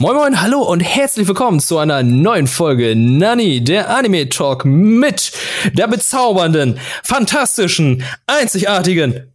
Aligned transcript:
Moin 0.00 0.14
Moin, 0.14 0.40
hallo 0.40 0.62
und 0.62 0.78
herzlich 0.78 1.26
willkommen 1.26 1.58
zu 1.58 1.76
einer 1.76 2.04
neuen 2.04 2.46
Folge 2.46 2.94
Nani, 2.94 3.64
der 3.64 3.90
Anime 3.90 4.28
Talk 4.28 4.64
mit 4.64 5.32
der 5.72 5.88
bezaubernden, 5.88 6.78
fantastischen, 7.02 8.04
einzigartigen 8.28 9.34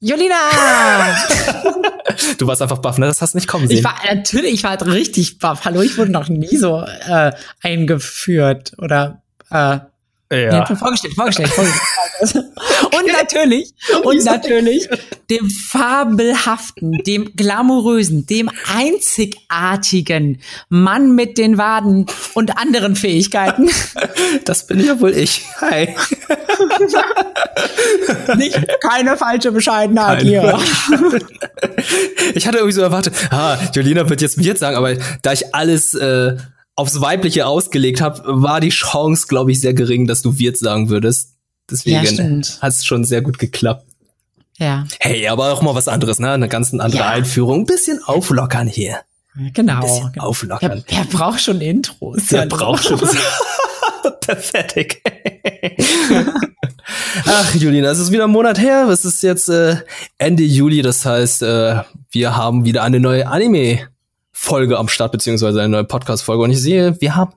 Jolina! 0.00 0.34
du 2.38 2.48
warst 2.48 2.62
einfach 2.62 2.78
baff, 2.78 2.98
ne? 2.98 3.06
Das 3.06 3.22
hast 3.22 3.34
du 3.34 3.38
nicht 3.38 3.46
kommen 3.46 3.68
sehen. 3.68 3.78
Ich 3.78 3.84
war 3.84 3.94
natürlich, 4.12 4.54
ich 4.54 4.64
war 4.64 4.70
halt 4.70 4.86
richtig 4.86 5.38
baff. 5.38 5.64
Hallo, 5.64 5.82
ich 5.82 5.96
wurde 5.98 6.10
noch 6.10 6.28
nie 6.28 6.56
so 6.56 6.84
äh, 7.06 7.30
eingeführt 7.62 8.72
oder 8.78 9.22
äh, 9.50 9.78
ja. 10.32 10.66
Nee, 10.68 10.76
vorgestellt, 10.76 11.14
vorgestellt, 11.14 11.50
vorgestellt. 11.50 11.82
und 12.84 13.06
natürlich, 13.12 13.74
und 14.04 14.24
natürlich 14.24 14.88
dem 15.30 15.50
fabelhaften, 15.50 16.92
dem 17.06 17.32
glamourösen, 17.36 18.26
dem 18.26 18.50
einzigartigen 18.74 20.40
Mann 20.68 21.14
mit 21.14 21.38
den 21.38 21.58
Waden 21.58 22.06
und 22.34 22.56
anderen 22.58 22.96
Fähigkeiten. 22.96 23.68
Das 24.44 24.66
bin 24.66 24.84
ja 24.84 25.00
wohl 25.00 25.16
ich. 25.16 25.42
Hi. 25.60 25.94
Nicht, 28.36 28.60
keine 28.80 29.16
falsche 29.16 29.52
Bescheidenheit 29.52 30.18
keine 30.18 30.28
hier. 30.28 30.58
Ich 32.34 32.46
hatte 32.46 32.58
irgendwie 32.58 32.74
so 32.74 32.82
erwartet, 32.82 33.14
ah, 33.30 33.56
Jolina 33.72 34.08
wird 34.08 34.20
jetzt 34.20 34.36
mir 34.36 34.56
sagen, 34.56 34.76
aber 34.76 34.94
da 35.22 35.32
ich 35.32 35.54
alles 35.54 35.94
äh, 35.94 36.36
aufs 36.76 37.00
Weibliche 37.00 37.46
ausgelegt 37.46 38.00
habe, 38.00 38.22
war 38.24 38.60
die 38.60 38.70
Chance, 38.70 39.26
glaube 39.28 39.52
ich, 39.52 39.60
sehr 39.60 39.74
gering, 39.74 40.06
dass 40.06 40.22
du 40.22 40.38
Wirt 40.38 40.58
sagen 40.58 40.88
würdest. 40.88 41.34
Deswegen 41.70 42.42
ja, 42.42 42.60
hat 42.60 42.72
es 42.72 42.84
schon 42.84 43.04
sehr 43.04 43.22
gut 43.22 43.38
geklappt. 43.38 43.86
Ja. 44.58 44.86
Hey, 45.00 45.26
aber 45.28 45.52
auch 45.52 45.62
mal 45.62 45.74
was 45.74 45.88
anderes, 45.88 46.18
ne? 46.18 46.30
Eine 46.30 46.48
ganz 46.48 46.72
andere 46.72 47.02
ja. 47.02 47.08
Einführung. 47.08 47.60
Ein 47.60 47.66
bisschen 47.66 48.00
auflockern 48.04 48.68
hier. 48.68 49.00
Genau. 49.52 49.74
Ein 49.74 49.80
bisschen 49.80 50.12
genau. 50.12 50.26
auflockern. 50.26 50.84
Wer, 50.86 50.98
wer 50.98 51.04
braucht 51.06 51.40
schon 51.40 51.60
Intros? 51.60 52.22
Wer 52.28 52.46
braucht 52.46 52.84
schon 52.84 53.00
Pathetic. 54.20 55.02
Ach, 57.26 57.54
Julina, 57.54 57.90
es 57.90 57.98
ist 57.98 58.12
wieder 58.12 58.24
ein 58.24 58.30
Monat 58.30 58.58
her. 58.60 58.88
Es 58.88 59.04
ist 59.04 59.22
jetzt 59.22 59.48
äh, 59.48 59.76
Ende 60.18 60.42
Juli, 60.42 60.82
das 60.82 61.04
heißt, 61.04 61.42
äh, 61.42 61.82
wir 62.10 62.36
haben 62.36 62.64
wieder 62.64 62.82
eine 62.82 63.00
neue 63.00 63.26
Anime 63.26 63.88
Folge 64.44 64.78
am 64.78 64.88
Start, 64.88 65.12
beziehungsweise 65.12 65.60
eine 65.60 65.70
neue 65.70 65.84
Podcast-Folge. 65.84 66.42
Und 66.42 66.50
ich 66.50 66.60
sehe, 66.60 67.00
wir 67.00 67.16
haben 67.16 67.32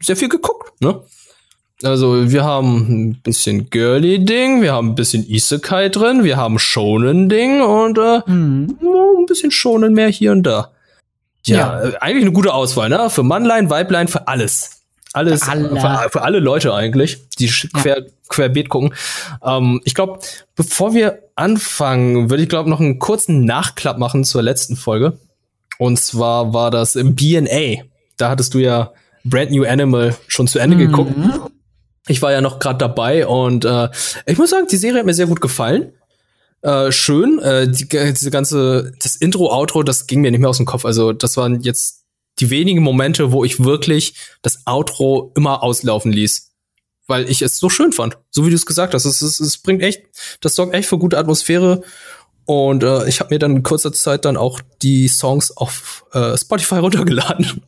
sehr 0.00 0.16
viel 0.16 0.28
geguckt, 0.28 0.80
ne? 0.80 1.00
Also, 1.82 2.30
wir 2.30 2.44
haben 2.44 2.76
ein 2.88 3.22
bisschen 3.22 3.68
Girly-Ding, 3.68 4.62
wir 4.62 4.72
haben 4.72 4.90
ein 4.90 4.94
bisschen 4.94 5.28
Isekai 5.28 5.88
drin, 5.88 6.22
wir 6.22 6.36
haben 6.36 6.58
Shonen-Ding 6.58 7.62
und 7.62 7.98
äh, 7.98 8.20
mhm. 8.26 8.78
ein 9.18 9.26
bisschen 9.26 9.50
Shonen 9.50 9.92
mehr 9.92 10.08
hier 10.08 10.32
und 10.32 10.44
da. 10.44 10.70
Ja, 11.46 11.56
ja, 11.56 11.82
äh, 11.82 11.96
eigentlich 11.96 12.24
eine 12.24 12.32
gute 12.32 12.54
Auswahl, 12.54 12.88
ne? 12.88 13.10
Für 13.10 13.22
Mannlein, 13.22 13.70
Weiblein, 13.70 14.08
für 14.08 14.28
alles. 14.28 14.82
Alles, 15.12 15.44
für 15.44 15.50
alle, 15.50 15.68
für, 15.68 16.10
für 16.10 16.22
alle 16.22 16.40
Leute 16.40 16.74
eigentlich, 16.74 17.28
die 17.38 17.48
quer, 17.48 17.98
ja. 17.98 18.04
querbeet 18.28 18.68
gucken. 18.68 18.94
Ähm, 19.44 19.80
ich 19.84 19.94
glaube, 19.94 20.20
bevor 20.56 20.94
wir 20.94 21.20
anfangen, 21.36 22.30
würde 22.30 22.42
ich 22.42 22.48
glaube 22.48 22.70
noch 22.70 22.80
einen 22.80 22.98
kurzen 22.98 23.44
Nachklapp 23.44 23.98
machen 23.98 24.24
zur 24.24 24.42
letzten 24.42 24.76
Folge. 24.76 25.18
Und 25.78 25.98
zwar 25.98 26.52
war 26.52 26.70
das 26.70 26.96
im 26.96 27.14
BNA. 27.14 27.84
Da 28.16 28.30
hattest 28.30 28.54
du 28.54 28.58
ja 28.58 28.92
Brand 29.24 29.50
New 29.50 29.64
Animal 29.64 30.16
schon 30.28 30.46
zu 30.46 30.58
Ende 30.58 30.76
mhm. 30.76 30.80
geguckt. 30.80 31.14
Ich 32.06 32.20
war 32.22 32.32
ja 32.32 32.40
noch 32.40 32.58
gerade 32.58 32.78
dabei 32.78 33.26
und 33.26 33.64
äh, 33.64 33.88
ich 34.26 34.36
muss 34.36 34.50
sagen, 34.50 34.66
die 34.70 34.76
Serie 34.76 34.98
hat 34.98 35.06
mir 35.06 35.14
sehr 35.14 35.26
gut 35.26 35.40
gefallen. 35.40 35.92
Äh, 36.60 36.92
schön, 36.92 37.38
äh, 37.40 37.66
die, 37.66 37.88
diese 37.88 38.30
ganze, 38.30 38.92
das 39.02 39.16
Intro, 39.16 39.50
Outro, 39.50 39.82
das 39.82 40.06
ging 40.06 40.20
mir 40.20 40.30
nicht 40.30 40.40
mehr 40.40 40.50
aus 40.50 40.58
dem 40.58 40.66
Kopf. 40.66 40.84
Also 40.84 41.12
das 41.12 41.36
waren 41.36 41.62
jetzt 41.62 42.04
die 42.40 42.50
wenigen 42.50 42.82
Momente, 42.82 43.32
wo 43.32 43.44
ich 43.44 43.64
wirklich 43.64 44.14
das 44.42 44.66
Outro 44.66 45.32
immer 45.36 45.62
auslaufen 45.62 46.12
ließ. 46.12 46.50
Weil 47.06 47.28
ich 47.30 47.42
es 47.42 47.58
so 47.58 47.68
schön 47.68 47.92
fand, 47.92 48.18
so 48.30 48.46
wie 48.46 48.50
du 48.50 48.56
es 48.56 48.66
gesagt 48.66 48.94
hast. 48.94 49.04
Es, 49.04 49.20
es, 49.20 49.40
es 49.40 49.58
bringt 49.58 49.82
echt, 49.82 50.02
das 50.40 50.54
sorgt 50.54 50.74
echt 50.74 50.88
für 50.88 50.98
gute 50.98 51.18
Atmosphäre 51.18 51.82
und 52.46 52.82
äh, 52.82 53.08
ich 53.08 53.20
habe 53.20 53.32
mir 53.34 53.38
dann 53.38 53.56
in 53.56 53.62
kurzer 53.62 53.92
Zeit 53.92 54.24
dann 54.24 54.36
auch 54.36 54.60
die 54.82 55.08
Songs 55.08 55.56
auf 55.56 56.04
äh, 56.12 56.36
Spotify 56.36 56.74
runtergeladen. 56.78 57.62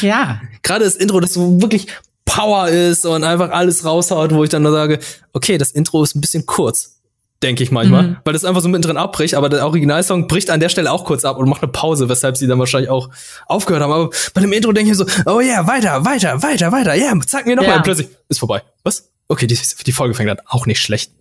Ja. 0.00 0.40
Gerade 0.62 0.84
das 0.84 0.96
Intro, 0.96 1.20
das 1.20 1.34
so 1.34 1.60
wirklich 1.60 1.86
Power 2.24 2.68
ist 2.68 3.06
und 3.06 3.24
einfach 3.24 3.50
alles 3.50 3.84
raushaut, 3.84 4.34
wo 4.34 4.42
ich 4.44 4.50
dann 4.50 4.62
nur 4.62 4.72
sage, 4.72 4.98
okay, 5.32 5.58
das 5.58 5.70
Intro 5.70 6.02
ist 6.02 6.16
ein 6.16 6.20
bisschen 6.20 6.44
kurz, 6.44 7.00
denke 7.42 7.62
ich 7.62 7.70
manchmal, 7.70 8.02
mhm. 8.02 8.16
weil 8.24 8.32
das 8.32 8.44
einfach 8.44 8.60
so 8.60 8.68
mittendrin 8.68 8.96
abbricht, 8.96 9.34
aber 9.34 9.48
der 9.48 9.64
Originalsong 9.64 10.26
bricht 10.26 10.50
an 10.50 10.58
der 10.58 10.68
Stelle 10.68 10.90
auch 10.90 11.04
kurz 11.04 11.24
ab 11.24 11.38
und 11.38 11.48
macht 11.48 11.62
eine 11.62 11.70
Pause, 11.70 12.08
weshalb 12.08 12.36
sie 12.36 12.48
dann 12.48 12.58
wahrscheinlich 12.58 12.90
auch 12.90 13.10
aufgehört 13.46 13.82
haben. 13.82 13.92
Aber 13.92 14.10
bei 14.34 14.40
dem 14.40 14.52
Intro 14.52 14.72
denke 14.72 14.90
ich 14.90 14.98
so, 14.98 15.06
oh 15.24 15.40
ja, 15.40 15.60
yeah, 15.60 15.66
weiter, 15.66 16.04
weiter, 16.04 16.42
weiter, 16.42 16.72
weiter, 16.72 16.94
ja, 16.94 17.12
yeah, 17.12 17.20
zeig 17.24 17.46
mir 17.46 17.54
noch 17.54 17.62
ja. 17.62 17.70
mal. 17.70 17.76
Und 17.76 17.84
plötzlich 17.84 18.08
ist 18.28 18.38
vorbei. 18.38 18.62
Was? 18.82 19.08
Okay, 19.28 19.46
die, 19.46 19.58
die 19.86 19.92
Folge 19.92 20.14
fängt 20.14 20.30
an. 20.30 20.38
Auch 20.46 20.66
nicht 20.66 20.80
schlecht. 20.80 21.12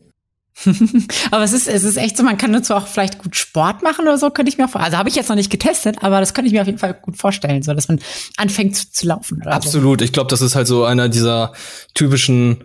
aber 1.31 1.43
es 1.43 1.53
ist, 1.53 1.67
es 1.67 1.83
ist 1.83 1.97
echt 1.97 2.15
so, 2.15 2.23
man 2.23 2.37
kann 2.37 2.53
dazu 2.53 2.73
auch 2.75 2.87
vielleicht 2.87 3.21
gut 3.21 3.35
Sport 3.35 3.83
machen 3.83 4.07
oder 4.07 4.17
so, 4.17 4.29
könnte 4.29 4.49
ich 4.49 4.57
mir 4.57 4.67
vorstellen. 4.67 4.85
Also 4.85 4.97
habe 4.97 5.09
ich 5.09 5.15
jetzt 5.15 5.27
noch 5.29 5.35
nicht 5.35 5.51
getestet, 5.51 5.97
aber 6.01 6.19
das 6.19 6.33
könnte 6.33 6.47
ich 6.47 6.53
mir 6.53 6.61
auf 6.61 6.67
jeden 6.67 6.79
Fall 6.79 6.93
gut 6.93 7.17
vorstellen, 7.17 7.61
so 7.61 7.73
dass 7.73 7.87
man 7.87 7.99
anfängt 8.37 8.75
zu, 8.75 8.91
zu 8.91 9.07
laufen. 9.07 9.41
Oder 9.41 9.53
Absolut. 9.53 9.99
So. 9.99 10.05
Ich 10.05 10.13
glaube, 10.13 10.29
das 10.29 10.41
ist 10.41 10.55
halt 10.55 10.67
so 10.67 10.85
einer 10.85 11.09
dieser 11.09 11.53
typischen, 11.93 12.63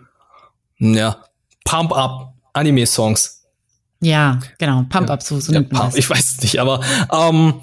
ja, 0.79 1.17
Pump-Up-Anime-Songs. 1.65 3.43
Ja, 3.99 4.39
genau, 4.57 4.85
Pump-Up, 4.89 5.21
so, 5.21 5.39
so 5.39 5.53
ja, 5.53 5.61
das. 5.61 5.95
Ich 5.95 6.09
weiß 6.09 6.37
es 6.37 6.41
nicht, 6.41 6.59
aber 6.59 6.81
ähm, 7.11 7.61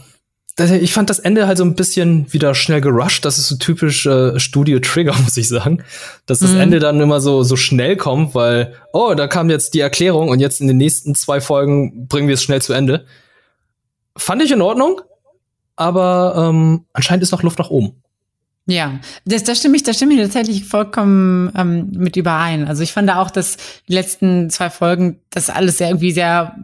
ich 0.59 0.93
fand 0.93 1.09
das 1.09 1.19
Ende 1.19 1.47
halt 1.47 1.59
so 1.59 1.65
ein 1.65 1.75
bisschen 1.75 2.33
wieder 2.33 2.55
schnell 2.55 2.81
gerusht. 2.81 3.25
Das 3.25 3.39
ist 3.39 3.49
so 3.49 3.57
typisch 3.57 4.07
äh, 4.07 4.39
Studio 4.39 4.81
Trigger, 4.81 5.15
muss 5.23 5.37
ich 5.37 5.49
sagen. 5.49 5.83
Dass 6.27 6.41
das 6.41 6.53
mhm. 6.53 6.61
Ende 6.61 6.79
dann 6.81 7.01
immer 7.01 7.21
so, 7.21 7.43
so 7.43 7.57
schnell 7.57 7.97
kommt, 7.97 8.35
weil, 8.35 8.75
oh, 8.93 9.15
da 9.15 9.29
kam 9.29 9.51
jetzt 9.51 9.75
die 9.75 9.81
Erklärung 9.81 10.29
und 10.29 10.41
jetzt 10.41 10.61
in 10.61 10.67
den 10.67 10.77
nächsten 10.77 11.15
zwei 11.15 11.41
Folgen 11.41 12.09
bringen 12.09 12.29
wir 12.29 12.35
es 12.35 12.43
schnell 12.43 12.61
zu 12.61 12.73
Ende. 12.73 13.07
Fand 14.17 14.43
ich 14.43 14.51
in 14.51 14.63
Ordnung, 14.63 15.01
aber 15.77 16.49
ähm, 16.51 16.85
anscheinend 16.93 17.23
ist 17.23 17.31
noch 17.31 17.43
Luft 17.43 17.59
nach 17.59 17.71
oben. 17.71 18.03
Ja, 18.67 19.01
das, 19.25 19.45
das 19.45 19.59
stimme 19.59 19.77
ich, 19.77 19.83
das 19.83 19.97
stimme 19.97 20.13
ich 20.13 20.21
tatsächlich 20.21 20.67
vollkommen 20.67 21.51
ähm, 21.57 21.91
mit 21.93 22.17
überein. 22.17 22.69
Also 22.69 22.83
ich 22.83 22.93
fand 22.93 23.11
auch, 23.11 23.31
dass 23.31 23.57
die 23.89 23.95
letzten 23.95 24.51
zwei 24.51 24.69
Folgen 24.69 25.21
das 25.31 25.49
alles 25.49 25.79
sehr 25.79 25.89
irgendwie 25.89 26.13
sehr 26.13 26.55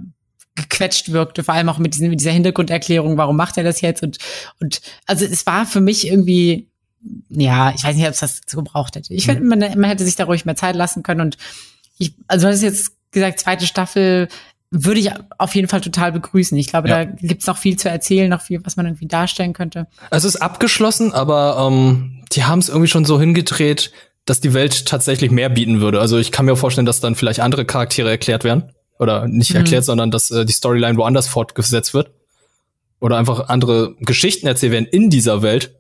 gequetscht 0.56 1.12
wirkte, 1.12 1.42
vor 1.42 1.54
allem 1.54 1.68
auch 1.68 1.78
mit, 1.78 1.94
diesen, 1.94 2.10
mit 2.10 2.20
dieser 2.20 2.30
Hintergrunderklärung, 2.30 3.16
warum 3.16 3.36
macht 3.36 3.56
er 3.56 3.64
das 3.64 3.80
jetzt? 3.80 4.02
Und, 4.02 4.18
und 4.60 4.80
also 5.06 5.24
es 5.24 5.46
war 5.46 5.66
für 5.66 5.80
mich 5.80 6.06
irgendwie, 6.06 6.68
ja, 7.28 7.72
ich 7.74 7.84
weiß 7.84 7.96
nicht, 7.96 8.06
ob 8.06 8.12
es 8.12 8.20
das 8.20 8.40
so 8.46 8.58
gebraucht 8.58 8.94
hätte. 8.96 9.12
Ich 9.14 9.26
finde, 9.26 9.42
mhm. 9.42 9.48
man, 9.48 9.58
man 9.58 9.84
hätte 9.84 10.04
sich 10.04 10.16
da 10.16 10.24
ruhig 10.24 10.44
mehr 10.44 10.56
Zeit 10.56 10.76
lassen 10.76 11.02
können. 11.02 11.20
Und 11.20 11.36
ich, 11.98 12.14
also 12.28 12.46
du 12.46 12.52
hast 12.52 12.62
jetzt 12.62 12.92
gesagt, 13.10 13.40
zweite 13.40 13.66
Staffel 13.66 14.28
würde 14.70 15.00
ich 15.00 15.10
auf 15.38 15.54
jeden 15.54 15.68
Fall 15.68 15.80
total 15.80 16.12
begrüßen. 16.12 16.58
Ich 16.58 16.68
glaube, 16.68 16.88
ja. 16.88 17.04
da 17.04 17.10
gibt's 17.20 17.46
noch 17.46 17.58
viel 17.58 17.76
zu 17.76 17.88
erzählen, 17.88 18.28
noch 18.28 18.42
viel, 18.42 18.60
was 18.64 18.76
man 18.76 18.86
irgendwie 18.86 19.06
darstellen 19.06 19.52
könnte. 19.52 19.86
Es 20.10 20.24
ist 20.24 20.36
abgeschlossen, 20.36 21.12
aber 21.12 21.68
ähm, 21.68 22.24
die 22.32 22.44
haben 22.44 22.58
es 22.58 22.68
irgendwie 22.68 22.88
schon 22.88 23.04
so 23.04 23.20
hingedreht, 23.20 23.92
dass 24.24 24.40
die 24.40 24.54
Welt 24.54 24.86
tatsächlich 24.86 25.30
mehr 25.30 25.48
bieten 25.48 25.80
würde. 25.80 26.00
Also 26.00 26.18
ich 26.18 26.32
kann 26.32 26.46
mir 26.46 26.56
vorstellen, 26.56 26.86
dass 26.86 27.00
dann 27.00 27.14
vielleicht 27.14 27.40
andere 27.40 27.64
Charaktere 27.64 28.10
erklärt 28.10 28.42
werden. 28.42 28.73
Oder 28.98 29.26
nicht 29.26 29.50
mhm. 29.50 29.58
erklärt, 29.58 29.84
sondern 29.84 30.10
dass 30.10 30.30
äh, 30.30 30.44
die 30.44 30.52
Storyline 30.52 30.96
woanders 30.96 31.26
fortgesetzt 31.28 31.94
wird. 31.94 32.10
Oder 33.00 33.16
einfach 33.16 33.48
andere 33.48 33.94
Geschichten 34.00 34.46
erzählt 34.46 34.72
werden 34.72 34.86
in 34.86 35.10
dieser 35.10 35.42
Welt. 35.42 35.74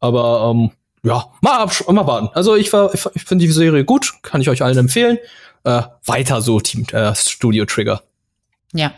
Aber 0.00 0.52
ähm, 0.54 0.70
ja, 1.02 1.26
mal, 1.40 1.66
mal 1.88 2.06
warten. 2.06 2.28
Also 2.34 2.56
ich, 2.56 2.72
war, 2.72 2.92
ich, 2.92 3.04
ich 3.14 3.24
finde 3.24 3.46
die 3.46 3.52
Serie 3.52 3.84
gut, 3.84 4.14
kann 4.22 4.40
ich 4.40 4.50
euch 4.50 4.62
allen 4.62 4.78
empfehlen. 4.78 5.18
Äh, 5.64 5.82
weiter 6.04 6.42
so, 6.42 6.60
Team 6.60 6.86
äh, 6.92 7.14
Studio 7.14 7.64
Trigger. 7.64 8.02
Ja. 8.72 8.92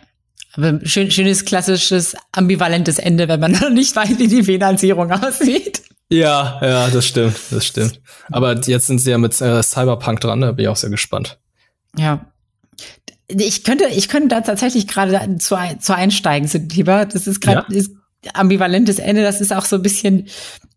Aber 0.55 0.81
schön, 0.85 1.11
schönes, 1.11 1.45
klassisches, 1.45 2.17
ambivalentes 2.33 2.99
Ende, 2.99 3.29
wenn 3.29 3.41
man 3.41 3.53
noch 3.61 3.71
nicht 3.71 3.95
weiß, 3.95 4.19
wie 4.19 4.29
die 4.29 4.43
Finanzierung 4.43 5.11
aussieht. 5.13 5.83
Ja, 6.11 6.59
ja, 6.63 6.89
das 6.89 7.07
stimmt, 7.07 7.37
das 7.51 7.67
stimmt. 7.67 8.01
Aber 8.31 8.59
jetzt 8.59 8.87
sind 8.87 8.99
sie 8.99 9.11
ja 9.11 9.19
mit 9.19 9.39
äh, 9.41 9.63
Cyberpunk 9.63 10.21
dran, 10.21 10.41
da 10.41 10.53
bin 10.53 10.65
ich 10.65 10.69
auch 10.69 10.77
sehr 10.77 10.91
gespannt. 10.91 11.39
Ja, 11.97 12.33
ich 13.29 13.63
könnte, 13.65 13.85
ich 13.87 14.09
könnte 14.09 14.29
da 14.29 14.41
tatsächlich 14.41 14.89
gerade 14.89 15.37
zu, 15.39 15.57
zu 15.79 15.95
einsteigen, 15.95 16.49
lieber. 16.71 17.05
Das 17.05 17.27
ist 17.27 17.41
gerade 17.41 17.67
ja? 17.71 17.85
ambivalentes 18.35 18.99
Ende. 18.99 19.23
Das 19.23 19.41
ist 19.41 19.53
auch 19.53 19.67
so 19.67 19.77
ein 19.77 19.83
bisschen 19.83 20.29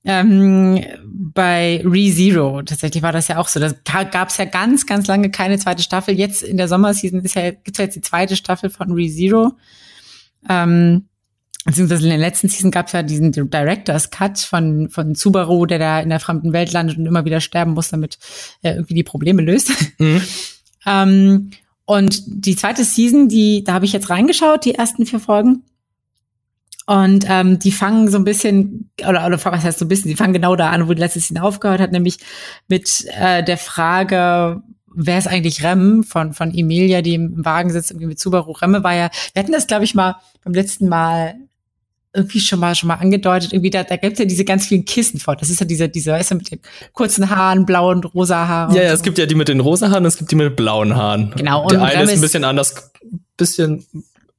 ähm, 0.04 0.84
bei 1.06 1.82
ReZero. 1.86 2.62
Tatsächlich 2.64 3.04
war 3.04 3.14
das 3.14 3.30
ja 3.30 3.38
auch 3.38 3.48
so. 3.48 3.60
Da 3.60 4.04
gab 4.04 4.30
es 4.30 4.38
ja 4.38 4.46
ganz, 4.46 4.86
ganz 4.86 5.08
lange 5.08 5.32
keine 5.32 5.60
zweite 5.60 5.82
Staffel. 5.82 6.16
Jetzt 6.16 6.44
in 6.44 6.58
der 6.58 6.68
Sommerseason 6.68 7.22
ist 7.22 7.36
ja, 7.36 7.52
gibt's 7.52 7.78
ja 7.78 7.86
jetzt 7.86 7.96
die 7.96 8.02
zweite 8.02 8.36
Staffel 8.36 8.70
von 8.70 8.92
ReZero. 8.92 9.54
Ähm, 10.50 11.08
beziehungsweise 11.64 12.04
in 12.04 12.10
der 12.10 12.18
letzten 12.18 12.50
Season 12.50 12.72
gab 12.72 12.88
es 12.88 12.94
ja 12.94 13.04
diesen 13.04 13.32
Director's 13.32 14.10
Cut 14.10 14.40
von, 14.40 14.90
von 14.90 15.16
Subaru, 15.16 15.68
der 15.68 15.80
da 15.80 16.00
in 16.02 16.10
der 16.10 16.20
fremden 16.20 16.52
Welt 16.52 16.74
landet 16.74 16.98
und 16.98 17.06
immer 17.06 17.24
wieder 17.24 17.40
sterben 17.40 17.74
muss, 17.74 17.90
damit 17.90 18.18
er 18.62 18.76
irgendwie 18.76 18.96
die 18.96 19.04
Probleme 19.04 19.42
löst. 19.42 19.72
Mhm. 20.00 20.22
ähm, 20.86 21.52
und 21.92 22.24
die 22.26 22.56
zweite 22.56 22.86
Season, 22.86 23.28
die, 23.28 23.66
da 23.66 23.74
habe 23.74 23.84
ich 23.84 23.92
jetzt 23.92 24.10
reingeschaut, 24.10 24.64
die 24.64 24.76
ersten 24.76 25.06
vier 25.06 25.20
Folgen. 25.20 25.64
Und 26.86 27.26
ähm, 27.28 27.60
die 27.60 27.74
fangen 27.74 28.08
so 28.10 28.18
ein 28.18 28.24
bisschen, 28.24 28.90
oder, 29.02 29.26
oder 29.26 29.44
was 29.44 29.64
heißt 29.64 29.80
so 29.80 29.84
ein 29.84 29.90
bisschen, 29.90 30.10
die 30.10 30.16
fangen 30.16 30.32
genau 30.32 30.56
da 30.56 30.70
an, 30.70 30.88
wo 30.88 30.94
die 30.94 31.02
letzte 31.02 31.20
Szene 31.20 31.44
aufgehört 31.44 31.82
hat, 31.82 31.92
nämlich 31.92 32.20
mit 32.70 33.06
äh, 33.20 33.44
der 33.44 33.58
Frage, 33.58 34.64
wer 34.88 35.18
ist 35.18 35.28
eigentlich 35.28 35.66
Rem 35.66 36.06
von, 36.06 36.32
von 36.32 36.54
Emilia, 36.54 37.02
die 37.02 37.16
im 37.16 37.44
Wagen 37.44 37.72
sitzt, 37.72 37.92
irgendwie 37.92 38.08
mit 38.08 38.20
Subaru. 38.20 38.54
Remme 38.54 38.86
war 38.86 38.96
ja, 38.96 39.10
wir 39.34 39.44
hatten 39.44 39.52
das, 39.52 39.68
glaube 39.68 39.84
ich, 39.84 39.94
mal 39.94 40.16
beim 40.46 40.54
letzten 40.54 40.88
Mal 40.88 41.36
irgendwie 42.14 42.40
schon 42.40 42.60
mal 42.60 42.76
schon 42.76 42.88
mal 42.88 42.96
angedeutet, 42.96 43.54
irgendwie 43.54 43.70
da, 43.70 43.84
da 43.84 43.96
gibt's 43.96 44.20
ja 44.20 44.26
diese 44.26 44.44
ganz 44.44 44.68
vielen 44.68 44.86
Kissen 44.86 45.20
vor. 45.20 45.36
Das 45.36 45.50
ist 45.50 45.60
ja 45.60 45.66
diese, 45.66 45.88
diese, 45.88 46.12
weißt 46.12 46.32
du, 46.32 46.36
mit 46.36 46.52
den 46.52 46.60
kurzen 46.94 47.30
Haaren, 47.30 47.66
blauen, 47.66 48.04
rosa 48.04 48.48
Haaren. 48.48 48.76
Ja, 48.76 48.84
ja, 48.84 48.90
so. 48.90 48.96
es 48.96 49.02
gibt 49.04 49.18
ja 49.18 49.26
die 49.26 49.36
mit 49.36 49.48
den 49.48 49.62
rosa 49.62 49.90
Haaren, 49.90 50.06
es 50.06 50.18
gibt 50.18 50.32
die 50.32 50.36
mit 50.36 50.56
blauen 50.56 50.96
Haaren. 50.96 51.34
Genau. 51.38 51.64
Und 51.64 51.74
der 51.74 51.84
eine 51.84 52.04
ist 52.04 52.14
ein 52.14 52.22
bisschen 52.22 52.44
anders, 52.44 52.92
bisschen 53.38 53.86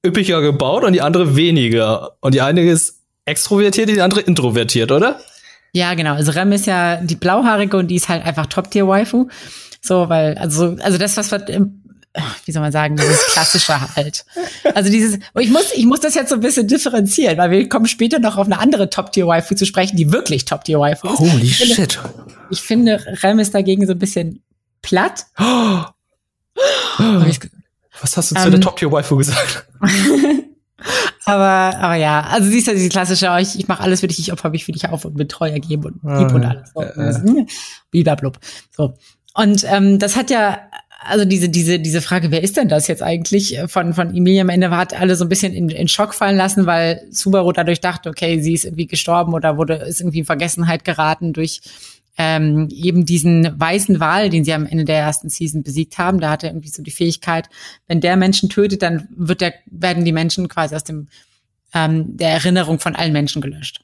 üppiger 0.04 0.42
gebaut 0.42 0.84
und 0.84 0.92
die 0.92 1.00
andere 1.00 1.34
weniger. 1.36 2.16
Und 2.20 2.34
die 2.34 2.42
eine 2.42 2.62
ist 2.62 3.00
extrovertiert, 3.24 3.88
die 3.88 4.00
andere 4.00 4.20
introvertiert, 4.20 4.92
oder? 4.92 5.20
Ja, 5.72 5.94
genau. 5.94 6.14
Also 6.14 6.32
Rem 6.32 6.52
ist 6.52 6.66
ja 6.66 6.96
die 6.96 7.16
blauhaarige 7.16 7.76
und 7.76 7.88
die 7.88 7.96
ist 7.96 8.08
halt 8.08 8.24
einfach 8.24 8.46
Top-Tier-Waifu. 8.46 9.28
So, 9.80 10.08
weil, 10.08 10.36
also, 10.38 10.76
also 10.80 10.98
das, 10.98 11.16
was 11.16 11.30
wir 11.30 11.48
im 11.48 11.81
wie 12.44 12.52
soll 12.52 12.62
man 12.62 12.72
sagen, 12.72 12.96
dieses 12.96 13.26
klassische 13.32 13.96
halt. 13.96 14.24
Also 14.74 14.90
dieses, 14.90 15.18
ich 15.38 15.50
muss, 15.50 15.72
ich 15.74 15.86
muss 15.86 16.00
das 16.00 16.14
jetzt 16.14 16.28
so 16.28 16.34
ein 16.34 16.40
bisschen 16.40 16.68
differenzieren, 16.68 17.38
weil 17.38 17.50
wir 17.50 17.68
kommen 17.68 17.86
später 17.86 18.18
noch 18.18 18.36
auf 18.36 18.46
eine 18.46 18.58
andere 18.58 18.90
Top-Tier-Waifu 18.90 19.54
zu 19.54 19.64
sprechen, 19.64 19.96
die 19.96 20.12
wirklich 20.12 20.44
Top-Tier-Waifu 20.44 21.08
ist. 21.08 21.18
Holy 21.18 21.42
ich 21.42 21.56
finde, 21.56 21.74
shit. 21.74 21.98
Ich 22.50 22.60
finde, 22.60 23.04
Rem 23.22 23.38
ist 23.38 23.54
dagegen 23.54 23.86
so 23.86 23.92
ein 23.92 23.98
bisschen 23.98 24.42
platt. 24.82 25.24
Oh. 25.38 25.84
Was 28.00 28.16
hast 28.16 28.30
du 28.30 28.34
zu 28.34 28.42
Ähm. 28.44 28.50
der 28.50 28.60
Top-Tier-Waifu 28.60 29.16
gesagt? 29.16 29.66
aber, 31.24 31.78
aber 31.78 31.94
ja, 31.94 32.22
also 32.22 32.50
sie 32.50 32.58
ist 32.58 32.66
ja 32.66 32.74
diese 32.74 32.88
klassische, 32.90 33.30
oh, 33.30 33.36
ich, 33.38 33.58
ich 33.58 33.68
mache 33.68 33.82
alles 33.82 34.00
für 34.00 34.08
dich, 34.08 34.18
ich 34.18 34.32
opfer 34.32 34.50
mich 34.50 34.64
für 34.64 34.72
dich 34.72 34.88
auf 34.88 35.04
und 35.04 35.14
bin 35.16 35.28
treu 35.28 35.48
ergeben 35.48 35.84
und 35.84 36.18
lieb 36.18 36.32
und 36.34 36.44
alles. 36.44 36.70
So, 36.74 36.82
Äh. 36.82 37.46
Blablabla. 37.90 38.40
So. 38.76 38.94
Und 39.34 39.64
ähm, 39.66 39.98
das 39.98 40.16
hat 40.16 40.30
ja, 40.30 40.60
also 41.04 41.24
diese, 41.24 41.48
diese, 41.48 41.78
diese 41.78 42.00
Frage, 42.00 42.30
wer 42.30 42.42
ist 42.42 42.56
denn 42.56 42.68
das 42.68 42.88
jetzt 42.88 43.02
eigentlich 43.02 43.58
äh, 43.58 43.68
von, 43.68 43.94
von 43.94 44.14
Emilia 44.14 44.42
am 44.42 44.48
Ende 44.48 44.70
hat 44.70 44.98
alle 44.98 45.16
so 45.16 45.24
ein 45.24 45.28
bisschen 45.28 45.52
in, 45.52 45.68
in 45.68 45.88
Schock 45.88 46.14
fallen 46.14 46.36
lassen, 46.36 46.66
weil 46.66 47.06
Subaru 47.10 47.52
dadurch 47.52 47.80
dachte, 47.80 48.08
okay, 48.08 48.40
sie 48.40 48.54
ist 48.54 48.64
irgendwie 48.64 48.86
gestorben 48.86 49.34
oder 49.34 49.56
wurde, 49.56 49.74
ist 49.74 50.00
irgendwie 50.00 50.20
in 50.20 50.24
Vergessenheit 50.24 50.84
geraten 50.84 51.32
durch 51.32 51.60
ähm, 52.18 52.68
eben 52.70 53.06
diesen 53.06 53.58
weißen 53.58 53.98
Wal, 53.98 54.28
den 54.28 54.44
sie 54.44 54.52
am 54.52 54.66
Ende 54.66 54.84
der 54.84 54.98
ersten 54.98 55.30
Season 55.30 55.62
besiegt 55.62 55.98
haben. 55.98 56.20
Da 56.20 56.30
hat 56.30 56.44
er 56.44 56.50
irgendwie 56.50 56.68
so 56.68 56.82
die 56.82 56.90
Fähigkeit, 56.90 57.48
wenn 57.86 58.00
der 58.00 58.16
Menschen 58.16 58.48
tötet, 58.48 58.82
dann 58.82 59.08
wird 59.16 59.40
der, 59.40 59.54
werden 59.66 60.04
die 60.04 60.12
Menschen 60.12 60.48
quasi 60.48 60.74
aus 60.74 60.84
dem 60.84 61.08
ähm, 61.74 62.16
der 62.16 62.30
Erinnerung 62.30 62.78
von 62.80 62.94
allen 62.94 63.12
Menschen 63.12 63.40
gelöscht. 63.40 63.80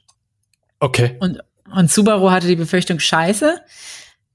Okay. 0.79 1.17
Und, 1.19 1.39
und 1.75 1.91
Subaru 1.91 2.29
hatte 2.29 2.47
die 2.47 2.55
Befürchtung, 2.55 2.99
scheiße, 2.99 3.59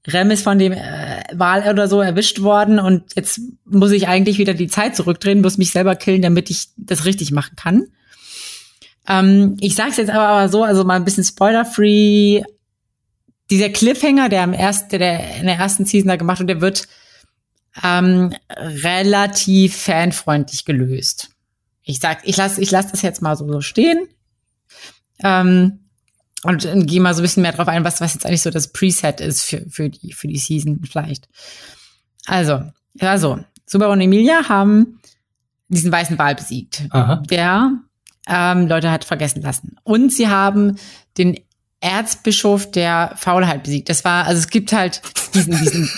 Rem 0.07 0.31
ist 0.31 0.43
von 0.43 0.59
dem 0.59 0.73
äh, 0.73 1.23
Wal 1.33 1.67
oder 1.69 1.87
so 1.87 2.01
erwischt 2.01 2.41
worden 2.41 2.79
und 2.79 3.15
jetzt 3.15 3.41
muss 3.65 3.91
ich 3.91 4.07
eigentlich 4.07 4.37
wieder 4.37 4.53
die 4.53 4.67
Zeit 4.67 4.95
zurückdrehen, 4.95 5.41
muss 5.41 5.57
mich 5.57 5.71
selber 5.71 5.95
killen, 5.95 6.21
damit 6.21 6.49
ich 6.49 6.67
das 6.77 7.05
richtig 7.05 7.31
machen 7.31 7.55
kann. 7.55 7.87
Ähm, 9.07 9.57
ich 9.59 9.75
sag's 9.75 9.97
jetzt 9.97 10.11
aber, 10.11 10.49
so, 10.49 10.63
also 10.63 10.83
mal 10.83 10.95
ein 10.95 11.05
bisschen 11.05 11.23
spoiler-free. 11.23 12.43
Dieser 13.49 13.69
Cliffhanger, 13.69 14.29
der 14.29 14.43
am 14.43 14.53
ersten, 14.53 14.89
der, 14.89 14.99
der 14.99 15.37
in 15.37 15.45
der 15.45 15.57
ersten 15.57 15.85
Season 15.85 16.07
da 16.07 16.15
gemacht 16.15 16.39
wird, 16.39 16.49
der 16.49 16.61
wird 16.61 16.87
ähm, 17.83 18.33
relativ 18.49 19.75
fanfreundlich 19.75 20.65
gelöst. 20.65 21.29
Ich 21.83 21.99
sag, 21.99 22.27
ich 22.27 22.37
lasse 22.37 22.61
ich 22.61 22.71
lass 22.71 22.91
das 22.91 23.01
jetzt 23.01 23.21
mal 23.21 23.35
so, 23.35 23.47
so 23.51 23.61
stehen. 23.61 24.07
Ähm, 25.23 25.84
und 26.45 26.65
äh, 26.65 26.79
gehe 26.83 27.01
mal 27.01 27.13
so 27.13 27.21
ein 27.21 27.23
bisschen 27.23 27.43
mehr 27.43 27.51
drauf 27.51 27.67
ein, 27.67 27.83
was, 27.83 28.01
was 28.01 28.13
jetzt 28.13 28.25
eigentlich 28.25 28.41
so 28.41 28.49
das 28.49 28.71
Preset 28.71 29.19
ist 29.19 29.43
für, 29.43 29.65
für, 29.69 29.89
die, 29.89 30.13
für 30.13 30.27
die 30.27 30.37
Season 30.37 30.81
vielleicht. 30.89 31.27
Also, 32.25 32.63
also, 32.99 33.39
Subaru 33.65 33.93
und 33.93 34.01
Emilia 34.01 34.47
haben 34.47 34.99
diesen 35.67 35.91
weißen 35.91 36.17
Wal 36.17 36.35
besiegt, 36.35 36.83
Aha. 36.91 37.23
der 37.29 37.71
ähm, 38.27 38.67
Leute 38.67 38.91
hat 38.91 39.03
vergessen 39.03 39.41
lassen. 39.41 39.75
Und 39.83 40.13
sie 40.13 40.27
haben 40.27 40.77
den 41.17 41.39
Erzbischof 41.81 42.71
der 42.71 43.13
Faulheit 43.15 43.63
besiegt. 43.63 43.89
Das 43.89 44.05
war, 44.05 44.25
also 44.25 44.39
es 44.39 44.47
gibt 44.47 44.73
halt 44.73 45.01
diesen, 45.33 45.57
diesen, 45.57 45.89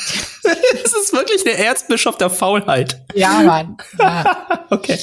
wirklich 1.18 1.44
der 1.44 1.60
Erzbischof 1.66 2.18
der 2.18 2.30
Faulheit. 2.30 3.02
ja, 3.16 3.42
Mann. 3.42 3.78
Ja. 4.00 4.48
Okay. 4.70 5.00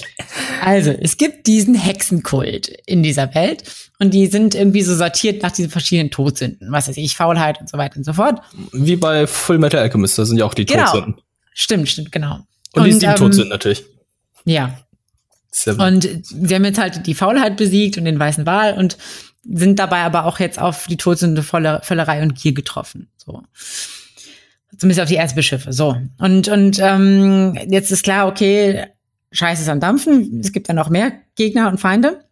Also, 0.63 0.91
es 0.91 1.17
gibt 1.17 1.47
diesen 1.47 1.75
Hexenkult 1.75 2.69
in 2.85 3.03
dieser 3.03 3.35
Welt 3.35 3.65
und 3.99 4.13
die 4.13 4.27
sind 4.27 4.55
irgendwie 4.55 4.83
so 4.83 4.95
sortiert 4.95 5.43
nach 5.43 5.53
diesen 5.53 5.71
verschiedenen 5.71 6.11
Todsünden. 6.11 6.71
Was 6.71 6.87
weiß 6.87 6.99
ich, 6.99 7.17
Faulheit 7.17 7.59
und 7.63 7.71
so 7.71 7.79
weiter 7.79 7.97
und 7.97 8.05
so 8.05 8.13
fort. 8.13 8.43
Wie 8.73 8.97
bei 8.97 9.27
Full 9.27 9.57
Metal 9.57 9.81
Alchemist, 9.81 10.19
da 10.19 10.27
sind 10.27 10.37
ja 10.37 10.45
auch 10.45 10.53
die 10.53 10.67
Genau. 10.67 10.85
Todsünden. 10.85 11.15
Stimmt, 11.55 11.89
stimmt, 11.89 12.13
genau. 12.13 12.41
Und, 12.75 12.85
die 12.85 12.93
sieben 12.93 13.13
ähm, 13.13 13.17
Todsünden 13.17 13.49
natürlich. 13.49 13.85
Ja. 14.45 14.79
Seven. 15.51 15.81
Und 15.81 16.09
sie 16.27 16.55
haben 16.55 16.65
jetzt 16.67 16.79
halt 16.79 17.07
die 17.07 17.15
Faulheit 17.15 17.57
besiegt 17.57 17.97
und 17.97 18.05
den 18.05 18.19
weißen 18.19 18.45
Wal 18.45 18.75
und 18.77 18.99
sind 19.45 19.79
dabei 19.79 20.03
aber 20.03 20.27
auch 20.27 20.41
jetzt 20.41 20.59
auf 20.59 20.87
die 20.89 20.99
Todsünde 20.99 21.43
Völlerei 21.43 22.21
und 22.23 22.35
Gier 22.35 22.53
getroffen. 22.53 23.09
So. 23.17 23.43
Zumindest 24.79 25.01
auf 25.01 25.09
die 25.09 25.17
Erzbischöfe. 25.17 25.73
So. 25.73 25.97
Und, 26.19 26.49
und 26.49 26.79
ähm, 26.81 27.59
jetzt 27.69 27.91
ist 27.91 28.03
klar, 28.03 28.27
okay, 28.29 28.87
Scheiße 29.33 29.63
ist 29.63 29.69
am 29.69 29.81
Dampfen. 29.81 30.41
Es 30.41 30.53
gibt 30.53 30.69
ja 30.69 30.75
noch 30.75 30.91
mehr 30.91 31.13
Gegner 31.37 31.69
und 31.69 31.79
Feinde. 31.79 32.25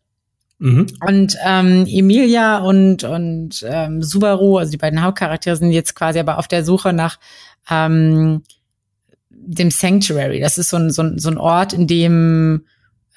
mhm. 0.58 0.86
Und 1.06 1.36
ähm, 1.44 1.86
Emilia 1.86 2.58
und, 2.58 3.04
und 3.04 3.64
ähm, 3.68 4.02
Subaru, 4.02 4.58
also 4.58 4.70
die 4.70 4.78
beiden 4.78 5.02
Hauptcharaktere, 5.02 5.56
sind 5.56 5.72
jetzt 5.72 5.94
quasi 5.94 6.18
aber 6.18 6.38
auf 6.38 6.48
der 6.48 6.64
Suche 6.64 6.92
nach 6.92 7.18
ähm, 7.70 8.42
dem 9.30 9.70
Sanctuary. 9.70 10.40
Das 10.40 10.58
ist 10.58 10.70
so 10.70 10.76
ein, 10.76 10.90
so 10.90 11.02
ein, 11.02 11.18
so 11.18 11.30
ein 11.30 11.38
Ort, 11.38 11.72
in 11.72 11.86
dem 11.86 12.64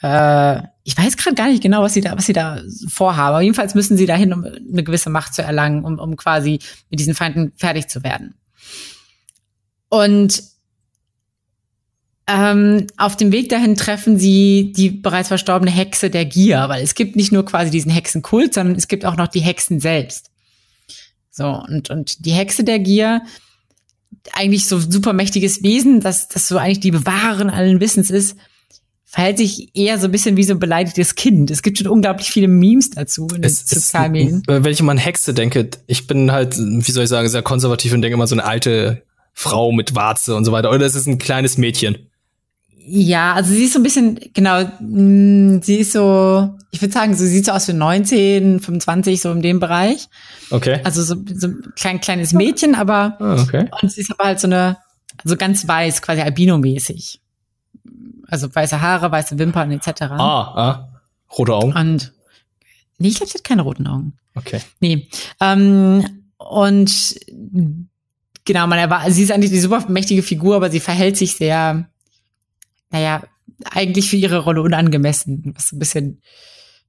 äh, 0.02 0.62
ich 0.84 0.96
weiß 0.98 1.18
gerade 1.18 1.36
gar 1.36 1.48
nicht 1.48 1.64
genau, 1.64 1.82
was 1.82 1.94
sie 1.94 2.02
da, 2.02 2.16
was 2.16 2.28
sie 2.28 2.34
da 2.34 2.62
vorhaben. 2.88 3.36
Aber 3.36 3.42
jedenfalls 3.42 3.74
müssen 3.74 3.98
sie 3.98 4.06
dahin, 4.06 4.34
um 4.34 4.44
eine 4.44 4.84
gewisse 4.84 5.10
Macht 5.10 5.34
zu 5.34 5.42
erlangen, 5.42 5.84
um, 5.84 5.98
um 5.98 6.16
quasi 6.16 6.60
mit 6.92 7.00
diesen 7.00 7.16
Feinden 7.16 7.54
fertig 7.56 7.88
zu 7.88 8.04
werden. 8.04 8.36
Und 9.90 10.44
ähm, 12.28 12.88
auf 12.98 13.16
dem 13.16 13.32
Weg 13.32 13.50
dahin 13.50 13.76
treffen 13.76 14.18
sie 14.18 14.74
die 14.76 14.90
bereits 14.90 15.28
verstorbene 15.28 15.70
Hexe 15.70 16.10
der 16.10 16.26
Gier, 16.26 16.66
weil 16.70 16.84
es 16.84 16.96
gibt 16.96 17.16
nicht 17.16 17.32
nur 17.32 17.46
quasi 17.46 17.70
diesen 17.70 17.92
Hexenkult, 17.92 18.54
sondern 18.54 18.76
es 18.76 18.88
gibt 18.88 19.06
auch 19.06 19.16
noch 19.16 19.28
die 19.28 19.42
Hexen 19.42 19.80
selbst. 19.80 20.32
So, 21.30 21.46
und, 21.46 21.90
und 21.90 22.26
die 22.26 22.32
Hexe 22.32 22.64
der 22.64 22.80
Gier, 22.80 23.22
eigentlich 24.34 24.66
so 24.66 24.80
super 24.80 25.14
mächtiges 25.14 25.62
Wesen, 25.62 26.00
das, 26.00 26.28
das 26.28 26.48
so 26.48 26.58
eigentlich 26.58 26.80
die 26.80 26.92
Bewahrerin 26.92 27.50
allen 27.50 27.80
Wissens 27.80 28.10
ist, 28.10 28.38
verhält 29.04 29.38
sich 29.38 29.70
eher 29.76 30.00
so 30.00 30.06
ein 30.06 30.12
bisschen 30.12 30.36
wie 30.36 30.44
so 30.44 30.54
ein 30.54 30.60
beleidigtes 30.60 31.16
Kind. 31.16 31.52
Es 31.52 31.62
gibt 31.62 31.78
schon 31.78 31.88
unglaublich 31.88 32.32
viele 32.32 32.48
Memes 32.48 32.90
dazu 32.90 33.28
in 33.28 33.42
den 33.42 33.44
Es 33.44 33.62
ist, 33.62 33.70
sozialen 33.70 34.12
Medien. 34.14 34.44
äh, 34.48 34.64
wenn 34.64 34.72
ich 34.72 34.80
immer 34.80 34.92
an 34.92 34.98
Hexe 34.98 35.34
denke, 35.34 35.70
ich 35.86 36.08
bin 36.08 36.32
halt, 36.32 36.58
wie 36.58 36.92
soll 36.92 37.04
ich 37.04 37.10
sagen, 37.10 37.30
sehr 37.30 37.44
konservativ 37.44 37.94
und 37.94 38.02
denke 38.02 38.16
immer 38.16 38.28
so 38.28 38.36
eine 38.36 38.46
alte 38.46 39.04
Frau 39.38 39.72
mit 39.72 39.94
Warze 39.96 40.36
und 40.36 40.46
so 40.46 40.52
weiter. 40.52 40.72
Oder 40.72 40.86
es 40.86 40.96
ist 40.96 41.06
ein 41.08 41.18
kleines 41.20 41.58
Mädchen. 41.58 42.10
Ja, 42.88 43.34
also 43.34 43.52
sie 43.54 43.66
ist 43.66 43.74
so 43.74 43.80
ein 43.80 43.84
bisschen, 43.84 44.20
genau, 44.34 44.64
mh, 44.80 45.62
sie 45.64 45.78
ist 45.78 45.92
so, 45.92 46.56
ich 46.72 46.82
würde 46.82 46.94
sagen, 46.94 47.16
so 47.16 47.26
sieht 47.26 47.46
so 47.46 47.52
aus 47.52 47.68
wie 47.68 47.74
19, 47.74 48.60
25, 48.60 49.20
so 49.22 49.32
in 49.32 49.42
dem 49.42 49.60
Bereich. 49.60 50.08
Okay. 50.52 50.80
Also 50.84 51.02
so, 51.04 51.16
so 51.34 51.48
ein 51.48 51.64
klein, 51.76 52.00
kleines 52.00 52.32
Mädchen, 52.34 52.76
aber, 52.76 53.18
Ah, 53.20 53.42
okay. 53.42 53.70
und 53.82 53.92
sie 53.92 54.02
ist 54.02 54.12
aber 54.12 54.26
halt 54.26 54.40
so 54.40 54.48
eine, 54.48 54.78
also 55.24 55.36
ganz 55.36 55.68
weiß, 55.68 56.02
quasi 56.04 56.22
albino-mäßig. 56.22 57.20
Also 58.28 58.54
weiße 58.54 58.80
Haare, 58.82 59.12
weiße 59.12 59.38
Wimpern 59.40 59.72
etc. 59.72 60.02
Ah, 60.04 60.18
ah. 60.20 60.90
Rote 61.38 61.54
Augen. 61.56 61.74
Und, 61.74 62.14
nee, 63.00 63.08
ich 63.10 63.16
glaube, 63.16 63.32
sie 63.32 63.38
hat 63.40 63.44
keine 63.44 63.64
roten 63.64 63.88
Augen. 63.88 64.14
Okay. 64.36 64.62
Nee. 64.80 65.08
Ähm, 65.42 66.06
und 66.38 67.16
genau, 68.46 68.68
man 68.68 68.80
erwartet, 68.80 69.14
sie 69.14 69.24
ist 69.24 69.32
eigentlich 69.32 69.52
die 69.52 69.60
super 69.60 69.86
mächtige 69.90 70.24
Figur, 70.24 70.56
aber 70.56 70.70
sie 70.70 70.80
verhält 70.80 71.18
sich 71.18 71.36
sehr, 71.36 71.90
naja, 72.92 73.24
eigentlich 73.66 74.10
für 74.10 74.16
ihre 74.16 74.40
Rolle 74.40 74.62
unangemessen, 74.62 75.54
was 75.56 75.70
so 75.70 75.76
ein 75.76 75.80
bisschen, 75.80 76.22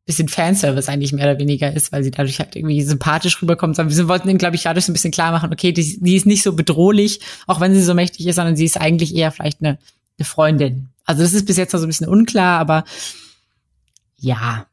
bisschen 0.05 0.29
Fanservice 0.29 0.89
eigentlich 0.89 1.13
mehr 1.13 1.31
oder 1.31 1.39
weniger 1.39 1.73
ist, 1.73 1.93
weil 1.93 2.05
sie 2.05 2.11
dadurch 2.11 2.39
halt 2.39 2.55
irgendwie 2.55 2.83
sympathisch 2.83 3.41
rüberkommt. 3.43 3.79
Aber 3.79 3.95
wir 3.95 4.09
wollten 4.09 4.39
glaube 4.39 4.57
ich, 4.57 4.63
dadurch 4.63 4.85
so 4.85 4.93
ein 4.93 4.95
bisschen 4.95 5.11
klar 5.11 5.33
machen, 5.33 5.53
okay, 5.53 5.73
die, 5.73 5.99
die 6.01 6.17
ist 6.17 6.27
nicht 6.27 6.43
so 6.43 6.53
bedrohlich, 6.53 7.21
auch 7.47 7.61
wenn 7.61 7.75
sie 7.75 7.83
so 7.83 7.95
mächtig 7.95 8.27
ist, 8.27 8.37
sondern 8.37 8.57
sie 8.57 8.65
ist 8.65 8.81
eigentlich 8.81 9.15
eher 9.15 9.33
vielleicht 9.33 9.61
eine, 9.61 9.79
eine 10.19 10.25
Freundin. 10.25 10.89
Also 11.05 11.23
das 11.23 11.33
ist 11.33 11.47
bis 11.47 11.57
jetzt 11.57 11.73
noch 11.73 11.81
so 11.81 11.87
ein 11.87 11.89
bisschen 11.89 12.09
unklar, 12.09 12.61
aber 12.61 12.85
ja, 14.19 14.67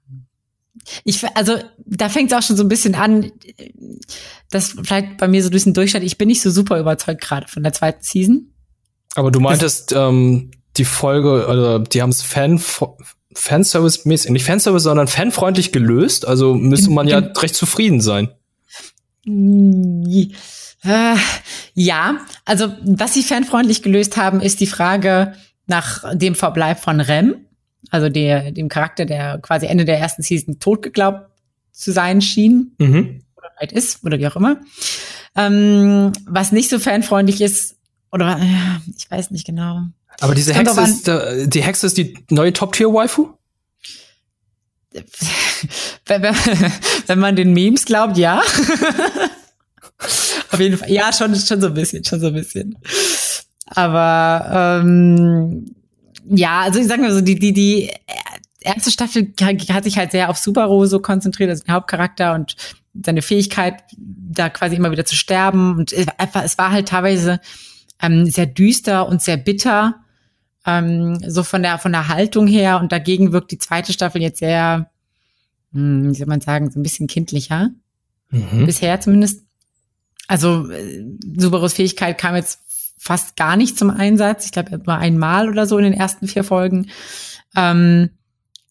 ich, 1.03 1.23
also 1.35 1.57
da 1.85 2.09
fängt 2.09 2.31
es 2.31 2.37
auch 2.37 2.41
schon 2.41 2.57
so 2.57 2.63
ein 2.63 2.69
bisschen 2.69 2.95
an, 2.95 3.31
dass 4.49 4.75
vielleicht 4.83 5.17
bei 5.17 5.27
mir 5.27 5.43
so 5.43 5.49
durch 5.49 5.63
den 5.63 5.73
Durchschnitt, 5.73 6.03
ich 6.03 6.17
bin 6.17 6.27
nicht 6.27 6.41
so 6.41 6.51
super 6.51 6.79
überzeugt 6.79 7.21
gerade 7.21 7.47
von 7.47 7.63
der 7.63 7.73
zweiten 7.73 8.03
Season. 8.03 8.53
Aber 9.15 9.31
du 9.31 9.39
meintest, 9.39 9.93
ähm, 9.93 10.51
die 10.77 10.85
Folge, 10.85 11.47
oder 11.47 11.79
die 11.79 12.01
haben 12.01 12.09
es 12.09 12.21
Fan, 12.21 12.59
Fanservice-mäßig, 13.35 14.31
nicht 14.31 14.45
Fanservice, 14.45 14.83
sondern 14.83 15.07
fanfreundlich 15.07 15.71
gelöst. 15.71 16.27
Also 16.27 16.55
müsste 16.55 16.89
man 16.89 17.07
ja 17.07 17.19
recht 17.19 17.55
zufrieden 17.55 18.01
sein. 18.01 18.29
Äh, 20.83 21.15
ja, 21.73 22.17
also 22.45 22.67
was 22.83 23.13
sie 23.13 23.23
fanfreundlich 23.23 23.81
gelöst 23.81 24.17
haben, 24.17 24.41
ist 24.41 24.59
die 24.59 24.67
Frage 24.67 25.33
nach 25.65 26.03
dem 26.15 26.35
Verbleib 26.35 26.79
von 26.79 26.99
Rem, 26.99 27.45
also 27.89 28.09
der, 28.09 28.51
dem 28.51 28.69
Charakter, 28.69 29.05
der 29.05 29.39
quasi 29.39 29.65
Ende 29.65 29.85
der 29.85 29.99
ersten 29.99 30.23
Season 30.23 30.59
tot 30.59 30.81
geglaubt 30.81 31.29
zu 31.71 31.91
sein 31.91 32.21
schien. 32.21 32.75
Mhm. 32.77 33.21
Oder 33.35 33.49
halt 33.57 33.71
ist, 33.71 34.03
oder 34.03 34.19
wie 34.19 34.27
auch 34.27 34.35
immer. 34.35 34.57
Ähm, 35.35 36.11
was 36.25 36.51
nicht 36.51 36.69
so 36.69 36.79
fanfreundlich 36.79 37.41
ist, 37.41 37.75
oder 38.11 38.39
äh, 38.39 38.91
ich 38.95 39.09
weiß 39.09 39.31
nicht 39.31 39.45
genau. 39.45 39.81
Aber 40.19 40.35
diese 40.35 40.53
Hexe 40.53 40.81
ist, 40.81 41.07
äh, 41.07 41.47
die 41.47 41.63
Hexe 41.63 41.87
ist 41.87 41.97
die 41.97 42.15
neue 42.29 42.53
Top-Tier-Waifu? 42.53 43.29
wenn 46.05 47.19
man 47.19 47.35
den 47.35 47.53
Memes 47.53 47.85
glaubt, 47.85 48.17
ja. 48.17 48.43
Auf 50.51 50.59
jeden 50.59 50.77
Fall. 50.77 50.91
Ja, 50.91 51.11
schon, 51.11 51.35
schon 51.35 51.61
so 51.61 51.67
ein 51.67 51.73
bisschen, 51.73 52.03
schon 52.03 52.19
so 52.19 52.27
ein 52.27 52.33
bisschen. 52.33 52.77
Aber 53.65 54.81
ähm, 54.83 55.75
ja, 56.25 56.61
also 56.61 56.79
ich 56.79 56.87
sag 56.87 56.99
mal 56.99 57.11
so, 57.11 57.21
die, 57.21 57.37
die, 57.37 57.53
die 57.53 57.91
erste 58.61 58.91
Staffel 58.91 59.33
hat 59.41 59.83
sich 59.83 59.97
halt 59.97 60.11
sehr 60.11 60.29
auf 60.29 60.37
Subaru 60.37 60.85
so 60.85 60.99
konzentriert, 60.99 61.49
also 61.49 61.63
den 61.63 61.73
Hauptcharakter 61.73 62.33
und 62.33 62.55
seine 63.03 63.21
Fähigkeit, 63.21 63.83
da 63.97 64.49
quasi 64.49 64.75
immer 64.75 64.91
wieder 64.91 65.05
zu 65.05 65.15
sterben. 65.15 65.77
Und 65.77 65.93
einfach, 66.19 66.43
es 66.43 66.57
war 66.57 66.71
halt 66.71 66.87
teilweise 66.87 67.39
ähm, 68.01 68.25
sehr 68.25 68.45
düster 68.45 69.07
und 69.07 69.21
sehr 69.21 69.37
bitter, 69.37 69.95
ähm, 70.65 71.19
so 71.27 71.43
von 71.43 71.63
der 71.63 71.79
von 71.79 71.91
der 71.91 72.07
Haltung 72.07 72.47
her. 72.47 72.79
Und 72.79 72.91
dagegen 72.91 73.31
wirkt 73.31 73.51
die 73.51 73.57
zweite 73.57 73.93
Staffel 73.93 74.21
jetzt 74.21 74.39
sehr, 74.39 74.89
hm, 75.73 76.09
wie 76.09 76.15
soll 76.15 76.27
man 76.27 76.41
sagen, 76.41 76.69
so 76.69 76.79
ein 76.79 76.83
bisschen 76.83 77.07
kindlicher. 77.07 77.69
Mhm. 78.29 78.65
Bisher 78.65 78.99
zumindest. 78.99 79.43
Also 80.27 80.69
äh, 80.69 81.03
Subarus 81.35 81.73
Fähigkeit 81.73 82.17
kam 82.17 82.35
jetzt 82.35 82.59
fast 83.03 83.35
gar 83.35 83.57
nicht 83.57 83.77
zum 83.77 83.89
Einsatz. 83.89 84.45
Ich 84.45 84.53
glaube, 84.53 84.77
nur 84.77 84.95
einmal 84.95 85.49
oder 85.49 85.65
so 85.65 85.77
in 85.77 85.83
den 85.83 85.93
ersten 85.93 86.25
vier 86.25 86.45
Folgen. 86.45 86.89
Ähm, 87.53 88.11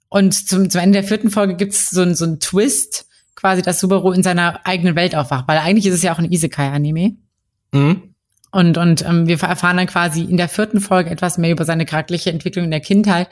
und 0.09 0.33
zum, 0.33 0.71
zum 0.71 0.81
Ende 0.81 1.01
der 1.01 1.09
vierten 1.09 1.31
Folge 1.31 1.55
gibt 1.55 1.75
es 1.75 1.91
so, 1.91 2.15
so 2.15 2.25
einen 2.25 2.41
Twist, 2.41 3.07
quasi, 3.35 3.61
dass 3.61 3.81
Subaru 3.81 4.11
in 4.13 4.23
seiner 4.23 4.67
eigenen 4.67 4.97
Welt 4.97 5.15
aufwacht. 5.15 5.47
Weil 5.49 5.59
eigentlich 5.59 5.87
ist 5.87 5.95
es 5.95 6.03
ja 6.03 6.15
auch 6.15 6.19
ein 6.19 6.33
Isekai-Anime. 6.33 7.17
Mhm. 7.73 8.15
Und, 8.53 8.79
und 8.79 9.05
ähm, 9.05 9.27
wir 9.27 9.39
erfahren 9.43 9.77
dann 9.77 9.87
quasi 9.87 10.23
in 10.23 10.39
der 10.39 10.49
vierten 10.49 10.81
Folge 10.81 11.11
etwas 11.11 11.37
mehr 11.37 11.51
über 11.51 11.67
seine 11.67 11.85
charakterliche 11.85 12.31
Entwicklung 12.31 12.65
in 12.65 12.71
der 12.71 12.81
Kindheit. 12.81 13.29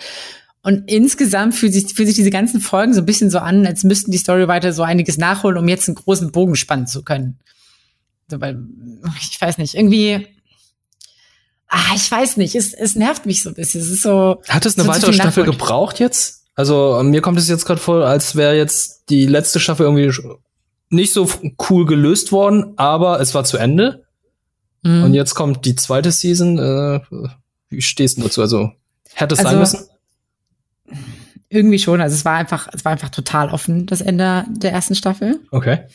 Und 0.63 0.91
insgesamt 0.91 1.55
fühlt 1.55 1.73
sich, 1.73 1.95
fühlt 1.95 2.09
sich 2.09 2.17
diese 2.17 2.31
ganzen 2.31 2.61
Folgen 2.61 2.93
so 2.93 3.01
ein 3.01 3.07
bisschen 3.07 3.31
so 3.31 3.39
an, 3.39 3.67
als 3.67 3.85
müssten 3.85 4.11
die 4.11 4.19
Story 4.19 4.49
weiter 4.49 4.75
so 4.75 4.83
einiges 4.83 5.17
nachholen, 5.17 5.57
um 5.57 5.67
jetzt 5.67 5.89
einen 5.89 5.95
großen 5.95 6.31
Bogen 6.31 6.57
spannen 6.57 6.87
zu 6.87 7.03
können. 7.03 7.39
So, 8.29 8.39
weil, 8.39 8.63
ich 9.19 9.41
weiß 9.41 9.57
nicht, 9.57 9.75
irgendwie, 9.75 10.27
ah, 11.71 11.95
ich 11.95 12.11
weiß 12.11 12.37
nicht, 12.37 12.55
es, 12.55 12.75
es 12.75 12.97
nervt 12.97 13.25
mich 13.25 13.43
so 13.43 13.49
ein 13.49 13.55
bisschen. 13.55 13.81
Es 13.81 13.89
ist 13.89 14.03
so. 14.03 14.43
Hat 14.49 14.67
es 14.67 14.77
eine 14.77 14.85
so 14.85 14.91
weitere 14.91 15.13
Staffel 15.13 15.45
gebraucht 15.45 15.99
jetzt? 15.99 16.45
Also, 16.55 17.01
mir 17.03 17.23
kommt 17.23 17.39
es 17.39 17.49
jetzt 17.49 17.65
gerade 17.65 17.81
vor, 17.81 18.05
als 18.05 18.37
wäre 18.37 18.57
jetzt 18.57 19.09
die 19.09 19.27
letzte 19.27 19.61
Staffel 19.61 19.87
irgendwie 19.87 20.13
nicht 20.91 21.13
so 21.13 21.31
cool 21.71 21.87
gelöst 21.87 22.33
worden, 22.33 22.75
aber 22.77 23.21
es 23.21 23.35
war 23.35 23.45
zu 23.45 23.57
Ende. 23.57 24.05
Mhm. 24.83 25.05
Und 25.05 25.15
jetzt 25.15 25.35
kommt 25.35 25.65
die 25.65 25.77
zweite 25.77 26.11
Season. 26.11 26.59
Äh, 26.59 27.01
wie 27.69 27.81
stehst 27.81 28.19
du 28.19 28.23
dazu? 28.23 28.43
Also, 28.43 28.73
hätte 29.15 29.35
es 29.35 29.39
also, 29.39 29.51
sein 29.51 29.59
müssen? 29.59 29.89
Irgendwie 31.49 31.79
schon. 31.79 32.01
Also, 32.01 32.15
es 32.15 32.25
war 32.25 32.35
einfach, 32.35 32.69
es 32.73 32.85
war 32.85 32.93
einfach 32.93 33.11
total 33.11 33.51
offen, 33.51 33.87
das 33.87 34.01
Ende 34.01 34.45
der 34.51 34.73
ersten 34.73 34.97
Staffel. 34.97 35.41
Okay. 35.53 35.87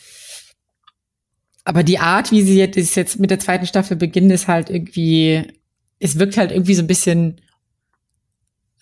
Aber 1.64 1.82
die 1.82 1.98
Art, 1.98 2.30
wie 2.30 2.42
sie 2.42 2.56
jetzt, 2.56 2.94
jetzt 2.94 3.18
mit 3.18 3.30
der 3.30 3.40
zweiten 3.40 3.66
Staffel 3.66 3.96
beginnt, 3.96 4.30
ist 4.30 4.46
halt 4.46 4.70
irgendwie, 4.70 5.52
es 5.98 6.18
wirkt 6.18 6.36
halt 6.36 6.50
irgendwie 6.50 6.74
so 6.74 6.82
ein 6.82 6.86
bisschen 6.86 7.40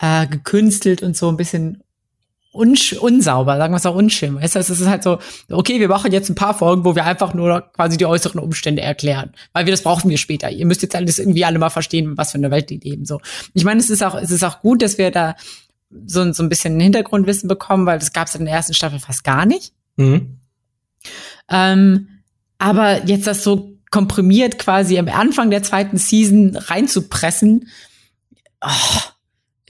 äh, 0.01 0.27
gekünstelt 0.27 1.03
und 1.03 1.17
so 1.17 1.29
ein 1.29 1.37
bisschen 1.37 1.83
unsauber, 2.55 3.57
sagen 3.57 3.73
wir 3.73 3.79
es 3.79 3.87
auch 3.87 3.97
unschön. 3.97 4.37
Weißt 4.37 4.55
du, 4.55 4.61
es 4.61 4.71
ist 4.71 4.87
halt 4.87 5.03
so, 5.03 5.19
okay, 5.51 5.81
wir 5.81 5.89
machen 5.89 6.13
jetzt 6.13 6.29
ein 6.29 6.37
paar 6.37 6.57
Folgen, 6.57 6.85
wo 6.85 6.95
wir 6.95 7.05
einfach 7.05 7.35
nur 7.35 7.63
quasi 7.73 7.97
die 7.97 8.07
äußeren 8.07 8.39
Umstände 8.39 8.81
erklären, 8.81 9.33
weil 9.53 9.67
wir 9.67 9.73
das 9.73 9.83
brauchen 9.83 10.09
wir 10.09 10.19
später. 10.19 10.51
Ihr 10.51 10.65
müsst 10.65 10.83
jetzt 10.83 10.95
alles 10.95 11.19
irgendwie 11.19 11.45
alle 11.45 11.59
mal 11.59 11.71
verstehen, 11.71 12.17
was 12.17 12.31
für 12.31 12.39
eine 12.39 12.53
Welt 12.53 12.71
die 12.71 12.79
leben. 12.79 13.07
So, 13.07 13.21
ich 13.55 13.65
meine, 13.65 13.81
es 13.81 13.91
ist 13.91 14.05
auch, 14.05 14.15
es 14.15 14.31
ist 14.31 14.45
auch 14.45 14.61
gut, 14.61 14.83
dass 14.83 14.99
wir 14.99 15.11
da 15.11 15.35
so, 16.07 16.33
so 16.33 16.45
ein 16.45 16.49
bisschen 16.49 16.79
Hintergrundwissen 16.79 17.49
bekommen, 17.49 17.87
weil 17.87 17.99
das 17.99 18.13
gab 18.13 18.29
es 18.29 18.37
in 18.37 18.45
der 18.45 18.55
ersten 18.55 18.75
Staffel 18.75 19.01
fast 19.01 19.25
gar 19.25 19.47
nicht. 19.47 19.73
Mhm. 19.97 20.39
Ähm, 21.49 22.09
aber 22.59 23.05
jetzt 23.05 23.27
das 23.27 23.43
so 23.43 23.74
komprimiert 23.95 24.59
quasi 24.59 24.99
am 24.99 25.09
Anfang 25.09 25.51
der 25.51 25.63
zweiten 25.63 25.97
Season 25.97 26.57
reinzupressen, 26.57 27.69
oh, 28.61 29.01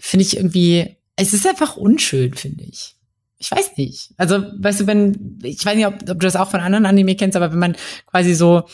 finde 0.01 0.25
ich 0.25 0.37
irgendwie 0.37 0.97
es 1.17 1.33
ist 1.33 1.47
einfach 1.47 1.77
unschön, 1.77 2.35
finde 2.35 2.65
ich. 2.65 2.97
Ich 3.39 3.51
weiß 3.51 3.77
nicht. 3.77 4.11
Also, 4.17 4.43
weißt 4.59 4.81
du, 4.81 4.87
wenn, 4.87 5.39
ich 5.43 5.65
weiß 5.65 5.77
nicht, 5.77 5.87
ob, 5.87 5.95
ob 5.95 6.07
du 6.07 6.15
das 6.15 6.37
auch 6.37 6.51
von 6.51 6.61
anderen 6.61 6.87
Anime 6.87 7.15
kennst, 7.15 7.37
aber 7.37 7.53
wenn 7.53 7.59
man 7.59 7.77
quasi 8.07 8.35
so, 8.35 8.65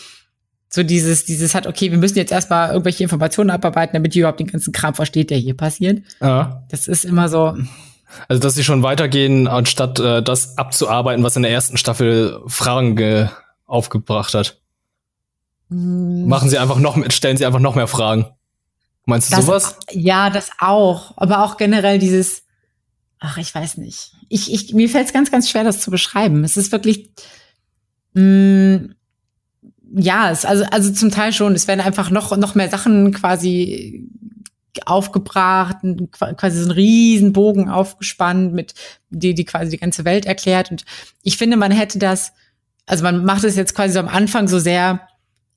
so 0.69 0.83
dieses, 0.83 1.25
dieses 1.25 1.55
hat, 1.55 1.67
okay, 1.67 1.91
wir 1.91 1.99
müssen 1.99 2.19
jetzt 2.19 2.33
erstmal 2.33 2.71
irgendwelche 2.71 3.03
Informationen 3.03 3.51
abarbeiten, 3.51 3.95
damit 3.95 4.15
ihr 4.15 4.21
überhaupt 4.21 4.41
den 4.41 4.47
ganzen 4.47 4.73
Kram 4.73 4.95
versteht, 4.95 5.31
der 5.31 5.39
hier 5.39 5.57
passiert. 5.57 6.03
Ja. 6.21 6.65
Das 6.71 6.89
ist 6.89 7.05
immer 7.05 7.29
so. 7.29 7.57
Also, 8.29 8.41
dass 8.41 8.55
sie 8.55 8.65
schon 8.65 8.83
weitergehen, 8.83 9.49
anstatt 9.49 9.99
äh, 9.99 10.23
das 10.23 10.57
abzuarbeiten, 10.57 11.25
was 11.25 11.37
in 11.37 11.43
der 11.43 11.53
ersten 11.53 11.77
Staffel 11.77 12.41
Fragen 12.47 13.29
aufgebracht 13.67 14.35
hat. 14.35 14.60
Machen 15.71 16.51
sie 16.51 16.59
einfach 16.59 16.79
noch, 16.79 16.99
stellen 17.11 17.37
sie 17.37 17.47
einfach 17.47 17.61
noch 17.61 17.77
mehr 17.77 17.87
Fragen. 17.87 18.27
Meinst 19.07 19.31
du 19.31 19.37
das, 19.37 19.47
sowas? 19.47 19.77
Ja, 19.93 20.29
das 20.29 20.51
auch. 20.59 21.17
Aber 21.17 21.45
auch 21.45 21.57
generell 21.57 21.99
dieses, 21.99 22.43
ach, 23.21 23.39
ich 23.39 23.55
weiß 23.55 23.77
nicht. 23.79 24.13
Ich, 24.29 24.53
ich, 24.53 24.75
mir 24.75 24.89
fällt 24.89 25.07
es 25.07 25.13
ganz, 25.13 25.31
ganz 25.31 25.49
schwer, 25.49 25.65
das 25.65 25.81
zu 25.81 25.91
beschreiben. 25.91 26.43
Es 26.43 26.57
ist 26.57 26.73
wirklich, 26.73 27.11
mh, 28.15 28.23
mm, 28.23 28.95
ja, 29.97 30.31
es, 30.31 30.45
also, 30.45 30.65
also 30.71 30.93
zum 30.93 31.11
Teil 31.11 31.33
schon. 31.33 31.55
Es 31.55 31.69
werden 31.69 31.81
einfach 31.81 32.11
noch, 32.11 32.37
noch 32.37 32.55
mehr 32.55 32.69
Sachen 32.69 33.13
quasi 33.13 34.09
aufgebracht, 34.87 35.77
quasi 36.13 36.63
so 36.63 36.69
ein 36.69 36.71
Riesenbogen 36.71 37.69
aufgespannt, 37.69 38.55
mit 38.55 38.75
die, 39.11 39.35
die 39.35 39.45
quasi 39.45 39.71
die 39.71 39.79
ganze 39.79 40.05
Welt 40.05 40.27
erklärt. 40.27 40.71
Und 40.71 40.85
ich 41.23 41.37
finde, 41.37 41.57
man 41.57 41.73
hätte 41.73 41.99
das, 41.99 42.33
also 42.87 43.03
man 43.03 43.25
macht 43.25 43.45
es 43.45 43.57
jetzt 43.57 43.75
quasi 43.75 43.95
so 43.95 44.01
am 44.01 44.09
Anfang 44.09 44.49
so 44.49 44.59
sehr 44.59 45.09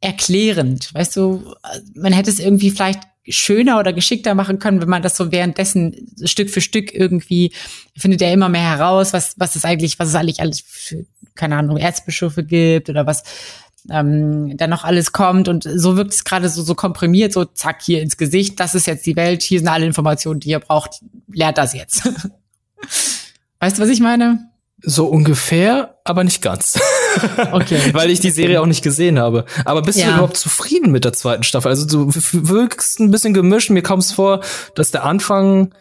erklärend. 0.03 0.93
Weißt 0.93 1.15
du, 1.15 1.55
man 1.95 2.13
hätte 2.13 2.29
es 2.29 2.39
irgendwie 2.39 2.71
vielleicht 2.71 3.01
schöner 3.29 3.79
oder 3.79 3.93
geschickter 3.93 4.35
machen 4.35 4.59
können, 4.59 4.81
wenn 4.81 4.89
man 4.89 5.01
das 5.01 5.15
so 5.15 5.31
währenddessen 5.31 6.13
Stück 6.25 6.49
für 6.49 6.59
Stück 6.59 6.93
irgendwie 6.93 7.53
findet 7.97 8.21
er 8.21 8.33
immer 8.33 8.49
mehr 8.49 8.77
heraus, 8.77 9.13
was 9.13 9.35
was 9.37 9.55
es 9.55 9.63
eigentlich, 9.63 9.97
was 9.97 10.09
es 10.09 10.15
eigentlich 10.15 10.41
alles 10.41 10.61
für 10.65 11.05
keine 11.35 11.55
Ahnung 11.55 11.77
Erzbischöfe 11.77 12.43
gibt 12.43 12.89
oder 12.89 13.07
was 13.07 13.23
ähm, 13.89 14.57
dann 14.57 14.69
noch 14.69 14.83
alles 14.83 15.13
kommt 15.13 15.47
und 15.47 15.63
so 15.63 15.95
wirkt 15.95 16.13
es 16.13 16.25
gerade 16.25 16.49
so 16.49 16.63
so 16.63 16.75
komprimiert, 16.75 17.31
so 17.31 17.45
zack 17.45 17.81
hier 17.81 18.01
ins 18.01 18.17
Gesicht. 18.17 18.59
Das 18.59 18.75
ist 18.75 18.87
jetzt 18.87 19.05
die 19.05 19.15
Welt. 19.15 19.41
Hier 19.41 19.59
sind 19.59 19.69
alle 19.69 19.85
Informationen, 19.85 20.41
die 20.41 20.49
ihr 20.49 20.59
braucht. 20.59 21.01
Lernt 21.31 21.57
das 21.57 21.73
jetzt. 21.73 22.03
weißt 23.59 23.77
du, 23.77 23.81
was 23.81 23.89
ich 23.89 24.01
meine? 24.01 24.49
So 24.81 25.07
ungefähr, 25.07 25.97
aber 26.03 26.25
nicht 26.25 26.41
ganz. 26.41 26.77
Okay. 27.51 27.79
Weil 27.93 28.09
ich 28.09 28.19
die 28.19 28.29
Serie 28.29 28.61
auch 28.61 28.65
nicht 28.65 28.83
gesehen 28.83 29.19
habe. 29.19 29.45
Aber 29.65 29.81
bist 29.81 29.99
ja. 29.99 30.07
du 30.07 30.11
überhaupt 30.13 30.37
zufrieden 30.37 30.91
mit 30.91 31.05
der 31.05 31.13
zweiten 31.13 31.43
Staffel? 31.43 31.69
Also 31.69 31.85
du 31.85 32.11
wirkst 32.13 32.99
ein 32.99 33.11
bisschen 33.11 33.33
gemischt. 33.33 33.69
Mir 33.69 33.83
kommt 33.83 34.03
es 34.03 34.11
vor, 34.11 34.41
dass 34.75 34.91
der 34.91 35.03
Anfang 35.03 35.73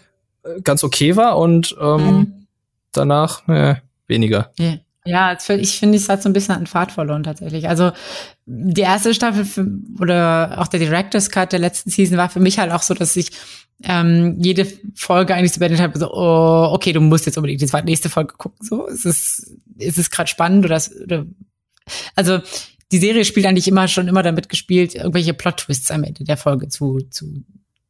äh, 0.44 0.60
ganz 0.62 0.84
okay 0.84 1.16
war 1.16 1.38
und 1.38 1.76
ähm, 1.80 2.06
mhm. 2.06 2.46
danach 2.92 3.48
äh, 3.48 3.76
weniger. 4.06 4.50
Ja. 4.58 4.74
Ja, 5.04 5.36
ich 5.48 5.80
finde, 5.80 5.96
es 5.98 6.08
hat 6.08 6.22
so 6.22 6.28
ein 6.28 6.32
bisschen 6.32 6.54
an 6.54 6.68
Fahrt 6.68 6.92
verloren 6.92 7.24
tatsächlich. 7.24 7.68
Also 7.68 7.90
die 8.46 8.82
erste 8.82 9.14
Staffel 9.14 9.44
für, 9.44 9.66
oder 9.98 10.58
auch 10.58 10.68
der 10.68 10.78
Director's 10.78 11.28
Cut 11.28 11.50
der 11.50 11.58
letzten 11.58 11.90
Season 11.90 12.16
war 12.16 12.28
für 12.28 12.38
mich 12.38 12.60
halt 12.60 12.70
auch 12.70 12.82
so, 12.82 12.94
dass 12.94 13.16
ich 13.16 13.32
ähm, 13.84 14.36
jede 14.38 14.66
Folge 14.94 15.34
eigentlich 15.34 15.52
so 15.52 15.60
beendet 15.60 15.80
habe, 15.80 15.98
so, 15.98 16.12
oh, 16.12 16.68
okay, 16.72 16.92
du 16.92 17.00
musst 17.00 17.26
jetzt 17.26 17.36
unbedingt 17.36 17.60
die 17.60 17.82
nächste 17.84 18.08
Folge 18.08 18.34
gucken. 18.36 18.64
So, 18.66 18.86
ist 18.86 19.06
es, 19.06 19.56
ist 19.78 19.98
es 19.98 20.10
gerade 20.10 20.28
spannend 20.28 20.64
oder, 20.64 20.80
oder 21.04 21.26
also 22.14 22.40
die 22.92 22.98
Serie 22.98 23.24
spielt 23.24 23.46
eigentlich 23.46 23.68
immer 23.68 23.88
schon 23.88 24.08
immer 24.08 24.22
damit 24.22 24.48
gespielt, 24.48 24.94
irgendwelche 24.94 25.34
Plot-Twists 25.34 25.90
am 25.90 26.04
Ende 26.04 26.24
der 26.24 26.36
Folge 26.36 26.68
zu, 26.68 27.00
zu 27.10 27.42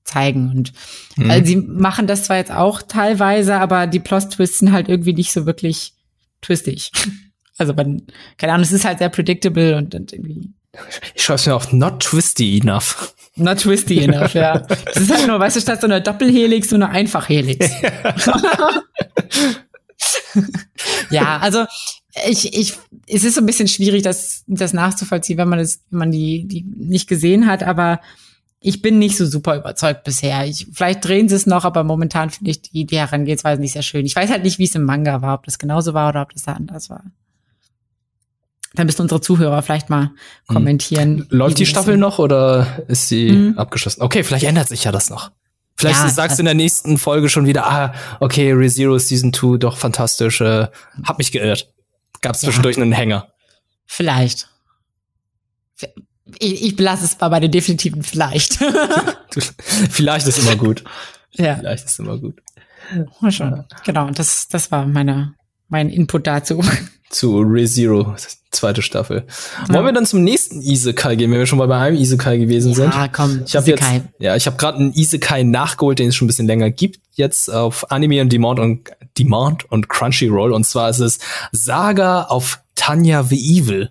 zeigen. 0.05 0.51
Und 0.51 0.73
mhm. 1.17 1.31
also 1.31 1.45
sie 1.45 1.57
machen 1.57 2.07
das 2.07 2.25
zwar 2.25 2.37
jetzt 2.37 2.53
auch 2.53 2.83
teilweise, 2.83 3.57
aber 3.57 3.87
die 3.87 4.01
Plot-Twists 4.01 4.61
sind 4.61 4.73
halt 4.73 4.89
irgendwie 4.89 5.13
nicht 5.13 5.33
so 5.33 5.47
wirklich 5.47 5.95
twistig. 6.41 6.91
Also 7.59 7.75
man, 7.75 8.03
keine 8.39 8.55
Ahnung, 8.55 8.65
es 8.65 8.73
ist 8.73 8.87
halt 8.87 8.99
sehr 8.99 9.11
predictable 9.11 9.77
und, 9.77 9.95
und 9.95 10.13
irgendwie. 10.13 10.51
Ich 11.15 11.23
schreibe 11.23 11.51
mir 11.51 11.55
auf 11.55 11.73
not 11.73 12.03
twisty 12.03 12.59
enough. 12.59 13.15
Not 13.37 13.61
twisty 13.61 14.05
enough, 14.05 14.35
ja. 14.35 14.59
Das 14.59 14.97
ist 14.97 15.11
halt 15.11 15.27
nur, 15.27 15.41
weißt 15.41 15.57
du, 15.57 15.61
statt 15.61 15.81
so 15.81 15.87
einer 15.87 16.01
Doppelhelix 16.01 16.69
so 16.69 16.77
eine 16.77 16.91
Einfachhelix. 16.91 17.71
ja, 21.11 21.39
also 21.39 21.65
ich, 22.29 22.53
ich, 22.53 22.75
es 23.07 23.25
ist 23.25 23.37
so 23.37 23.41
ein 23.41 23.47
bisschen 23.47 23.69
schwierig, 23.69 24.03
das, 24.03 24.45
das 24.47 24.75
nachzuvollziehen, 24.75 25.39
wenn 25.39 25.49
man 25.49 25.61
das, 25.61 25.81
wenn 25.91 25.99
man 25.99 26.11
die, 26.11 26.47
die 26.47 26.63
nicht 26.63 27.09
gesehen 27.09 27.47
hat, 27.47 27.63
aber 27.63 28.01
ich 28.61 28.83
bin 28.83 28.99
nicht 28.99 29.17
so 29.17 29.27
super 29.27 29.57
überzeugt 29.57 30.05
bisher. 30.05 30.47
Ich, 30.47 30.69
vielleicht 30.73 31.05
drehen 31.05 31.29
sie 31.29 31.35
es 31.35 31.47
noch, 31.47 31.65
aber 31.65 31.85
momentan 31.85 32.31
finde 32.31 32.51
ich 32.53 32.63
die, 32.63 32.85
die 32.85 32.99
Herangehensweise 32.99 33.61
nicht 33.61 33.73
sehr 33.73 33.83
schön. 33.83 34.07
Ich 34.07 34.15
weiß 34.15 34.31
halt 34.31 34.45
nicht, 34.45 34.59
wie 34.59 34.65
es 34.65 34.75
im 34.75 34.85
Manga 34.85 35.23
war, 35.23 35.35
ob 35.35 35.45
das 35.47 35.59
genauso 35.59 35.95
war 35.95 36.11
oder 36.11 36.23
ob 36.23 36.33
das 36.33 36.45
da 36.45 36.53
anders 36.53 36.89
war. 36.91 37.05
Dann 38.75 38.87
müssen 38.87 39.03
unsere 39.03 39.21
Zuhörer 39.21 39.63
vielleicht 39.63 39.91
mal 39.91 40.07
hm. 40.07 40.13
kommentieren. 40.47 41.27
Läuft 41.31 41.59
die 41.59 41.67
Staffel 41.67 41.97
noch 41.97 42.19
oder 42.19 42.85
ist 42.89 43.09
sie 43.09 43.33
mhm. 43.33 43.59
abgeschlossen? 43.59 44.03
Okay, 44.03 44.25
vielleicht 44.25 44.45
ändert 44.45 44.69
sich 44.69 44.85
ja 44.85 44.93
das 44.93 45.11
noch. 45.11 45.31
Vielleicht 45.77 46.01
ja, 46.01 46.09
sagst 46.09 46.39
du 46.39 46.43
in 46.43 46.47
der 46.47 46.55
nächsten 46.55 46.97
Folge 46.97 47.29
schon 47.29 47.47
wieder, 47.47 47.67
ah, 47.67 47.95
okay, 48.21 48.53
ReZero 48.53 48.99
Season 48.99 49.33
2, 49.33 49.59
doch 49.59 49.77
fantastisch, 49.77 50.41
äh, 50.41 50.69
hab 51.05 51.19
mich 51.19 51.33
geirrt. 51.33 51.73
Gab 52.21 52.35
es 52.35 52.43
zwischendurch 52.43 52.77
ja. 52.77 52.83
einen 52.83 52.93
Hänger. 52.93 53.33
Vielleicht. 53.87 54.49
Ich, 56.39 56.63
ich 56.63 56.77
belasse 56.77 57.05
es 57.05 57.19
mal 57.19 57.29
bei 57.31 57.41
den 57.41 57.51
definitiven 57.51 58.03
vielleicht. 58.03 58.55
vielleicht 59.91 60.27
ist 60.29 60.39
immer 60.39 60.57
gut. 60.57 60.85
Ja. 61.33 61.57
Vielleicht 61.57 61.85
ist 61.87 61.99
immer 61.99 62.19
gut. 62.19 62.41
Mal 63.21 63.33
schon. 63.33 63.65
Genau, 63.85 64.11
das, 64.11 64.49
das 64.49 64.71
war 64.71 64.87
meine, 64.87 65.35
mein 65.69 65.91
Input 65.91 66.27
dazu. 66.27 66.63
Zu 67.13 67.41
ReZero, 67.41 68.17
zweite 68.51 68.81
Staffel. 68.81 69.25
Ja. 69.69 69.75
Wollen 69.75 69.85
wir 69.85 69.93
dann 69.93 70.07
zum 70.07 70.25
nächsten 70.25 70.63
Isekai 70.63 71.15
gehen, 71.17 71.31
wenn 71.31 71.39
wir 71.39 71.47
schon 71.47 71.59
mal 71.59 71.69
bei 71.69 71.77
einem 71.77 71.99
Isekai 71.99 72.39
gewesen 72.39 72.73
sind? 72.73 72.93
Ja, 72.93 73.07
komm, 73.07 73.43
ich 73.47 73.55
habe 73.55 73.71
jetzt, 73.71 73.85
ja, 74.19 74.35
ich 74.35 74.47
habe 74.47 74.57
gerade 74.57 74.79
einen 74.79 74.95
Isekai 74.95 75.43
nachgeholt, 75.43 75.99
den 75.99 76.09
es 76.09 76.17
schon 76.17 76.25
ein 76.25 76.29
bisschen 76.29 76.47
länger 76.47 76.71
gibt, 76.71 77.01
jetzt 77.13 77.53
auf 77.53 77.91
Anime 77.91 78.23
und 78.23 78.33
Demand 78.33 78.59
und 78.61 78.91
Demand 79.19 79.71
und 79.71 79.91
Crunchyroll 79.91 80.53
und 80.53 80.65
zwar 80.65 80.89
ist 80.89 81.01
es 81.01 81.19
Saga 81.53 82.23
auf 82.23 82.61
Tanya 82.77 83.23
the 83.23 83.37
Evil. 83.37 83.91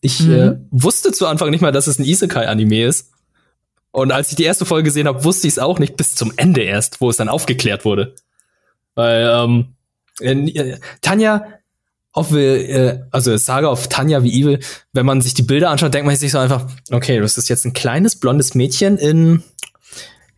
Ich 0.00 0.20
mhm. 0.20 0.32
äh, 0.32 0.56
wusste 0.72 1.12
zu 1.12 1.26
Anfang 1.26 1.50
nicht 1.50 1.60
mal, 1.60 1.72
dass 1.72 1.86
es 1.86 2.00
ein 2.00 2.04
Isekai-Anime 2.04 2.84
ist. 2.84 3.12
Und 3.90 4.12
als 4.12 4.30
ich 4.30 4.36
die 4.36 4.44
erste 4.44 4.64
Folge 4.64 4.84
gesehen 4.84 5.06
habe, 5.06 5.24
wusste 5.24 5.46
ich 5.46 5.54
es 5.54 5.58
auch 5.58 5.78
nicht 5.78 5.96
bis 5.96 6.14
zum 6.14 6.32
Ende 6.36 6.62
erst, 6.62 7.00
wo 7.00 7.08
es 7.08 7.16
dann 7.16 7.28
aufgeklärt 7.28 7.84
wurde. 7.84 8.14
Weil 8.94 9.28
ähm, 9.32 9.74
äh, 10.20 10.78
Tanja 11.00 11.46
auf 12.12 12.32
äh, 12.32 13.00
also 13.10 13.36
Saga 13.36 13.68
auf 13.68 13.88
Tanja 13.88 14.22
wie 14.22 14.40
Evil, 14.40 14.60
wenn 14.92 15.06
man 15.06 15.20
sich 15.20 15.34
die 15.34 15.42
Bilder 15.42 15.70
anschaut, 15.70 15.94
denkt 15.94 16.06
man 16.06 16.16
sich 16.16 16.32
so 16.32 16.38
einfach, 16.38 16.66
okay, 16.90 17.20
das 17.20 17.38
ist 17.38 17.48
jetzt 17.48 17.64
ein 17.64 17.72
kleines 17.72 18.16
blondes 18.16 18.54
Mädchen 18.54 18.96
in 18.98 19.42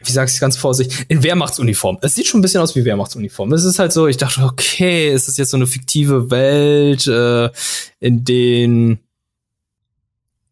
wie 0.03 0.13
sag's 0.13 0.41
ganz 0.41 0.57
vorsichtig, 0.57 1.05
in 1.09 1.23
Wehrmachtsuniform. 1.23 1.99
Es 2.01 2.15
sieht 2.15 2.27
schon 2.27 2.41
ein 2.41 2.43
bisschen 2.43 2.63
aus 2.63 2.75
wie 2.75 2.85
Wehrmachtsuniform. 2.85 3.53
Es 3.53 3.65
ist 3.65 3.79
halt 3.79 3.93
so, 3.93 4.07
ich 4.07 4.17
dachte, 4.17 4.43
okay, 4.43 5.11
es 5.11 5.29
ist 5.29 5.37
jetzt 5.37 5.51
so 5.51 5.57
eine 5.57 5.67
fiktive 5.67 6.31
Welt, 6.31 7.07
äh, 7.07 7.51
in 8.01 8.25
den 8.25 9.01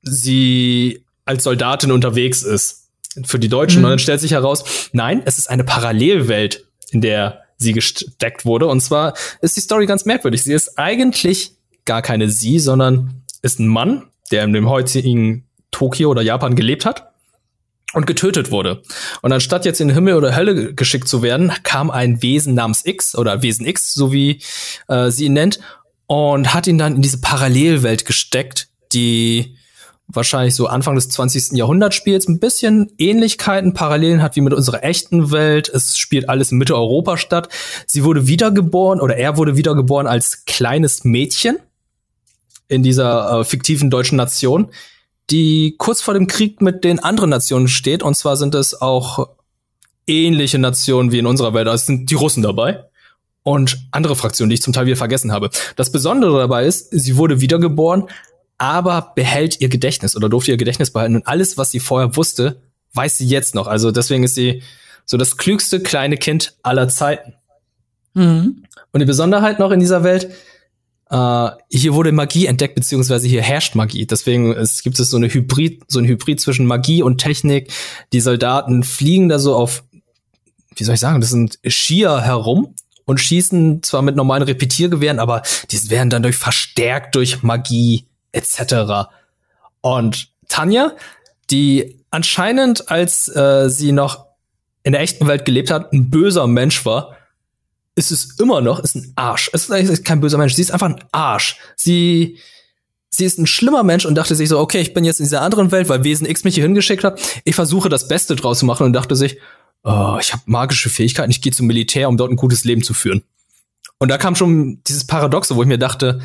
sie 0.02 1.04
als 1.25 1.44
Soldatin 1.44 1.92
unterwegs 1.92 2.42
ist 2.42 2.88
für 3.25 3.38
die 3.38 3.48
Deutschen. 3.48 3.80
Mhm. 3.80 3.84
Und 3.87 3.90
dann 3.92 3.98
stellt 3.98 4.20
sich 4.20 4.32
heraus, 4.32 4.90
nein, 4.92 5.22
es 5.25 5.38
ist 5.38 5.48
eine 5.48 5.64
Parallelwelt, 5.64 6.66
in 6.90 7.00
der 7.00 7.44
sie 7.59 7.73
gesteckt 7.73 8.45
wurde. 8.45 8.67
Und 8.67 8.81
zwar 8.81 9.15
ist 9.41 9.57
die 9.57 9.61
Story 9.61 9.87
ganz 9.87 10.05
merkwürdig. 10.05 10.43
Sie 10.45 10.53
ist 10.53 10.79
eigentlich 10.79 11.53
gar 11.85 12.03
keine 12.03 12.31
sie, 12.31 12.59
sondern 12.59 13.23
ist 13.43 13.59
ein 13.59 13.69
Mann, 13.69 14.05
der 14.31 14.45
in 14.45 14.53
dem 14.53 14.69
heutigen 14.69 15.47
Tokio 15.71 16.11
oder 16.11 16.23
Japan 16.23 16.55
gelebt 16.55 16.85
hat 16.85 17.12
und 17.95 18.07
getötet 18.07 18.50
wurde. 18.50 18.83
Und 19.23 19.33
anstatt 19.33 19.65
jetzt 19.65 19.81
in 19.81 19.91
Himmel 19.91 20.15
oder 20.15 20.37
Hölle 20.37 20.75
geschickt 20.75 21.09
zu 21.09 21.23
werden, 21.23 21.53
kam 21.62 21.91
ein 21.91 22.23
Wesen 22.23 22.55
namens 22.55 22.85
X 22.85 23.17
oder 23.17 23.43
Wesen 23.43 23.67
X, 23.67 23.95
so 23.95 24.12
wie 24.12 24.41
äh, 24.88 25.11
sie 25.11 25.27
ihn 25.27 25.33
nennt, 25.33 25.61
und 26.07 26.55
hat 26.55 26.67
ihn 26.67 26.79
dann 26.79 26.97
in 26.97 27.03
diese 27.03 27.21
Parallelwelt 27.21 28.05
gesteckt, 28.05 28.69
die 28.93 29.58
wahrscheinlich 30.09 30.55
so 30.55 30.67
Anfang 30.67 30.94
des 30.94 31.11
20. 31.11 31.53
Jahrhunderts 31.53 31.94
spielt, 31.94 32.27
ein 32.29 32.40
bisschen 32.40 32.90
Ähnlichkeiten, 32.99 33.75
Parallelen 33.75 34.23
hat 34.23 34.37
wie 34.37 34.40
mit 34.40 34.55
unserer 34.55 34.83
echten 34.83 35.31
Welt. 35.31 35.68
Es 35.68 35.99
spielt 35.99 36.29
alles 36.29 36.51
in 36.51 36.59
Mitteleuropa 36.59 37.18
statt. 37.18 37.49
Sie 37.87 38.05
wurde 38.05 38.27
wiedergeboren 38.27 39.01
oder 39.01 39.16
er 39.16 39.37
wurde 39.37 39.57
wiedergeboren 39.57 40.07
als 40.07 40.44
kleines 40.47 41.05
Mädchen 41.05 41.59
in 42.68 42.83
dieser 42.83 43.40
äh, 43.40 43.44
fiktiven 43.44 43.90
deutschen 43.90 44.16
Nation, 44.16 44.68
die 45.31 45.75
kurz 45.77 46.01
vor 46.01 46.14
dem 46.14 46.27
Krieg 46.27 46.62
mit 46.62 46.85
den 46.85 47.01
anderen 47.01 47.31
Nationen 47.31 47.68
steht. 47.68 48.03
Und 48.03 48.14
zwar 48.14 48.37
sind 48.37 48.55
es 48.55 48.81
auch 48.81 49.29
ähnliche 50.07 50.59
Nationen 50.59 51.12
wie 51.12 51.18
in 51.18 51.27
unserer 51.27 51.53
Welt. 51.53 51.68
Also 51.68 51.87
sind 51.87 52.11
die 52.11 52.14
Russen 52.14 52.42
dabei 52.42 52.85
und 53.42 53.79
andere 53.90 54.16
Fraktionen, 54.16 54.51
die 54.51 54.55
ich 54.55 54.62
zum 54.62 54.73
Teil 54.73 54.87
wieder 54.87 54.97
vergessen 54.97 55.33
habe. 55.33 55.51
Das 55.77 55.92
Besondere 55.92 56.38
dabei 56.38 56.64
ist, 56.66 56.88
sie 56.90 57.16
wurde 57.16 57.40
wiedergeboren 57.40 58.09
aber 58.59 59.12
behält 59.14 59.61
ihr 59.61 59.68
Gedächtnis 59.68 60.16
oder 60.16 60.29
durfte 60.29 60.51
ihr 60.51 60.57
Gedächtnis 60.57 60.92
behalten. 60.92 61.16
Und 61.16 61.27
alles, 61.27 61.57
was 61.57 61.71
sie 61.71 61.81
vorher 61.81 62.16
wusste, 62.16 62.61
weiß 62.92 63.18
sie 63.18 63.27
jetzt 63.27 63.55
noch. 63.55 63.68
Also 63.68 63.92
deswegen 63.92 64.25
ist 64.25 64.35
sie 64.35 64.62
so 65.05 65.16
das 65.16 65.37
klügste 65.37 65.81
kleine 65.81 66.16
Kind 66.16 66.55
aller 66.62 66.88
Zeiten. 66.88 67.35
Mhm. 68.14 68.64
Und 68.92 69.01
die 69.01 69.07
Besonderheit 69.07 69.59
noch 69.61 69.71
in 69.71 69.81
dieser 69.81 70.03
Welt, 70.03 70.31
äh, 71.11 71.51
hier 71.71 71.94
wurde 71.94 72.12
Magie 72.12 72.47
entdeckt, 72.47 72.75
beziehungsweise 72.75 73.29
hier 73.29 73.42
herrscht 73.42 73.77
Magie. 73.77 74.07
Deswegen 74.07 74.53
es 74.53 74.83
gibt 74.83 74.99
es 74.99 75.11
so 75.11 75.16
eine 75.16 75.33
Hybrid, 75.33 75.85
so 75.88 76.01
ein 76.01 76.07
Hybrid 76.07 76.40
zwischen 76.40 76.66
Magie 76.66 77.03
und 77.03 77.18
Technik. 77.18 77.73
Die 78.12 78.21
Soldaten 78.21 78.83
fliegen 78.83 79.29
da 79.29 79.38
so 79.38 79.55
auf, 79.55 79.85
wie 80.75 80.85
soll 80.85 80.94
ich 80.94 81.01
sagen, 81.01 81.21
das 81.21 81.31
sind 81.31 81.59
Skier 81.66 82.23
herum 82.23 82.75
und 83.05 83.21
schießen 83.21 83.83
zwar 83.83 84.03
mit 84.03 84.16
normalen 84.16 84.42
Repetiergewehren, 84.42 85.18
aber 85.18 85.42
die 85.71 85.90
werden 85.90 86.11
dann 86.11 86.23
durch 86.23 86.37
verstärkt 86.37 87.14
durch 87.14 87.42
Magie 87.42 88.08
etc. 88.33 89.09
Und 89.81 90.29
Tanja, 90.49 90.93
die 91.51 92.05
anscheinend, 92.11 92.91
als 92.91 93.29
äh, 93.35 93.69
sie 93.69 93.93
noch 93.93 94.27
in 94.83 94.93
der 94.93 95.01
echten 95.01 95.27
Welt 95.27 95.45
gelebt 95.45 95.71
hat, 95.71 95.93
ein 95.93 96.11
böser 96.11 96.47
Mensch 96.47 96.85
war, 96.87 97.17
ist 97.95 98.11
es 98.11 98.38
immer 98.38 98.61
noch, 98.61 98.79
ist 98.79 98.95
ein 98.95 99.12
Arsch. 99.17 99.51
Es 99.53 99.69
ist 99.69 100.05
kein 100.05 100.21
böser 100.21 100.38
Mensch, 100.38 100.55
sie 100.55 100.62
ist 100.62 100.71
einfach 100.71 100.88
ein 100.88 101.05
Arsch. 101.11 101.57
Sie, 101.77 102.38
sie 103.11 103.25
ist 103.25 103.38
ein 103.38 103.47
schlimmer 103.47 103.83
Mensch 103.83 104.07
und 104.07 104.14
dachte 104.14 104.37
sich 104.37 104.49
so, 104.49 104.59
okay, 104.61 104.81
ich 104.81 104.95
bin 104.95 105.05
jetzt 105.05 105.19
in 105.19 105.25
dieser 105.25 105.43
anderen 105.43 105.73
Welt, 105.73 105.88
weil 105.88 106.05
Wesen 106.05 106.27
X 106.27 106.45
mich 106.45 106.55
hier 106.55 106.64
hingeschickt 106.64 107.05
hat. 107.05 107.21
Ich 107.45 107.57
versuche 107.57 107.88
das 107.88 108.09
Beste 108.09 108.37
draus 108.37 108.61
zu 108.61 108.67
machen 108.67 108.87
und 108.87 108.93
dachte 108.93 109.17
sich, 109.17 109.38
oh, 109.83 110.17
ich 110.21 110.33
habe 110.33 110.43
magische 110.47 110.91
Fähigkeiten, 110.91 111.31
ich 111.31 111.43
gehe 111.43 111.53
zum 111.53 111.67
Militär, 111.67 112.09
um 112.09 112.17
dort 112.17 112.31
ein 112.31 112.37
gutes 112.37 112.64
Leben 112.64 112.83
zu 112.83 112.95
führen. 112.95 113.25
Und 113.99 114.09
da 114.09 114.19
kam 114.19 114.37
schon 114.37 114.81
dieses 114.87 115.05
Paradoxe, 115.05 115.57
wo 115.57 115.62
ich 115.62 115.69
mir 115.69 115.79
dachte, 115.79 116.21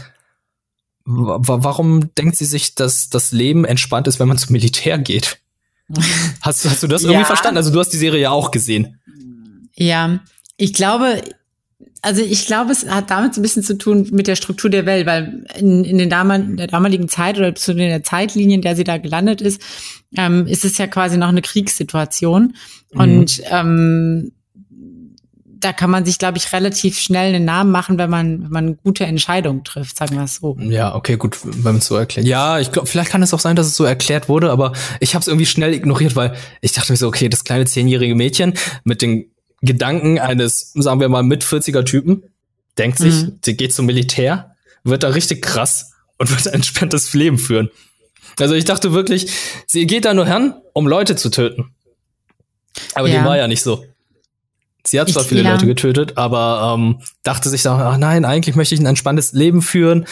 warum 1.06 2.14
denkt 2.16 2.38
sie 2.38 2.46
sich, 2.46 2.76
dass 2.76 3.10
das 3.10 3.32
Leben 3.32 3.66
entspannt 3.66 4.08
ist, 4.08 4.20
wenn 4.20 4.28
man 4.28 4.38
zum 4.38 4.54
Militär 4.54 4.98
geht? 4.98 5.40
Hast, 6.42 6.66
hast 6.66 6.82
du 6.82 6.88
das 6.88 7.04
irgendwie 7.04 7.22
ja. 7.22 7.28
verstanden? 7.28 7.58
Also 7.58 7.72
du 7.72 7.80
hast 7.80 7.90
die 7.90 7.98
Serie 7.98 8.22
ja 8.22 8.32
auch 8.32 8.52
gesehen. 8.52 9.00
Ja, 9.76 10.20
ich 10.56 10.74
glaube, 10.74 11.22
also 12.02 12.22
ich 12.22 12.48
glaube, 12.48 12.72
es 12.72 12.90
hat 12.90 13.12
damit 13.12 13.34
so 13.34 13.42
ein 13.42 13.44
bisschen 13.44 13.64
zu 13.64 13.78
tun 13.78 14.10
mit 14.12 14.28
der 14.28 14.36
Struktur 14.36 14.70
der 14.70 14.86
Welt, 14.86 15.06
weil 15.06 15.46
in, 15.56 15.84
in 15.84 15.98
den 15.98 16.10
damal 16.10 16.42
der 16.56 16.68
damaligen 16.68 17.10
Zeit 17.10 17.38
oder 17.38 17.54
zu 17.56 17.74
der 17.76 18.04
Zeitlinie, 18.04 18.56
in 18.56 18.62
der 18.62 18.76
sie 18.76 18.84
da 18.84 18.98
gelandet 18.98 19.42
ist, 19.42 19.62
ähm, 20.16 20.48
ist 20.48 20.66
es 20.66 20.78
ja 20.78 20.88
quasi 20.88 21.18
noch 21.18 21.30
eine 21.30 21.42
Kriegssituation. 21.42 22.56
Mhm. 22.92 23.00
Und 23.00 23.42
ähm, 23.46 24.32
da 25.64 25.74
kann 25.74 25.90
man 25.90 26.06
sich, 26.06 26.18
glaube 26.18 26.38
ich, 26.38 26.52
relativ 26.52 27.00
schnell 27.00 27.34
einen 27.34 27.46
Namen 27.46 27.72
machen, 27.72 27.98
wenn 27.98 28.10
man, 28.10 28.44
wenn 28.44 28.50
man 28.52 28.66
eine 28.66 28.76
gute 28.76 29.06
Entscheidung 29.06 29.64
trifft, 29.64 29.98
sagen 29.98 30.16
wir 30.16 30.24
es 30.24 30.36
so. 30.36 30.58
Ja, 30.60 30.96
okay, 30.96 31.16
gut, 31.18 31.38
wenn 31.44 31.62
man 31.62 31.78
es 31.78 31.86
so 31.86 31.96
erklärt. 31.96 32.28
Ja, 32.28 32.60
ich 32.60 32.72
glaube, 32.72 32.88
vielleicht 32.88 33.10
kann 33.10 33.24
es 33.24 33.34
auch 33.34 33.40
sein, 33.40 33.56
dass 33.56 33.68
es 33.68 33.76
so 33.76 33.84
erklärt 33.84 34.30
wurde, 34.30 34.52
aber 34.52 34.74
ich 35.00 35.16
habe 35.16 35.22
es 35.22 35.28
irgendwie 35.28 35.46
schnell 35.46 35.74
ignoriert, 35.74 36.16
weil 36.16 36.36
ich 36.62 36.74
dachte 36.74 36.92
mir 36.92 36.98
so, 36.98 37.08
okay, 37.08 37.30
das 37.30 37.44
kleine 37.44 37.66
zehnjährige 37.66 38.16
Mädchen 38.16 38.54
mit 38.84 39.02
den 39.02 39.32
Gedanken 39.62 40.20
eines, 40.20 40.74
sagen 40.74 41.00
wir 41.00 41.08
mal, 41.08 41.24
mit 41.24 41.44
40er 41.44 41.86
Typen, 41.86 42.24
denkt 42.78 42.98
sich, 42.98 43.24
mhm. 43.24 43.40
sie 43.44 43.56
geht 43.56 43.74
zum 43.74 43.86
Militär, 43.86 44.56
wird 44.84 45.04
da 45.04 45.10
richtig 45.10 45.42
krass 45.42 45.94
und 46.18 46.30
wird 46.30 46.48
ein 46.48 46.56
entspanntes 46.56 47.14
Leben 47.14 47.38
führen. 47.38 47.70
Also 48.40 48.56
ich 48.56 48.66
dachte 48.66 48.94
wirklich, 48.94 49.32
sie 49.68 49.86
geht 49.88 50.06
da 50.06 50.14
nur 50.14 50.26
hin, 50.26 50.54
um 50.74 50.88
Leute 50.88 51.16
zu 51.16 51.30
töten. 51.30 51.74
Aber 52.96 53.08
ja. 53.08 53.20
die 53.20 53.26
war 53.26 53.38
ja 53.38 53.48
nicht 53.48 53.62
so. 53.62 53.86
Sie 54.86 55.00
hat 55.00 55.10
zwar 55.10 55.24
viele 55.24 55.44
ja. 55.44 55.52
Leute 55.52 55.66
getötet, 55.66 56.18
aber 56.18 56.76
ähm, 56.76 57.00
dachte 57.24 57.50
sich 57.50 57.62
dann, 57.62 57.80
ach 57.80 57.98
nein, 57.98 58.26
eigentlich 58.26 58.56
möchte 58.56 58.76
ich 58.76 58.82
ein 58.82 58.86
entspanntes 58.86 59.32
Leben 59.32 59.62
führen. 59.62 60.06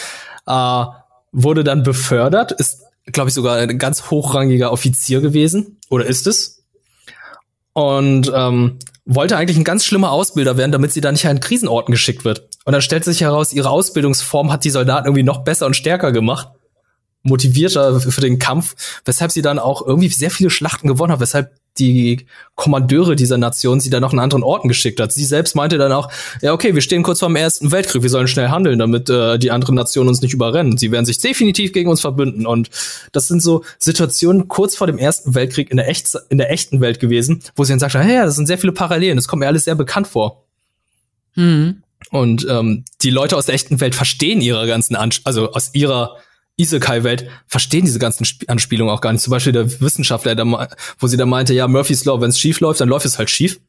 Äh, 0.46 0.84
wurde 1.32 1.64
dann 1.64 1.82
befördert, 1.82 2.52
ist, 2.52 2.82
glaube 3.06 3.28
ich, 3.28 3.34
sogar 3.34 3.56
ein 3.56 3.78
ganz 3.78 4.10
hochrangiger 4.10 4.72
Offizier 4.72 5.20
gewesen. 5.20 5.78
Oder 5.90 6.06
ist 6.06 6.26
es? 6.26 6.64
Und 7.74 8.30
ähm, 8.34 8.78
wollte 9.04 9.36
eigentlich 9.36 9.56
ein 9.56 9.64
ganz 9.64 9.84
schlimmer 9.84 10.10
Ausbilder 10.10 10.56
werden, 10.56 10.72
damit 10.72 10.92
sie 10.92 11.00
da 11.00 11.10
nicht 11.10 11.26
an 11.26 11.40
Krisenorten 11.40 11.92
geschickt 11.92 12.24
wird. 12.24 12.48
Und 12.64 12.72
dann 12.72 12.82
stellt 12.82 13.04
sich 13.04 13.22
heraus, 13.22 13.52
ihre 13.52 13.70
Ausbildungsform 13.70 14.52
hat 14.52 14.64
die 14.64 14.70
Soldaten 14.70 15.06
irgendwie 15.06 15.24
noch 15.24 15.42
besser 15.44 15.66
und 15.66 15.74
stärker 15.74 16.12
gemacht. 16.12 16.48
Motivierter 17.22 18.00
für 18.00 18.20
den 18.20 18.38
Kampf, 18.38 18.74
weshalb 19.04 19.32
sie 19.32 19.42
dann 19.42 19.58
auch 19.58 19.86
irgendwie 19.86 20.08
sehr 20.08 20.30
viele 20.30 20.50
Schlachten 20.50 20.88
gewonnen 20.88 21.12
hat, 21.12 21.20
weshalb 21.20 21.52
die 21.78 22.26
Kommandeure 22.54 23.16
dieser 23.16 23.38
Nation 23.38 23.80
sie 23.80 23.88
dann 23.88 24.02
noch 24.02 24.12
an 24.12 24.18
anderen 24.18 24.42
Orten 24.42 24.68
geschickt 24.68 25.00
hat. 25.00 25.12
Sie 25.12 25.24
selbst 25.24 25.56
meinte 25.56 25.78
dann 25.78 25.92
auch, 25.92 26.10
ja, 26.42 26.52
okay, 26.52 26.74
wir 26.74 26.82
stehen 26.82 27.02
kurz 27.02 27.20
vor 27.20 27.28
dem 27.28 27.36
Ersten 27.36 27.72
Weltkrieg, 27.72 28.02
wir 28.02 28.10
sollen 28.10 28.28
schnell 28.28 28.48
handeln, 28.48 28.78
damit 28.78 29.08
äh, 29.08 29.38
die 29.38 29.50
anderen 29.50 29.76
Nationen 29.76 30.08
uns 30.08 30.20
nicht 30.20 30.34
überrennen. 30.34 30.76
Sie 30.76 30.92
werden 30.92 31.06
sich 31.06 31.18
definitiv 31.18 31.72
gegen 31.72 31.88
uns 31.88 32.02
verbünden. 32.02 32.46
Und 32.46 32.68
das 33.12 33.28
sind 33.28 33.42
so 33.42 33.64
Situationen 33.78 34.48
kurz 34.48 34.76
vor 34.76 34.86
dem 34.86 34.98
Ersten 34.98 35.34
Weltkrieg 35.34 35.70
in 35.70 35.78
der, 35.78 35.88
echt, 35.88 36.10
in 36.28 36.38
der 36.38 36.50
echten 36.50 36.80
Welt 36.80 37.00
gewesen, 37.00 37.42
wo 37.56 37.64
sie 37.64 37.72
dann 37.72 37.80
sagt, 37.80 37.94
hey, 37.94 38.16
ja, 38.16 38.26
das 38.26 38.36
sind 38.36 38.46
sehr 38.46 38.58
viele 38.58 38.72
Parallelen, 38.72 39.16
das 39.16 39.28
kommt 39.28 39.40
mir 39.40 39.46
alles 39.46 39.64
sehr 39.64 39.74
bekannt 39.74 40.08
vor. 40.08 40.44
Mhm. 41.36 41.82
Und 42.10 42.46
ähm, 42.50 42.84
die 43.02 43.10
Leute 43.10 43.36
aus 43.36 43.46
der 43.46 43.54
echten 43.54 43.80
Welt 43.80 43.94
verstehen 43.94 44.42
ihre 44.42 44.66
ganzen, 44.66 44.96
Ans 44.96 45.22
also 45.24 45.52
aus 45.52 45.70
ihrer 45.72 46.16
Isekai-Welt 46.56 47.28
verstehen 47.46 47.84
diese 47.84 47.98
ganzen 47.98 48.24
Sp 48.28 48.46
Anspielungen 48.48 48.94
auch 48.94 49.00
gar 49.00 49.12
nicht. 49.12 49.22
Zum 49.22 49.30
Beispiel 49.30 49.52
der 49.52 49.80
Wissenschaftler, 49.80 50.34
der, 50.34 50.68
wo 50.98 51.06
sie 51.06 51.16
da 51.16 51.26
meinte, 51.26 51.54
ja, 51.54 51.66
Murphy's 51.68 52.04
Law, 52.04 52.20
wenn 52.20 52.30
es 52.30 52.38
schief 52.38 52.60
läuft, 52.60 52.80
dann 52.80 52.88
läuft 52.88 53.06
es 53.06 53.18
halt 53.18 53.30
schief. 53.30 53.60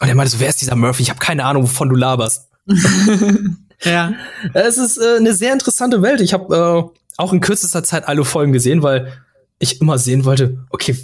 Und 0.00 0.08
er 0.08 0.14
meinte 0.14 0.32
so, 0.32 0.40
wer 0.40 0.48
ist 0.48 0.60
dieser 0.60 0.76
Murphy? 0.76 1.02
Ich 1.02 1.10
habe 1.10 1.20
keine 1.20 1.44
Ahnung, 1.44 1.64
wovon 1.64 1.88
du 1.88 1.96
laberst. 1.96 2.48
ja. 3.84 4.14
Es 4.54 4.78
ist 4.78 4.98
äh, 4.98 5.16
eine 5.16 5.34
sehr 5.34 5.52
interessante 5.52 6.02
Welt. 6.02 6.20
Ich 6.20 6.32
habe 6.32 6.92
äh, 6.94 6.98
auch 7.16 7.32
in 7.32 7.40
kürzester 7.40 7.84
Zeit 7.84 8.06
alle 8.06 8.24
Folgen 8.24 8.52
gesehen, 8.52 8.82
weil 8.82 9.12
ich 9.58 9.80
immer 9.80 9.98
sehen 9.98 10.24
wollte, 10.24 10.64
okay, 10.70 10.96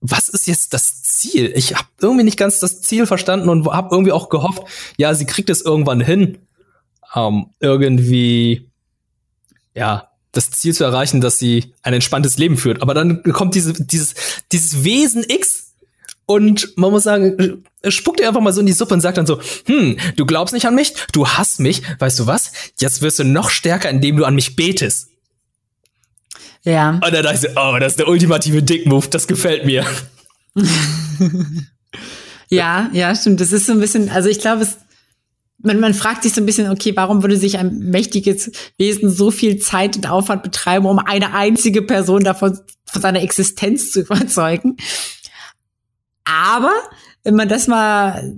was 0.00 0.28
ist 0.28 0.46
jetzt 0.46 0.74
das 0.74 1.02
Ziel? 1.02 1.52
Ich 1.54 1.74
habe 1.74 1.88
irgendwie 2.00 2.24
nicht 2.24 2.38
ganz 2.38 2.60
das 2.60 2.80
Ziel 2.80 3.06
verstanden 3.06 3.48
und 3.48 3.66
habe 3.66 3.88
irgendwie 3.94 4.12
auch 4.12 4.28
gehofft, 4.28 4.62
ja, 4.96 5.14
sie 5.14 5.26
kriegt 5.26 5.50
es 5.50 5.60
irgendwann 5.60 6.00
hin, 6.00 6.38
ähm, 7.14 7.46
irgendwie, 7.60 8.67
ja, 9.78 10.10
das 10.32 10.50
Ziel 10.50 10.74
zu 10.74 10.84
erreichen, 10.84 11.20
dass 11.20 11.38
sie 11.38 11.74
ein 11.82 11.94
entspanntes 11.94 12.36
Leben 12.38 12.56
führt. 12.56 12.82
Aber 12.82 12.94
dann 12.94 13.22
kommt 13.32 13.54
diese, 13.54 13.72
dieses, 13.72 14.14
dieses 14.52 14.84
Wesen 14.84 15.24
X 15.26 15.74
und 16.26 16.76
man 16.76 16.90
muss 16.90 17.04
sagen, 17.04 17.64
spuckt 17.88 18.20
ihr 18.20 18.28
einfach 18.28 18.42
mal 18.42 18.52
so 18.52 18.60
in 18.60 18.66
die 18.66 18.72
Suppe 18.72 18.92
und 18.92 19.00
sagt 19.00 19.16
dann 19.16 19.26
so, 19.26 19.40
hm, 19.66 19.96
du 20.16 20.26
glaubst 20.26 20.52
nicht 20.52 20.66
an 20.66 20.74
mich, 20.74 20.92
du 21.12 21.26
hasst 21.26 21.60
mich, 21.60 21.82
weißt 21.98 22.18
du 22.18 22.26
was? 22.26 22.52
Jetzt 22.78 23.00
wirst 23.00 23.18
du 23.18 23.24
noch 23.24 23.48
stärker, 23.48 23.88
indem 23.88 24.16
du 24.16 24.24
an 24.24 24.34
mich 24.34 24.54
betest. 24.54 25.08
Ja. 26.64 26.90
Und 26.90 27.02
dann 27.02 27.22
dachte 27.22 27.34
ich 27.34 27.40
so, 27.40 27.48
oh, 27.56 27.78
das 27.78 27.92
ist 27.92 27.98
der 27.98 28.08
ultimative 28.08 28.62
Dick-Move, 28.62 29.08
das 29.08 29.26
gefällt 29.26 29.64
mir. 29.64 29.86
ja, 32.48 32.90
ja, 32.92 33.14
stimmt. 33.14 33.40
Das 33.40 33.52
ist 33.52 33.66
so 33.66 33.72
ein 33.72 33.80
bisschen, 33.80 34.10
also 34.10 34.28
ich 34.28 34.40
glaube, 34.40 34.64
es, 34.64 34.76
man, 35.58 35.80
man 35.80 35.94
fragt 35.94 36.22
sich 36.22 36.32
so 36.32 36.40
ein 36.40 36.46
bisschen, 36.46 36.70
okay, 36.70 36.92
warum 36.94 37.22
würde 37.22 37.36
sich 37.36 37.58
ein 37.58 37.78
mächtiges 37.78 38.50
Wesen 38.78 39.10
so 39.10 39.30
viel 39.30 39.58
Zeit 39.58 39.96
und 39.96 40.08
Aufwand 40.08 40.42
betreiben, 40.42 40.86
um 40.86 40.98
eine 40.98 41.34
einzige 41.34 41.82
Person 41.82 42.24
davon 42.24 42.58
von 42.86 43.02
seiner 43.02 43.22
Existenz 43.22 43.90
zu 43.90 44.00
überzeugen? 44.02 44.76
Aber 46.24 46.72
wenn 47.24 47.34
man 47.34 47.48
das 47.48 47.66
mal 47.66 48.34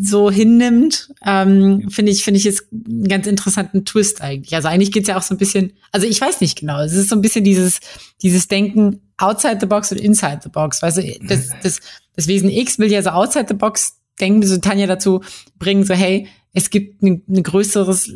so 0.00 0.30
hinnimmt, 0.30 1.10
ähm, 1.24 1.88
finde 1.90 2.12
ich, 2.12 2.24
finde 2.24 2.38
ich 2.38 2.46
es 2.46 2.68
einen 2.72 3.08
ganz 3.08 3.26
interessanten 3.26 3.84
Twist 3.84 4.20
eigentlich. 4.20 4.54
Also 4.54 4.68
eigentlich 4.68 4.92
geht's 4.92 5.08
ja 5.08 5.16
auch 5.16 5.22
so 5.22 5.34
ein 5.34 5.38
bisschen, 5.38 5.72
also 5.92 6.06
ich 6.06 6.20
weiß 6.20 6.40
nicht 6.40 6.58
genau, 6.58 6.80
es 6.82 6.92
ist 6.92 7.08
so 7.08 7.14
ein 7.14 7.22
bisschen 7.22 7.44
dieses, 7.44 7.78
dieses 8.22 8.48
Denken 8.48 9.00
outside 9.16 9.58
the 9.60 9.66
box 9.66 9.92
und 9.92 10.00
inside 10.00 10.40
the 10.42 10.48
box. 10.48 10.82
Weißt 10.82 10.98
du, 10.98 11.18
das, 11.22 11.48
das, 11.62 11.80
das 12.16 12.26
Wesen 12.26 12.50
X 12.50 12.78
will 12.78 12.90
ja 12.90 13.02
so 13.02 13.10
outside 13.10 13.46
the 13.48 13.54
box 13.54 14.00
denken, 14.20 14.46
so 14.46 14.58
Tanja 14.58 14.86
dazu 14.86 15.22
bringen, 15.58 15.84
so 15.84 15.94
hey, 15.94 16.26
es 16.56 16.70
gibt 16.70 17.02
einen 17.02 17.22
eine 17.28 17.42
größeres, 17.42 18.10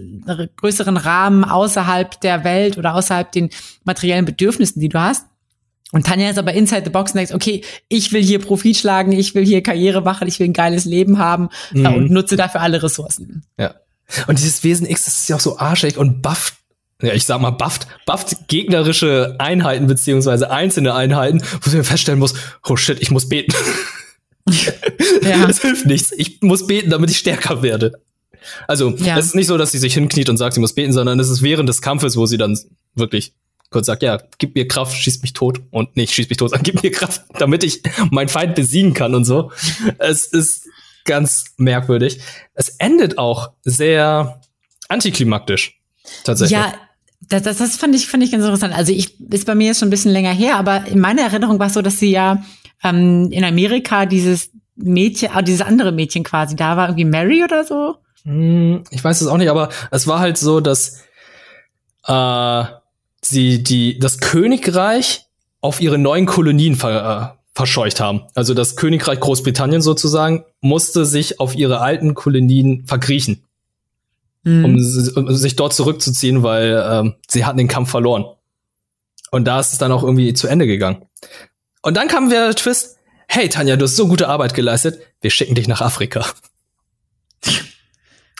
größeren 0.56 0.96
Rahmen 0.96 1.44
außerhalb 1.44 2.18
der 2.22 2.42
Welt 2.42 2.78
oder 2.78 2.94
außerhalb 2.94 3.30
den 3.30 3.50
materiellen 3.84 4.24
Bedürfnissen, 4.24 4.80
die 4.80 4.88
du 4.88 4.98
hast. 4.98 5.26
Und 5.92 6.06
Tanja 6.06 6.30
ist 6.30 6.38
aber 6.38 6.54
inside 6.54 6.84
the 6.84 6.90
box 6.90 7.12
und 7.12 7.18
denkt, 7.18 7.34
okay, 7.34 7.62
ich 7.88 8.12
will 8.12 8.22
hier 8.22 8.38
Profit 8.38 8.78
schlagen, 8.78 9.12
ich 9.12 9.34
will 9.34 9.44
hier 9.44 9.62
Karriere 9.62 10.00
machen, 10.00 10.26
ich 10.26 10.38
will 10.38 10.48
ein 10.48 10.54
geiles 10.54 10.86
Leben 10.86 11.18
haben 11.18 11.50
mhm. 11.72 11.86
und 11.86 12.10
nutze 12.10 12.36
dafür 12.36 12.62
alle 12.62 12.82
Ressourcen. 12.82 13.44
Ja. 13.58 13.74
Und 14.26 14.38
dieses 14.38 14.64
Wesen 14.64 14.88
X, 14.88 15.04
das 15.04 15.20
ist 15.20 15.28
ja 15.28 15.36
auch 15.36 15.40
so 15.40 15.58
arschig 15.58 15.98
und 15.98 16.22
bufft, 16.22 16.54
ja, 17.02 17.12
ich 17.12 17.26
sag 17.26 17.42
mal, 17.42 17.50
bufft, 17.50 17.88
bufft 18.06 18.48
gegnerische 18.48 19.36
Einheiten 19.38 19.86
beziehungsweise 19.86 20.50
einzelne 20.50 20.94
Einheiten, 20.94 21.42
wo 21.60 21.68
sie 21.68 21.84
feststellen 21.84 22.18
muss, 22.18 22.32
oh 22.66 22.76
shit, 22.76 23.02
ich 23.02 23.10
muss 23.10 23.28
beten. 23.28 23.52
ja. 24.48 24.72
Das 25.46 25.60
hilft 25.60 25.84
nichts. 25.84 26.12
Ich 26.16 26.40
muss 26.40 26.66
beten, 26.66 26.88
damit 26.88 27.10
ich 27.10 27.18
stärker 27.18 27.62
werde. 27.62 28.00
Also, 28.68 28.90
ja. 28.96 29.18
es 29.18 29.26
ist 29.26 29.34
nicht 29.34 29.46
so, 29.46 29.58
dass 29.58 29.72
sie 29.72 29.78
sich 29.78 29.94
hinkniet 29.94 30.28
und 30.28 30.36
sagt, 30.36 30.54
sie 30.54 30.60
muss 30.60 30.74
beten, 30.74 30.92
sondern 30.92 31.18
es 31.20 31.28
ist 31.28 31.42
während 31.42 31.68
des 31.68 31.82
Kampfes, 31.82 32.16
wo 32.16 32.26
sie 32.26 32.38
dann 32.38 32.58
wirklich 32.94 33.34
kurz 33.70 33.86
sagt, 33.86 34.02
ja, 34.02 34.20
gib 34.38 34.54
mir 34.56 34.66
Kraft, 34.66 34.96
schieß 34.96 35.22
mich 35.22 35.32
tot 35.32 35.60
und 35.70 35.96
nicht 35.96 36.12
schieß 36.12 36.28
mich 36.28 36.38
tot, 36.38 36.50
sondern 36.50 36.64
gib 36.64 36.82
mir 36.82 36.90
Kraft, 36.90 37.22
damit 37.38 37.64
ich 37.64 37.82
meinen 38.10 38.28
Feind 38.28 38.54
besiegen 38.54 38.94
kann 38.94 39.14
und 39.14 39.24
so. 39.24 39.52
Es 39.98 40.26
ist 40.26 40.66
ganz 41.04 41.54
merkwürdig. 41.56 42.20
Es 42.54 42.68
endet 42.78 43.18
auch 43.18 43.52
sehr 43.62 44.40
antiklimaktisch. 44.88 45.80
Tatsächlich. 46.24 46.58
Ja, 46.58 46.74
das, 47.28 47.42
das, 47.42 47.58
das 47.58 47.76
fand 47.76 47.94
ich, 47.94 48.06
fand 48.06 48.22
ich 48.22 48.32
ganz 48.32 48.44
interessant. 48.44 48.74
Also 48.74 48.92
ich, 48.92 49.20
ist 49.20 49.46
bei 49.46 49.54
mir 49.54 49.68
jetzt 49.68 49.80
schon 49.80 49.88
ein 49.88 49.92
bisschen 49.92 50.12
länger 50.12 50.32
her, 50.32 50.56
aber 50.56 50.86
in 50.86 50.98
meiner 50.98 51.22
Erinnerung 51.22 51.58
war 51.58 51.68
es 51.68 51.74
so, 51.74 51.82
dass 51.82 51.98
sie 51.98 52.10
ja 52.10 52.42
ähm, 52.82 53.28
in 53.30 53.44
Amerika 53.44 54.06
dieses 54.06 54.50
Mädchen, 54.76 55.30
ah, 55.32 55.42
dieses 55.42 55.60
andere 55.60 55.92
Mädchen 55.92 56.24
quasi 56.24 56.56
da 56.56 56.76
war, 56.76 56.88
irgendwie 56.88 57.04
Mary 57.04 57.44
oder 57.44 57.64
so. 57.64 57.96
Hm, 58.24 58.84
ich 58.90 59.02
weiß 59.02 59.20
es 59.20 59.26
auch 59.26 59.36
nicht, 59.36 59.50
aber 59.50 59.70
es 59.90 60.06
war 60.06 60.20
halt 60.20 60.36
so, 60.38 60.60
dass 60.60 61.02
äh, 62.06 62.64
sie 63.22 63.62
die, 63.62 63.98
das 63.98 64.18
Königreich 64.18 65.26
auf 65.60 65.80
ihre 65.80 65.98
neuen 65.98 66.26
Kolonien 66.26 66.76
ver, 66.76 67.34
äh, 67.36 67.40
verscheucht 67.54 68.00
haben. 68.00 68.22
Also 68.34 68.54
das 68.54 68.76
Königreich 68.76 69.20
Großbritannien 69.20 69.82
sozusagen 69.82 70.44
musste 70.60 71.04
sich 71.04 71.40
auf 71.40 71.54
ihre 71.54 71.80
alten 71.80 72.14
Kolonien 72.14 72.86
verkriechen, 72.86 73.44
mhm. 74.42 74.64
um, 74.64 74.74
um, 75.16 75.34
sich 75.34 75.56
dort 75.56 75.74
zurückzuziehen, 75.74 76.42
weil 76.42 76.82
ähm, 76.86 77.14
sie 77.28 77.44
hatten 77.44 77.58
den 77.58 77.68
Kampf 77.68 77.90
verloren. 77.90 78.24
Und 79.30 79.44
da 79.44 79.60
ist 79.60 79.72
es 79.72 79.78
dann 79.78 79.92
auch 79.92 80.02
irgendwie 80.02 80.34
zu 80.34 80.48
Ende 80.48 80.66
gegangen. 80.66 81.06
Und 81.82 81.96
dann 81.96 82.08
kam 82.08 82.30
der 82.30 82.54
Twist, 82.54 82.96
hey 83.28 83.48
Tanja, 83.48 83.76
du 83.76 83.84
hast 83.84 83.96
so 83.96 84.08
gute 84.08 84.28
Arbeit 84.28 84.54
geleistet, 84.54 85.00
wir 85.20 85.30
schicken 85.30 85.54
dich 85.54 85.68
nach 85.68 85.80
Afrika. 85.80 86.26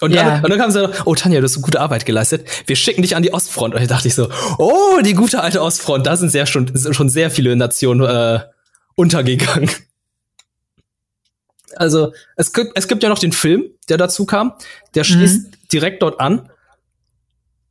Und 0.01 0.15
dann, 0.15 0.27
ja. 0.27 0.41
und 0.43 0.49
dann 0.49 0.59
kam 0.59 0.71
sie, 0.71 0.91
oh 1.05 1.15
Tanja, 1.15 1.41
du 1.41 1.45
hast 1.45 1.55
so 1.55 1.61
gute 1.61 1.81
Arbeit 1.81 2.07
geleistet. 2.07 2.47
Wir 2.67 2.77
schicken 2.77 3.03
dich 3.03 3.17
an 3.17 3.23
die 3.23 3.33
Ostfront. 3.33 3.75
Und 3.75 3.81
da 3.81 3.87
dachte 3.87 4.09
ich 4.09 4.15
so, 4.15 4.31
oh, 4.59 5.01
die 5.05 5.15
gute 5.15 5.43
alte 5.43 5.63
Ostfront, 5.63 6.07
da 6.07 6.17
sind 6.17 6.31
sehr 6.31 6.47
schon, 6.47 6.71
sind 6.75 6.95
schon 6.95 7.09
sehr 7.09 7.31
viele 7.31 7.55
Nationen 7.55 8.09
äh, 8.09 8.41
untergegangen. 8.95 9.71
Also 11.77 12.13
es 12.37 12.53
gibt, 12.53 12.73
es 12.75 12.89
gibt 12.89 13.03
ja 13.03 13.09
noch 13.09 13.19
den 13.19 13.33
Film, 13.33 13.65
der 13.89 13.97
dazu 13.97 14.27
kam. 14.27 14.53
Der 14.95 15.05
schließt 15.05 15.47
mhm. 15.47 15.51
direkt 15.73 16.03
dort 16.03 16.19
an, 16.19 16.51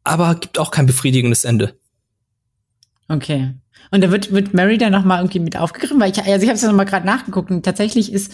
aber 0.03 0.35
gibt 0.35 0.57
auch 0.57 0.71
kein 0.71 0.85
befriedigendes 0.85 1.45
Ende. 1.45 1.75
Okay. 3.07 3.55
Und 3.91 4.03
da 4.03 4.11
wird, 4.11 4.31
wird 4.31 4.53
Mary 4.53 4.77
dann 4.77 4.91
noch 4.91 5.03
mal 5.03 5.19
irgendwie 5.19 5.39
mit 5.39 5.57
aufgegriffen, 5.57 5.99
weil 5.99 6.11
ich, 6.11 6.19
also 6.19 6.43
ich 6.43 6.49
habe 6.49 6.55
es 6.55 6.61
ja 6.61 6.69
noch 6.69 6.75
mal 6.75 6.85
gerade 6.85 7.05
nachgeguckt 7.05 7.49
und 7.49 7.63
tatsächlich 7.63 8.13
ist 8.13 8.31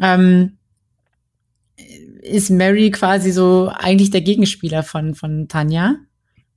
ähm, 0.00 0.58
ist 2.28 2.50
Mary 2.50 2.90
quasi 2.90 3.32
so 3.32 3.70
eigentlich 3.74 4.10
der 4.10 4.20
Gegenspieler 4.20 4.82
von, 4.82 5.14
von 5.14 5.48
Tanja, 5.48 5.96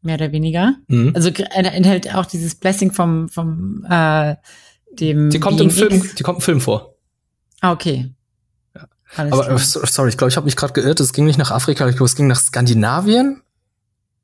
mehr 0.01 0.15
oder 0.15 0.31
weniger. 0.31 0.75
Mhm. 0.87 1.11
Also 1.15 1.29
enthält 1.29 2.13
auch 2.13 2.25
dieses 2.25 2.55
Blessing 2.55 2.91
vom, 2.91 3.29
vom 3.29 3.85
äh, 3.89 4.35
dem. 4.91 5.29
Die 5.29 5.39
kommt 5.39 5.61
im 5.61 5.69
Film, 5.69 6.03
die 6.17 6.23
kommt 6.23 6.39
im 6.39 6.41
Film 6.41 6.61
vor. 6.61 6.95
Ah, 7.61 7.71
okay. 7.71 8.13
Ja. 8.75 8.87
Aber 9.17 9.43
klar. 9.43 9.59
sorry, 9.59 10.09
ich 10.09 10.17
glaube, 10.17 10.29
ich 10.29 10.37
habe 10.37 10.45
mich 10.45 10.55
gerade 10.55 10.73
geirrt. 10.73 10.99
Es 10.99 11.13
ging 11.13 11.25
nicht 11.25 11.37
nach 11.39 11.51
Afrika, 11.51 11.87
ich 11.87 11.95
glaube, 11.95 12.05
es 12.05 12.15
ging 12.15 12.27
nach 12.27 12.39
Skandinavien. 12.39 13.41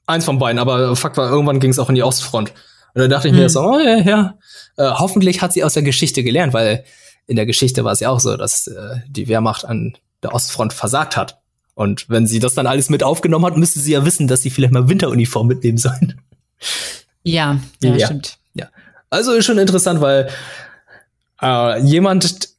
Eins 0.06 0.26
von 0.26 0.40
beiden, 0.40 0.60
aber 0.60 0.96
Fakt 0.96 1.18
war, 1.18 1.30
irgendwann 1.30 1.60
ging 1.60 1.72
es 1.72 1.80
auch 1.80 1.90
in 1.90 1.96
die 1.96 2.04
Ostfront. 2.04 2.54
Und 2.94 3.02
da 3.02 3.08
dachte 3.08 3.28
ich 3.28 3.34
mhm. 3.34 3.40
mir 3.42 3.50
so, 3.50 3.62
oh 3.62 3.80
ja, 3.80 3.98
ja. 3.98 4.38
Äh, 4.78 4.90
hoffentlich 4.92 5.42
hat 5.42 5.54
sie 5.54 5.64
aus 5.64 5.74
der 5.74 5.84
Geschichte 5.84 6.24
gelernt, 6.24 6.54
weil 6.54 6.84
in 7.28 7.36
der 7.36 7.46
Geschichte 7.46 7.84
war 7.84 7.92
es 7.92 8.00
ja 8.00 8.10
auch 8.10 8.20
so, 8.20 8.38
dass 8.38 8.68
äh, 8.68 9.02
die 9.08 9.28
Wehrmacht 9.28 9.66
an 9.66 9.98
der 10.24 10.34
Ostfront 10.34 10.74
versagt 10.74 11.16
hat. 11.18 11.40
Und 11.74 12.10
wenn 12.10 12.26
sie 12.26 12.40
das 12.40 12.56
dann 12.56 12.66
alles 12.66 12.90
mit 12.90 13.04
aufgenommen 13.04 13.46
hat, 13.46 13.58
müsste 13.58 13.80
sie 13.80 13.92
ja 13.92 14.06
wissen, 14.06 14.28
dass 14.28 14.42
sie 14.42 14.50
vielleicht 14.50 14.74
mal 14.74 14.90
Winteruniform 14.90 15.48
mitnehmen 15.48 15.78
sollen. 15.78 16.20
Ja, 17.24 17.60
ja, 17.84 17.96
ja. 17.96 18.06
stimmt. 18.08 18.40
Ja. 18.54 18.70
Also 19.10 19.34
ist 19.34 19.46
schon 19.46 19.60
interessant, 19.60 20.02
weil 20.02 20.30
äh, 21.42 21.80
jemand, 21.82 22.50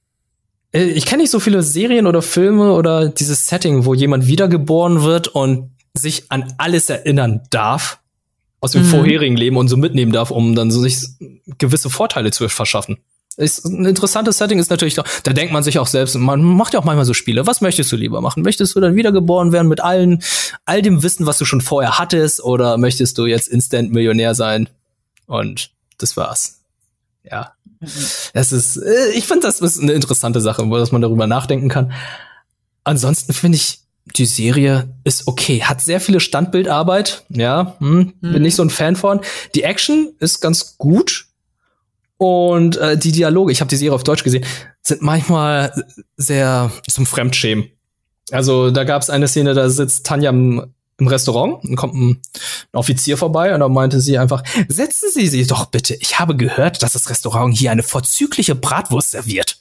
äh, 0.72 0.84
ich 0.84 1.06
kenne 1.06 1.22
nicht 1.22 1.30
so 1.30 1.40
viele 1.40 1.62
Serien 1.62 2.06
oder 2.06 2.22
Filme 2.22 2.72
oder 2.72 3.08
dieses 3.08 3.48
Setting, 3.48 3.84
wo 3.86 3.94
jemand 3.94 4.26
wiedergeboren 4.26 5.02
wird 5.02 5.28
und 5.28 5.72
sich 5.94 6.30
an 6.30 6.54
alles 6.58 6.88
erinnern 6.88 7.40
darf 7.50 7.98
aus 8.60 8.72
dem 8.72 8.82
mhm. 8.82 8.90
vorherigen 8.90 9.36
Leben 9.36 9.56
und 9.56 9.68
so 9.68 9.76
mitnehmen 9.76 10.12
darf, 10.12 10.30
um 10.30 10.54
dann 10.54 10.70
so 10.70 10.80
sich 10.80 11.08
gewisse 11.58 11.90
Vorteile 11.90 12.30
zu 12.30 12.48
verschaffen 12.48 12.98
ist 13.38 13.64
ein 13.64 13.86
interessantes 13.86 14.36
Setting 14.38 14.58
ist 14.58 14.68
natürlich 14.68 14.94
doch, 14.94 15.06
da 15.22 15.32
denkt 15.32 15.52
man 15.52 15.62
sich 15.62 15.78
auch 15.78 15.86
selbst, 15.86 16.16
man 16.16 16.42
macht 16.42 16.74
ja 16.74 16.80
auch 16.80 16.84
manchmal 16.84 17.04
so 17.04 17.14
Spiele. 17.14 17.46
Was 17.46 17.60
möchtest 17.60 17.90
du 17.92 17.96
lieber 17.96 18.20
machen? 18.20 18.42
Möchtest 18.42 18.74
du 18.74 18.80
dann 18.80 18.96
wiedergeboren 18.96 19.52
werden 19.52 19.68
mit 19.68 19.80
allen, 19.80 20.22
all 20.64 20.82
dem 20.82 21.02
Wissen, 21.02 21.24
was 21.24 21.38
du 21.38 21.44
schon 21.44 21.60
vorher 21.60 21.98
hattest, 21.98 22.42
oder 22.42 22.76
möchtest 22.76 23.16
du 23.16 23.26
jetzt 23.26 23.48
Instant 23.48 23.92
Millionär 23.92 24.34
sein 24.34 24.68
Und 25.26 25.70
das 25.98 26.16
war's. 26.16 26.60
Ja. 27.30 27.52
Das 28.34 28.50
ist, 28.50 28.76
äh, 28.76 29.10
ich 29.14 29.26
finde, 29.26 29.46
das 29.46 29.60
ist 29.60 29.80
eine 29.80 29.92
interessante 29.92 30.40
Sache, 30.40 30.68
dass 30.68 30.90
man 30.90 31.00
darüber 31.00 31.28
nachdenken 31.28 31.68
kann. 31.68 31.92
Ansonsten 32.82 33.32
finde 33.32 33.56
ich, 33.56 33.80
die 34.16 34.26
Serie 34.26 34.88
ist 35.04 35.28
okay. 35.28 35.62
Hat 35.62 35.80
sehr 35.80 36.00
viele 36.00 36.18
Standbildarbeit. 36.18 37.24
Ja, 37.28 37.76
hm, 37.78 38.14
mhm. 38.20 38.32
bin 38.32 38.42
nicht 38.42 38.56
so 38.56 38.62
ein 38.62 38.70
Fan 38.70 38.96
von. 38.96 39.20
Die 39.54 39.62
Action 39.62 40.12
ist 40.18 40.40
ganz 40.40 40.76
gut. 40.78 41.26
Und 42.18 42.76
äh, 42.76 42.98
die 42.98 43.12
Dialoge, 43.12 43.52
ich 43.52 43.60
habe 43.60 43.68
die 43.68 43.76
Serie 43.76 43.94
auf 43.94 44.04
Deutsch 44.04 44.24
gesehen, 44.24 44.44
sind 44.82 45.02
manchmal 45.02 45.72
sehr 46.16 46.70
zum 46.90 47.06
Fremdschämen. 47.06 47.70
Also 48.32 48.70
da 48.70 48.84
gab 48.84 49.02
es 49.02 49.08
eine 49.08 49.28
Szene, 49.28 49.54
da 49.54 49.70
sitzt 49.70 50.04
Tanja 50.04 50.30
im, 50.30 50.74
im 50.98 51.06
Restaurant 51.06 51.64
und 51.64 51.76
kommt 51.76 51.94
ein, 51.94 52.20
ein 52.72 52.76
Offizier 52.76 53.16
vorbei 53.16 53.54
und 53.54 53.60
da 53.60 53.68
meinte 53.68 54.00
sie 54.00 54.18
einfach, 54.18 54.42
setzen 54.66 55.10
Sie 55.14 55.28
sich 55.28 55.46
doch 55.46 55.66
bitte. 55.66 55.94
Ich 55.94 56.18
habe 56.18 56.36
gehört, 56.36 56.82
dass 56.82 56.92
das 56.92 57.08
Restaurant 57.08 57.56
hier 57.56 57.70
eine 57.70 57.84
vorzügliche 57.84 58.56
Bratwurst 58.56 59.12
serviert. 59.12 59.58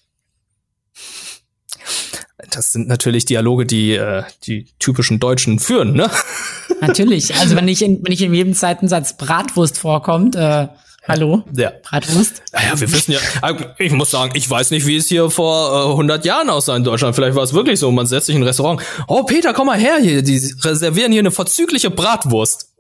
Das 2.52 2.72
sind 2.72 2.88
natürlich 2.88 3.26
Dialoge, 3.26 3.66
die 3.66 3.94
äh, 3.94 4.24
die 4.44 4.68
typischen 4.80 5.20
Deutschen 5.20 5.60
führen, 5.60 5.94
ne? 5.94 6.10
Natürlich. 6.82 7.36
Also 7.36 7.56
wenn 7.56 7.66
nicht 7.66 7.82
in, 7.82 8.04
wenn 8.04 8.12
nicht 8.12 8.22
in 8.22 8.34
jedem 8.34 8.54
zweiten 8.54 8.88
Satz 8.88 9.18
Bratwurst 9.18 9.78
vorkommt, 9.78 10.36
äh, 10.36 10.68
Hallo? 11.08 11.44
Ja. 11.56 11.72
Bratwurst? 11.84 12.42
Naja, 12.52 12.80
wir 12.80 12.92
wissen 12.92 13.14
ja, 13.14 13.20
also, 13.42 13.64
ich 13.78 13.94
muss 13.94 14.12
sagen, 14.12 14.34
ich 14.36 14.50
weiß 14.50 14.72
nicht, 14.72 14.86
wie 14.86 14.98
es 14.98 15.08
hier 15.08 15.30
vor 15.30 15.88
äh, 15.88 15.92
100 15.92 16.26
Jahren 16.26 16.50
aussah 16.50 16.76
in 16.76 16.84
Deutschland. 16.84 17.16
Vielleicht 17.16 17.36
war 17.36 17.44
es 17.44 17.54
wirklich 17.54 17.80
so, 17.80 17.90
man 17.92 18.06
setzt 18.08 18.26
sich 18.26 18.36
in 18.36 18.42
ein 18.42 18.48
Restaurant. 18.48 18.82
Oh, 19.08 19.24
Peter, 19.24 19.54
komm 19.54 19.68
mal 19.68 19.80
her 19.80 19.98
hier, 20.02 20.22
die 20.22 20.38
reservieren 20.62 21.14
hier 21.14 21.22
eine 21.22 21.32
vorzügliche 21.32 21.90
Bratwurst. 21.90 22.74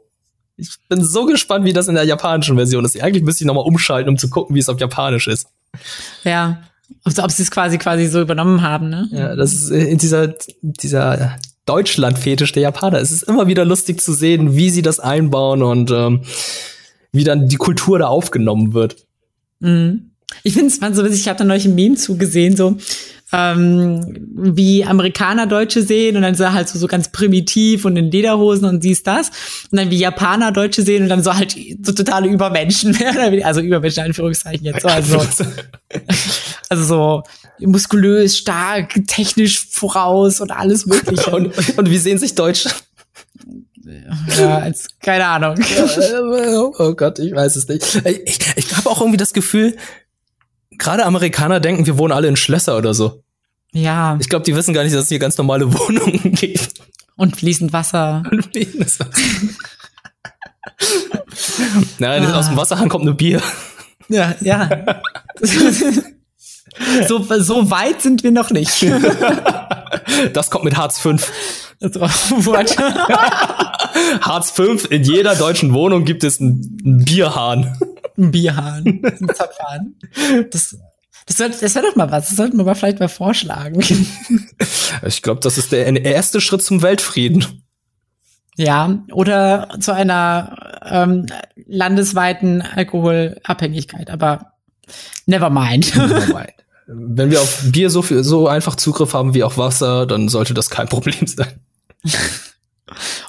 Ich 0.58 0.70
bin 0.90 1.04
so 1.04 1.26
gespannt, 1.26 1.63
wie 1.66 1.74
das 1.74 1.88
in 1.88 1.96
der 1.96 2.04
japanischen 2.04 2.58
Version 2.58 2.84
ist. 2.84 3.00
Eigentlich 3.02 3.24
müsste 3.24 3.44
ich 3.44 3.48
nochmal 3.48 3.63
umschalten, 3.63 4.10
um 4.10 4.18
zu 4.18 4.30
gucken, 4.30 4.56
wie 4.56 4.60
es 4.60 4.68
auf 4.68 4.80
Japanisch 4.80 5.28
ist. 5.28 5.48
Ja, 6.24 6.63
ob, 7.06 7.18
ob 7.20 7.32
sie 7.32 7.44
es 7.44 7.52
quasi 7.52 7.78
quasi 7.78 8.08
so 8.08 8.20
übernommen 8.20 8.62
haben, 8.62 8.90
ne? 8.90 9.08
Ja, 9.12 9.36
das 9.36 9.54
ist 9.54 9.72
äh, 9.72 9.86
in 9.86 10.00
dieser, 10.00 10.34
dieser 10.62 11.38
Deutschland-Fetisch 11.66 12.52
der 12.54 12.63
Japaner. 12.63 13.00
Es 13.00 13.12
ist 13.12 13.24
immer 13.24 13.48
wieder 13.48 13.66
lustig 13.66 14.02
zu 14.02 14.13
sehen, 14.13 14.56
wie 14.56 14.70
sie 14.70 14.82
das 14.82 15.00
einbauen 15.00 15.62
und 15.62 15.92
ähm, 15.92 16.24
wie 17.12 17.24
dann 17.24 17.48
die 17.48 17.58
Kultur 17.58 18.00
da 18.00 18.08
aufgenommen 18.08 18.74
wird. 18.74 19.08
Mhm. 19.60 20.12
Ich 20.43 20.54
finde 20.54 20.67
es 20.67 20.96
so 20.96 21.06
witzig, 21.06 21.22
ich 21.22 21.28
habe 21.30 21.39
da 21.39 21.46
neulich 21.46 21.65
ein 21.65 21.76
Meme 21.76 21.96
zugesehen, 21.96 22.58
so 22.58 22.78
ähm, 23.34 24.02
wie 24.36 24.86
Amerikaner 24.86 25.48
Deutsche 25.48 25.82
sehen 25.82 26.15
und 26.15 26.22
dann 26.22 26.36
so 26.36 26.52
halt 26.52 26.70
so, 26.70 26.80
so 26.80 26.88
ganz 26.88 27.12
primitiv 27.12 27.84
und 27.84 27.98
in 27.98 28.10
Lederhosen 28.10 28.65
und 28.65 28.82
siehst 28.82 29.06
das 29.06 29.32
und 29.72 29.78
dann 29.78 29.91
wie 29.91 29.98
Japaner 29.98 30.52
Deutsche 30.52 30.82
sehen 30.82 31.04
und 31.04 31.10
dann 31.10 31.24
so 31.24 31.34
halt 31.34 31.56
so 31.82 31.91
totale 31.91 32.28
Übermenschen, 32.28 32.98
also 33.43 33.60
Übermenschen 33.60 34.04
in 34.04 34.10
Anführungszeichen 34.12 34.65
jetzt 34.65 34.82
so, 34.82 34.88
also, 34.88 35.26
also 36.70 36.84
so 36.84 37.24
muskulös, 37.60 38.38
stark, 38.38 38.96
technisch 39.08 39.67
voraus 39.72 40.39
und 40.39 40.52
alles 40.52 40.86
mögliche. 40.86 41.32
und, 41.32 41.78
und 41.78 41.89
wie 41.89 41.98
sehen 41.98 42.17
sich 42.17 42.36
Deutsche? 42.36 42.70
Ja, 44.38 44.60
als, 44.60 44.88
keine 45.00 45.26
Ahnung. 45.26 45.58
oh 46.78 46.93
Gott, 46.93 47.19
ich 47.19 47.34
weiß 47.34 47.56
es 47.56 47.67
nicht. 47.67 47.95
Ich, 48.06 48.39
ich 48.56 48.78
habe 48.78 48.89
auch 48.89 49.00
irgendwie 49.00 49.17
das 49.17 49.34
Gefühl, 49.34 49.78
gerade 50.71 51.06
Amerikaner 51.06 51.60
denken, 51.60 51.86
wir 51.86 51.97
wohnen 51.97 52.12
alle 52.12 52.28
in 52.28 52.36
Schlösser 52.36 52.78
oder 52.78 52.93
so. 52.93 53.23
Ja. 53.73 54.17
Ich 54.19 54.30
glaube, 54.30 54.45
die 54.45 54.56
wissen 54.56 54.73
gar 54.73 54.84
nicht, 54.84 54.95
dass 54.95 55.04
es 55.04 55.10
hier 55.10 55.19
ganz 55.19 55.38
normale 55.38 55.71
Wohnungen 55.73 56.32
gibt. 56.34 56.73
Und 57.15 57.36
fließend 57.36 57.73
Wasser. 57.73 58.23
Und 58.30 58.45
fließendes 58.45 59.00
Wasser. 59.00 59.12
Nein, 62.00 62.26
ah. 62.26 62.39
aus 62.39 62.47
dem 62.47 62.58
Wasserhahn 62.58 62.89
kommt 62.89 63.06
nur 63.06 63.15
Bier. 63.15 63.41
Ja, 64.10 64.36
ja. 64.41 65.02
so, 67.08 67.26
so 67.39 67.71
weit 67.71 68.02
sind 68.02 68.23
wir 68.23 68.32
noch 68.32 68.52
nicht. 68.52 68.86
das 70.34 70.50
kommt 70.50 70.65
mit 70.65 70.78
Hartz 70.78 71.00
V. 71.82 72.56
Hartz 74.22 74.52
V, 74.52 74.63
in 74.90 75.04
jeder 75.04 75.36
deutschen 75.36 75.74
Wohnung 75.74 76.06
gibt 76.06 76.24
es 76.24 76.40
einen, 76.40 77.04
Bierhahn. 77.06 77.78
Ein 78.20 78.32
Bierhahn, 78.32 78.84
ein 79.04 79.30
Zapfhahn. 79.36 79.94
Das, 80.50 80.76
das, 81.28 81.38
soll, 81.38 81.50
das 81.50 81.76
wäre 81.76 81.86
doch 81.86 81.96
mal 81.96 82.10
was. 82.10 82.30
Das 82.30 82.36
sollten 82.36 82.58
wir 82.58 82.63
mal 82.63 82.74
vielleicht 82.74 83.00
mal 83.00 83.10
vorschlagen. 83.10 83.80
Ich 85.06 85.22
glaube, 85.22 85.40
das 85.42 85.60
ist 85.60 85.72
der 85.72 86.04
erste 86.04 86.42
Schritt 86.42 86.63
zum 86.63 86.82
Weltfrieden. 86.82 87.46
Ja, 88.56 89.04
oder 89.12 89.70
zu 89.80 89.94
einer 89.94 90.80
ähm, 90.84 91.28
landesweiten 91.68 92.63
Alkoholabhängigkeit, 92.63 94.10
aber 94.10 94.54
never 95.28 95.52
mind. 95.52 95.96
never 95.96 96.34
mind. 96.34 96.54
Wenn 96.88 97.32
wir 97.32 97.41
auf 97.41 97.63
Bier 97.65 97.89
so 97.89 98.02
viel, 98.02 98.23
so 98.23 98.47
einfach 98.47 98.76
Zugriff 98.76 99.13
haben 99.13 99.34
wie 99.34 99.43
auf 99.43 99.58
Wasser, 99.58 100.06
dann 100.06 100.30
sollte 100.30 100.54
das 100.54 100.69
kein 100.69 100.88
Problem 100.89 101.28
sein. 101.28 101.60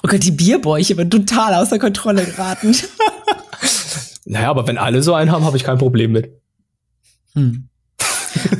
Oh 0.01 0.07
Gott, 0.07 0.23
die 0.23 0.31
Bierbäuche 0.31 0.95
werden 0.95 1.09
total 1.09 1.53
außer 1.55 1.77
Kontrolle 1.77 2.23
geraten. 2.23 2.73
naja, 4.25 4.49
aber 4.49 4.65
wenn 4.67 4.77
alle 4.77 5.03
so 5.03 5.13
einen 5.13 5.31
haben, 5.31 5.43
habe 5.43 5.57
ich 5.57 5.65
kein 5.65 5.77
Problem 5.77 6.13
mit. 6.13 6.41
Hm. 7.33 7.69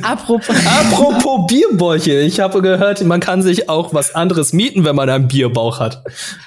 Apropos, 0.02 0.54
Apropos 0.66 1.46
Bierbäuche. 1.46 2.20
Ich 2.20 2.40
habe 2.40 2.60
gehört, 2.60 3.02
man 3.04 3.20
kann 3.20 3.42
sich 3.42 3.68
auch 3.68 3.94
was 3.94 4.14
anderes 4.14 4.52
mieten, 4.52 4.84
wenn 4.84 4.96
man 4.96 5.08
einen 5.08 5.28
Bierbauch 5.28 5.80
hat. 5.80 6.04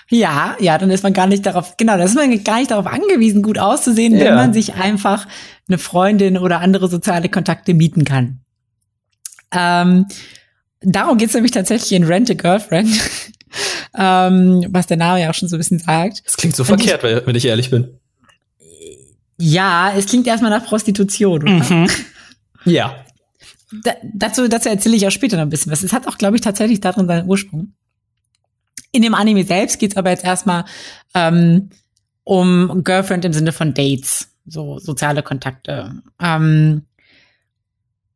Ja, 0.09 0.55
ja, 0.59 0.77
dann 0.77 0.91
ist 0.91 1.03
man 1.03 1.13
gar 1.13 1.27
nicht 1.27 1.45
darauf, 1.45 1.77
genau, 1.77 1.97
da 1.97 2.03
ist 2.03 2.15
man 2.15 2.43
gar 2.43 2.59
nicht 2.59 2.71
darauf 2.71 2.85
angewiesen, 2.85 3.41
gut 3.41 3.57
auszusehen, 3.57 4.13
ja. 4.17 4.25
wenn 4.25 4.35
man 4.35 4.53
sich 4.53 4.75
einfach 4.75 5.25
eine 5.67 5.77
Freundin 5.77 6.37
oder 6.37 6.59
andere 6.59 6.89
soziale 6.89 7.29
Kontakte 7.29 7.73
mieten 7.73 8.05
kann. 8.05 8.41
Ähm, 9.51 10.07
darum 10.81 11.17
geht's 11.17 11.33
nämlich 11.33 11.51
tatsächlich 11.51 11.93
in 11.93 12.03
Rent 12.03 12.29
a 12.29 12.33
Girlfriend. 12.33 12.89
ähm, 13.97 14.65
was 14.69 14.87
der 14.87 14.97
Name 14.97 15.21
ja 15.21 15.29
auch 15.29 15.33
schon 15.33 15.49
so 15.49 15.55
ein 15.55 15.59
bisschen 15.59 15.79
sagt. 15.79 16.25
Das 16.25 16.37
klingt 16.37 16.55
so 16.55 16.63
Und 16.63 16.67
verkehrt, 16.67 17.03
ich, 17.03 17.27
wenn 17.27 17.35
ich 17.35 17.45
ehrlich 17.45 17.69
bin. 17.69 17.99
Ja, 19.37 19.93
es 19.95 20.05
klingt 20.05 20.27
erstmal 20.27 20.51
nach 20.51 20.65
Prostitution, 20.65 21.43
oder? 21.43 21.51
Mhm. 21.51 21.89
Ja. 22.65 22.95
Da, 23.83 23.93
dazu, 24.13 24.47
dazu 24.47 24.69
erzähle 24.69 24.95
ich 24.95 25.07
auch 25.07 25.11
später 25.11 25.37
noch 25.37 25.43
ein 25.43 25.49
bisschen 25.49 25.71
was. 25.71 25.83
Es 25.83 25.93
hat 25.93 26.07
auch, 26.07 26.17
glaube 26.17 26.35
ich, 26.35 26.41
tatsächlich 26.41 26.79
darin 26.79 27.07
seinen 27.07 27.27
Ursprung. 27.27 27.73
In 28.91 29.01
dem 29.01 29.15
Anime 29.15 29.43
selbst 29.43 29.79
geht's 29.79 29.97
aber 29.97 30.11
jetzt 30.11 30.23
erstmal 30.23 30.65
ähm, 31.15 31.69
um 32.23 32.83
Girlfriend 32.83 33.25
im 33.25 33.33
Sinne 33.33 33.51
von 33.51 33.73
Dates, 33.73 34.29
so 34.45 34.79
soziale 34.79 35.23
Kontakte. 35.23 36.01
Ähm, 36.21 36.83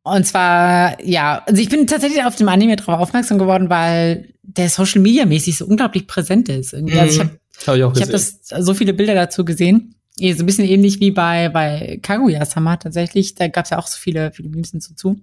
und 0.02 0.26
zwar, 0.26 1.02
ja, 1.04 1.42
also 1.46 1.60
ich 1.60 1.68
bin 1.68 1.86
tatsächlich 1.86 2.24
auf 2.24 2.36
dem 2.36 2.48
Anime 2.48 2.76
drauf 2.76 2.98
aufmerksam 2.98 3.38
geworden, 3.38 3.68
weil 3.68 4.32
der 4.42 4.70
Social 4.70 5.02
Media 5.02 5.26
mäßig 5.26 5.58
so 5.58 5.66
unglaublich 5.66 6.06
präsent 6.06 6.48
ist. 6.48 6.72
Mhm. 6.72 6.98
Also 6.98 7.12
ich 7.12 7.20
habe 7.20 7.38
hab 7.66 7.92
ich, 7.92 8.00
ich 8.00 8.02
hab 8.02 8.10
das 8.10 8.40
so 8.42 8.74
viele 8.74 8.94
Bilder 8.94 9.14
dazu 9.14 9.44
gesehen. 9.44 9.94
So 10.18 10.24
ein 10.24 10.46
bisschen 10.46 10.64
ähnlich 10.64 10.98
wie 11.00 11.10
bei, 11.12 11.48
bei 11.48 12.00
Kaguya-sama 12.02 12.76
tatsächlich. 12.78 13.34
Da 13.34 13.48
gab 13.48 13.66
es 13.66 13.70
ja 13.70 13.78
auch 13.78 13.86
so 13.86 13.98
viele, 13.98 14.32
viele 14.32 14.48
Memes 14.48 14.72
dazu 14.72 14.94
zu. 14.94 15.20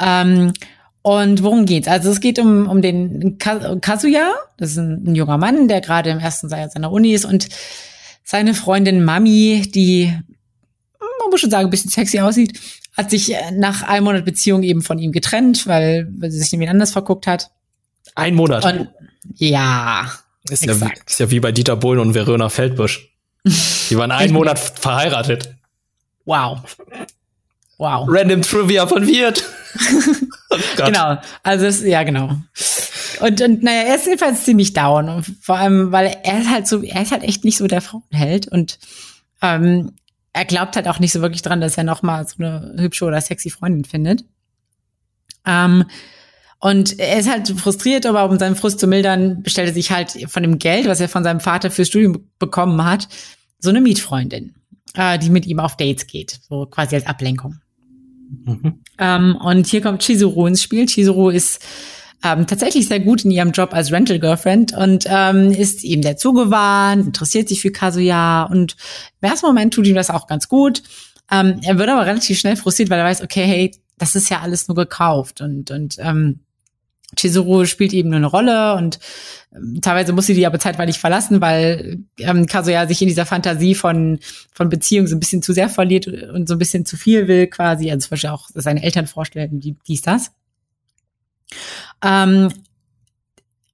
Ähm, 0.00 0.52
und 1.02 1.42
worum 1.42 1.64
geht's? 1.64 1.88
Also 1.88 2.10
es 2.10 2.20
geht 2.20 2.38
um, 2.38 2.68
um 2.68 2.82
den 2.82 3.38
Kazuya, 3.38 4.34
das 4.58 4.72
ist 4.72 4.78
ein, 4.78 5.04
ein 5.06 5.14
junger 5.14 5.38
Mann, 5.38 5.68
der 5.68 5.80
gerade 5.80 6.10
im 6.10 6.18
ersten 6.18 6.50
Jahr 6.50 6.68
seiner 6.68 6.92
Uni 6.92 7.12
ist 7.12 7.24
und 7.24 7.48
seine 8.28 8.52
Freundin 8.52 9.04
Mami, 9.04 9.70
die, 9.74 10.12
man 11.00 11.30
muss 11.30 11.40
schon 11.40 11.50
sagen, 11.50 11.68
ein 11.68 11.70
bisschen 11.70 11.90
sexy 11.90 12.20
aussieht, 12.20 12.60
hat 12.94 13.08
sich 13.08 13.34
äh, 13.34 13.52
nach 13.52 13.82
einem 13.84 14.04
Monat 14.04 14.26
Beziehung 14.26 14.62
eben 14.64 14.82
von 14.82 14.98
ihm 14.98 15.12
getrennt, 15.12 15.66
weil, 15.66 16.06
weil 16.18 16.30
sie 16.30 16.38
sich 16.38 16.52
nämlich 16.52 16.68
anders 16.68 16.90
verguckt 16.92 17.26
hat. 17.26 17.50
Ein 18.16 18.34
Monat. 18.34 18.66
Und, 18.66 18.88
ja. 19.36 20.12
Ist 20.50 20.66
ja, 20.66 20.78
wie, 20.78 20.92
ist 21.06 21.20
ja 21.20 21.30
wie 21.30 21.40
bei 21.40 21.52
Dieter 21.52 21.76
Bohlen 21.76 22.00
und 22.00 22.12
Verona 22.12 22.50
Feldbusch. 22.50 23.08
Die 23.44 23.96
waren 23.96 24.10
einen 24.10 24.34
Monat 24.34 24.58
verheiratet. 24.58 25.54
Wow. 26.26 26.60
Wow. 27.78 28.06
Random 28.10 28.42
Trivia 28.42 28.86
von 28.86 29.06
Wirt. 29.06 29.42
oh 30.50 30.56
genau. 30.76 31.16
Also, 31.42 31.64
es, 31.64 31.82
ja, 31.82 32.02
genau. 32.02 32.36
Und, 33.20 33.40
und 33.40 33.62
naja, 33.62 33.82
er 33.82 33.96
ist 33.96 34.06
jedenfalls 34.06 34.44
ziemlich 34.44 34.72
down. 34.72 35.08
Und 35.08 35.26
vor 35.40 35.56
allem, 35.56 35.92
weil 35.92 36.16
er 36.22 36.40
ist 36.40 36.50
halt 36.50 36.66
so, 36.66 36.82
er 36.82 37.02
ist 37.02 37.12
halt 37.12 37.22
echt 37.22 37.44
nicht 37.44 37.56
so 37.56 37.66
der 37.66 37.80
Frauenheld. 37.80 38.48
Und 38.48 38.78
ähm, 39.42 39.92
er 40.32 40.44
glaubt 40.44 40.76
halt 40.76 40.88
auch 40.88 40.98
nicht 40.98 41.12
so 41.12 41.20
wirklich 41.20 41.42
dran, 41.42 41.60
dass 41.60 41.78
er 41.78 41.84
noch 41.84 42.02
mal 42.02 42.26
so 42.26 42.36
eine 42.38 42.76
hübsche 42.78 43.04
oder 43.04 43.20
sexy 43.20 43.50
Freundin 43.50 43.84
findet. 43.84 44.24
Ähm, 45.46 45.84
und 46.60 46.98
er 46.98 47.18
ist 47.18 47.30
halt 47.30 47.48
frustriert, 47.48 48.04
aber 48.04 48.28
um 48.28 48.38
seinen 48.38 48.56
Frust 48.56 48.80
zu 48.80 48.86
mildern, 48.86 49.42
bestellt 49.42 49.68
er 49.68 49.74
sich 49.74 49.92
halt 49.92 50.30
von 50.30 50.42
dem 50.42 50.58
Geld, 50.58 50.86
was 50.86 51.00
er 51.00 51.08
von 51.08 51.22
seinem 51.22 51.40
Vater 51.40 51.70
fürs 51.70 51.88
Studium 51.88 52.24
bekommen 52.38 52.84
hat, 52.84 53.08
so 53.60 53.70
eine 53.70 53.80
Mietfreundin, 53.80 54.54
äh, 54.94 55.18
die 55.18 55.30
mit 55.30 55.46
ihm 55.46 55.60
auf 55.60 55.76
Dates 55.76 56.06
geht, 56.06 56.40
so 56.48 56.66
quasi 56.66 56.96
als 56.96 57.06
Ablenkung. 57.06 57.60
Mhm. 58.44 58.80
Ähm, 58.98 59.36
und 59.36 59.66
hier 59.66 59.80
kommt 59.80 60.02
Chizuru 60.02 60.46
ins 60.46 60.62
Spiel. 60.62 60.86
Chizuru 60.86 61.30
ist 61.30 61.64
ähm, 62.24 62.46
tatsächlich 62.46 62.88
sehr 62.88 63.00
gut 63.00 63.24
in 63.24 63.30
ihrem 63.30 63.52
Job 63.52 63.72
als 63.72 63.92
Rental 63.92 64.18
Girlfriend 64.18 64.72
und 64.72 65.04
ähm, 65.08 65.52
ist 65.52 65.84
ihm 65.84 66.02
sehr 66.02 66.16
zugewandt, 66.16 67.06
interessiert 67.06 67.48
sich 67.48 67.60
für 67.60 67.70
Kazuya 67.70 68.44
und 68.44 68.76
im 69.20 69.28
ersten 69.30 69.46
Moment 69.46 69.74
tut 69.74 69.86
ihm 69.86 69.94
das 69.94 70.10
auch 70.10 70.26
ganz 70.26 70.48
gut. 70.48 70.82
Ähm, 71.30 71.60
er 71.62 71.78
wird 71.78 71.88
aber 71.88 72.06
relativ 72.06 72.38
schnell 72.38 72.56
frustriert, 72.56 72.90
weil 72.90 72.98
er 72.98 73.04
weiß, 73.04 73.22
okay, 73.22 73.44
hey, 73.44 73.72
das 73.98 74.16
ist 74.16 74.30
ja 74.30 74.40
alles 74.40 74.68
nur 74.68 74.76
gekauft 74.76 75.40
und 75.40 75.70
und 75.70 75.96
ähm, 75.98 76.40
Chizuru 77.16 77.64
spielt 77.64 77.92
eben 77.92 78.12
eine 78.12 78.26
Rolle 78.26 78.74
und 78.74 78.98
ähm, 79.54 79.80
teilweise 79.80 80.12
muss 80.12 80.26
sie 80.26 80.34
die 80.34 80.46
aber 80.46 80.58
zeitweilig 80.58 80.98
verlassen, 80.98 81.40
weil 81.40 82.00
ähm, 82.18 82.46
Kazuya 82.46 82.86
sich 82.86 83.00
in 83.00 83.08
dieser 83.08 83.26
Fantasie 83.26 83.74
von, 83.74 84.18
von 84.52 84.68
Beziehung 84.68 85.06
so 85.06 85.16
ein 85.16 85.20
bisschen 85.20 85.42
zu 85.42 85.52
sehr 85.52 85.68
verliert 85.68 86.06
und 86.06 86.48
so 86.48 86.54
ein 86.54 86.58
bisschen 86.58 86.84
zu 86.84 86.96
viel 86.96 87.26
will 87.28 87.46
quasi. 87.46 87.90
Also 87.90 88.06
zum 88.06 88.10
Beispiel 88.10 88.30
auch 88.30 88.48
seine 88.54 88.82
Eltern 88.82 89.06
vorstellen, 89.06 89.58
die, 89.60 89.76
dies, 89.86 90.02
das. 90.02 90.32
Ähm, 92.02 92.52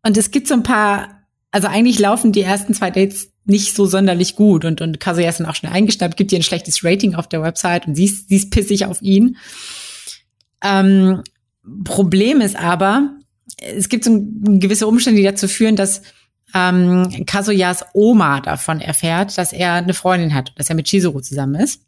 und 0.02 0.16
es 0.16 0.30
gibt 0.30 0.48
so 0.48 0.54
ein 0.54 0.62
paar, 0.62 1.26
also 1.50 1.68
eigentlich 1.68 1.98
laufen 1.98 2.32
die 2.32 2.42
ersten 2.42 2.74
zwei 2.74 2.90
Dates 2.90 3.30
nicht 3.46 3.74
so 3.74 3.86
sonderlich 3.86 4.36
gut 4.36 4.64
und, 4.64 4.80
und 4.80 5.00
Kazuya 5.00 5.28
ist 5.28 5.40
dann 5.40 5.46
auch 5.46 5.54
schnell 5.54 5.72
eingeschnappt, 5.72 6.16
gibt 6.16 6.32
ihr 6.32 6.38
ein 6.38 6.42
schlechtes 6.42 6.82
Rating 6.82 7.14
auf 7.14 7.28
der 7.28 7.42
Website 7.42 7.86
und 7.86 7.94
sie 7.94 8.04
ist, 8.04 8.28
sie 8.28 8.36
ist 8.36 8.50
pissig 8.50 8.86
auf 8.86 9.02
ihn. 9.02 9.36
Ähm, 10.62 11.22
Problem 11.84 12.40
ist 12.40 12.56
aber, 12.56 13.16
es 13.58 13.88
gibt 13.88 14.04
so 14.04 14.18
gewisse 14.18 14.86
Umstände, 14.86 15.20
die 15.20 15.26
dazu 15.26 15.48
führen, 15.48 15.76
dass 15.76 16.02
ähm, 16.54 17.24
Kazuyas 17.26 17.84
Oma 17.92 18.40
davon 18.40 18.80
erfährt, 18.80 19.36
dass 19.36 19.52
er 19.52 19.74
eine 19.74 19.94
Freundin 19.94 20.34
hat, 20.34 20.52
dass 20.56 20.70
er 20.70 20.76
mit 20.76 20.86
Chizuru 20.86 21.20
zusammen 21.20 21.56
ist. 21.56 21.82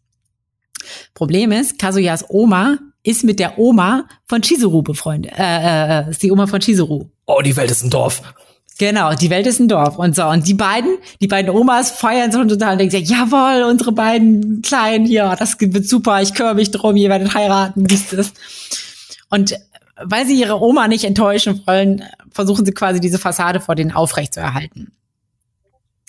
Problem 1.14 1.52
ist, 1.52 1.78
Kazuyas 1.78 2.24
Oma 2.28 2.78
ist 3.06 3.24
mit 3.24 3.38
der 3.38 3.58
Oma 3.58 4.08
von 4.26 4.42
Chizuru 4.42 4.82
befreundet. 4.82 5.32
Äh, 5.38 6.02
äh, 6.02 6.10
ist 6.10 6.22
die 6.22 6.32
Oma 6.32 6.46
von 6.46 6.60
Chizuru. 6.60 7.08
Oh, 7.26 7.40
die 7.40 7.56
Welt 7.56 7.70
ist 7.70 7.84
ein 7.84 7.90
Dorf. 7.90 8.20
Genau, 8.78 9.14
die 9.14 9.30
Welt 9.30 9.46
ist 9.46 9.60
ein 9.60 9.68
Dorf. 9.68 9.96
Und 9.96 10.16
so, 10.16 10.26
und 10.26 10.46
die 10.46 10.54
beiden, 10.54 10.98
die 11.20 11.28
beiden 11.28 11.54
Omas 11.54 11.92
feiern 11.92 12.32
so 12.32 12.44
total 12.44 12.72
und 12.72 12.78
denken 12.78 13.04
jawohl, 13.04 13.62
unsere 13.70 13.92
beiden 13.92 14.60
Kleinen 14.60 15.06
hier, 15.06 15.34
das 15.38 15.58
wird 15.58 15.86
super, 15.86 16.20
ich 16.20 16.34
kümmere 16.34 16.56
mich 16.56 16.72
drum, 16.72 16.96
ihr 16.96 17.08
werdet 17.08 17.32
heiraten, 17.32 17.86
dies, 17.86 18.10
das. 18.10 18.32
Und 19.30 19.56
weil 20.02 20.26
sie 20.26 20.38
ihre 20.38 20.60
Oma 20.60 20.88
nicht 20.88 21.04
enttäuschen 21.04 21.62
wollen, 21.66 22.04
versuchen 22.30 22.66
sie 22.66 22.72
quasi 22.72 23.00
diese 23.00 23.18
Fassade 23.18 23.60
vor 23.60 23.76
denen 23.76 23.92
aufrechtzuerhalten. 23.92 24.92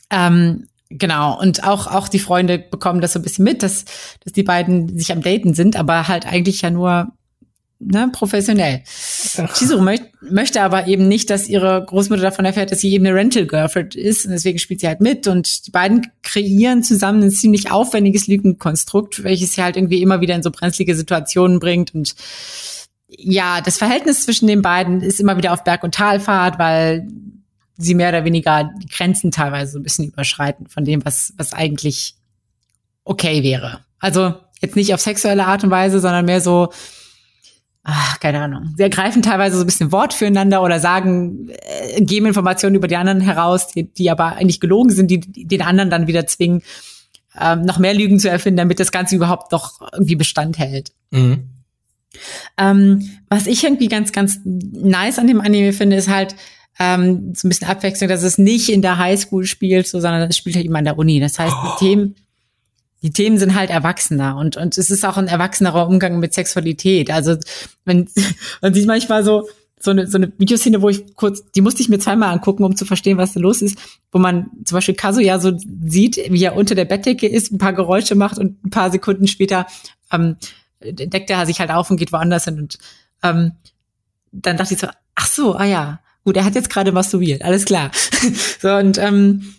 Ähm, 0.10 0.68
genau. 0.90 1.40
Und 1.40 1.64
auch, 1.64 1.88
auch 1.88 2.08
die 2.08 2.20
Freunde 2.20 2.60
bekommen 2.60 3.02
das 3.02 3.14
so 3.14 3.20
ein 3.20 3.24
bisschen 3.24 3.46
mit, 3.46 3.64
dass, 3.64 3.86
dass 4.24 4.34
die 4.34 4.44
beiden 4.44 4.98
sich 4.98 5.12
am 5.12 5.22
Daten 5.22 5.54
sind, 5.54 5.76
aber 5.76 6.08
halt 6.08 6.26
eigentlich 6.26 6.62
ja 6.62 6.70
nur 6.70 7.12
ne, 7.80 8.10
professionell. 8.12 8.84
Chizuru 9.54 9.82
möcht, 9.82 10.04
möchte 10.22 10.62
aber 10.62 10.88
eben 10.88 11.08
nicht, 11.08 11.30
dass 11.30 11.48
ihre 11.48 11.84
Großmutter 11.86 12.22
davon 12.22 12.46
erfährt, 12.46 12.72
dass 12.72 12.82
sie 12.82 12.92
eben 12.92 13.06
eine 13.06 13.16
Rental 13.16 13.46
Girlfriend 13.46 13.96
ist 13.96 14.26
und 14.26 14.32
deswegen 14.32 14.60
spielt 14.60 14.80
sie 14.80 14.88
halt 14.88 15.02
mit 15.02 15.28
und 15.28 15.68
die 15.68 15.72
beiden 15.72 16.08
kreieren 16.24 16.84
zusammen 16.84 17.24
ein 17.24 17.32
ziemlich 17.32 17.72
aufwendiges 17.72 18.28
Lügenkonstrukt, 18.28 19.24
welches 19.24 19.54
sie 19.54 19.64
halt 19.64 19.78
irgendwie 19.78 20.02
immer 20.02 20.22
wieder 20.22 20.36
in 20.36 20.44
so 20.44 20.52
brenzlige 20.52 20.96
Situationen 20.96 21.60
bringt 21.60 21.94
und 21.94 22.16
ja, 23.10 23.62
das 23.62 23.78
Verhältnis 23.78 24.26
zwischen 24.26 24.48
den 24.48 24.62
beiden 24.62 25.02
ist 25.02 25.22
immer 25.22 25.38
wieder 25.38 25.54
auf 25.54 25.64
Berg- 25.64 25.84
und 25.84 25.96
Talfahrt, 25.96 26.60
weil 26.60 27.08
sie 27.78 27.96
mehr 27.96 28.10
oder 28.10 28.26
weniger 28.26 28.72
die 28.82 28.88
Grenzen 28.88 29.32
teilweise 29.32 29.74
so 29.74 29.80
ein 29.80 29.84
bisschen 29.84 30.06
überschreiten 30.06 30.68
von 30.68 30.84
dem, 30.84 31.06
was, 31.06 31.34
was 31.38 31.54
eigentlich 31.54 32.16
okay 33.04 33.44
wäre. 33.44 33.82
Also 34.00 34.36
jetzt 34.62 34.76
nicht 34.76 34.94
auf 34.94 35.00
sexuelle 35.00 35.46
Art 35.46 35.64
und 35.64 35.70
Weise, 35.70 36.00
sondern 36.00 36.26
mehr 36.26 36.42
so, 36.42 36.70
ach, 37.84 38.20
keine 38.20 38.42
Ahnung. 38.42 38.74
Sie 38.76 38.84
ergreifen 38.84 39.22
teilweise 39.22 39.56
so 39.58 39.64
ein 39.64 39.68
bisschen 39.68 39.92
Wort 39.92 40.14
füreinander 40.14 40.62
oder 40.64 40.80
sagen, 40.80 41.50
äh, 41.50 42.02
geben 42.02 42.26
Informationen 42.26 42.76
über 42.76 42.88
die 42.88 42.98
anderen 42.98 43.22
heraus, 43.22 43.68
die, 43.70 43.84
die 43.84 44.10
aber 44.12 44.36
eigentlich 44.36 44.60
gelogen 44.60 44.92
sind, 44.92 45.10
die, 45.10 45.20
die 45.20 45.48
den 45.48 45.62
anderen 45.62 45.90
dann 45.90 46.08
wieder 46.08 46.28
zwingen, 46.28 46.64
ähm, 47.40 47.64
noch 47.64 47.80
mehr 47.80 47.94
Lügen 47.94 48.20
zu 48.20 48.30
erfinden, 48.30 48.58
damit 48.58 48.80
das 48.80 48.92
Ganze 48.92 49.16
überhaupt 49.16 49.52
noch 49.52 49.82
irgendwie 49.94 50.16
Bestand 50.16 50.58
hält. 50.58 50.92
Mhm. 51.12 51.50
Ähm, 52.58 53.10
was 53.30 53.46
ich 53.46 53.64
irgendwie 53.64 53.90
ganz, 53.90 54.12
ganz 54.12 54.40
nice 54.44 55.20
an 55.20 55.28
dem 55.28 55.42
Anime 55.42 55.72
finde, 55.74 55.98
ist 55.98 56.10
halt 56.10 56.36
ähm, 56.80 57.34
so 57.34 57.48
ein 57.48 57.50
bisschen 57.50 57.68
Abwechslung, 57.68 58.10
dass 58.10 58.24
es 58.24 58.38
nicht 58.38 58.70
in 58.70 58.82
der 58.82 58.98
Highschool 58.98 59.46
spielt, 59.46 59.88
so, 59.88 60.00
sondern 60.00 60.30
es 60.30 60.38
spielt 60.38 60.56
halt 60.56 60.66
immer 60.66 60.80
an 60.80 60.86
der 60.86 60.98
Uni. 60.98 61.20
Das 61.20 61.40
heißt, 61.40 61.54
oh. 61.54 61.68
die 61.68 61.86
Themen, 61.86 62.16
die 63.02 63.12
Themen 63.12 63.38
sind 63.38 63.56
halt 63.56 63.70
erwachsener 63.70 64.38
und, 64.38 64.58
und 64.58 64.78
es 64.78 64.90
ist 64.90 65.06
auch 65.06 65.18
ein 65.18 65.28
erwachsenerer 65.28 65.88
Umgang 65.88 66.20
mit 66.20 66.34
Sexualität. 66.34 67.10
Also, 67.12 67.38
wenn, 67.86 68.08
man 68.62 68.74
sieht 68.74 68.88
manchmal 68.88 69.24
so, 69.24 69.48
so 69.80 69.92
eine, 69.92 70.08
so 70.08 70.18
eine 70.18 70.32
Videoszene, 70.38 70.82
wo 70.82 70.90
ich 70.90 71.16
kurz, 71.16 71.44
die 71.52 71.62
musste 71.62 71.82
ich 71.82 71.90
mir 71.90 72.00
zweimal 72.00 72.34
angucken, 72.34 72.64
um 72.64 72.76
zu 72.76 72.86
verstehen, 72.86 73.18
was 73.18 73.34
da 73.34 73.40
los 73.40 73.62
ist, 73.62 73.78
wo 74.12 74.20
man 74.20 74.50
zum 74.66 74.76
Beispiel 74.76 74.96
Kazuya 74.96 75.40
so 75.40 75.54
sieht, 75.86 76.18
wie 76.32 76.44
er 76.44 76.56
unter 76.56 76.74
der 76.74 76.86
Bettdecke 76.86 77.28
ist, 77.28 77.52
ein 77.52 77.60
paar 77.60 77.74
Geräusche 77.74 78.16
macht 78.16 78.40
und 78.40 78.64
ein 78.66 78.70
paar 78.72 78.92
Sekunden 78.92 79.28
später 79.28 79.68
ähm, 80.12 80.38
deckt 80.82 81.30
er 81.30 81.46
sich 81.46 81.60
halt 81.60 81.70
auf 81.70 81.92
und 81.92 81.98
geht 81.98 82.12
woanders 82.12 82.46
hin. 82.46 82.60
Und 82.60 82.80
ähm, 83.24 83.52
dann 84.32 84.58
dachte 84.58 84.74
ich 84.74 84.80
so, 84.80 84.88
ach 85.16 85.28
so, 85.28 85.56
ah 85.56 85.66
ja, 85.66 86.00
gut, 86.28 86.36
er 86.36 86.44
hat 86.44 86.56
jetzt 86.56 86.70
gerade 86.70 86.92
masturbiert, 86.92 87.42
alles 87.42 87.64
klar. 87.64 87.90
so, 88.62 88.70
und 88.70 88.98
ähm, 88.98 89.54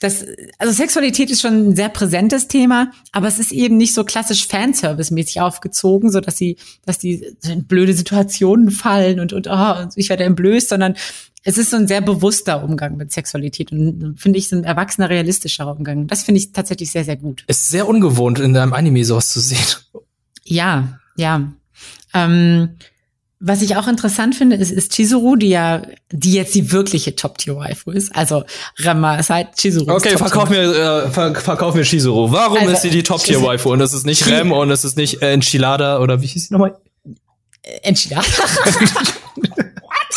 das, 0.00 0.24
also 0.58 0.72
Sexualität 0.72 1.30
ist 1.30 1.42
schon 1.42 1.68
ein 1.68 1.76
sehr 1.76 1.90
präsentes 1.90 2.48
Thema, 2.48 2.92
aber 3.12 3.28
es 3.28 3.38
ist 3.38 3.52
eben 3.52 3.76
nicht 3.76 3.92
so 3.92 4.04
klassisch 4.04 4.46
Fanservice-mäßig 4.46 5.42
aufgezogen, 5.42 6.10
so 6.10 6.20
dass 6.20 6.38
sie, 6.38 6.56
dass 6.86 6.98
die 6.98 7.26
in 7.46 7.66
blöde 7.66 7.92
Situationen 7.92 8.70
fallen 8.70 9.20
und, 9.20 9.34
und 9.34 9.48
oh, 9.50 9.86
ich 9.96 10.08
werde 10.08 10.24
entblößt, 10.24 10.70
sondern 10.70 10.94
es 11.42 11.58
ist 11.58 11.68
so 11.68 11.76
ein 11.76 11.88
sehr 11.88 12.00
bewusster 12.00 12.64
Umgang 12.64 12.96
mit 12.96 13.12
Sexualität 13.12 13.70
und 13.70 14.18
finde 14.18 14.38
ich 14.38 14.48
so 14.48 14.56
ein 14.56 14.64
erwachsener, 14.64 15.10
realistischer 15.10 15.70
Umgang. 15.70 16.06
Das 16.06 16.22
finde 16.22 16.38
ich 16.38 16.52
tatsächlich 16.52 16.90
sehr, 16.90 17.04
sehr 17.04 17.16
gut. 17.16 17.44
Es 17.48 17.60
ist 17.60 17.68
sehr 17.68 17.86
ungewohnt, 17.86 18.38
in 18.38 18.54
deinem 18.54 18.72
Anime 18.72 19.04
sowas 19.04 19.28
zu 19.28 19.40
sehen. 19.40 19.58
Ja, 20.42 21.00
ja. 21.16 21.52
Ähm, 22.14 22.70
was 23.46 23.60
ich 23.60 23.76
auch 23.76 23.86
interessant 23.88 24.34
finde, 24.34 24.56
ist, 24.56 24.70
ist 24.70 24.94
Chizuru, 24.94 25.36
die 25.36 25.50
ja, 25.50 25.82
die 26.10 26.32
jetzt 26.32 26.54
die 26.54 26.72
wirkliche 26.72 27.14
Top-Tier-Waifu 27.14 27.90
ist. 27.90 28.16
Also 28.16 28.44
Rama 28.78 29.16
ist 29.16 29.28
halt 29.28 29.48
Chizuru. 29.56 29.92
Okay, 29.92 30.16
verkauf 30.16 30.48
mir, 30.48 30.62
äh, 30.62 31.10
ver 31.10 31.34
verkauf 31.34 31.74
mir 31.74 31.82
Chizuru. 31.82 32.32
Warum 32.32 32.56
also, 32.56 32.72
ist 32.72 32.80
sie 32.80 32.88
die 32.88 33.02
Top-Tier-Waifu? 33.02 33.70
Und 33.70 33.82
es 33.82 33.92
ist 33.92 34.06
nicht 34.06 34.26
Rem 34.26 34.50
und 34.50 34.70
es 34.70 34.84
ist 34.84 34.96
nicht 34.96 35.20
äh, 35.20 35.32
Enchilada 35.32 35.98
oder 35.98 36.22
wie 36.22 36.26
hieß 36.26 36.48
sie 36.48 36.54
nochmal? 36.54 36.74
Äh, 37.60 37.80
Enchilada? 37.82 38.24
What? 39.34 40.14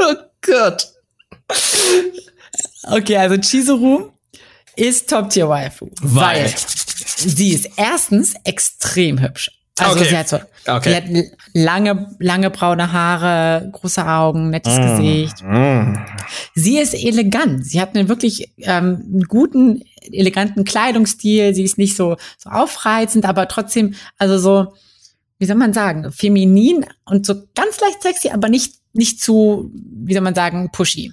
oh 0.00 0.14
Gott. 0.40 0.88
Okay, 2.90 3.16
also 3.18 3.36
Chizuru 3.36 4.10
ist 4.74 5.08
Top-Tier-Waifu. 5.08 5.90
Weil. 6.02 6.46
weil 6.46 6.54
sie 7.16 7.50
ist 7.50 7.70
erstens 7.76 8.34
extrem 8.42 9.20
hübsch. 9.20 9.52
Also 9.78 9.96
okay. 9.96 10.08
sie 10.08 10.16
hat 10.16 10.28
so, 10.28 10.38
okay. 10.68 10.90
sie 10.90 10.96
hat 10.96 11.26
lange, 11.52 12.14
lange 12.20 12.50
braune 12.50 12.92
Haare, 12.92 13.70
große 13.72 14.06
Augen, 14.06 14.50
nettes 14.50 14.78
mm. 14.78 14.82
Gesicht. 14.82 15.42
Mm. 15.42 15.94
Sie 16.54 16.78
ist 16.78 16.94
elegant. 16.94 17.66
Sie 17.66 17.80
hat 17.80 17.96
einen 17.96 18.08
wirklich 18.08 18.52
ähm, 18.58 19.02
einen 19.04 19.24
guten, 19.24 19.82
eleganten 20.12 20.64
Kleidungsstil. 20.64 21.54
Sie 21.56 21.64
ist 21.64 21.76
nicht 21.76 21.96
so, 21.96 22.16
so 22.38 22.50
aufreizend, 22.50 23.24
aber 23.24 23.48
trotzdem, 23.48 23.94
also 24.16 24.38
so, 24.38 24.74
wie 25.40 25.46
soll 25.46 25.56
man 25.56 25.72
sagen, 25.72 26.12
feminin 26.12 26.86
und 27.04 27.26
so 27.26 27.34
ganz 27.56 27.80
leicht 27.80 28.00
sexy, 28.00 28.28
aber 28.28 28.48
nicht, 28.48 28.76
nicht 28.92 29.20
zu, 29.20 29.72
wie 29.74 30.12
soll 30.12 30.22
man 30.22 30.36
sagen, 30.36 30.70
pushy. 30.70 31.12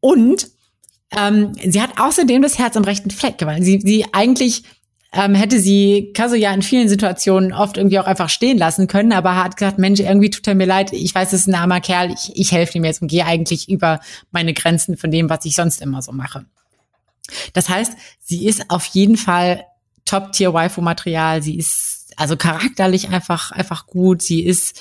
Und 0.00 0.48
ähm, 1.16 1.52
sie 1.54 1.80
hat 1.80 1.98
außerdem 1.98 2.42
das 2.42 2.58
Herz 2.58 2.76
am 2.76 2.84
rechten 2.84 3.10
Fleck, 3.10 3.36
weil 3.40 3.62
sie, 3.62 3.80
sie 3.80 4.04
eigentlich 4.12 4.64
ähm, 5.12 5.34
hätte 5.34 5.58
sie 5.58 6.12
Kazuya 6.14 6.52
in 6.52 6.62
vielen 6.62 6.88
Situationen 6.88 7.52
oft 7.52 7.76
irgendwie 7.76 7.98
auch 7.98 8.06
einfach 8.06 8.28
stehen 8.28 8.58
lassen 8.58 8.86
können, 8.86 9.12
aber 9.12 9.36
hat 9.36 9.56
gesagt, 9.56 9.78
Mensch, 9.78 10.00
irgendwie 10.00 10.30
tut 10.30 10.46
er 10.46 10.54
mir 10.54 10.66
leid, 10.66 10.92
ich 10.92 11.14
weiß, 11.14 11.32
es 11.32 11.42
ist 11.42 11.46
ein 11.48 11.54
armer 11.54 11.80
Kerl, 11.80 12.12
ich, 12.12 12.30
ich 12.34 12.52
helfe 12.52 12.78
ihm 12.78 12.84
jetzt 12.84 13.02
und 13.02 13.08
gehe 13.08 13.26
eigentlich 13.26 13.68
über 13.68 14.00
meine 14.30 14.54
Grenzen 14.54 14.96
von 14.96 15.10
dem, 15.10 15.28
was 15.28 15.44
ich 15.44 15.56
sonst 15.56 15.82
immer 15.82 16.00
so 16.02 16.12
mache. 16.12 16.44
Das 17.52 17.68
heißt, 17.68 17.94
sie 18.20 18.46
ist 18.46 18.70
auf 18.70 18.84
jeden 18.86 19.16
Fall 19.16 19.64
Top-Tier-Waifu-Material, 20.04 21.42
sie 21.42 21.58
ist 21.58 22.12
also 22.16 22.36
charakterlich 22.36 23.08
einfach, 23.08 23.50
einfach 23.50 23.86
gut, 23.86 24.22
sie 24.22 24.44
ist 24.44 24.80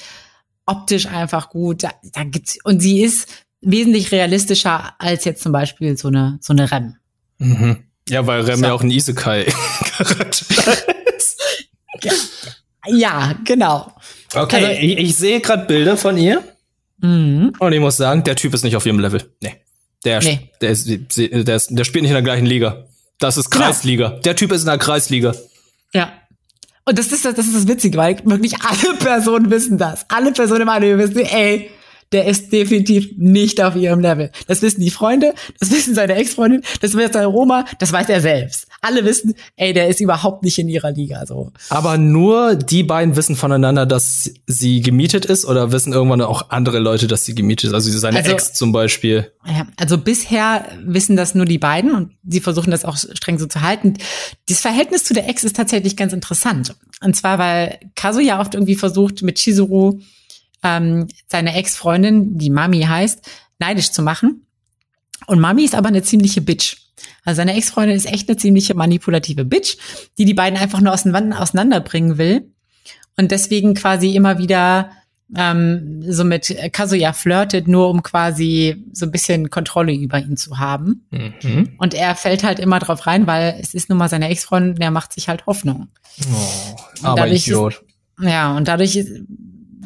optisch 0.65 1.07
einfach 1.07 1.49
gut, 1.49 1.83
da, 1.83 1.91
da 2.13 2.23
gibt's, 2.23 2.59
und 2.63 2.81
sie 2.81 3.01
ist 3.01 3.27
wesentlich 3.61 4.11
realistischer 4.11 4.93
als 4.99 5.25
jetzt 5.25 5.41
zum 5.41 5.51
Beispiel 5.51 5.97
so 5.97 6.09
eine, 6.09 6.37
so 6.41 6.53
eine 6.53 6.71
Rem. 6.71 6.95
Mhm. 7.39 7.83
Ja, 8.09 8.25
weil 8.27 8.41
Rem 8.41 8.59
so. 8.59 8.65
ja 8.65 8.73
auch 8.73 8.81
ein 8.81 8.91
Isekai-Charakter 8.91 10.45
ist. 11.17 11.41
Ja, 12.87 13.35
genau. 13.45 13.93
Okay, 14.33 14.65
also, 14.65 14.81
ich, 14.81 14.97
ich, 14.97 15.15
sehe 15.15 15.41
gerade 15.41 15.65
Bilder 15.65 15.97
von 15.97 16.17
ihr. 16.17 16.41
Mhm. 17.01 17.53
Und 17.59 17.73
ich 17.73 17.79
muss 17.79 17.97
sagen, 17.97 18.23
der 18.23 18.35
Typ 18.35 18.53
ist 18.53 18.63
nicht 18.63 18.75
auf 18.75 18.85
ihrem 18.85 18.99
Level. 18.99 19.21
Nee. 19.41 19.55
Der, 20.05 20.21
nee. 20.21 20.49
Der, 20.61 20.71
ist, 20.71 20.87
der, 20.87 21.55
ist, 21.55 21.67
der 21.69 21.83
spielt 21.83 22.03
nicht 22.03 22.11
in 22.11 22.15
der 22.15 22.23
gleichen 22.23 22.45
Liga. 22.45 22.85
Das 23.19 23.37
ist. 23.37 23.49
Kreisliga. 23.49 24.09
Genau. 24.09 24.21
Der 24.21 24.35
Typ 24.35 24.51
ist 24.51 24.61
in 24.61 24.67
der 24.67 24.77
Kreisliga. 24.77 25.35
Ja. 25.93 26.13
Und 26.85 26.97
das 26.97 27.11
ist 27.11 27.25
das, 27.25 27.35
das 27.35 27.45
ist 27.45 27.55
das 27.55 27.67
Witzige, 27.67 27.97
weil 27.97 28.17
wirklich 28.23 28.55
alle 28.61 28.95
Personen 28.99 29.51
wissen 29.51 29.77
das. 29.77 30.05
Alle 30.09 30.31
Personen 30.31 30.61
im 30.61 30.69
Anime 30.69 30.97
wissen, 30.97 31.19
ey, 31.19 31.69
der 32.11 32.25
ist 32.25 32.51
definitiv 32.51 33.09
nicht 33.17 33.61
auf 33.61 33.75
ihrem 33.75 33.99
Level. 33.99 34.31
Das 34.47 34.61
wissen 34.61 34.81
die 34.81 34.89
Freunde, 34.89 35.33
das 35.59 35.71
wissen 35.71 35.93
seine 35.93 36.15
Ex-Freundin, 36.15 36.61
das 36.81 36.95
weiß 36.95 37.11
seine 37.13 37.27
Roma, 37.27 37.65
das 37.77 37.91
weiß 37.91 38.09
er 38.09 38.21
selbst. 38.21 38.67
Alle 38.81 39.05
wissen, 39.05 39.35
ey, 39.57 39.73
der 39.73 39.89
ist 39.89 39.99
überhaupt 39.99 40.43
nicht 40.43 40.57
in 40.57 40.69
ihrer 40.69 40.91
Liga, 40.91 41.25
so. 41.25 41.51
Aber 41.69 41.97
nur 41.97 42.55
die 42.55 42.83
beiden 42.83 43.15
wissen 43.15 43.35
voneinander, 43.35 43.85
dass 43.85 44.31
sie 44.47 44.81
gemietet 44.81 45.25
ist 45.25 45.45
oder 45.45 45.71
wissen 45.71 45.93
irgendwann 45.93 46.21
auch 46.21 46.49
andere 46.49 46.79
Leute, 46.79 47.07
dass 47.07 47.25
sie 47.25 47.35
gemietet 47.35 47.65
ist? 47.69 47.73
Also 47.73 47.91
seine 47.97 48.17
also, 48.17 48.31
Ex 48.31 48.53
zum 48.53 48.71
Beispiel. 48.71 49.31
Ja, 49.45 49.67
also 49.77 49.97
bisher 49.97 50.65
wissen 50.83 51.15
das 51.15 51.35
nur 51.35 51.45
die 51.45 51.57
beiden 51.57 51.93
und 51.93 52.11
sie 52.27 52.39
versuchen 52.39 52.71
das 52.71 52.85
auch 52.85 52.97
streng 52.97 53.37
so 53.37 53.45
zu 53.45 53.61
halten. 53.61 53.95
Das 54.47 54.61
Verhältnis 54.61 55.03
zu 55.03 55.13
der 55.13 55.27
Ex 55.27 55.43
ist 55.43 55.55
tatsächlich 55.55 55.95
ganz 55.95 56.13
interessant. 56.13 56.75
Und 57.01 57.15
zwar, 57.15 57.37
weil 57.37 57.79
Kazuya 57.95 58.39
oft 58.39 58.53
irgendwie 58.55 58.75
versucht, 58.75 59.21
mit 59.21 59.37
Chizuru 59.37 59.99
ähm, 60.63 61.07
seine 61.27 61.55
Ex-Freundin, 61.55 62.37
die 62.37 62.49
Mami 62.49 62.81
heißt, 62.81 63.29
neidisch 63.59 63.91
zu 63.91 64.01
machen. 64.01 64.45
Und 65.27 65.39
Mami 65.39 65.63
ist 65.63 65.75
aber 65.75 65.89
eine 65.89 66.03
ziemliche 66.03 66.41
Bitch. 66.41 66.77
Also 67.23 67.37
seine 67.37 67.55
Ex-Freundin 67.55 67.95
ist 67.95 68.11
echt 68.11 68.27
eine 68.29 68.37
ziemliche 68.37 68.73
manipulative 68.73 69.45
Bitch, 69.45 69.77
die 70.17 70.25
die 70.25 70.33
beiden 70.33 70.59
einfach 70.59 70.81
nur 70.81 70.93
auseinanderbringen 70.93 72.17
will. 72.17 72.51
Und 73.17 73.31
deswegen 73.31 73.73
quasi 73.73 74.15
immer 74.15 74.37
wieder 74.37 74.91
ähm, 75.35 76.01
so 76.07 76.23
mit 76.23 76.55
Kazuya 76.71 77.13
flirtet, 77.13 77.67
nur 77.67 77.89
um 77.89 78.01
quasi 78.01 78.83
so 78.93 79.05
ein 79.05 79.11
bisschen 79.11 79.49
Kontrolle 79.49 79.93
über 79.93 80.19
ihn 80.19 80.37
zu 80.37 80.57
haben. 80.57 81.05
Mhm. 81.11 81.73
Und 81.77 81.93
er 81.93 82.15
fällt 82.15 82.43
halt 82.43 82.59
immer 82.59 82.79
drauf 82.79 83.05
rein, 83.05 83.27
weil 83.27 83.57
es 83.59 83.73
ist 83.73 83.89
nun 83.89 83.97
mal 83.97 84.09
seine 84.09 84.29
Ex-Freundin, 84.29 84.75
der 84.75 84.91
macht 84.91 85.13
sich 85.13 85.29
halt 85.29 85.45
Hoffnung. 85.45 85.89
Oh, 86.31 86.75
aber 87.03 87.27
Idiot. 87.27 87.73
Ist, 87.73 88.27
ja, 88.27 88.55
und 88.55 88.67
dadurch 88.67 88.97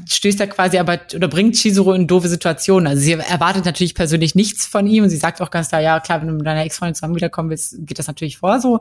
stößt 0.08 0.40
er 0.40 0.48
quasi 0.48 0.78
aber 0.78 1.00
oder 1.16 1.28
bringt 1.28 1.56
Chizuru 1.56 1.94
in 1.94 2.08
doofe 2.08 2.28
Situationen. 2.28 2.88
Also 2.88 3.02
sie 3.02 3.14
erwartet 3.14 3.66
natürlich 3.66 3.96
persönlich 3.96 4.36
nichts 4.36 4.66
von 4.66 4.88
ihm 4.88 5.04
und 5.04 5.10
sie 5.10 5.18
sagt 5.18 5.42
auch 5.42 5.52
ganz 5.52 5.70
klar, 5.70 5.82
ja 5.82 6.00
klar, 6.00 6.22
wenn 6.22 6.28
du 6.28 6.34
mit 6.34 6.46
deiner 6.46 6.64
Ex-Freundin 6.64 6.96
zusammen 6.96 7.16
wiederkommen 7.16 7.50
willst, 7.50 7.76
geht 7.80 8.00
das 8.00 8.08
natürlich 8.08 8.38
vor 8.38 8.60
so. 8.60 8.80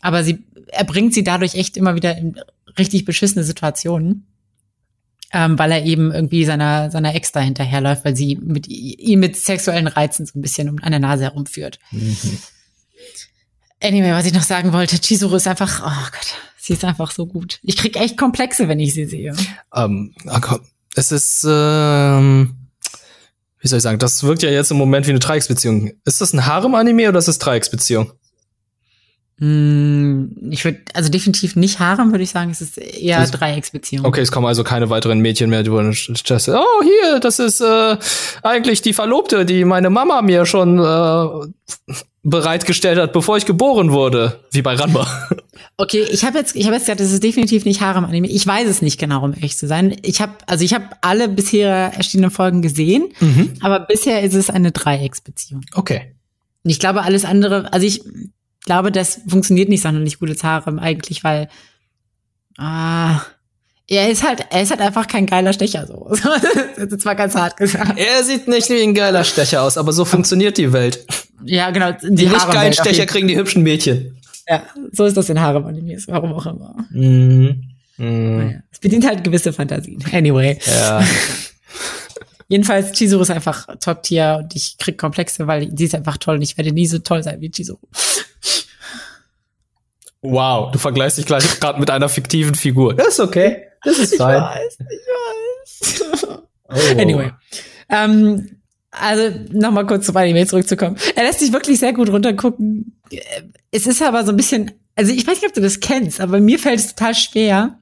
Aber 0.00 0.24
sie, 0.24 0.44
er 0.68 0.84
bringt 0.84 1.14
sie 1.14 1.24
dadurch 1.24 1.54
echt 1.54 1.76
immer 1.76 1.94
wieder 1.94 2.16
in 2.16 2.40
richtig 2.78 3.04
beschissene 3.04 3.44
Situationen. 3.44 4.26
Ähm, 5.32 5.58
weil 5.58 5.72
er 5.72 5.84
eben 5.84 6.12
irgendwie 6.12 6.44
seiner, 6.44 6.88
seiner 6.92 7.16
Ex 7.16 7.32
da 7.32 7.40
hinterherläuft, 7.40 8.04
weil 8.04 8.14
sie 8.14 8.36
mit 8.36 8.68
ihm 8.68 9.18
mit 9.18 9.36
sexuellen 9.36 9.88
Reizen 9.88 10.24
so 10.24 10.38
ein 10.38 10.40
bisschen 10.40 10.68
um 10.68 10.78
an 10.80 10.92
der 10.92 11.00
Nase 11.00 11.24
herumführt. 11.24 11.80
Mhm. 11.90 12.16
Anyway, 13.82 14.12
was 14.12 14.24
ich 14.24 14.32
noch 14.32 14.42
sagen 14.42 14.72
wollte, 14.72 15.00
Chizuru 15.00 15.36
ist 15.36 15.48
einfach, 15.48 15.82
oh 15.84 16.10
Gott, 16.12 16.34
Sie 16.66 16.72
ist 16.72 16.84
einfach 16.84 17.12
so 17.12 17.26
gut. 17.26 17.60
Ich 17.62 17.76
krieg 17.76 17.94
echt 17.94 18.16
Komplexe, 18.16 18.66
wenn 18.66 18.80
ich 18.80 18.92
sie 18.92 19.04
sehe. 19.04 19.36
Ähm, 19.72 20.12
es 20.96 21.12
ist, 21.12 21.46
ähm, 21.48 22.56
wie 23.60 23.68
soll 23.68 23.76
ich 23.76 23.84
sagen, 23.84 24.00
das 24.00 24.24
wirkt 24.24 24.42
ja 24.42 24.50
jetzt 24.50 24.72
im 24.72 24.76
Moment 24.76 25.06
wie 25.06 25.10
eine 25.10 25.20
Dreiecksbeziehung. 25.20 25.92
Ist 26.04 26.20
das 26.20 26.32
ein 26.32 26.44
Harem-Anime 26.44 27.08
oder 27.08 27.20
ist 27.20 27.28
das 27.28 27.38
Dreiecksbeziehung? 27.38 28.10
Mm, 29.38 30.50
ich 30.50 30.64
würde, 30.64 30.80
also 30.92 31.08
definitiv 31.08 31.54
nicht 31.54 31.78
Harem, 31.78 32.10
würde 32.10 32.24
ich 32.24 32.30
sagen. 32.30 32.50
Es 32.50 32.60
ist 32.60 32.78
eher 32.78 33.22
ist, 33.22 33.30
Dreiecksbeziehung. 33.30 34.04
Okay, 34.04 34.22
es 34.22 34.32
kommen 34.32 34.48
also 34.48 34.64
keine 34.64 34.90
weiteren 34.90 35.20
Mädchen 35.20 35.50
mehr, 35.50 35.62
die 35.62 35.70
wollen 35.70 35.94
Oh, 35.94 36.82
hier, 36.82 37.20
das 37.20 37.38
ist 37.38 37.60
äh, 37.60 37.96
eigentlich 38.42 38.82
die 38.82 38.92
Verlobte, 38.92 39.44
die 39.44 39.64
meine 39.64 39.90
Mama 39.90 40.20
mir 40.20 40.46
schon 40.46 40.80
äh, 40.80 41.94
bereitgestellt 42.24 42.98
hat, 42.98 43.12
bevor 43.12 43.36
ich 43.36 43.46
geboren 43.46 43.92
wurde, 43.92 44.40
wie 44.50 44.62
bei 44.62 44.74
Ranma. 44.74 45.06
Okay, 45.76 46.06
ich 46.10 46.24
habe 46.24 46.38
jetzt, 46.38 46.56
ich 46.56 46.66
habe 46.66 46.74
jetzt 46.74 46.84
gesagt, 46.84 47.00
das 47.00 47.12
ist 47.12 47.22
definitiv 47.22 47.64
nicht 47.64 47.80
Harem-Anime. 47.80 48.28
Ich 48.28 48.46
weiß 48.46 48.68
es 48.68 48.82
nicht 48.82 48.98
genau, 48.98 49.24
um 49.24 49.34
ehrlich 49.34 49.56
zu 49.56 49.66
sein. 49.66 49.96
Ich 50.02 50.20
habe, 50.20 50.32
also 50.46 50.64
ich 50.64 50.74
habe 50.74 50.86
alle 51.00 51.28
bisher 51.28 51.92
erschienenen 51.94 52.30
Folgen 52.30 52.62
gesehen, 52.62 53.08
mhm. 53.20 53.54
aber 53.60 53.80
bisher 53.80 54.22
ist 54.22 54.34
es 54.34 54.50
eine 54.50 54.72
Dreiecksbeziehung. 54.72 55.62
Okay. 55.74 56.12
Und 56.64 56.70
ich 56.70 56.80
glaube, 56.80 57.02
alles 57.02 57.24
andere, 57.24 57.72
also 57.72 57.86
ich 57.86 58.02
glaube, 58.64 58.92
das 58.92 59.20
funktioniert 59.28 59.68
nicht 59.68 59.82
sonderlich 59.82 60.18
gut 60.18 60.30
als 60.30 60.44
Harem 60.44 60.78
eigentlich, 60.78 61.24
weil 61.24 61.48
ah, 62.58 63.20
er 63.88 64.10
ist 64.10 64.24
halt, 64.24 64.44
er 64.50 64.62
ist 64.62 64.70
halt 64.70 64.80
einfach 64.80 65.06
kein 65.06 65.26
geiler 65.26 65.52
Stecher 65.52 65.86
so. 65.86 66.08
das 66.76 66.92
ist 66.92 67.00
zwar 67.00 67.14
ganz 67.14 67.34
hart 67.36 67.56
gesagt. 67.56 67.98
Er 67.98 68.24
sieht 68.24 68.48
nicht 68.48 68.68
wie 68.68 68.82
ein 68.82 68.94
geiler 68.94 69.24
Stecher 69.24 69.62
aus, 69.62 69.78
aber 69.78 69.92
so 69.92 70.04
funktioniert 70.04 70.58
die 70.58 70.72
Welt. 70.72 71.06
Ja, 71.44 71.70
genau. 71.70 71.92
Die, 71.92 72.14
die 72.14 72.26
nicht 72.26 72.50
geilen 72.50 72.72
Stecher 72.72 73.06
kriegen 73.06 73.28
die 73.28 73.36
hübschen 73.36 73.62
Mädchen. 73.62 74.15
Ja, 74.48 74.62
so 74.92 75.04
ist 75.04 75.16
das 75.16 75.28
in 75.28 75.40
Harem-Animes, 75.40 76.06
warum 76.08 76.32
auch 76.32 76.46
immer. 76.46 76.74
Mhm. 76.90 77.64
Mhm. 77.96 78.62
Es 78.70 78.78
bedient 78.78 79.06
halt 79.06 79.24
gewisse 79.24 79.52
Fantasien. 79.52 80.04
Anyway. 80.12 80.58
Ja. 80.66 81.04
Jedenfalls, 82.48 82.92
Chizuru 82.92 83.22
ist 83.22 83.30
einfach 83.30 83.66
Top-Tier 83.80 84.40
und 84.42 84.54
ich 84.54 84.78
krieg 84.78 84.96
Komplexe, 84.98 85.46
weil 85.48 85.66
die 85.66 85.84
ist 85.84 85.94
einfach 85.96 86.16
toll 86.16 86.36
und 86.36 86.42
ich 86.42 86.56
werde 86.56 86.72
nie 86.72 86.86
so 86.86 86.98
toll 87.00 87.22
sein 87.22 87.40
wie 87.40 87.50
Chizuru. 87.50 87.80
Wow, 90.22 90.70
du 90.72 90.78
vergleichst 90.78 91.18
dich 91.18 91.26
gleich 91.26 91.60
gerade 91.60 91.80
mit 91.80 91.90
einer 91.90 92.08
fiktiven 92.08 92.54
Figur. 92.54 92.94
Das 92.94 93.08
ist 93.08 93.20
okay. 93.20 93.64
Das 93.82 93.98
ist 93.98 94.16
fein. 94.16 94.42
Ich 94.42 94.78
weiß, 94.78 94.78
ich 95.80 96.00
weiß. 96.00 96.38
Oh. 96.68 97.00
Anyway. 97.00 97.32
Ähm, 97.88 98.60
also 99.00 99.38
nochmal 99.52 99.86
kurz 99.86 100.06
zum 100.06 100.16
Anime 100.16 100.46
zurückzukommen. 100.46 100.96
Er 101.14 101.24
lässt 101.24 101.40
sich 101.40 101.52
wirklich 101.52 101.78
sehr 101.78 101.92
gut 101.92 102.08
runtergucken. 102.08 102.98
Es 103.70 103.86
ist 103.86 104.02
aber 104.02 104.24
so 104.24 104.30
ein 104.30 104.36
bisschen, 104.36 104.72
also 104.94 105.12
ich 105.12 105.26
weiß 105.26 105.40
nicht, 105.40 105.48
ob 105.48 105.54
du 105.54 105.60
das 105.60 105.80
kennst, 105.80 106.20
aber 106.20 106.40
mir 106.40 106.58
fällt 106.58 106.80
es 106.80 106.94
total 106.94 107.14
schwer, 107.14 107.78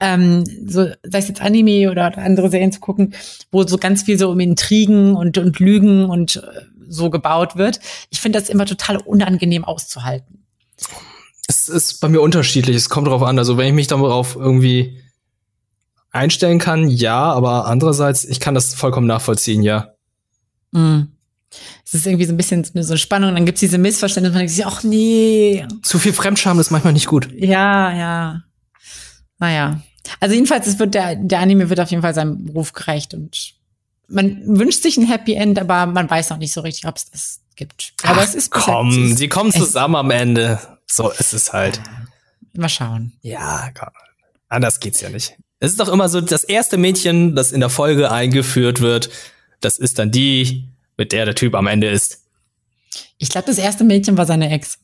ähm, 0.00 0.44
so, 0.66 0.86
sei 1.02 1.18
es 1.18 1.28
jetzt 1.28 1.40
Anime 1.40 1.90
oder 1.90 2.18
andere 2.18 2.50
Serien 2.50 2.72
zu 2.72 2.80
gucken, 2.80 3.14
wo 3.50 3.62
so 3.62 3.78
ganz 3.78 4.02
viel 4.02 4.18
so 4.18 4.30
um 4.30 4.40
Intrigen 4.40 5.14
und, 5.14 5.38
und 5.38 5.58
Lügen 5.60 6.10
und 6.10 6.36
äh, 6.36 6.62
so 6.88 7.10
gebaut 7.10 7.56
wird. 7.56 7.80
Ich 8.10 8.20
finde 8.20 8.38
das 8.38 8.48
immer 8.48 8.66
total 8.66 8.98
unangenehm 8.98 9.64
auszuhalten. 9.64 10.44
Es 11.46 11.68
ist 11.68 12.00
bei 12.00 12.08
mir 12.08 12.20
unterschiedlich. 12.20 12.76
Es 12.76 12.88
kommt 12.88 13.06
drauf 13.06 13.22
an. 13.22 13.38
Also 13.38 13.56
wenn 13.56 13.68
ich 13.68 13.72
mich 13.72 13.86
darauf 13.86 14.36
irgendwie 14.36 15.00
einstellen 16.10 16.58
kann, 16.58 16.88
ja, 16.88 17.32
aber 17.32 17.66
andererseits, 17.66 18.24
ich 18.24 18.40
kann 18.40 18.54
das 18.54 18.74
vollkommen 18.74 19.06
nachvollziehen, 19.06 19.62
ja. 19.62 19.94
Mhm. 20.74 21.08
Es 21.84 21.94
ist 21.94 22.06
irgendwie 22.06 22.24
so 22.24 22.32
ein 22.32 22.36
bisschen 22.36 22.64
so 22.64 22.72
eine 22.74 22.98
Spannung, 22.98 23.34
dann 23.34 23.46
gibt 23.46 23.56
es 23.56 23.60
diese 23.60 23.78
Missverständnisse, 23.78 24.32
man 24.32 24.40
denkt 24.40 24.54
sich, 24.54 24.66
ach 24.66 24.82
nee. 24.82 25.64
Zu 25.82 25.98
viel 25.98 26.12
Fremdscham 26.12 26.58
ist 26.58 26.70
manchmal 26.70 26.92
nicht 26.92 27.06
gut. 27.06 27.28
Ja, 27.32 27.92
ja. 27.92 28.42
Naja. 29.38 29.80
Also 30.20 30.34
jedenfalls, 30.34 30.66
es 30.66 30.78
wird 30.78 30.94
der, 30.94 31.16
der 31.16 31.38
Anime 31.38 31.70
wird 31.70 31.80
auf 31.80 31.90
jeden 31.90 32.02
Fall 32.02 32.14
seinem 32.14 32.48
Ruf 32.48 32.72
gerecht 32.72 33.14
und 33.14 33.54
man 34.08 34.42
wünscht 34.46 34.82
sich 34.82 34.96
ein 34.96 35.06
Happy 35.06 35.34
End, 35.34 35.58
aber 35.58 35.86
man 35.86 36.10
weiß 36.10 36.30
noch 36.30 36.38
nicht 36.38 36.52
so 36.52 36.60
richtig, 36.60 36.86
ob 36.86 36.96
es 36.96 37.10
das 37.10 37.40
gibt. 37.56 37.94
Aber 38.02 38.20
ach, 38.20 38.24
es 38.24 38.34
ist 38.34 38.50
komm, 38.50 39.16
sie 39.16 39.28
kommen 39.28 39.52
zusammen 39.52 39.96
am 39.96 40.10
Ende. 40.10 40.60
So 40.86 41.10
ist 41.10 41.32
es 41.32 41.52
halt. 41.52 41.80
Mal 42.52 42.68
schauen. 42.68 43.12
Ja, 43.22 43.70
komm. 43.78 43.88
Anders 44.48 44.80
geht's 44.80 45.00
ja 45.00 45.08
nicht. 45.08 45.36
Es 45.60 45.70
ist 45.70 45.80
doch 45.80 45.88
immer 45.88 46.08
so, 46.08 46.20
das 46.20 46.44
erste 46.44 46.76
Mädchen, 46.76 47.34
das 47.34 47.52
in 47.52 47.60
der 47.60 47.70
Folge 47.70 48.10
eingeführt 48.10 48.80
wird, 48.80 49.08
das 49.64 49.78
ist 49.78 49.98
dann 49.98 50.10
die, 50.10 50.68
mit 50.96 51.12
der 51.12 51.24
der 51.24 51.34
Typ 51.34 51.54
am 51.54 51.66
Ende 51.66 51.88
ist. 51.88 52.22
Ich 53.18 53.28
glaube, 53.28 53.46
das 53.46 53.58
erste 53.58 53.84
Mädchen 53.84 54.16
war 54.16 54.26
seine 54.26 54.50
Ex. 54.50 54.78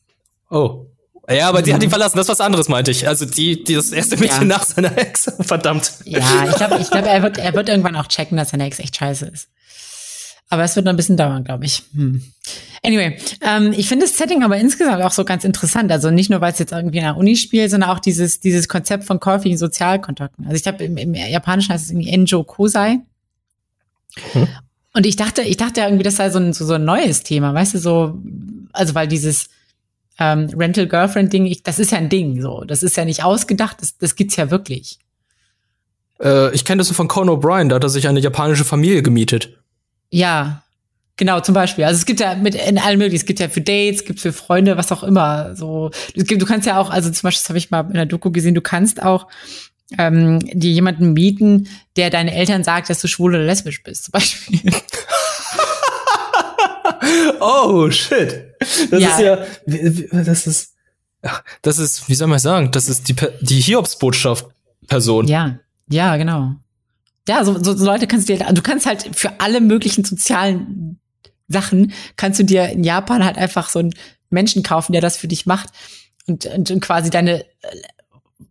Oh. 0.50 0.86
Ja, 1.28 1.48
aber 1.48 1.62
die 1.62 1.72
hat 1.72 1.82
ihn 1.82 1.90
verlassen, 1.90 2.16
das 2.16 2.26
ist 2.26 2.30
was 2.30 2.40
anderes, 2.40 2.68
meinte 2.68 2.90
ich. 2.90 3.06
Also 3.06 3.24
die, 3.24 3.62
die 3.62 3.74
das 3.74 3.92
erste 3.92 4.16
Mädchen 4.16 4.48
ja. 4.48 4.56
nach 4.56 4.64
seiner 4.64 4.96
Ex. 4.98 5.30
Verdammt. 5.40 5.92
Ja, 6.04 6.18
ich 6.48 6.56
glaube, 6.56 6.78
ich 6.80 6.90
glaub, 6.90 7.06
er, 7.06 7.22
wird, 7.22 7.38
er 7.38 7.54
wird 7.54 7.68
irgendwann 7.68 7.94
auch 7.94 8.08
checken, 8.08 8.36
dass 8.36 8.50
seine 8.50 8.66
Ex 8.66 8.80
echt 8.80 8.96
scheiße 8.96 9.26
ist. 9.26 9.48
Aber 10.48 10.64
es 10.64 10.74
wird 10.74 10.84
noch 10.84 10.92
ein 10.92 10.96
bisschen 10.96 11.16
dauern, 11.16 11.44
glaube 11.44 11.64
ich. 11.64 11.84
Hm. 11.94 12.22
Anyway, 12.82 13.16
ähm, 13.42 13.72
ich 13.76 13.88
finde 13.88 14.06
das 14.06 14.16
Setting 14.16 14.42
aber 14.42 14.56
insgesamt 14.56 15.02
auch 15.02 15.12
so 15.12 15.24
ganz 15.24 15.44
interessant. 15.44 15.92
Also 15.92 16.10
nicht 16.10 16.30
nur, 16.30 16.40
weil 16.40 16.52
es 16.52 16.58
jetzt 16.58 16.72
irgendwie 16.72 16.98
in 16.98 17.04
der 17.04 17.16
Uni 17.16 17.36
spielt, 17.36 17.70
sondern 17.70 17.90
auch 17.90 18.00
dieses, 18.00 18.40
dieses 18.40 18.66
Konzept 18.66 19.04
von 19.04 19.20
käufigen 19.20 19.56
Sozialkontakten. 19.56 20.46
Also 20.46 20.56
ich 20.56 20.64
glaube, 20.64 20.82
im, 20.82 20.96
im 20.96 21.14
Japanischen 21.14 21.72
heißt 21.72 21.84
es 21.84 21.90
irgendwie 21.90 22.10
Enjo 22.10 22.42
Kosai. 22.42 22.98
Hm. 24.32 24.48
Und 25.01 25.07
ich 25.07 25.16
dachte, 25.16 25.40
ich 25.40 25.57
dachte 25.57 25.80
irgendwie, 25.80 26.03
das 26.03 26.16
sei 26.16 26.28
so 26.28 26.38
ein, 26.38 26.53
so, 26.53 26.66
so 26.66 26.74
ein 26.74 26.84
neues 26.84 27.22
Thema, 27.22 27.55
weißt 27.55 27.72
du, 27.72 27.78
so, 27.78 28.18
also 28.70 28.94
weil 28.94 29.09
dieses 29.09 29.48
ähm, 30.18 30.51
Rental 30.55 30.86
Girlfriend 30.86 31.32
Ding, 31.32 31.46
ich, 31.46 31.62
das 31.62 31.78
ist 31.78 31.92
ja 31.92 31.96
ein 31.96 32.11
Ding, 32.11 32.42
so, 32.42 32.64
das 32.64 32.82
ist 32.82 32.98
ja 32.98 33.07
nicht 33.07 33.24
ausgedacht, 33.24 33.78
das, 33.80 33.96
das 33.96 34.14
gibt's 34.14 34.36
ja 34.36 34.51
wirklich. 34.51 34.98
Äh, 36.22 36.55
ich 36.55 36.66
kenne 36.66 36.80
das 36.80 36.88
so 36.88 36.92
von 36.92 37.09
Conan 37.09 37.34
O'Brien, 37.34 37.70
da 37.70 37.76
hat 37.76 37.82
er 37.82 37.88
sich 37.88 38.09
eine 38.09 38.20
japanische 38.20 38.66
Familie 38.66 39.03
gemietet. 39.03 39.57
Ja, 40.11 40.64
genau, 41.16 41.40
zum 41.40 41.55
Beispiel. 41.55 41.84
Also 41.84 41.96
es 41.96 42.05
gibt 42.05 42.20
ja 42.20 42.34
mit 42.34 42.55
in 42.55 42.76
allen 42.76 42.98
möglichen, 42.98 43.22
es 43.22 43.26
gibt 43.26 43.40
ja 43.40 43.48
für 43.48 43.62
Dates, 43.62 44.01
es 44.01 44.05
gibt 44.05 44.20
für 44.20 44.34
Freunde, 44.34 44.76
was 44.76 44.92
auch 44.92 45.03
immer. 45.03 45.57
So, 45.57 45.92
du, 46.14 46.24
du 46.24 46.44
kannst 46.44 46.66
ja 46.66 46.78
auch, 46.78 46.90
also 46.90 47.09
zum 47.09 47.22
Beispiel, 47.22 47.40
das 47.40 47.48
habe 47.48 47.57
ich 47.59 47.70
mal 47.70 47.86
in 47.86 47.94
der 47.94 48.05
Doku 48.05 48.30
gesehen, 48.30 48.55
du 48.55 48.61
kannst 48.61 49.03
auch 49.03 49.28
ähm, 49.99 50.38
dir 50.41 50.70
jemanden 50.70 51.12
mieten, 51.12 51.68
der 51.97 52.11
deine 52.11 52.34
Eltern 52.34 52.64
sagt, 52.64 52.91
dass 52.91 53.01
du 53.01 53.09
schwul 53.09 53.34
oder 53.34 53.45
lesbisch 53.45 53.82
bist, 53.82 54.05
zum 54.05 54.12
Beispiel. 54.12 54.61
oh, 57.41 57.91
shit. 57.91 58.55
Das 58.91 59.01
ja. 59.01 59.09
ist 59.11 59.20
ja, 59.20 59.38
das 60.22 60.47
ist, 60.47 60.74
das 61.62 61.78
ist, 61.78 62.09
wie 62.09 62.14
soll 62.14 62.28
man 62.28 62.38
sagen, 62.38 62.70
das 62.70 62.88
ist 62.88 63.09
die, 63.09 63.16
die 63.41 63.61
Hiobsbotschaft 63.61 64.47
Person. 64.86 65.28
Ja, 65.28 65.59
ja, 65.88 66.16
genau. 66.16 66.55
Ja, 67.28 67.45
so, 67.45 67.62
so, 67.62 67.72
Leute 67.84 68.07
kannst 68.07 68.28
du 68.28 68.36
dir, 68.36 68.53
du 68.53 68.62
kannst 68.62 68.86
halt 68.86 69.11
für 69.14 69.41
alle 69.41 69.61
möglichen 69.61 70.05
sozialen 70.05 70.99
Sachen, 71.49 71.93
kannst 72.16 72.41
du 72.41 72.45
dir 72.45 72.70
in 72.70 72.84
Japan 72.84 73.24
halt 73.24 73.36
einfach 73.36 73.68
so 73.68 73.78
einen 73.78 73.95
Menschen 74.30 74.62
kaufen, 74.62 74.93
der 74.93 75.01
das 75.01 75.16
für 75.16 75.28
dich 75.28 75.47
macht 75.47 75.70
und, 76.26 76.47
und, 76.47 76.70
und 76.70 76.80
quasi 76.80 77.11
deine 77.11 77.45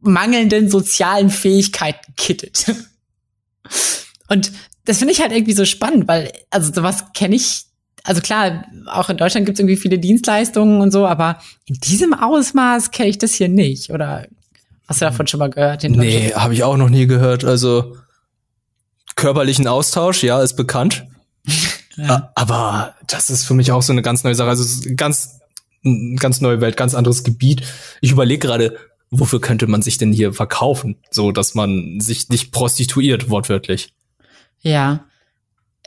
mangelnden 0.02 0.70
sozialen 0.70 1.30
Fähigkeiten 1.30 2.14
kittet. 2.16 2.66
Und 4.28 4.52
das 4.86 5.00
finde 5.00 5.14
ich 5.14 5.22
halt 5.22 5.32
irgendwie 5.32 5.54
so 5.54 5.66
spannend, 5.66 6.08
weil, 6.08 6.32
also 6.50 6.74
sowas 6.74 7.06
kenne 7.14 7.36
ich 7.36 7.66
also 8.04 8.22
klar, 8.22 8.66
auch 8.88 9.10
in 9.10 9.18
Deutschland 9.18 9.46
gibt 9.46 9.58
es 9.58 9.60
irgendwie 9.60 9.78
viele 9.78 10.00
Dienstleistungen 10.00 10.82
und 10.82 10.92
so, 10.92 11.06
aber 11.06 11.40
in 11.66 11.76
diesem 11.76 12.14
Ausmaß 12.14 12.92
kenne 12.92 13.10
ich 13.10 13.18
das 13.18 13.34
hier 13.34 13.50
nicht. 13.50 13.92
Oder 13.92 14.28
hast 14.88 15.02
du 15.02 15.06
davon 15.06 15.28
schon 15.28 15.40
mal 15.40 15.50
gehört? 15.50 15.84
Nee, 15.84 16.34
habe 16.34 16.54
ich 16.54 16.64
auch 16.64 16.78
noch 16.78 16.90
nie 16.90 17.08
gehört. 17.08 17.44
Also 17.44 17.98
körperlichen 19.16 19.68
Austausch, 19.68 20.24
ja, 20.24 20.42
ist 20.42 20.56
bekannt. 20.56 21.06
ja. 21.98 22.32
Aber 22.36 22.96
das 23.08 23.30
ist 23.30 23.46
für 23.46 23.54
mich 23.54 23.72
auch 23.72 23.82
so 23.82 23.92
eine 23.92 24.02
ganz 24.02 24.24
neue 24.24 24.36
Sache. 24.36 24.50
Also 24.50 24.64
es 24.64 24.86
ist 24.86 24.98
ganz, 24.98 25.40
ganz 26.18 26.42
neue 26.42 26.62
Welt, 26.62 26.78
ganz 26.78 26.96
anderes 26.96 27.24
Gebiet. 27.24 27.64
Ich 28.02 28.12
überlege 28.12 28.48
gerade, 28.48 28.78
wofür 29.12 29.42
könnte 29.42 29.68
man 29.68 29.82
sich 29.82 29.98
denn 29.98 30.12
hier 30.12 30.34
verkaufen, 30.34 30.98
so 31.12 31.32
dass 31.32 31.56
man 31.56 32.00
sich 32.00 32.30
nicht 32.30 32.52
prostituiert, 32.52 33.30
wortwörtlich. 33.30 33.94
Ja, 34.62 35.06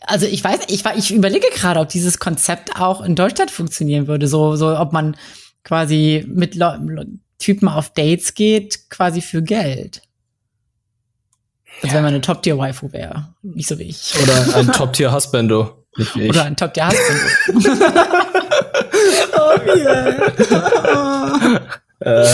also 0.06 0.26
ich 0.26 0.42
weiß, 0.42 0.60
ich, 0.68 0.84
ich 0.96 1.14
überlege 1.14 1.46
gerade, 1.54 1.80
ob 1.80 1.88
dieses 1.88 2.18
Konzept 2.18 2.80
auch 2.80 3.02
in 3.02 3.14
Deutschland 3.14 3.50
funktionieren 3.50 4.06
würde. 4.06 4.28
So, 4.28 4.56
so 4.56 4.76
ob 4.78 4.92
man 4.92 5.16
quasi 5.64 6.24
mit 6.28 6.54
Le 6.54 7.06
Typen 7.38 7.68
auf 7.68 7.92
Dates 7.92 8.34
geht, 8.34 8.88
quasi 8.90 9.20
für 9.20 9.42
Geld. 9.42 10.02
Also 11.82 11.88
ja. 11.88 11.94
wenn 11.94 12.02
man 12.02 12.14
eine 12.14 12.20
Top-Tier-Waifu 12.20 12.92
wäre. 12.92 13.34
Nicht 13.42 13.68
so 13.68 13.78
wie 13.78 13.84
ich. 13.84 14.14
Oder 14.22 14.56
ein 14.56 14.66
Top-Tier-Husbando. 14.72 15.84
Oder 16.28 16.44
ein 16.44 16.56
Top-Tier-Husbando. 16.56 17.20
oh, 19.36 19.58
yeah. 19.76 20.20
äh, 22.04 22.28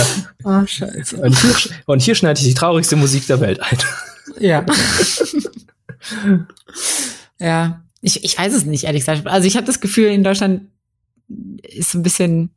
oh, 0.45 0.67
scheiße. 0.67 1.17
Und 1.17 1.39
hier, 1.39 1.55
und 1.87 2.03
hier 2.03 2.15
schneide 2.15 2.41
ich 2.41 2.47
die 2.47 2.55
traurigste 2.55 2.97
Musik 2.97 3.27
der 3.27 3.41
Welt 3.41 3.61
ein. 3.61 3.79
Ja. 4.39 4.65
Ja, 7.41 7.83
ich, 8.01 8.25
ich 8.25 8.39
weiß 8.39 8.53
es 8.53 8.65
nicht, 8.65 8.85
ehrlich 8.85 9.03
gesagt. 9.03 9.27
Also 9.27 9.47
ich 9.47 9.57
habe 9.57 9.67
das 9.67 9.81
Gefühl, 9.81 10.09
in 10.09 10.25
Deutschland 10.25 10.63
ist 11.63 11.93
so 11.93 11.99
ein 11.99 12.03
bisschen, 12.03 12.51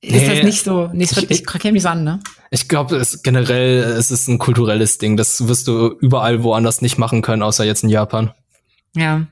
ist 0.00 0.12
nee, 0.12 0.28
das 0.28 0.44
nicht 0.44 0.64
so, 0.64 0.88
nicht 0.88 1.14
so, 1.14 1.20
ich, 1.20 1.30
ich 1.30 1.46
kenne 1.46 1.72
mich 1.72 1.82
so 1.82 1.88
an, 1.88 2.04
ne? 2.04 2.20
Ich 2.50 2.68
glaube, 2.68 2.96
es 2.96 3.22
generell, 3.22 3.78
es 3.78 4.10
ist 4.10 4.28
ein 4.28 4.38
kulturelles 4.38 4.98
Ding. 4.98 5.16
Das 5.16 5.48
wirst 5.48 5.68
du 5.68 5.96
überall 6.00 6.42
woanders 6.42 6.82
nicht 6.82 6.98
machen 6.98 7.22
können, 7.22 7.42
außer 7.42 7.64
jetzt 7.64 7.84
in 7.84 7.88
Japan. 7.88 8.32
Ja. 8.94 9.26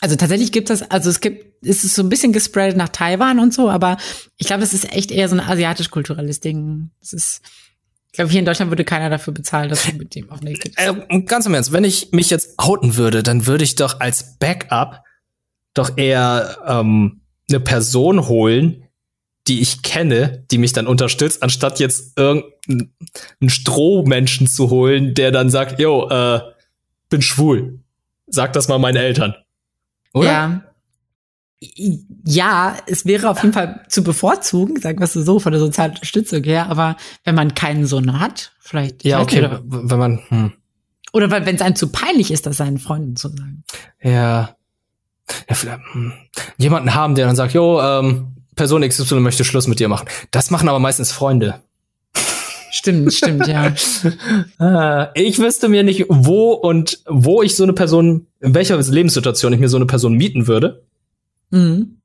Also 0.00 0.16
tatsächlich 0.16 0.52
gibt 0.52 0.70
es, 0.70 0.82
also 0.82 1.10
es 1.10 1.20
gibt, 1.20 1.55
ist 1.66 1.84
es 1.84 1.94
so 1.94 2.02
ein 2.02 2.08
bisschen 2.08 2.32
gespreadet 2.32 2.76
nach 2.76 2.88
Taiwan 2.88 3.38
und 3.38 3.52
so, 3.52 3.68
aber 3.68 3.96
ich 4.36 4.46
glaube, 4.46 4.62
es 4.62 4.72
ist 4.72 4.92
echt 4.92 5.10
eher 5.10 5.28
so 5.28 5.36
ein 5.36 5.40
asiatisch-kulturelles 5.40 6.40
Ding. 6.40 6.90
Es 7.00 7.12
ist, 7.12 7.42
ich 8.06 8.12
glaube, 8.12 8.30
hier 8.30 8.40
in 8.40 8.46
Deutschland 8.46 8.70
würde 8.70 8.84
keiner 8.84 9.10
dafür 9.10 9.34
bezahlen, 9.34 9.68
dass 9.68 9.84
du 9.84 9.92
mit 9.96 10.14
dem 10.14 10.30
auf 10.30 10.40
Naked 10.42 10.72
äh, 10.76 11.20
Ganz 11.22 11.46
im 11.46 11.54
Ernst, 11.54 11.72
wenn 11.72 11.84
ich 11.84 12.12
mich 12.12 12.30
jetzt 12.30 12.58
outen 12.58 12.96
würde, 12.96 13.22
dann 13.22 13.46
würde 13.46 13.64
ich 13.64 13.74
doch 13.74 14.00
als 14.00 14.38
Backup 14.38 15.02
doch 15.74 15.96
eher 15.96 16.58
ähm, 16.66 17.20
eine 17.48 17.60
Person 17.60 18.28
holen, 18.28 18.84
die 19.46 19.60
ich 19.60 19.82
kenne, 19.82 20.44
die 20.50 20.58
mich 20.58 20.72
dann 20.72 20.86
unterstützt, 20.86 21.42
anstatt 21.42 21.78
jetzt 21.78 22.18
irgendeinen 22.18 22.90
Strohmenschen 23.46 24.46
zu 24.46 24.70
holen, 24.70 25.14
der 25.14 25.30
dann 25.30 25.50
sagt, 25.50 25.78
yo, 25.78 26.08
äh, 26.08 26.40
bin 27.08 27.22
schwul. 27.22 27.80
Sag 28.26 28.54
das 28.54 28.66
mal 28.66 28.78
meinen 28.78 28.96
Eltern. 28.96 29.36
Oder? 30.12 30.26
Ja 30.26 30.65
ja, 31.60 32.76
es 32.86 33.06
wäre 33.06 33.30
auf 33.30 33.42
jeden 33.42 33.54
Fall 33.54 33.84
zu 33.88 34.02
bevorzugen, 34.04 34.80
sagen 34.80 34.98
wir 34.98 35.04
es 35.04 35.14
so, 35.14 35.40
von 35.40 35.52
der 35.52 35.60
sozialen 35.60 35.92
Unterstützung 35.92 36.44
her, 36.44 36.68
aber 36.68 36.96
wenn 37.24 37.34
man 37.34 37.54
keinen 37.54 37.86
Sohn 37.86 38.18
hat, 38.18 38.52
vielleicht. 38.60 39.04
Ja, 39.04 39.20
okay, 39.20 39.42
nicht, 39.42 39.62
wenn 39.64 39.98
man. 39.98 40.20
Hm. 40.28 40.52
Oder 41.12 41.30
wenn 41.30 41.54
es 41.54 41.62
einem 41.62 41.76
zu 41.76 41.88
peinlich 41.88 42.30
ist, 42.30 42.44
das 42.44 42.58
seinen 42.58 42.78
Freunden 42.78 43.16
zu 43.16 43.28
sagen. 43.28 43.64
Ja. 44.02 44.56
ja 45.48 45.54
vielleicht, 45.54 45.80
hm. 45.92 46.12
Jemanden 46.58 46.94
haben, 46.94 47.14
der 47.14 47.26
dann 47.26 47.36
sagt, 47.36 47.54
jo, 47.54 47.80
ähm, 47.80 48.34
Person 48.54 48.86
XY 48.86 49.20
möchte 49.20 49.44
Schluss 49.44 49.66
mit 49.66 49.80
dir 49.80 49.88
machen. 49.88 50.08
Das 50.30 50.50
machen 50.50 50.68
aber 50.68 50.78
meistens 50.78 51.12
Freunde. 51.12 51.60
Stimmt, 52.70 53.14
stimmt, 53.14 53.46
ja. 53.46 53.72
Ah, 54.58 55.10
ich 55.14 55.38
wüsste 55.38 55.68
mir 55.68 55.82
nicht, 55.82 56.04
wo 56.08 56.52
und 56.52 57.02
wo 57.06 57.42
ich 57.42 57.56
so 57.56 57.62
eine 57.62 57.72
Person, 57.72 58.26
in 58.40 58.54
welcher 58.54 58.76
Lebenssituation 58.76 59.54
ich 59.54 59.60
mir 59.60 59.68
so 59.68 59.76
eine 59.76 59.86
Person 59.86 60.14
mieten 60.14 60.46
würde. 60.46 60.82
Mhm. 61.50 62.00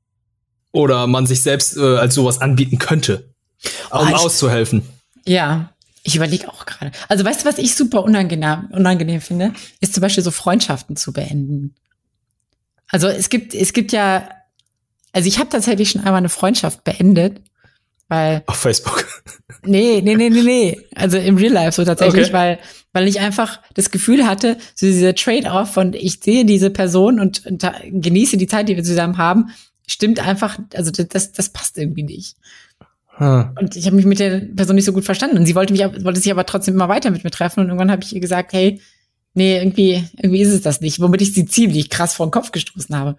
Oder 0.72 1.06
man 1.06 1.26
sich 1.26 1.42
selbst 1.42 1.76
äh, 1.76 1.96
als 1.96 2.14
sowas 2.14 2.40
anbieten 2.40 2.78
könnte, 2.78 3.34
um 3.90 4.10
oh, 4.10 4.16
auszuhelfen. 4.16 4.82
Ja, 5.26 5.72
ich 6.02 6.16
überlege 6.16 6.48
auch 6.48 6.66
gerade. 6.66 6.92
Also 7.08 7.24
weißt 7.24 7.42
du, 7.42 7.48
was 7.48 7.58
ich 7.58 7.74
super 7.74 8.02
unangenehm, 8.02 8.68
unangenehm 8.72 9.20
finde, 9.20 9.52
ist 9.80 9.94
zum 9.94 10.00
Beispiel 10.00 10.24
so 10.24 10.30
Freundschaften 10.30 10.96
zu 10.96 11.12
beenden. 11.12 11.74
Also 12.88 13.08
es 13.08 13.28
gibt, 13.28 13.54
es 13.54 13.72
gibt 13.72 13.92
ja, 13.92 14.28
also 15.12 15.28
ich 15.28 15.38
habe 15.38 15.50
tatsächlich 15.50 15.90
schon 15.90 16.02
einmal 16.02 16.18
eine 16.18 16.28
Freundschaft 16.28 16.84
beendet, 16.84 17.40
weil 18.08 18.42
auf 18.46 18.56
Facebook. 18.56 19.06
Nee, 19.64 20.00
nee, 20.02 20.16
nee, 20.16 20.28
nee, 20.28 20.42
nee. 20.42 20.80
Also 20.96 21.18
im 21.18 21.36
Real 21.36 21.52
Life 21.52 21.76
so 21.76 21.84
tatsächlich, 21.84 22.24
okay. 22.24 22.32
weil 22.32 22.58
weil 22.92 23.08
ich 23.08 23.20
einfach 23.20 23.60
das 23.74 23.90
Gefühl 23.90 24.26
hatte, 24.26 24.56
so 24.74 24.86
dieser 24.86 25.14
Trade-off 25.14 25.72
von 25.72 25.94
ich 25.94 26.20
sehe 26.20 26.44
diese 26.44 26.70
Person 26.70 27.20
und, 27.20 27.46
und 27.46 27.64
genieße 27.90 28.36
die 28.36 28.46
Zeit, 28.46 28.68
die 28.68 28.76
wir 28.76 28.84
zusammen 28.84 29.18
haben, 29.18 29.50
stimmt 29.86 30.26
einfach, 30.26 30.58
also 30.74 30.90
das, 30.90 31.32
das 31.32 31.48
passt 31.50 31.78
irgendwie 31.78 32.02
nicht. 32.02 32.36
Hm. 33.16 33.50
Und 33.60 33.76
ich 33.76 33.86
habe 33.86 33.96
mich 33.96 34.06
mit 34.06 34.18
der 34.18 34.40
Person 34.40 34.76
nicht 34.76 34.84
so 34.84 34.92
gut 34.92 35.04
verstanden. 35.04 35.36
Und 35.36 35.46
sie 35.46 35.54
wollte 35.54 35.72
mich, 35.72 35.82
wollte 36.04 36.20
sich 36.20 36.32
aber 36.32 36.46
trotzdem 36.46 36.74
immer 36.74 36.88
weiter 36.88 37.10
mit 37.10 37.24
mir 37.24 37.30
treffen. 37.30 37.60
Und 37.60 37.66
irgendwann 37.66 37.90
habe 37.90 38.02
ich 38.02 38.14
ihr 38.14 38.20
gesagt, 38.20 38.52
hey, 38.52 38.80
nee, 39.34 39.58
irgendwie, 39.58 40.04
irgendwie 40.16 40.40
ist 40.40 40.52
es 40.52 40.62
das 40.62 40.80
nicht. 40.80 41.00
Womit 41.00 41.22
ich 41.22 41.34
sie 41.34 41.46
ziemlich 41.46 41.90
krass 41.90 42.14
vor 42.14 42.26
den 42.26 42.32
Kopf 42.32 42.52
gestoßen 42.52 42.96
habe. 42.96 43.16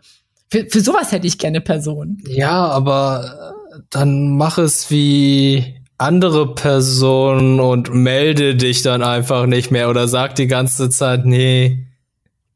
Für, 0.49 0.65
für 0.69 0.81
sowas 0.81 1.11
hätte 1.11 1.27
ich 1.27 1.37
gerne 1.37 1.61
Person. 1.61 2.21
Ja, 2.27 2.67
aber 2.67 3.55
äh, 3.75 3.79
dann 3.89 4.35
mach 4.35 4.57
es 4.57 4.89
wie 4.89 5.82
andere 6.03 6.53
Person 6.53 7.59
und 7.59 7.93
melde 7.93 8.55
dich 8.55 8.81
dann 8.81 9.01
einfach 9.01 9.45
nicht 9.45 9.71
mehr 9.71 9.89
oder 9.89 10.07
sag 10.07 10.35
die 10.35 10.47
ganze 10.47 10.89
Zeit, 10.89 11.25
nee, 11.25 11.87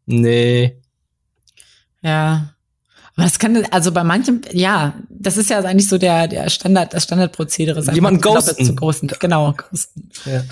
nee. 0.06 0.78
Ja. 2.02 2.54
Aber 3.16 3.24
das 3.24 3.39
kann, 3.39 3.66
also 3.72 3.91
bei 3.91 4.04
manchem, 4.04 4.41
ja, 4.52 4.93
das 5.10 5.38
ist 5.38 5.50
ja 5.50 5.60
eigentlich 5.60 5.88
so 5.88 5.98
der, 5.98 6.28
der 6.28 6.50
Standard, 6.50 6.93
das 6.93 7.04
Standardprozedere. 7.04 7.82
Jemand 7.93 8.22
ghosten. 8.22 8.64
Zu 8.64 8.76
großen, 8.76 9.12
genau, 9.20 9.54
ghosten. 9.54 10.10
Ja. 10.26 10.43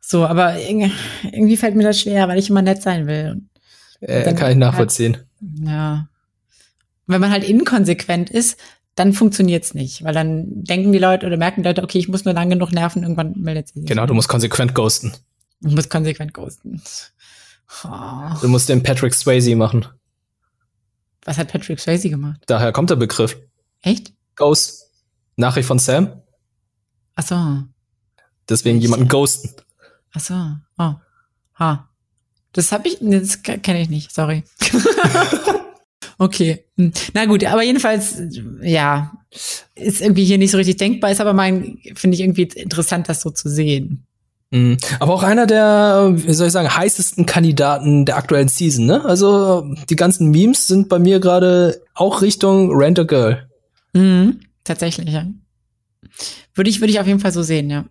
So, 0.00 0.26
aber 0.26 0.58
irgendwie 0.58 1.56
fällt 1.56 1.76
mir 1.76 1.84
das 1.84 2.00
schwer, 2.00 2.26
weil 2.26 2.38
ich 2.38 2.50
immer 2.50 2.62
nett 2.62 2.82
sein 2.82 3.06
will. 3.06 3.42
Äh, 4.00 4.34
kann 4.34 4.50
ich 4.50 4.56
nachvollziehen. 4.56 5.16
Halt, 5.16 5.68
ja. 5.68 6.08
Wenn 7.06 7.20
man 7.20 7.30
halt 7.30 7.44
inkonsequent 7.44 8.30
ist, 8.30 8.58
dann 8.94 9.12
funktioniert's 9.12 9.74
nicht, 9.74 10.04
weil 10.04 10.12
dann 10.12 10.64
denken 10.64 10.92
die 10.92 10.98
Leute 10.98 11.26
oder 11.26 11.36
merken 11.36 11.62
die 11.62 11.68
Leute, 11.68 11.82
okay, 11.82 11.98
ich 11.98 12.08
muss 12.08 12.24
nur 12.24 12.34
lang 12.34 12.50
genug 12.50 12.72
nerven, 12.72 13.02
irgendwann 13.02 13.32
meldet 13.38 13.68
sie 13.68 13.80
sich. 13.80 13.88
Genau, 13.88 14.06
du 14.06 14.14
musst 14.14 14.28
konsequent 14.28 14.74
ghosten. 14.74 15.12
Du 15.60 15.70
musst 15.70 15.90
konsequent 15.90 16.34
ghosten. 16.34 16.82
Oh. 17.84 17.88
Du 18.42 18.48
musst 18.48 18.68
den 18.68 18.82
Patrick 18.82 19.14
Swayze 19.14 19.56
machen. 19.56 19.86
Was 21.24 21.38
hat 21.38 21.48
Patrick 21.48 21.80
Swayze 21.80 22.10
gemacht? 22.10 22.42
Daher 22.46 22.72
kommt 22.72 22.90
der 22.90 22.96
Begriff. 22.96 23.38
Echt? 23.80 24.12
Ghost. 24.36 24.90
Nachricht 25.36 25.66
von 25.66 25.78
Sam. 25.78 26.22
Ach 27.14 27.26
so. 27.26 27.62
Deswegen 28.48 28.78
ich, 28.78 28.84
jemanden 28.84 29.08
ghosten. 29.08 29.50
Ach 30.12 30.20
so. 30.20 30.34
Oh. 30.78 30.94
Ha. 31.58 31.88
Das 32.52 32.72
habe 32.72 32.88
ich, 32.88 32.98
das 33.00 33.42
kenne 33.42 33.80
ich 33.80 33.88
nicht, 33.88 34.12
sorry. 34.12 34.44
Okay. 36.18 36.64
Hm. 36.76 36.92
Na 37.14 37.24
gut, 37.26 37.44
aber 37.44 37.62
jedenfalls, 37.62 38.20
ja, 38.62 39.12
ist 39.74 40.00
irgendwie 40.00 40.24
hier 40.24 40.38
nicht 40.38 40.50
so 40.50 40.58
richtig 40.58 40.76
denkbar, 40.76 41.10
ist 41.10 41.20
aber 41.20 41.32
mein, 41.32 41.78
finde 41.94 42.14
ich 42.14 42.20
irgendwie 42.20 42.42
interessant, 42.42 43.08
das 43.08 43.22
so 43.22 43.30
zu 43.30 43.48
sehen. 43.48 44.06
Mhm. 44.50 44.76
Aber 45.00 45.14
auch 45.14 45.22
einer 45.22 45.46
der, 45.46 46.12
wie 46.14 46.34
soll 46.34 46.48
ich 46.48 46.52
sagen, 46.52 46.76
heißesten 46.76 47.24
Kandidaten 47.24 48.04
der 48.04 48.18
aktuellen 48.18 48.48
Season, 48.48 48.84
ne? 48.84 49.02
Also 49.04 49.74
die 49.88 49.96
ganzen 49.96 50.30
Memes 50.30 50.66
sind 50.66 50.90
bei 50.90 50.98
mir 50.98 51.20
gerade 51.20 51.80
auch 51.94 52.20
Richtung 52.20 52.70
Rent 52.70 52.98
a 52.98 53.04
Girl. 53.04 53.48
Mhm, 53.94 54.40
tatsächlich, 54.64 55.08
ja. 55.08 55.26
Würde 56.54 56.68
ich, 56.68 56.80
würde 56.80 56.90
ich 56.90 57.00
auf 57.00 57.06
jeden 57.06 57.20
Fall 57.20 57.32
so 57.32 57.42
sehen, 57.42 57.70
ja. 57.70 57.86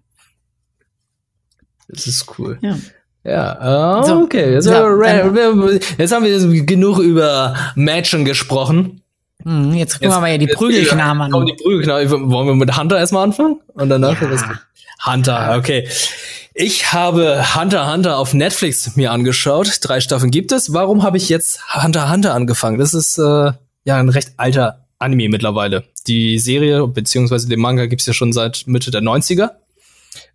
Das 1.88 2.06
ist 2.06 2.38
cool. 2.38 2.60
Ja. 2.62 2.78
Ja, 3.24 4.02
oh, 4.04 4.24
okay. 4.24 4.60
So, 4.62 4.72
so, 4.72 5.70
jetzt 5.98 6.12
haben 6.12 6.26
wir 6.26 6.66
genug 6.66 7.00
über 7.00 7.56
Matchen 7.76 8.26
gesprochen. 8.26 9.02
Hm, 9.44 9.74
jetzt 9.74 9.94
gucken 9.94 10.10
jetzt, 10.10 10.18
wir 10.18 10.22
mal 10.22 10.32
ja 10.32 10.38
die 10.38 10.48
Prügelknaben 10.48 11.22
an. 11.22 11.46
Die 11.46 11.54
Prügelknaben. 11.54 12.32
Wollen 12.32 12.48
wir 12.48 12.56
mit 12.56 12.78
Hunter 12.78 12.98
erstmal 12.98 13.24
anfangen? 13.24 13.60
Und 13.74 13.90
danach 13.90 14.20
ja. 14.22 14.60
Hunter, 15.06 15.56
okay. 15.58 15.88
Ich 16.54 16.94
habe 16.94 17.56
Hunter 17.56 17.92
Hunter 17.92 18.18
auf 18.18 18.34
Netflix 18.34 18.96
mir 18.96 19.12
angeschaut. 19.12 19.80
Drei 19.82 20.02
Staffeln 20.02 20.32
gibt 20.32 20.52
es. 20.52 20.74
Warum 20.74 21.04
habe 21.04 21.18
ich 21.18 21.30
jetzt 21.30 21.62
Hunter 21.74 22.12
Hunter 22.12 22.34
angefangen? 22.34 22.78
Das 22.78 22.94
ist 22.94 23.18
äh, 23.18 23.52
ja 23.84 23.98
ein 23.98 24.10
recht 24.10 24.34
alter 24.38 24.86
Anime 25.00 25.30
mittlerweile. 25.30 25.86
Die 26.08 26.40
Serie 26.40 26.88
beziehungsweise 26.88 27.48
den 27.48 27.60
Manga 27.60 27.86
gibt's 27.86 28.06
ja 28.06 28.14
schon 28.14 28.34
seit 28.34 28.64
Mitte 28.68 28.92
der 28.92 29.02
90er. 29.02 29.52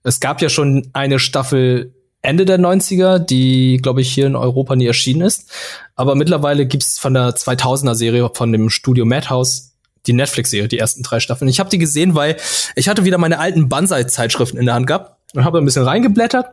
Es 0.03 0.21
gab 0.21 0.41
ja 0.41 0.49
schon 0.49 0.89
eine 0.93 1.19
Staffel 1.19 1.93
Ende 2.27 2.45
der 2.45 2.59
90er, 2.59 3.19
die, 3.19 3.79
glaube 3.81 4.01
ich, 4.01 4.13
hier 4.13 4.27
in 4.27 4.37
Europa 4.37 4.75
nie 4.75 4.87
erschienen 4.87 5.23
ist. 5.23 5.51
Aber 5.95 6.15
mittlerweile 6.15 6.67
gibt's 6.67 6.99
von 6.99 7.15
der 7.15 7.37
2000er-Serie 7.37 8.31
von 8.35 8.53
dem 8.53 8.69
Studio 8.69 9.05
Madhouse 9.05 9.77
die 10.07 10.13
Netflix-Serie, 10.13 10.69
die 10.69 10.79
ersten 10.79 11.03
drei 11.03 11.21
Staffeln. 11.21 11.49
Ich 11.49 11.61
habe 11.61 11.71
die 11.71 11.79
gesehen, 11.79 12.15
weil 12.15 12.37
ich 12.75 12.89
hatte 12.89 13.05
wieder 13.05 13.19
meine 13.19 13.39
alten 13.39 13.69
Banzai-Zeitschriften 13.69 14.59
in 14.59 14.67
der 14.67 14.75
Hand 14.75 14.87
gehabt 14.87 15.17
und 15.35 15.45
habe 15.45 15.59
ein 15.59 15.65
bisschen 15.65 15.85
reingeblättert 15.85 16.47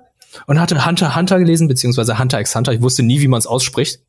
und 0.47 0.59
hatte 0.59 0.85
Hunter 0.85 1.15
Hunter 1.15 1.39
gelesen, 1.39 1.67
beziehungsweise 1.67 2.17
Hunter 2.19 2.39
x 2.39 2.55
Hunter. 2.55 2.73
Ich 2.73 2.81
wusste 2.81 3.03
nie, 3.03 3.21
wie 3.21 3.27
man 3.27 3.39
es 3.39 3.47
ausspricht. 3.47 3.99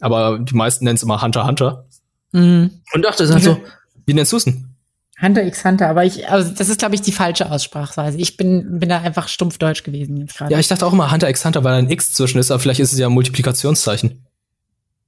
Aber 0.00 0.38
die 0.38 0.54
meisten 0.54 0.84
nennen 0.84 0.96
es 0.96 1.02
immer 1.02 1.22
Hunter 1.22 1.46
Hunter. 1.46 1.86
Mhm. 2.32 2.70
Und 2.92 3.02
dachte, 3.02 3.24
ist 3.24 3.32
halt 3.32 3.42
so, 3.42 3.60
wie 4.04 4.14
nennst 4.14 4.32
du 4.32 4.36
es 4.36 4.44
denn? 4.44 4.75
Hunter 5.20 5.44
x 5.44 5.64
Hunter, 5.64 5.88
aber 5.88 6.04
ich, 6.04 6.28
also 6.28 6.50
das 6.50 6.68
ist, 6.68 6.78
glaube 6.78 6.94
ich, 6.94 7.00
die 7.00 7.12
falsche 7.12 7.50
Aussprachweise. 7.50 8.18
Ich 8.18 8.36
bin, 8.36 8.78
bin 8.78 8.88
da 8.90 9.00
einfach 9.00 9.28
stumpf 9.28 9.56
Deutsch 9.56 9.82
gewesen 9.82 10.18
jetzt 10.18 10.36
gerade. 10.36 10.52
Ja, 10.52 10.58
ich 10.58 10.68
dachte 10.68 10.84
auch 10.84 10.92
immer 10.92 11.10
Hunter 11.10 11.30
x 11.30 11.44
Hunter, 11.44 11.64
weil 11.64 11.72
da 11.72 11.78
ein 11.78 11.90
X 11.90 12.12
zwischen 12.12 12.38
ist, 12.38 12.50
aber 12.50 12.60
vielleicht 12.60 12.80
ist 12.80 12.92
es 12.92 12.98
ja 12.98 13.06
ein 13.06 13.12
Multiplikationszeichen. 13.12 14.26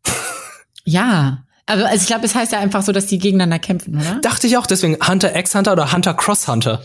ja. 0.85 1.45
Also, 1.67 1.85
also 1.85 2.01
ich 2.01 2.07
glaube, 2.07 2.25
es 2.25 2.35
heißt 2.35 2.53
ja 2.53 2.61
einfach 2.61 2.83
so, 2.83 2.93
dass 2.93 3.07
die 3.07 3.19
gegeneinander 3.19 3.59
kämpfen, 3.59 3.97
oder? 3.97 4.21
Dachte 4.23 4.47
ich 4.47 4.57
auch, 4.57 4.67
deswegen 4.67 4.97
Hunter 5.07 5.37
x 5.37 5.55
Hunter 5.55 5.73
oder 5.73 5.93
Hunter 5.93 6.15
Cross 6.15 6.49
Hunter. 6.49 6.83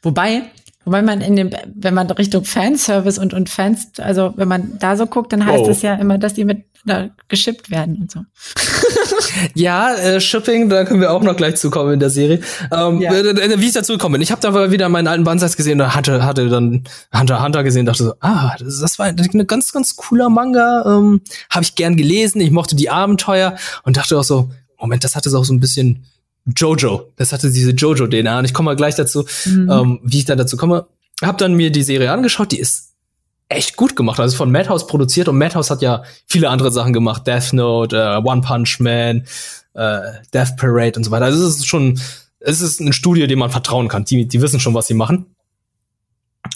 Wobei, 0.00 0.44
Wobei 0.84 1.02
man 1.02 1.20
in 1.20 1.36
dem, 1.36 1.50
wenn 1.74 1.94
man 1.94 2.10
Richtung 2.10 2.44
Fanservice 2.44 3.18
und, 3.18 3.34
und 3.34 3.48
Fans, 3.48 3.88
also 3.98 4.32
wenn 4.36 4.48
man 4.48 4.78
da 4.78 4.96
so 4.96 5.06
guckt, 5.06 5.32
dann 5.32 5.46
heißt 5.46 5.68
es 5.68 5.78
oh. 5.82 5.86
ja 5.86 5.94
immer, 5.94 6.18
dass 6.18 6.34
die 6.34 6.44
mit 6.44 6.64
da 6.84 7.10
geschippt 7.28 7.70
werden 7.70 7.96
und 8.00 8.10
so. 8.10 8.20
ja, 9.54 9.94
äh, 9.94 10.20
Shipping, 10.20 10.68
da 10.68 10.84
können 10.84 11.00
wir 11.00 11.12
auch 11.12 11.22
noch 11.22 11.36
gleich 11.36 11.56
zukommen 11.56 11.94
in 11.94 12.00
der 12.00 12.10
Serie. 12.10 12.40
Ähm, 12.72 13.00
ja. 13.00 13.12
äh, 13.12 13.60
wie 13.60 13.66
ich 13.66 13.72
dazu 13.72 13.92
gekommen 13.92 14.14
bin. 14.14 14.22
Ich 14.22 14.32
habe 14.32 14.40
da 14.40 14.70
wieder 14.70 14.88
meinen 14.88 15.06
alten 15.06 15.24
Bandsatz 15.24 15.56
gesehen 15.56 15.80
und 15.80 15.94
hatte, 15.94 16.24
hatte 16.24 16.48
dann 16.48 16.84
Hunter 17.16 17.42
Hunter 17.42 17.62
gesehen 17.62 17.86
dachte 17.86 18.04
so, 18.04 18.14
ah, 18.20 18.56
das, 18.58 18.80
das 18.80 18.98
war 18.98 19.06
ein 19.06 19.46
ganz, 19.46 19.72
ganz 19.72 19.96
cooler 19.96 20.28
Manga. 20.28 20.84
Ähm, 20.86 21.20
habe 21.50 21.62
ich 21.62 21.76
gern 21.76 21.96
gelesen. 21.96 22.40
Ich 22.40 22.50
mochte 22.50 22.74
die 22.74 22.90
Abenteuer 22.90 23.56
und 23.84 23.96
dachte 23.96 24.18
auch 24.18 24.24
so, 24.24 24.50
Moment, 24.80 25.04
das 25.04 25.14
hatte 25.14 25.30
so 25.30 25.38
auch 25.38 25.44
so 25.44 25.54
ein 25.54 25.60
bisschen 25.60 26.04
Jojo. 26.46 27.12
Das 27.16 27.32
hatte 27.32 27.50
diese 27.50 27.70
Jojo-DNA. 27.70 28.38
Und 28.38 28.44
ich 28.44 28.54
komme 28.54 28.66
mal 28.66 28.76
gleich 28.76 28.94
dazu, 28.94 29.24
mhm. 29.44 29.70
ähm, 29.70 30.00
wie 30.02 30.18
ich 30.18 30.24
dann 30.24 30.38
dazu 30.38 30.56
komme. 30.56 30.86
Hab 31.22 31.38
dann 31.38 31.54
mir 31.54 31.70
die 31.70 31.82
Serie 31.82 32.10
angeschaut, 32.10 32.52
die 32.52 32.58
ist 32.58 32.92
echt 33.48 33.76
gut 33.76 33.96
gemacht. 33.96 34.18
Also 34.18 34.36
von 34.36 34.50
Madhouse 34.50 34.86
produziert 34.86 35.28
und 35.28 35.38
Madhouse 35.38 35.70
hat 35.70 35.82
ja 35.82 36.02
viele 36.26 36.48
andere 36.48 36.72
Sachen 36.72 36.92
gemacht. 36.92 37.26
Death 37.26 37.52
Note, 37.52 37.96
uh, 37.96 38.28
One 38.28 38.40
Punch 38.40 38.80
Man, 38.80 39.24
uh, 39.74 40.00
Death 40.32 40.56
Parade 40.56 40.94
und 40.96 41.04
so 41.04 41.10
weiter. 41.10 41.26
Also 41.26 41.46
es 41.46 41.58
ist 41.58 41.66
schon, 41.66 42.00
es 42.40 42.60
ist 42.60 42.80
ein 42.80 42.92
Studio, 42.92 43.26
dem 43.26 43.38
man 43.38 43.50
vertrauen 43.50 43.88
kann. 43.88 44.04
Die, 44.04 44.26
die 44.26 44.40
wissen 44.40 44.60
schon, 44.60 44.74
was 44.74 44.86
sie 44.86 44.94
machen. 44.94 45.26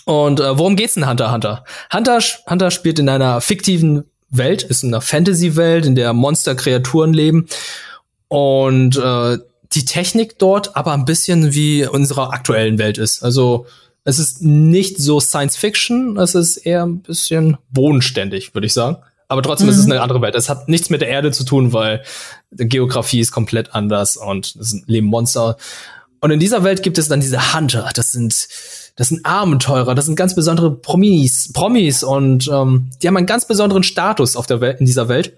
Und 0.05 0.41
äh, 0.41 0.59
worum 0.59 0.75
geht's 0.75 0.97
in 0.97 1.09
Hunter 1.09 1.33
Hunter? 1.33 1.65
Hunter 1.93 2.19
Hunter 2.49 2.71
spielt 2.71 2.99
in 2.99 3.09
einer 3.09 3.41
fiktiven 3.41 4.05
Welt, 4.31 4.63
ist 4.65 4.83
in 4.83 4.93
einer 4.93 5.01
Fantasy-Welt, 5.01 5.87
in 5.87 5.95
der 5.95 6.13
Monster-Kreaturen 6.13 7.13
leben. 7.13 7.47
Und 8.29 8.97
äh, 8.97 9.39
die 9.73 9.85
Technik 9.85 10.39
dort 10.39 10.77
aber 10.77 10.93
ein 10.93 11.05
bisschen 11.05 11.53
wie 11.55 11.87
unserer 11.87 12.33
aktuellen 12.33 12.79
Welt 12.79 12.99
ist. 12.99 13.23
Also 13.23 13.67
es 14.05 14.19
ist 14.19 14.43
nicht 14.43 14.99
so 14.99 15.19
Science 15.21 15.57
Fiction, 15.57 16.17
es 16.19 16.35
ist 16.35 16.59
eher 16.59 16.85
ein 16.85 17.01
bisschen 17.01 17.57
bodenständig, 17.71 18.55
würde 18.55 18.67
ich 18.67 18.73
sagen. 18.73 18.99
Aber 19.29 19.43
trotzdem 19.43 19.67
mhm. 19.67 19.73
ist 19.73 19.79
es 19.79 19.87
eine 19.87 20.01
andere 20.01 20.23
Welt. 20.23 20.37
Es 20.37 20.49
hat 20.49 20.69
nichts 20.69 20.91
mit 20.91 21.01
der 21.01 21.09
Erde 21.09 21.33
zu 21.33 21.45
tun, 21.45 21.73
weil 21.73 22.03
die 22.51 22.69
Geografie 22.69 23.21
ist 23.21 23.33
komplett 23.33 23.75
anders 23.75 24.17
und 24.17 24.55
es 24.57 24.81
leben 24.87 25.09
Monster. 25.09 25.57
Und 26.21 26.31
in 26.31 26.39
dieser 26.39 26.63
Welt 26.63 26.83
gibt 26.83 26.99
es 26.99 27.09
dann 27.09 27.21
diese 27.21 27.55
Hunter. 27.55 27.91
Das 27.95 28.13
sind 28.13 28.49
das 28.97 29.09
sind 29.09 29.27
Abenteurer, 29.27 29.95
das 29.95 30.07
sind 30.07 30.17
ganz 30.17 30.35
besondere 30.35 30.75
Promis, 30.75 31.53
Promis 31.53 32.03
und 32.03 32.49
ähm, 32.49 32.91
die 33.03 33.07
haben 33.07 33.17
einen 33.19 33.27
ganz 33.27 33.47
besonderen 33.47 33.83
Status 33.83 34.37
auf 34.37 34.47
der 34.47 34.63
Welt 34.63 34.81
in 34.81 34.87
dieser 34.87 35.09
Welt. 35.09 35.37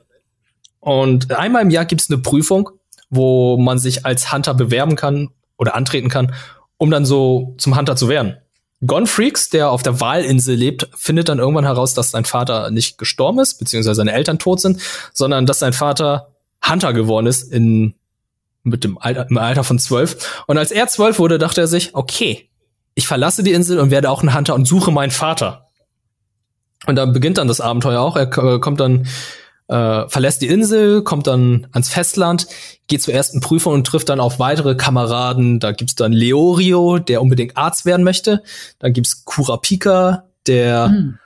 Und 0.79 1.33
einmal 1.33 1.63
im 1.63 1.71
Jahr 1.71 1.85
gibt 1.85 2.01
es 2.01 2.09
eine 2.09 2.19
Prüfung 2.19 2.71
wo 3.11 3.57
man 3.57 3.79
sich 3.79 4.05
als 4.07 4.33
Hunter 4.33 4.55
bewerben 4.55 4.97
kann 4.97 5.31
oder 5.57 5.75
antreten 5.75 6.09
kann, 6.09 6.35
um 6.77 6.91
dann 6.91 7.05
so 7.05 7.55
zum 7.59 7.77
Hunter 7.77 7.97
zu 7.97 8.09
werden. 8.09 8.37
Gone 8.87 9.07
Freaks, 9.07 9.49
der 9.49 9.71
auf 9.71 9.83
der 9.83 10.01
Wahlinsel 10.01 10.55
lebt, 10.55 10.89
findet 10.97 11.29
dann 11.29 11.41
irgendwann 11.41 11.65
heraus, 11.65 11.95
dass 11.95 12.13
sein 12.13 12.25
Vater 12.25 12.71
nicht 12.71 12.97
gestorben 12.97 13.41
ist, 13.41 13.59
beziehungsweise 13.59 13.97
seine 13.97 14.13
Eltern 14.13 14.39
tot 14.39 14.61
sind, 14.61 14.81
sondern 15.13 15.47
dass 15.47 15.59
sein 15.59 15.73
Vater 15.73 16.29
Hunter 16.69 16.93
geworden 16.93 17.27
ist 17.27 17.53
in, 17.53 17.95
mit 18.63 18.85
dem 18.85 18.97
Alter, 18.99 19.27
im 19.29 19.39
Alter 19.39 19.65
von 19.65 19.81
zwölf. 19.81 20.45
Und 20.47 20.59
als 20.59 20.71
er 20.71 20.87
zwölf 20.87 21.19
wurde, 21.19 21.39
dachte 21.39 21.61
er 21.61 21.67
sich, 21.67 21.95
okay, 21.95 22.49
ich 22.95 23.09
verlasse 23.09 23.43
die 23.43 23.53
Insel 23.53 23.81
und 23.81 23.91
werde 23.91 24.11
auch 24.11 24.23
ein 24.23 24.35
Hunter 24.35 24.55
und 24.55 24.67
suche 24.67 24.93
meinen 24.93 25.11
Vater. 25.11 25.67
Und 26.87 26.97
dann 26.97 27.13
beginnt 27.13 27.39
dann 27.39 27.49
das 27.49 27.61
Abenteuer 27.61 28.01
auch. 28.01 28.17
Er 28.17 28.27
kommt 28.29 28.81
dann 28.81 29.07
äh, 29.69 30.09
verlässt 30.09 30.41
die 30.43 30.49
Insel, 30.49 31.03
kommt 31.03 31.27
dann 31.27 31.67
ans 31.73 31.89
Festland, 31.89 32.47
geht 32.87 33.03
zur 33.03 33.15
ersten 33.15 33.41
Prüfung 33.41 33.75
und 33.75 33.87
trifft 33.87 34.09
dann 34.09 34.21
auf 34.21 34.39
weitere 34.39 34.75
Kameraden. 34.75 35.61
Da 35.61 35.73
gibt's 35.73 35.95
dann 35.95 36.13
Leorio, 36.13 36.99
der 36.99 37.23
unbedingt 37.23 37.57
Arzt 37.57 37.85
werden 37.85 38.03
möchte. 38.03 38.43
Dann 38.79 38.93
gibt's 38.93 39.25
Kurapika, 39.25 40.25
der 40.47 40.89
mhm. 40.89 41.19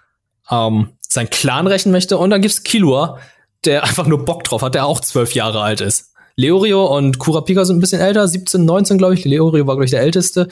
ähm, 0.50 0.88
sein 1.00 1.30
Clan 1.30 1.66
rächen 1.66 1.92
möchte. 1.92 2.18
Und 2.18 2.30
dann 2.30 2.42
gibt's 2.42 2.64
Kilua, 2.64 3.18
der 3.64 3.84
einfach 3.84 4.06
nur 4.06 4.24
Bock 4.24 4.44
drauf 4.44 4.62
hat, 4.62 4.74
der 4.74 4.86
auch 4.86 5.00
zwölf 5.00 5.34
Jahre 5.34 5.62
alt 5.62 5.80
ist. 5.80 6.12
Leorio 6.34 6.86
und 6.86 7.18
Kurapika 7.18 7.64
sind 7.64 7.76
ein 7.76 7.80
bisschen 7.80 8.00
älter, 8.00 8.26
17, 8.26 8.64
19, 8.64 8.98
glaube 8.98 9.14
ich. 9.14 9.24
Leorio 9.24 9.66
war, 9.66 9.74
glaube 9.74 9.84
ich, 9.84 9.90
der 9.90 10.00
älteste. 10.00 10.48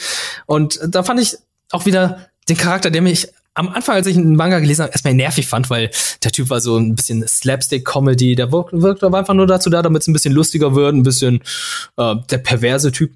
Und 0.47 0.78
da 0.86 1.03
fand 1.03 1.20
ich 1.20 1.38
auch 1.70 1.86
wieder 1.86 2.26
den 2.49 2.57
Charakter, 2.57 2.91
der 2.91 3.03
mich 3.03 3.28
am 3.61 3.68
Anfang, 3.68 3.94
als 3.96 4.06
ich 4.06 4.16
einen 4.16 4.36
Manga 4.36 4.58
gelesen 4.58 4.82
habe, 4.82 4.92
erstmal 4.92 5.12
nervig 5.12 5.46
fand, 5.46 5.68
weil 5.68 5.90
der 6.24 6.32
Typ 6.32 6.48
war 6.48 6.61
so 6.61 6.78
ein 6.78 6.94
bisschen 6.94 7.22
Slapstick-Comedy. 7.26 8.34
Der 8.34 8.50
wirkt, 8.52 8.72
wirkt 8.72 9.04
aber 9.04 9.18
einfach 9.18 9.34
nur 9.34 9.46
dazu 9.46 9.68
da, 9.68 9.82
damit 9.82 10.00
es 10.00 10.08
ein 10.08 10.14
bisschen 10.14 10.32
lustiger 10.32 10.74
wird, 10.74 10.94
ein 10.94 11.02
bisschen 11.02 11.42
äh, 11.98 12.14
der 12.30 12.38
perverse 12.38 12.90
Typ 12.90 13.12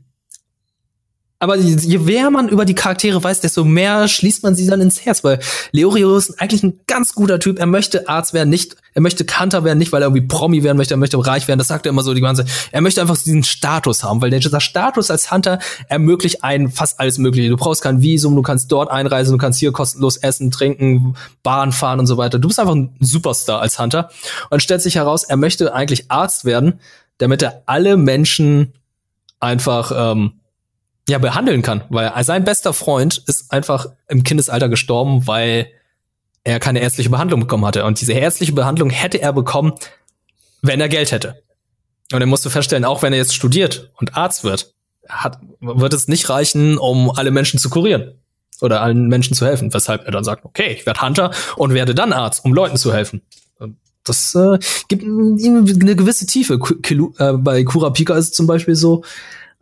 aber 1.44 1.56
je 1.56 1.98
mehr 1.98 2.30
man 2.30 2.48
über 2.48 2.64
die 2.64 2.74
Charaktere 2.74 3.22
weiß, 3.22 3.42
desto 3.42 3.64
mehr 3.64 4.08
schließt 4.08 4.42
man 4.42 4.54
sie 4.54 4.66
dann 4.66 4.80
ins 4.80 5.04
Herz, 5.04 5.22
weil 5.24 5.40
Leorio 5.72 6.16
ist 6.16 6.40
eigentlich 6.40 6.62
ein 6.62 6.80
ganz 6.86 7.14
guter 7.14 7.38
Typ. 7.38 7.58
Er 7.58 7.66
möchte 7.66 8.08
Arzt 8.08 8.32
werden, 8.32 8.48
nicht, 8.48 8.76
er 8.94 9.02
möchte 9.02 9.26
Kanter 9.26 9.62
werden, 9.62 9.78
nicht 9.78 9.92
weil 9.92 10.00
er 10.00 10.06
irgendwie 10.06 10.26
Promi 10.26 10.62
werden 10.62 10.78
möchte, 10.78 10.94
er 10.94 10.96
möchte 10.96 11.18
reich 11.24 11.46
werden. 11.46 11.58
Das 11.58 11.68
sagt 11.68 11.84
er 11.84 11.90
immer 11.90 12.02
so 12.02 12.14
die 12.14 12.22
ganze 12.22 12.46
Zeit. 12.46 12.70
Er 12.72 12.80
möchte 12.80 13.02
einfach 13.02 13.18
diesen 13.18 13.44
Status 13.44 14.02
haben, 14.02 14.22
weil 14.22 14.30
dieser 14.30 14.58
Status 14.58 15.10
als 15.10 15.30
Hunter 15.30 15.58
ermöglicht 15.88 16.42
einen 16.42 16.70
fast 16.70 16.98
alles 16.98 17.18
Mögliche. 17.18 17.50
Du 17.50 17.58
brauchst 17.58 17.82
kein 17.82 18.00
Visum, 18.00 18.34
du 18.34 18.42
kannst 18.42 18.72
dort 18.72 18.90
einreisen, 18.90 19.32
du 19.32 19.38
kannst 19.38 19.60
hier 19.60 19.70
kostenlos 19.70 20.16
essen, 20.16 20.50
trinken, 20.50 21.14
Bahn 21.42 21.72
fahren 21.72 22.00
und 22.00 22.06
so 22.06 22.16
weiter. 22.16 22.38
Du 22.38 22.48
bist 22.48 22.58
einfach 22.58 22.74
ein 22.74 22.96
Superstar 23.00 23.60
als 23.60 23.78
Hunter. 23.78 24.08
Und 24.48 24.62
stellt 24.62 24.80
sich 24.80 24.94
heraus, 24.94 25.24
er 25.24 25.36
möchte 25.36 25.74
eigentlich 25.74 26.10
Arzt 26.10 26.46
werden, 26.46 26.80
damit 27.18 27.42
er 27.42 27.64
alle 27.66 27.98
Menschen 27.98 28.72
einfach 29.40 29.92
ähm, 29.94 30.40
ja, 31.08 31.18
behandeln 31.18 31.62
kann, 31.62 31.84
weil 31.90 32.12
sein 32.24 32.44
bester 32.44 32.72
Freund 32.72 33.22
ist 33.26 33.52
einfach 33.52 33.86
im 34.08 34.22
Kindesalter 34.22 34.68
gestorben, 34.68 35.26
weil 35.26 35.66
er 36.44 36.60
keine 36.60 36.80
ärztliche 36.80 37.10
Behandlung 37.10 37.40
bekommen 37.40 37.64
hatte. 37.64 37.84
Und 37.84 38.00
diese 38.00 38.12
ärztliche 38.12 38.52
Behandlung 38.52 38.90
hätte 38.90 39.20
er 39.20 39.32
bekommen, 39.32 39.72
wenn 40.62 40.80
er 40.80 40.88
Geld 40.88 41.12
hätte. 41.12 41.42
Und 42.12 42.20
er 42.20 42.26
musste 42.26 42.50
feststellen, 42.50 42.84
auch 42.84 43.02
wenn 43.02 43.12
er 43.12 43.18
jetzt 43.18 43.34
studiert 43.34 43.90
und 43.96 44.16
Arzt 44.16 44.44
wird, 44.44 44.74
hat, 45.08 45.38
wird 45.60 45.92
es 45.92 46.08
nicht 46.08 46.28
reichen, 46.28 46.78
um 46.78 47.10
alle 47.10 47.30
Menschen 47.30 47.58
zu 47.58 47.68
kurieren 47.70 48.14
oder 48.60 48.80
allen 48.80 49.08
Menschen 49.08 49.34
zu 49.34 49.46
helfen. 49.46 49.72
Weshalb 49.74 50.04
er 50.04 50.12
dann 50.12 50.24
sagt, 50.24 50.44
okay, 50.44 50.72
ich 50.72 50.86
werde 50.86 51.02
Hunter 51.02 51.30
und 51.56 51.74
werde 51.74 51.94
dann 51.94 52.12
Arzt, 52.12 52.44
um 52.44 52.52
Leuten 52.54 52.76
zu 52.76 52.92
helfen. 52.92 53.22
Das 54.04 54.34
äh, 54.34 54.58
gibt 54.88 55.02
ihm 55.02 55.38
eine 55.38 55.96
gewisse 55.96 56.26
Tiefe. 56.26 56.58
Kilu, 56.58 57.14
äh, 57.18 57.32
bei 57.32 57.64
Kurapika 57.64 58.14
ist 58.14 58.26
es 58.26 58.32
zum 58.32 58.46
Beispiel 58.46 58.74
so, 58.74 59.02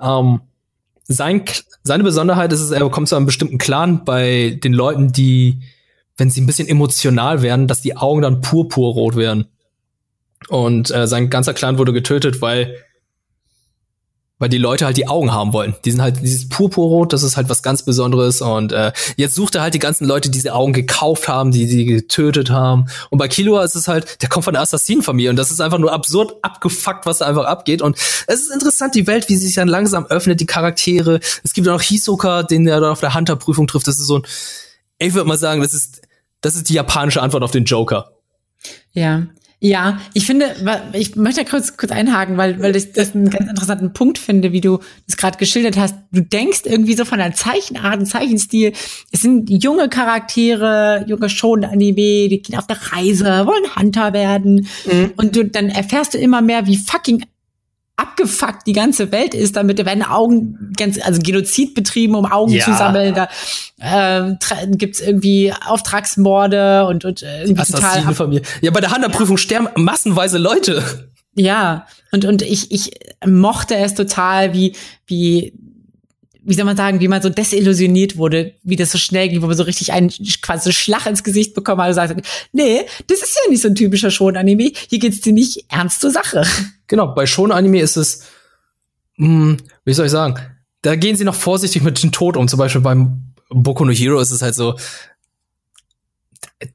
ähm, 0.00 0.40
sein, 1.12 1.42
seine 1.82 2.04
Besonderheit 2.04 2.52
ist 2.52 2.60
es, 2.60 2.70
er 2.70 2.88
kommt 2.90 3.08
zu 3.08 3.16
einem 3.16 3.26
bestimmten 3.26 3.58
Clan 3.58 4.04
bei 4.04 4.58
den 4.62 4.72
Leuten, 4.72 5.12
die, 5.12 5.60
wenn 6.16 6.30
sie 6.30 6.40
ein 6.40 6.46
bisschen 6.46 6.68
emotional 6.68 7.42
werden, 7.42 7.66
dass 7.66 7.82
die 7.82 7.96
Augen 7.96 8.22
dann 8.22 8.40
purpurrot 8.40 9.16
werden. 9.16 9.46
Und 10.48 10.90
äh, 10.90 11.06
sein 11.06 11.30
ganzer 11.30 11.54
Clan 11.54 11.78
wurde 11.78 11.92
getötet, 11.92 12.40
weil 12.40 12.76
weil 14.42 14.48
die 14.48 14.58
Leute 14.58 14.86
halt 14.86 14.96
die 14.96 15.06
Augen 15.06 15.32
haben 15.32 15.52
wollen. 15.52 15.76
Die 15.84 15.92
sind 15.92 16.02
halt 16.02 16.20
dieses 16.20 16.48
Purpurrot, 16.48 17.12
das 17.12 17.22
ist 17.22 17.36
halt 17.36 17.48
was 17.48 17.62
ganz 17.62 17.84
Besonderes. 17.84 18.40
Und 18.40 18.72
äh, 18.72 18.90
jetzt 19.16 19.36
sucht 19.36 19.54
er 19.54 19.62
halt 19.62 19.72
die 19.72 19.78
ganzen 19.78 20.04
Leute, 20.04 20.30
die 20.30 20.36
diese 20.36 20.52
Augen 20.52 20.72
gekauft 20.72 21.28
haben, 21.28 21.52
die 21.52 21.64
sie 21.68 21.84
getötet 21.84 22.50
haben. 22.50 22.86
Und 23.10 23.18
bei 23.18 23.28
Killua 23.28 23.62
ist 23.62 23.76
es 23.76 23.86
halt, 23.86 24.20
der 24.20 24.28
kommt 24.28 24.44
von 24.44 24.54
der 24.54 24.62
Assassinenfamilie 24.62 25.30
und 25.30 25.36
das 25.36 25.52
ist 25.52 25.60
einfach 25.60 25.78
nur 25.78 25.92
absurd 25.92 26.34
abgefuckt, 26.42 27.06
was 27.06 27.18
da 27.18 27.26
einfach 27.26 27.44
abgeht. 27.44 27.82
Und 27.82 27.96
es 28.26 28.40
ist 28.40 28.50
interessant, 28.50 28.96
die 28.96 29.06
Welt, 29.06 29.28
wie 29.28 29.36
sie 29.36 29.46
sich 29.46 29.54
dann 29.54 29.68
langsam 29.68 30.06
öffnet, 30.06 30.40
die 30.40 30.46
Charaktere. 30.46 31.20
Es 31.44 31.52
gibt 31.52 31.68
auch 31.68 31.74
noch 31.74 31.82
Hisoka, 31.82 32.42
den 32.42 32.66
er 32.66 32.80
dann 32.80 32.90
auf 32.90 32.98
der 32.98 33.14
Hunter-Prüfung 33.14 33.68
trifft. 33.68 33.86
Das 33.86 34.00
ist 34.00 34.08
so 34.08 34.18
ein, 34.18 34.22
ich 34.98 35.14
würde 35.14 35.28
mal 35.28 35.38
sagen, 35.38 35.62
das 35.62 35.72
ist, 35.72 36.02
das 36.40 36.56
ist 36.56 36.68
die 36.68 36.74
japanische 36.74 37.22
Antwort 37.22 37.44
auf 37.44 37.52
den 37.52 37.64
Joker. 37.64 38.10
Ja, 38.90 39.22
ja, 39.64 40.00
ich 40.12 40.26
finde, 40.26 40.56
ich 40.92 41.14
möchte 41.14 41.44
kurz, 41.44 41.76
kurz 41.76 41.92
einhaken, 41.92 42.36
weil, 42.36 42.60
weil 42.60 42.74
ich 42.74 42.92
das 42.94 43.14
einen 43.14 43.30
ganz 43.30 43.48
interessanten 43.48 43.92
Punkt 43.92 44.18
finde, 44.18 44.50
wie 44.50 44.60
du 44.60 44.80
das 45.06 45.16
gerade 45.16 45.38
geschildert 45.38 45.76
hast. 45.76 45.94
Du 46.10 46.20
denkst 46.20 46.62
irgendwie 46.64 46.94
so 46.94 47.04
von 47.04 47.18
der 47.18 47.32
Zeichenart 47.32 48.00
und 48.00 48.06
Zeichenstil, 48.06 48.72
es 49.12 49.22
sind 49.22 49.48
junge 49.48 49.88
Charaktere, 49.88 51.04
junge 51.06 51.28
Schon-Anime, 51.28 52.28
die 52.28 52.42
gehen 52.42 52.58
auf 52.58 52.66
der 52.66 52.78
Reise, 52.92 53.46
wollen 53.46 53.76
Hunter 53.76 54.12
werden. 54.12 54.66
Mhm. 54.84 55.12
Und 55.16 55.36
du, 55.36 55.44
dann 55.44 55.68
erfährst 55.68 56.14
du 56.14 56.18
immer 56.18 56.42
mehr, 56.42 56.66
wie 56.66 56.76
fucking 56.76 57.22
abgefuckt 58.02 58.66
die 58.66 58.72
ganze 58.72 59.12
Welt 59.12 59.34
ist, 59.34 59.56
damit 59.56 59.78
werden 59.84 60.02
Augen 60.02 60.72
ganz, 60.76 61.00
also 61.00 61.20
Genozid 61.22 61.74
betrieben, 61.74 62.14
um 62.16 62.26
Augen 62.26 62.52
ja. 62.52 62.64
zu 62.64 62.74
sammeln. 62.74 63.14
Da 63.14 63.28
äh, 63.78 64.34
gibt's 64.76 65.00
irgendwie 65.00 65.52
Auftragsmorde 65.66 66.86
und, 66.86 67.04
und 67.04 67.22
äh, 67.22 67.44
irgendwie 67.44 67.62
total. 67.62 68.14
Von 68.14 68.30
mir. 68.30 68.42
Ja, 68.60 68.70
bei 68.70 68.80
der 68.80 68.90
Handelprüfung 68.90 69.36
ja. 69.36 69.42
sterben 69.42 69.68
massenweise 69.76 70.38
Leute. 70.38 70.82
Ja, 71.34 71.86
und, 72.10 72.24
und 72.24 72.42
ich, 72.42 72.72
ich 72.72 72.90
mochte 73.26 73.76
es 73.76 73.94
total, 73.94 74.52
wie, 74.52 74.74
wie 75.06 75.54
wie 76.44 76.54
soll 76.54 76.64
man 76.64 76.76
sagen, 76.76 77.00
wie 77.00 77.08
man 77.08 77.22
so 77.22 77.28
desillusioniert 77.28 78.16
wurde, 78.16 78.54
wie 78.62 78.76
das 78.76 78.90
so 78.90 78.98
schnell 78.98 79.28
ging, 79.28 79.42
wo 79.42 79.46
man 79.46 79.56
so 79.56 79.62
richtig 79.62 79.92
einen 79.92 80.10
quasi 80.42 80.72
Schlag 80.72 81.06
ins 81.06 81.22
Gesicht 81.22 81.54
bekommen 81.54 81.80
hat 81.80 81.88
und 81.88 81.94
sagt, 81.94 82.26
nee, 82.52 82.80
das 83.06 83.22
ist 83.22 83.38
ja 83.42 83.50
nicht 83.50 83.62
so 83.62 83.68
ein 83.68 83.74
typischer 83.74 84.10
Schon-Anime, 84.10 84.72
hier 84.88 84.98
geht's 84.98 85.20
dir 85.20 85.32
nicht 85.32 85.66
ernst 85.68 86.00
zur 86.00 86.10
Sache. 86.10 86.42
Genau, 86.88 87.14
bei 87.14 87.26
Schon-Anime 87.26 87.80
ist 87.80 87.96
es, 87.96 88.24
mh, 89.16 89.26
hm, 89.26 89.56
wie 89.84 89.92
soll 89.92 90.06
ich 90.06 90.12
sagen, 90.12 90.34
da 90.82 90.96
gehen 90.96 91.16
sie 91.16 91.24
noch 91.24 91.34
vorsichtig 91.34 91.82
mit 91.82 92.02
dem 92.02 92.12
Tod 92.12 92.36
um. 92.36 92.48
Zum 92.48 92.58
Beispiel 92.58 92.80
beim 92.80 93.32
Boku 93.48 93.84
no 93.84 93.92
Hero 93.92 94.20
ist 94.20 94.32
es 94.32 94.42
halt 94.42 94.54
so, 94.54 94.76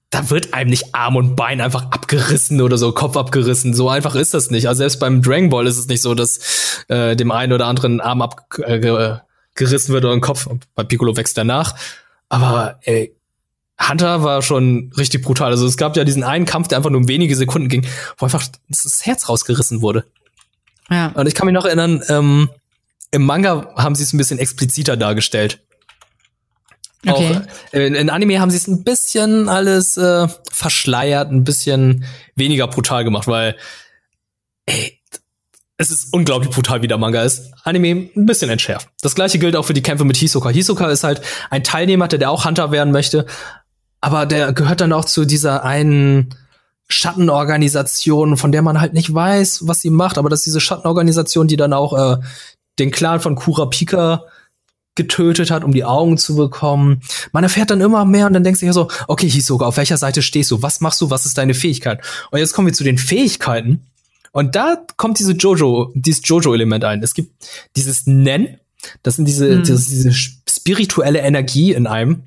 da 0.10 0.30
wird 0.30 0.54
einem 0.54 0.70
nicht 0.70 0.96
Arm 0.96 1.16
und 1.18 1.36
Bein 1.36 1.62
einfach 1.62 1.92
abgerissen 1.92 2.62
oder 2.62 2.78
so, 2.78 2.94
Kopf 2.94 3.18
abgerissen. 3.18 3.74
So 3.74 3.90
einfach 3.90 4.16
ist 4.16 4.34
das 4.34 4.50
nicht. 4.50 4.68
Also 4.68 4.80
selbst 4.80 5.00
beim 5.00 5.22
Dragon 5.22 5.50
Ball 5.50 5.68
ist 5.68 5.78
es 5.78 5.88
nicht 5.88 6.02
so, 6.02 6.16
dass 6.16 6.86
äh, 6.88 7.16
dem 7.16 7.32
einen 7.32 7.54
oder 7.54 7.66
anderen 7.68 8.00
Arm 8.02 8.22
ab, 8.22 8.48
äh, 8.60 9.18
gerissen 9.58 9.94
wird 9.94 10.06
oder 10.06 10.14
ein 10.14 10.22
Kopf. 10.22 10.48
Bei 10.76 10.84
Piccolo 10.84 11.18
wächst 11.18 11.38
danach. 11.38 11.76
Aber 12.30 12.80
ey, 12.84 13.16
Hunter 13.80 14.24
war 14.24 14.42
schon 14.42 14.92
richtig 14.98 15.22
brutal. 15.24 15.52
Also 15.52 15.68
es 15.68 15.78
gab 15.78 15.96
ja 15.98 16.04
diesen 16.04 16.24
einen 16.24 16.46
Kampf, 16.46 16.68
der 16.68 16.78
einfach 16.78 16.90
nur 16.90 17.02
um 17.02 17.08
wenige 17.08 17.36
Sekunden 17.36 17.70
ging, 17.70 17.86
wo 18.18 18.26
einfach 18.26 18.46
das 18.70 19.06
Herz 19.06 19.30
rausgerissen 19.30 19.82
wurde. 19.82 20.06
Ja. 20.90 21.08
Und 21.10 21.28
ich 21.28 21.36
kann 21.36 21.46
mich 21.46 21.54
noch 21.54 21.66
erinnern, 21.66 22.02
ähm, 22.10 22.50
im 23.12 23.26
Manga 23.26 23.74
haben 23.76 23.96
sie 23.96 24.04
es 24.04 24.14
ein 24.14 24.18
bisschen 24.18 24.40
expliziter 24.40 24.98
dargestellt. 24.98 25.60
Okay. 27.06 27.38
Auch 27.38 27.74
in, 27.74 27.96
in 27.96 28.10
Anime 28.10 28.40
haben 28.40 28.50
sie 28.50 28.58
es 28.58 28.68
ein 28.68 28.84
bisschen 28.84 29.50
alles 29.50 29.98
äh, 29.98 30.28
verschleiert, 30.52 31.32
ein 31.32 31.44
bisschen 31.44 32.06
weniger 32.36 32.68
brutal 32.68 33.04
gemacht, 33.04 33.28
weil 33.28 33.56
ey, 34.66 34.97
es 35.78 35.92
ist 35.92 36.12
unglaublich 36.12 36.52
brutal, 36.52 36.82
wie 36.82 36.88
der 36.88 36.98
Manga 36.98 37.22
ist. 37.22 37.54
Anime 37.64 38.10
ein 38.16 38.26
bisschen 38.26 38.50
entschärft. 38.50 38.90
Das 39.02 39.14
gleiche 39.14 39.38
gilt 39.38 39.56
auch 39.56 39.66
für 39.66 39.76
die 39.76 39.84
Kämpfe 39.84 40.06
mit 40.06 40.18
Hisoka. 40.18 40.50
Hisoka 40.50 40.90
ist 40.90 41.04
halt 41.04 41.22
ein 41.52 41.64
Teilnehmer, 41.64 42.08
der 42.08 42.32
auch 42.32 42.46
Hunter 42.46 42.72
werden 42.72 42.92
möchte, 42.92 43.26
aber 44.02 44.26
der 44.26 44.54
gehört 44.54 44.82
dann 44.82 44.94
auch 44.94 45.06
zu 45.06 45.26
dieser 45.26 45.64
einen 45.64 46.34
Schattenorganisation, 46.90 48.38
von 48.38 48.52
der 48.52 48.62
man 48.62 48.82
halt 48.82 48.94
nicht 48.94 49.14
weiß, 49.14 49.68
was 49.68 49.82
sie 49.82 49.90
macht, 49.90 50.18
aber 50.18 50.30
das 50.30 50.40
ist 50.40 50.46
diese 50.46 50.62
Schattenorganisation, 50.62 51.48
die 51.48 51.58
dann 51.58 51.74
auch 51.74 51.94
äh, 51.94 52.18
den 52.80 52.92
Clan 52.92 53.20
von 53.20 53.36
Kurapika 53.36 54.24
getötet 54.96 55.52
hat, 55.52 55.64
um 55.64 55.74
die 55.74 55.84
Augen 55.84 56.18
zu 56.18 56.36
bekommen. 56.36 57.02
Man 57.32 57.44
erfährt 57.44 57.70
dann 57.70 57.82
immer 57.82 58.04
mehr 58.06 58.26
und 58.26 58.34
dann 58.34 58.44
denkst 58.44 58.62
du 58.62 58.66
ja 58.66 58.74
so, 58.74 58.88
okay, 59.08 59.30
Hisoka, 59.30 59.66
auf 59.66 59.78
welcher 59.78 59.98
Seite 59.98 60.24
stehst 60.24 60.50
du? 60.50 60.64
Was 60.64 60.82
machst 60.82 61.00
du? 61.02 61.12
Was 61.12 61.26
ist 61.26 61.38
deine 61.38 61.54
Fähigkeit? 61.54 62.02
Und 62.32 62.40
jetzt 62.40 62.54
kommen 62.54 62.68
wir 62.68 62.74
zu 62.74 62.84
den 62.84 62.98
Fähigkeiten. 62.98 63.86
Und 64.38 64.56
da 64.56 64.86
kommt 64.98 65.18
diese 65.18 65.32
Jojo, 65.32 65.92
dieses 65.96 66.22
Jojo-Element 66.24 66.84
ein. 66.84 67.02
Es 67.02 67.16
gibt 67.16 67.44
dieses 67.76 68.06
Nen, 68.06 68.60
das 69.02 69.16
sind 69.16 69.26
diese, 69.26 69.48
mhm. 69.50 69.64
das 69.64 69.88
diese 69.88 70.14
spirituelle 70.14 71.22
Energie 71.22 71.74
in 71.74 71.88
einem. 71.88 72.22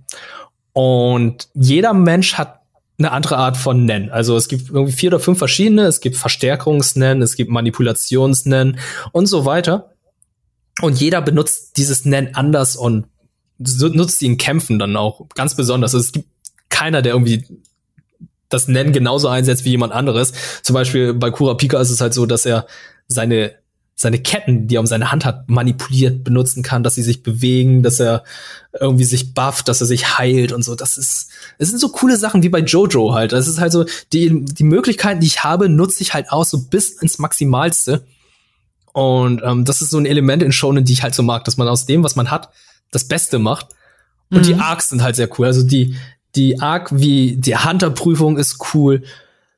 Und 0.72 1.48
jeder 1.54 1.94
Mensch 1.94 2.34
hat 2.34 2.62
eine 2.98 3.12
andere 3.12 3.36
Art 3.36 3.56
von 3.56 3.84
Nen. 3.84 4.10
Also 4.10 4.36
es 4.36 4.48
gibt 4.48 4.70
irgendwie 4.70 4.92
vier 4.92 5.10
oder 5.10 5.20
fünf 5.20 5.38
verschiedene. 5.38 5.82
Es 5.82 6.00
gibt 6.00 6.16
Verstärkungs-Nen, 6.16 7.22
es 7.22 7.36
gibt 7.36 7.48
Manipulations-Nen 7.52 8.80
und 9.12 9.26
so 9.26 9.44
weiter. 9.44 9.94
Und 10.80 11.00
jeder 11.00 11.22
benutzt 11.22 11.76
dieses 11.76 12.06
Nen 12.06 12.34
anders 12.34 12.74
und 12.74 13.06
nutzt 13.56 14.20
in 14.24 14.36
Kämpfen 14.36 14.80
dann 14.80 14.96
auch 14.96 15.28
ganz 15.36 15.54
besonders. 15.54 15.94
Also 15.94 16.04
es 16.04 16.10
gibt 16.10 16.26
keiner, 16.70 17.02
der 17.02 17.12
irgendwie 17.12 17.44
das 18.50 18.68
Nennen 18.68 18.92
genauso 18.92 19.28
einsetzt 19.28 19.64
wie 19.64 19.70
jemand 19.70 19.92
anderes. 19.92 20.32
Zum 20.62 20.74
Beispiel 20.74 21.14
bei 21.14 21.30
Kurapika 21.30 21.80
ist 21.80 21.90
es 21.90 22.00
halt 22.00 22.12
so, 22.12 22.26
dass 22.26 22.44
er 22.44 22.66
seine 23.08 23.54
seine 24.00 24.18
Ketten, 24.18 24.66
die 24.66 24.76
er 24.76 24.80
um 24.80 24.86
seine 24.86 25.12
Hand 25.12 25.26
hat, 25.26 25.50
manipuliert 25.50 26.24
benutzen 26.24 26.62
kann, 26.62 26.82
dass 26.82 26.94
sie 26.94 27.02
sich 27.02 27.22
bewegen, 27.22 27.82
dass 27.82 28.00
er 28.00 28.24
irgendwie 28.80 29.04
sich 29.04 29.34
bufft, 29.34 29.68
dass 29.68 29.82
er 29.82 29.86
sich 29.86 30.16
heilt 30.16 30.52
und 30.52 30.64
so. 30.64 30.74
Das 30.74 30.96
ist, 30.96 31.28
es 31.58 31.68
sind 31.68 31.78
so 31.78 31.90
coole 31.90 32.16
Sachen 32.16 32.42
wie 32.42 32.48
bei 32.48 32.60
Jojo 32.60 33.12
halt. 33.12 33.32
Das 33.32 33.46
ist 33.46 33.60
halt 33.60 33.72
so, 33.72 33.84
die, 34.14 34.42
die 34.42 34.64
Möglichkeiten, 34.64 35.20
die 35.20 35.26
ich 35.26 35.44
habe, 35.44 35.68
nutze 35.68 36.02
ich 36.02 36.14
halt 36.14 36.32
aus, 36.32 36.48
so 36.48 36.62
bis 36.62 36.92
ins 37.02 37.18
Maximalste. 37.18 38.02
Und 38.94 39.42
ähm, 39.44 39.66
das 39.66 39.82
ist 39.82 39.90
so 39.90 39.98
ein 39.98 40.06
Element 40.06 40.42
in 40.42 40.52
Shonen, 40.52 40.86
die 40.86 40.94
ich 40.94 41.02
halt 41.02 41.14
so 41.14 41.22
mag, 41.22 41.44
dass 41.44 41.58
man 41.58 41.68
aus 41.68 41.84
dem, 41.84 42.02
was 42.02 42.16
man 42.16 42.30
hat, 42.30 42.48
das 42.92 43.06
Beste 43.06 43.38
macht. 43.38 43.66
Und 44.30 44.38
mhm. 44.38 44.44
die 44.44 44.54
Arcs 44.54 44.88
sind 44.88 45.02
halt 45.02 45.16
sehr 45.16 45.28
cool. 45.38 45.46
Also 45.46 45.62
die, 45.62 45.94
die 46.36 46.60
Arc 46.60 46.90
wie 46.92 47.36
die 47.36 47.56
Hunter-Prüfung 47.56 48.36
ist 48.38 48.58
cool. 48.74 49.02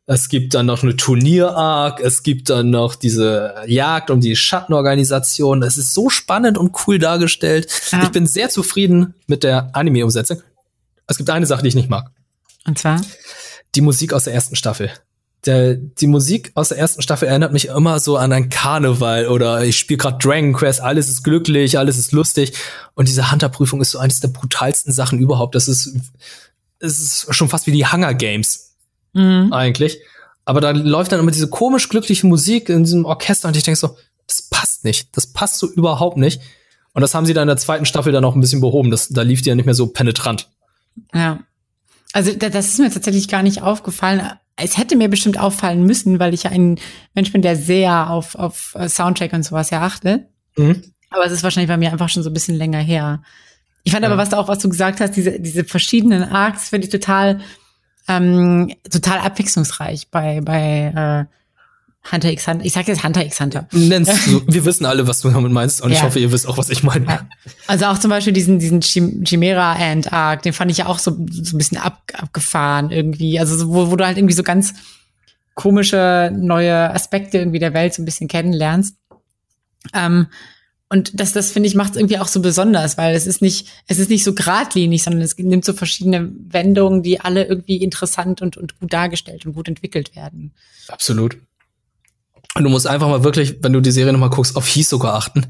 Es 0.06 0.28
gibt 0.28 0.54
dann 0.54 0.66
noch 0.66 0.82
eine 0.82 0.96
Turnier-Arc, 0.96 2.00
es 2.00 2.22
gibt 2.22 2.50
dann 2.50 2.70
noch 2.70 2.96
diese 2.96 3.54
Jagd 3.66 4.10
um 4.10 4.20
die 4.20 4.34
Schattenorganisation. 4.34 5.62
Es 5.62 5.78
ist 5.78 5.94
so 5.94 6.10
spannend 6.10 6.58
und 6.58 6.76
cool 6.86 6.98
dargestellt. 6.98 7.70
Ja. 7.92 8.02
Ich 8.02 8.10
bin 8.10 8.26
sehr 8.26 8.48
zufrieden 8.48 9.14
mit 9.26 9.44
der 9.44 9.74
Anime-Umsetzung. 9.74 10.42
Es 11.06 11.18
gibt 11.18 11.30
eine 11.30 11.46
Sache, 11.46 11.62
die 11.62 11.68
ich 11.68 11.74
nicht 11.74 11.90
mag. 11.90 12.10
Und 12.66 12.78
zwar? 12.78 13.00
Die 13.74 13.80
Musik 13.80 14.12
aus 14.12 14.24
der 14.24 14.34
ersten 14.34 14.56
Staffel. 14.56 14.90
Der, 15.44 15.74
die 15.74 16.06
Musik 16.06 16.52
aus 16.54 16.68
der 16.68 16.78
ersten 16.78 17.02
Staffel 17.02 17.26
erinnert 17.26 17.52
mich 17.52 17.66
immer 17.66 17.98
so 17.98 18.16
an 18.16 18.32
ein 18.32 18.48
Karneval 18.48 19.26
oder 19.26 19.64
ich 19.64 19.76
spiele 19.76 19.98
gerade 19.98 20.18
Dragon 20.18 20.52
Quest, 20.52 20.80
alles 20.80 21.08
ist 21.08 21.24
glücklich, 21.24 21.78
alles 21.78 21.98
ist 21.98 22.12
lustig. 22.12 22.52
Und 22.94 23.08
diese 23.08 23.32
Hunter-Prüfung 23.32 23.80
ist 23.80 23.90
so 23.90 23.98
eines 23.98 24.20
der 24.20 24.28
brutalsten 24.28 24.92
Sachen 24.92 25.18
überhaupt. 25.18 25.54
Das 25.54 25.66
ist 25.66 25.96
es 26.82 27.00
ist 27.00 27.34
schon 27.34 27.48
fast 27.48 27.66
wie 27.66 27.72
die 27.72 27.86
Hunger 27.86 28.14
Games 28.14 28.74
mhm. 29.12 29.52
eigentlich. 29.52 29.98
Aber 30.44 30.60
da 30.60 30.70
läuft 30.70 31.12
dann 31.12 31.20
immer 31.20 31.30
diese 31.30 31.48
komisch 31.48 31.88
glückliche 31.88 32.26
Musik 32.26 32.68
in 32.68 32.84
diesem 32.84 33.04
Orchester 33.04 33.48
und 33.48 33.56
ich 33.56 33.62
denke 33.62 33.78
so, 33.78 33.96
das 34.26 34.42
passt 34.42 34.84
nicht. 34.84 35.16
Das 35.16 35.32
passt 35.32 35.58
so 35.58 35.70
überhaupt 35.70 36.16
nicht. 36.16 36.40
Und 36.94 37.00
das 37.02 37.14
haben 37.14 37.26
sie 37.26 37.32
dann 37.32 37.42
in 37.42 37.48
der 37.48 37.56
zweiten 37.56 37.86
Staffel 37.86 38.12
dann 38.12 38.24
auch 38.24 38.34
ein 38.34 38.40
bisschen 38.40 38.60
behoben. 38.60 38.90
Das, 38.90 39.08
da 39.08 39.22
lief 39.22 39.42
die 39.42 39.48
ja 39.48 39.54
nicht 39.54 39.64
mehr 39.64 39.74
so 39.74 39.86
penetrant. 39.86 40.48
Ja. 41.14 41.40
Also 42.12 42.34
das 42.34 42.66
ist 42.66 42.78
mir 42.78 42.90
tatsächlich 42.90 43.28
gar 43.28 43.42
nicht 43.42 43.62
aufgefallen. 43.62 44.22
Es 44.56 44.76
hätte 44.76 44.96
mir 44.96 45.08
bestimmt 45.08 45.38
auffallen 45.38 45.84
müssen, 45.84 46.18
weil 46.18 46.34
ich 46.34 46.42
ja 46.42 46.50
ein 46.50 46.78
Mensch 47.14 47.32
bin, 47.32 47.40
der 47.40 47.56
sehr 47.56 48.10
auf, 48.10 48.34
auf 48.34 48.76
Soundtrack 48.86 49.32
und 49.32 49.44
sowas 49.44 49.70
ja 49.70 49.82
achte. 49.82 50.28
Mhm. 50.56 50.82
Aber 51.10 51.24
es 51.24 51.32
ist 51.32 51.42
wahrscheinlich 51.42 51.68
bei 51.68 51.76
mir 51.76 51.92
einfach 51.92 52.08
schon 52.08 52.22
so 52.22 52.30
ein 52.30 52.34
bisschen 52.34 52.56
länger 52.56 52.80
her. 52.80 53.22
Ich 53.84 53.92
fand 53.92 54.04
aber, 54.04 54.16
was 54.16 54.30
du 54.30 54.38
auch, 54.38 54.48
was 54.48 54.58
du 54.58 54.68
gesagt 54.68 55.00
hast, 55.00 55.16
diese, 55.16 55.40
diese 55.40 55.64
verschiedenen 55.64 56.22
Arcs 56.22 56.68
finde 56.68 56.86
ich 56.86 56.92
total, 56.92 57.40
ähm, 58.08 58.72
total 58.90 59.18
abwechslungsreich 59.18 60.08
bei, 60.10 60.40
bei 60.40 61.28
äh, 61.28 62.10
Hunter 62.10 62.32
x 62.32 62.48
Hunter. 62.48 62.64
Ich 62.64 62.72
sag 62.72 62.88
jetzt 62.88 63.04
Hunter 63.04 63.24
x 63.24 63.40
Hunter. 63.40 63.68
Nennst 63.72 64.26
du, 64.26 64.42
wir 64.46 64.64
wissen 64.64 64.86
alle, 64.86 65.06
was 65.06 65.20
du 65.20 65.30
damit 65.30 65.52
meinst 65.52 65.82
und 65.82 65.90
ja. 65.90 65.96
ich 65.96 66.02
hoffe, 66.02 66.18
ihr 66.18 66.32
wisst 66.32 66.48
auch, 66.48 66.58
was 66.58 66.68
ich 66.68 66.82
meine. 66.82 67.06
Ja. 67.06 67.28
Also 67.66 67.86
auch 67.86 67.98
zum 67.98 68.10
Beispiel 68.10 68.32
diesen, 68.32 68.58
diesen 68.58 68.80
Chimera 68.80 69.74
Ant 69.74 70.12
Arc, 70.12 70.42
den 70.42 70.52
fand 70.52 70.70
ich 70.70 70.78
ja 70.78 70.86
auch 70.86 70.98
so, 70.98 71.12
so 71.30 71.56
ein 71.56 71.58
bisschen 71.58 71.78
ab, 71.78 72.02
abgefahren 72.14 72.90
irgendwie. 72.90 73.38
Also 73.38 73.56
so, 73.56 73.68
wo, 73.68 73.90
wo 73.90 73.96
du 73.96 74.04
halt 74.04 74.18
irgendwie 74.18 74.34
so 74.34 74.42
ganz 74.42 74.74
komische 75.54 76.32
neue 76.34 76.92
Aspekte 76.92 77.38
irgendwie 77.38 77.58
der 77.58 77.74
Welt 77.74 77.94
so 77.94 78.02
ein 78.02 78.04
bisschen 78.04 78.28
kennenlernst. 78.28 78.96
Ähm, 79.94 80.26
und 80.92 81.18
das, 81.18 81.32
das 81.32 81.50
finde 81.50 81.70
ich, 81.70 81.74
macht 81.74 81.92
es 81.92 81.96
irgendwie 81.96 82.18
auch 82.18 82.28
so 82.28 82.42
besonders, 82.42 82.98
weil 82.98 83.14
es 83.14 83.26
ist 83.26 83.40
nicht, 83.40 83.66
es 83.86 83.98
ist 83.98 84.10
nicht 84.10 84.22
so 84.22 84.34
geradlinig, 84.34 85.02
sondern 85.02 85.22
es 85.22 85.38
nimmt 85.38 85.64
so 85.64 85.72
verschiedene 85.72 86.30
Wendungen, 86.50 87.02
die 87.02 87.18
alle 87.18 87.46
irgendwie 87.46 87.76
interessant 87.76 88.42
und, 88.42 88.58
und 88.58 88.78
gut 88.78 88.92
dargestellt 88.92 89.46
und 89.46 89.54
gut 89.54 89.68
entwickelt 89.68 90.14
werden. 90.14 90.52
Absolut. 90.88 91.38
Und 92.54 92.64
du 92.64 92.68
musst 92.68 92.86
einfach 92.86 93.08
mal 93.08 93.24
wirklich, 93.24 93.56
wenn 93.62 93.72
du 93.72 93.80
die 93.80 93.90
Serie 93.90 94.12
nochmal 94.12 94.28
guckst, 94.28 94.54
auf 94.54 94.68
Hisoka 94.68 95.14
achten. 95.14 95.46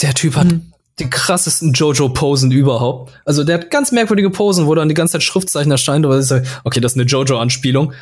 Der 0.00 0.12
Typ 0.12 0.34
hat 0.34 0.48
mhm. 0.48 0.72
die 0.98 1.08
krassesten 1.08 1.72
Jojo-Posen 1.72 2.50
überhaupt. 2.50 3.12
Also 3.24 3.44
der 3.44 3.60
hat 3.60 3.70
ganz 3.70 3.92
merkwürdige 3.92 4.30
Posen, 4.30 4.66
wo 4.66 4.74
dann 4.74 4.88
die 4.88 4.96
ganze 4.96 5.12
Zeit 5.12 5.22
Schriftzeichen 5.22 5.70
erscheint, 5.70 6.04
aber 6.04 6.18
ich 6.18 6.26
sage, 6.26 6.48
okay, 6.64 6.80
das 6.80 6.94
ist 6.94 6.98
eine 6.98 7.06
Jojo-Anspielung. 7.06 7.92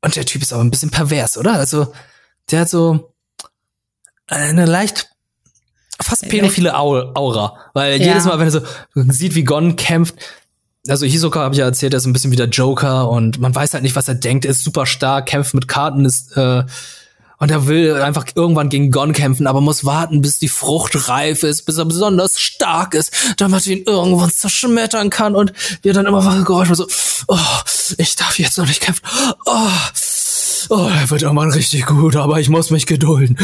Und 0.00 0.14
der 0.14 0.26
Typ 0.26 0.42
ist 0.42 0.52
aber 0.52 0.62
ein 0.62 0.70
bisschen 0.70 0.90
pervers, 0.90 1.36
oder? 1.36 1.54
Also, 1.54 1.92
der 2.52 2.60
hat 2.60 2.68
so 2.68 3.12
eine 4.28 4.64
leicht 4.64 5.10
fast 6.04 6.28
pädophile 6.28 6.76
Aura. 6.76 7.56
Weil 7.72 8.00
ja. 8.00 8.08
jedes 8.08 8.24
Mal, 8.24 8.38
wenn 8.38 8.46
er 8.46 8.50
so 8.50 8.60
sieht, 8.94 9.34
wie 9.34 9.44
Gon 9.44 9.76
kämpft, 9.76 10.14
also 10.88 11.06
Hisoka 11.06 11.40
habe 11.40 11.54
ich 11.54 11.58
ja 11.58 11.64
erzählt, 11.64 11.94
er 11.94 11.98
ist 11.98 12.06
ein 12.06 12.12
bisschen 12.12 12.30
wie 12.30 12.36
der 12.36 12.48
Joker 12.48 13.08
und 13.08 13.40
man 13.40 13.54
weiß 13.54 13.72
halt 13.72 13.82
nicht, 13.82 13.96
was 13.96 14.08
er 14.08 14.14
denkt. 14.14 14.44
Er 14.44 14.50
ist 14.50 14.64
super 14.64 14.86
stark, 14.86 15.26
kämpft 15.26 15.54
mit 15.54 15.66
Karten, 15.66 16.04
ist 16.04 16.36
äh, 16.36 16.64
und 17.38 17.50
er 17.50 17.66
will 17.66 18.00
einfach 18.00 18.26
irgendwann 18.34 18.68
gegen 18.68 18.90
Gon 18.90 19.12
kämpfen, 19.12 19.46
aber 19.46 19.60
muss 19.60 19.84
warten, 19.84 20.20
bis 20.20 20.38
die 20.38 20.48
Frucht 20.48 21.08
reif 21.08 21.42
ist, 21.42 21.62
bis 21.62 21.78
er 21.78 21.84
besonders 21.84 22.38
stark 22.38 22.94
ist, 22.94 23.12
damit 23.38 23.66
er 23.66 23.72
ihn 23.72 23.84
irgendwann 23.84 24.30
zerschmettern 24.30 25.10
kann 25.10 25.34
und 25.34 25.52
wir 25.82 25.92
dann 25.92 26.06
immer 26.06 26.24
wache 26.24 26.44
Geräusche 26.44 26.74
so, 26.74 26.86
oh, 27.28 27.38
ich 27.98 28.16
darf 28.16 28.38
jetzt 28.38 28.56
noch 28.56 28.66
nicht 28.66 28.80
kämpfen. 28.80 29.02
Oh, 29.46 29.68
oh, 30.70 30.88
er 30.88 31.10
wird 31.10 31.22
irgendwann 31.22 31.50
richtig 31.50 31.86
gut, 31.86 32.16
aber 32.16 32.40
ich 32.40 32.48
muss 32.48 32.70
mich 32.70 32.86
gedulden. 32.86 33.36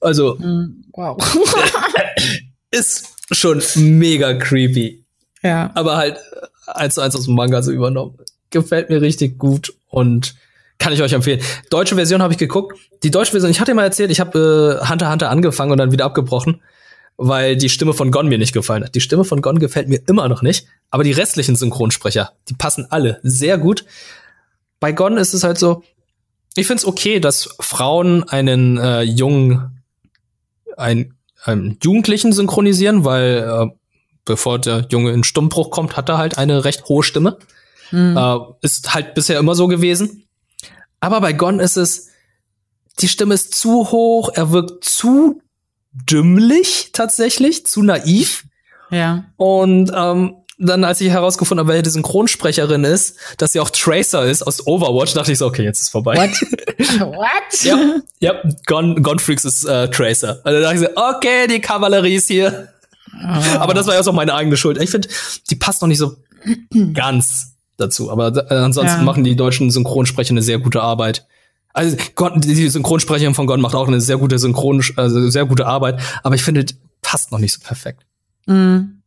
Also, 0.00 0.36
mm, 0.36 0.84
wow. 0.92 1.18
ist 2.70 3.08
schon 3.30 3.62
mega 3.76 4.34
creepy. 4.34 5.04
Ja. 5.42 5.70
Aber 5.74 5.96
halt 5.96 6.18
eins 6.66 6.94
zu 6.94 7.00
eins 7.00 7.16
aus 7.16 7.24
dem 7.24 7.34
Manga 7.34 7.62
so 7.62 7.72
übernommen. 7.72 8.18
Gefällt 8.50 8.90
mir 8.90 9.00
richtig 9.00 9.38
gut 9.38 9.74
und 9.88 10.34
kann 10.78 10.92
ich 10.92 11.02
euch 11.02 11.12
empfehlen. 11.12 11.40
Deutsche 11.70 11.96
Version 11.96 12.22
habe 12.22 12.32
ich 12.32 12.38
geguckt. 12.38 12.78
Die 13.02 13.10
deutsche 13.10 13.32
Version, 13.32 13.50
ich 13.50 13.60
hatte 13.60 13.74
mal 13.74 13.84
erzählt, 13.84 14.10
ich 14.10 14.20
habe 14.20 14.80
äh, 14.82 14.88
Hunter 14.88 15.10
Hunter 15.10 15.30
angefangen 15.30 15.72
und 15.72 15.78
dann 15.78 15.92
wieder 15.92 16.04
abgebrochen, 16.04 16.62
weil 17.16 17.56
die 17.56 17.68
Stimme 17.68 17.94
von 17.94 18.10
Gon 18.10 18.28
mir 18.28 18.38
nicht 18.38 18.52
gefallen 18.52 18.84
hat. 18.84 18.94
Die 18.94 19.00
Stimme 19.00 19.24
von 19.24 19.42
Gon 19.42 19.58
gefällt 19.58 19.88
mir 19.88 20.00
immer 20.06 20.28
noch 20.28 20.42
nicht, 20.42 20.66
aber 20.90 21.04
die 21.04 21.12
restlichen 21.12 21.56
Synchronsprecher, 21.56 22.32
die 22.48 22.54
passen 22.54 22.86
alle 22.90 23.18
sehr 23.22 23.58
gut. 23.58 23.84
Bei 24.80 24.92
Gon 24.92 25.16
ist 25.16 25.34
es 25.34 25.42
halt 25.42 25.58
so, 25.58 25.82
ich 26.54 26.66
find's 26.66 26.84
okay, 26.84 27.20
dass 27.20 27.56
Frauen 27.60 28.24
einen 28.24 28.78
äh, 28.78 29.02
jungen, 29.02 29.77
einen, 30.78 31.14
einen 31.42 31.78
Jugendlichen 31.82 32.32
synchronisieren, 32.32 33.04
weil 33.04 33.38
äh, 33.38 33.66
bevor 34.24 34.58
der 34.58 34.86
Junge 34.90 35.12
in 35.12 35.24
Stummbruch 35.24 35.70
kommt, 35.70 35.96
hat 35.96 36.08
er 36.08 36.18
halt 36.18 36.38
eine 36.38 36.64
recht 36.64 36.84
hohe 36.88 37.02
Stimme. 37.02 37.38
Mhm. 37.90 38.16
Äh, 38.16 38.38
ist 38.60 38.94
halt 38.94 39.14
bisher 39.14 39.38
immer 39.38 39.54
so 39.54 39.66
gewesen. 39.66 40.24
Aber 41.00 41.20
bei 41.20 41.32
Gon 41.32 41.60
ist 41.60 41.76
es, 41.76 42.08
die 43.00 43.08
Stimme 43.08 43.34
ist 43.34 43.54
zu 43.54 43.90
hoch, 43.90 44.30
er 44.34 44.50
wirkt 44.50 44.84
zu 44.84 45.40
dümmlich 45.92 46.90
tatsächlich, 46.92 47.66
zu 47.66 47.82
naiv. 47.82 48.44
Ja. 48.90 49.24
Und 49.36 49.92
ähm, 49.94 50.36
dann, 50.58 50.82
als 50.84 51.00
ich 51.00 51.08
herausgefunden 51.10 51.64
habe, 51.64 51.74
wer 51.74 51.82
die 51.82 51.90
Synchronsprecherin 51.90 52.84
ist, 52.84 53.16
dass 53.38 53.52
sie 53.52 53.60
auch 53.60 53.70
Tracer 53.70 54.24
ist 54.26 54.42
aus 54.42 54.66
Overwatch, 54.66 55.14
dachte 55.14 55.32
ich 55.32 55.38
so, 55.38 55.46
okay, 55.46 55.62
jetzt 55.62 55.80
ist 55.80 55.90
vorbei. 55.90 56.16
What? 56.16 56.30
What? 57.00 57.62
ja, 57.62 58.00
ja 58.18 58.34
Gon, 58.66 59.02
Gon 59.02 59.18
Freaks 59.18 59.44
ist 59.44 59.64
äh, 59.64 59.88
Tracer. 59.88 60.40
Und 60.44 60.52
dann 60.52 60.62
dachte 60.62 60.74
ich 60.74 60.80
so, 60.80 60.88
okay, 60.96 61.46
die 61.48 61.60
Kavallerie 61.60 62.16
ist 62.16 62.26
hier. 62.26 62.68
Oh. 63.14 63.58
Aber 63.58 63.74
das 63.74 63.86
war 63.86 63.94
ja 63.94 64.00
auch 64.00 64.12
meine 64.12 64.34
eigene 64.34 64.56
Schuld. 64.56 64.82
Ich 64.82 64.90
finde, 64.90 65.08
die 65.48 65.54
passt 65.54 65.80
noch 65.80 65.88
nicht 65.88 65.98
so 65.98 66.16
ganz 66.94 67.54
dazu. 67.76 68.10
Aber 68.10 68.36
äh, 68.50 68.54
ansonsten 68.54 68.98
ja. 68.98 69.04
machen 69.04 69.22
die 69.22 69.36
deutschen 69.36 69.70
Synchronsprecher 69.70 70.30
eine 70.30 70.42
sehr 70.42 70.58
gute 70.58 70.82
Arbeit. 70.82 71.26
Also 71.72 71.96
Gott, 72.16 72.32
die 72.36 72.68
Synchronsprecherin 72.68 73.34
von 73.34 73.46
Gott 73.46 73.60
macht 73.60 73.76
auch 73.76 73.86
eine 73.86 74.00
sehr 74.00 74.16
gute 74.16 74.38
Synchron, 74.38 74.82
also 74.96 75.28
sehr 75.30 75.44
gute 75.44 75.66
Arbeit, 75.66 76.00
aber 76.24 76.34
ich 76.34 76.42
finde, 76.42 76.66
passt 77.02 77.30
noch 77.30 77.38
nicht 77.38 77.52
so 77.52 77.60
perfekt. 77.62 78.04
Mhm. 78.46 78.97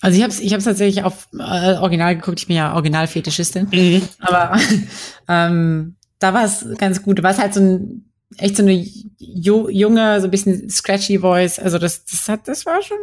Also 0.00 0.16
ich 0.16 0.22
habe 0.22 0.32
es 0.32 0.40
ich 0.40 0.52
hab's 0.54 0.64
tatsächlich 0.64 1.04
auf 1.04 1.28
äh, 1.38 1.74
Original 1.74 2.14
geguckt, 2.16 2.40
ich 2.40 2.46
bin 2.46 2.56
ja 2.56 2.74
Originalfetischistin. 2.74 3.68
Mhm. 3.72 4.02
Aber 4.20 4.58
ähm, 5.28 5.96
da 6.18 6.34
war 6.34 6.44
es 6.44 6.66
ganz 6.78 7.02
gut. 7.02 7.18
Da 7.18 7.22
war 7.22 7.32
es 7.32 7.38
halt 7.38 7.54
so 7.54 7.60
ein 7.60 8.04
echt 8.36 8.56
so 8.56 8.62
eine 8.62 8.84
junge, 9.18 10.20
so 10.20 10.26
ein 10.26 10.30
bisschen 10.30 10.68
scratchy 10.70 11.18
Voice. 11.18 11.58
Also 11.58 11.78
das, 11.78 12.04
das 12.04 12.28
hat, 12.28 12.46
das 12.46 12.66
war 12.66 12.82
schon 12.82 12.98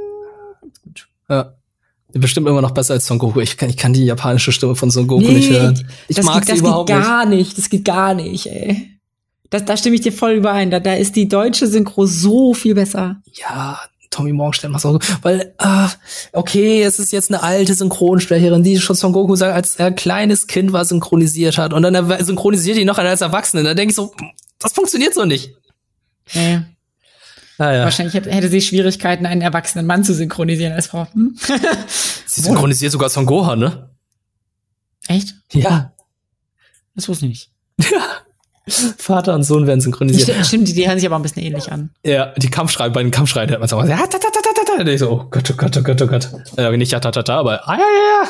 ganz 0.62 0.82
gut. 0.82 1.08
Ja. 1.30 1.54
Bestimmt 2.14 2.48
immer 2.48 2.62
noch 2.62 2.72
besser 2.72 2.94
als 2.94 3.08
Son 3.08 3.20
Goku. 3.20 3.42
Ich 3.42 3.58
kann, 3.58 3.70
ich 3.70 3.76
kann 3.76 3.92
die 3.92 4.06
japanische 4.06 4.54
Stimme 4.54 4.76
von 4.76 4.90
Son 4.90 5.06
Goku 5.06 5.24
nee, 5.24 5.34
nicht 5.34 5.50
hören. 5.50 5.86
Ich 6.08 6.22
mag 6.24 6.46
geht, 6.46 6.56
sie 6.56 6.62
überhaupt 6.62 6.90
nicht. 6.90 6.98
Das 6.98 7.00
geht 7.00 7.10
gar 7.10 7.26
nicht. 7.26 7.58
Das 7.58 7.70
geht 7.70 7.86
gar 7.86 8.14
nicht, 8.14 8.48
ey. 8.48 9.00
Das, 9.50 9.66
da 9.66 9.76
stimme 9.76 9.96
ich 9.96 10.02
dir 10.02 10.14
voll 10.14 10.34
überein. 10.34 10.72
Da, 10.72 10.80
da 10.80 10.94
ist 10.94 11.18
die 11.18 11.28
deutsche 11.28 11.68
Synchro 11.68 12.06
so 12.06 12.54
viel 12.54 12.74
besser. 12.74 13.22
Ja, 13.34 13.82
Tommy 14.16 14.32
Morgenstern 14.32 14.72
macht 14.72 14.86
auch, 14.86 14.98
weil, 15.24 15.54
ah, 15.58 15.90
okay, 16.32 16.82
es 16.84 17.00
ist 17.00 17.12
jetzt 17.12 17.30
eine 17.30 17.44
alte 17.44 17.74
Synchronsprecherin, 17.74 18.64
die 18.64 18.80
schon 18.80 18.96
Son 18.96 19.12
Goku 19.12 19.36
sagt, 19.36 19.54
als 19.54 19.76
er 19.76 19.92
kleines 19.92 20.48
Kind 20.48 20.72
war 20.72 20.86
synchronisiert 20.86 21.58
hat 21.58 21.74
und 21.74 21.82
dann 21.82 22.24
synchronisiert 22.24 22.78
die 22.78 22.86
noch 22.86 22.98
als 22.98 23.20
Erwachsene. 23.20 23.64
Da 23.64 23.74
denke 23.74 23.90
ich 23.90 23.96
so, 23.96 24.14
das 24.60 24.72
funktioniert 24.72 25.14
so 25.14 25.26
nicht. 25.26 25.54
Nee. 26.34 26.62
Ah, 27.58 27.72
ja. 27.74 27.84
Wahrscheinlich 27.84 28.14
hätte 28.14 28.48
sie 28.48 28.62
Schwierigkeiten, 28.62 29.26
einen 29.26 29.42
erwachsenen 29.42 29.86
Mann 29.86 30.06
zu 30.06 30.14
synchronisieren 30.14 30.72
als 30.72 30.88
Frau. 30.88 31.08
Hm? 31.12 31.38
sie 32.26 32.42
synchronisiert 32.42 32.94
sogar 32.94 33.10
Son 33.10 33.26
Gohan, 33.26 33.60
ne? 33.60 33.90
Echt? 35.08 35.36
Ja. 35.52 35.94
Das 36.96 37.10
wusste 37.10 37.26
ich 37.26 37.30
nicht. 37.30 37.52
Ja. 37.92 38.15
Vater 38.68 39.36
und 39.36 39.44
Sohn 39.44 39.68
werden 39.68 39.82
synchronisiert. 39.82 40.46
Stimmt, 40.46 40.68
die, 40.68 40.74
die 40.74 40.88
hören 40.88 40.98
sich 40.98 41.08
aber 41.08 41.18
ein 41.18 41.22
bisschen 41.22 41.44
ähnlich 41.44 41.72
an. 41.72 41.92
Ja, 42.04 42.34
die 42.38 42.50
Kampfschrei, 42.50 42.90
bei 42.90 43.04
den 43.04 43.12
Kampfschreien 43.12 43.50
hört 43.50 43.60
man 43.60 43.70
so, 43.70 43.80
ja, 43.82 43.98
ta, 43.98 44.18
ta, 44.18 44.18
ta, 44.18 44.40
ta, 44.42 44.84
ta. 44.84 44.88
Ich 44.88 45.00
so, 45.00 45.12
oh 45.12 45.28
Gott, 45.30 45.50
oh 45.52 45.56
Gott, 45.56 45.78
oh 45.78 45.82
Gott, 45.84 46.02
oh 46.02 46.08
Gott. 46.08 46.30
Äh, 46.58 46.76
nicht 46.78 46.92
ja, 46.92 47.00
ta, 47.00 47.12
ta, 47.12 47.22
ta, 47.22 47.38
aber, 47.38 47.68
ah, 47.68 47.76
ja, 47.76 47.80
ja, 47.80 48.24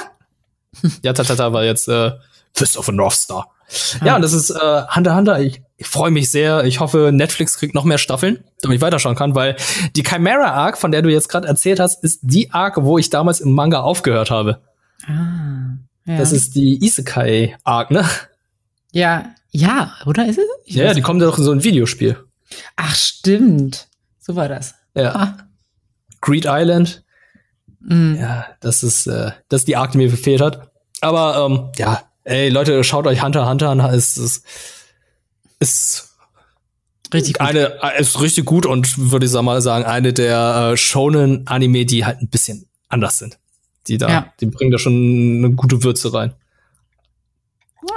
ja. 0.84 0.90
ja, 1.04 1.14
ta, 1.14 1.24
ta, 1.24 1.36
ta 1.36 1.54
war 1.54 1.64
jetzt, 1.64 1.88
äh, 1.88 2.12
Fist 2.54 2.78
of 2.78 2.90
a 2.90 2.92
North 2.92 3.14
Star. 3.14 3.48
Ah. 4.00 4.06
Ja, 4.06 4.16
und 4.16 4.22
das 4.22 4.34
ist, 4.34 4.50
äh, 4.50 4.84
Hunter 4.96 5.16
Hunter, 5.16 5.40
ich, 5.40 5.62
ich 5.78 5.88
freue 5.88 6.12
mich 6.12 6.32
sehr. 6.32 6.64
Ich 6.64 6.80
hoffe, 6.80 7.12
Netflix 7.12 7.58
kriegt 7.58 7.76
noch 7.76 7.84
mehr 7.84 7.98
Staffeln, 7.98 8.44
damit 8.62 8.78
ich 8.78 8.82
weiterschauen 8.82 9.16
kann, 9.16 9.36
weil 9.36 9.56
die 9.96 10.04
Chimera 10.04 10.52
Arc, 10.52 10.78
von 10.78 10.92
der 10.92 11.02
du 11.02 11.10
jetzt 11.10 11.28
gerade 11.28 11.48
erzählt 11.48 11.80
hast, 11.80 12.04
ist 12.04 12.20
die 12.24 12.52
Arc, 12.52 12.78
wo 12.82 12.98
ich 12.98 13.10
damals 13.10 13.42
im 13.42 13.52
Manga 13.52 13.82
aufgehört 13.82 14.32
habe. 14.32 14.62
Ah, 15.06 15.78
ja. 16.06 16.18
Das 16.18 16.32
ist 16.32 16.56
die 16.56 16.84
Isekai 16.84 17.58
Arc, 17.64 17.92
ne? 17.92 18.06
Ja, 18.92 19.26
ja, 19.56 19.96
oder 20.06 20.28
ist 20.28 20.38
es? 20.38 20.46
Ich 20.66 20.76
ja, 20.76 20.94
die 20.94 21.02
kommt 21.02 21.22
ja 21.22 21.28
doch 21.28 21.38
in 21.38 21.44
so 21.46 21.52
ein 21.52 21.64
Videospiel. 21.64 22.18
Ach, 22.76 22.94
stimmt. 22.94 23.88
So 24.20 24.36
war 24.36 24.50
das. 24.50 24.76
Ja. 24.96 25.16
Ah. 25.16 25.38
Greed 26.20 26.46
Island. 26.46 27.06
Mhm. 27.80 28.18
Ja, 28.20 28.48
das 28.60 28.84
ist, 28.84 29.08
äh, 29.08 29.32
das 29.48 29.62
ist 29.62 29.68
die 29.70 29.78
Arc, 29.78 29.94
die 29.94 30.00
mir 30.00 30.10
gefehlt 30.10 30.42
hat. 30.42 30.72
Aber 31.00 31.46
ähm, 31.46 31.70
ja, 31.78 32.04
ey, 32.26 32.50
Leute, 32.50 32.84
schaut 32.84 33.08
euch 33.08 33.24
Hunter 33.24 33.48
Hunter 33.48 33.70
an. 33.70 33.80
Es 33.80 34.18
ist, 34.18 34.46
ist 35.60 36.16
richtig 37.14 37.38
gut. 37.38 37.48
eine 37.48 37.80
ist 37.98 38.20
richtig 38.20 38.46
gut 38.46 38.66
und 38.66 39.12
würde 39.12 39.26
ich 39.26 39.32
mal 39.34 39.62
sagen 39.62 39.86
eine 39.86 40.12
der 40.12 40.72
äh, 40.74 40.78
Shonen 40.78 41.48
Anime, 41.48 41.86
die 41.86 42.06
halt 42.06 42.22
ein 42.22 42.28
bisschen 42.28 42.68
anders 42.90 43.20
sind. 43.20 43.40
Die 43.88 43.98
da, 43.98 44.10
ja. 44.10 44.34
die 44.42 44.48
bringen 44.48 44.72
da 44.72 44.80
schon 44.80 45.38
eine 45.38 45.52
gute 45.52 45.82
Würze 45.84 46.14
rein. 46.14 46.34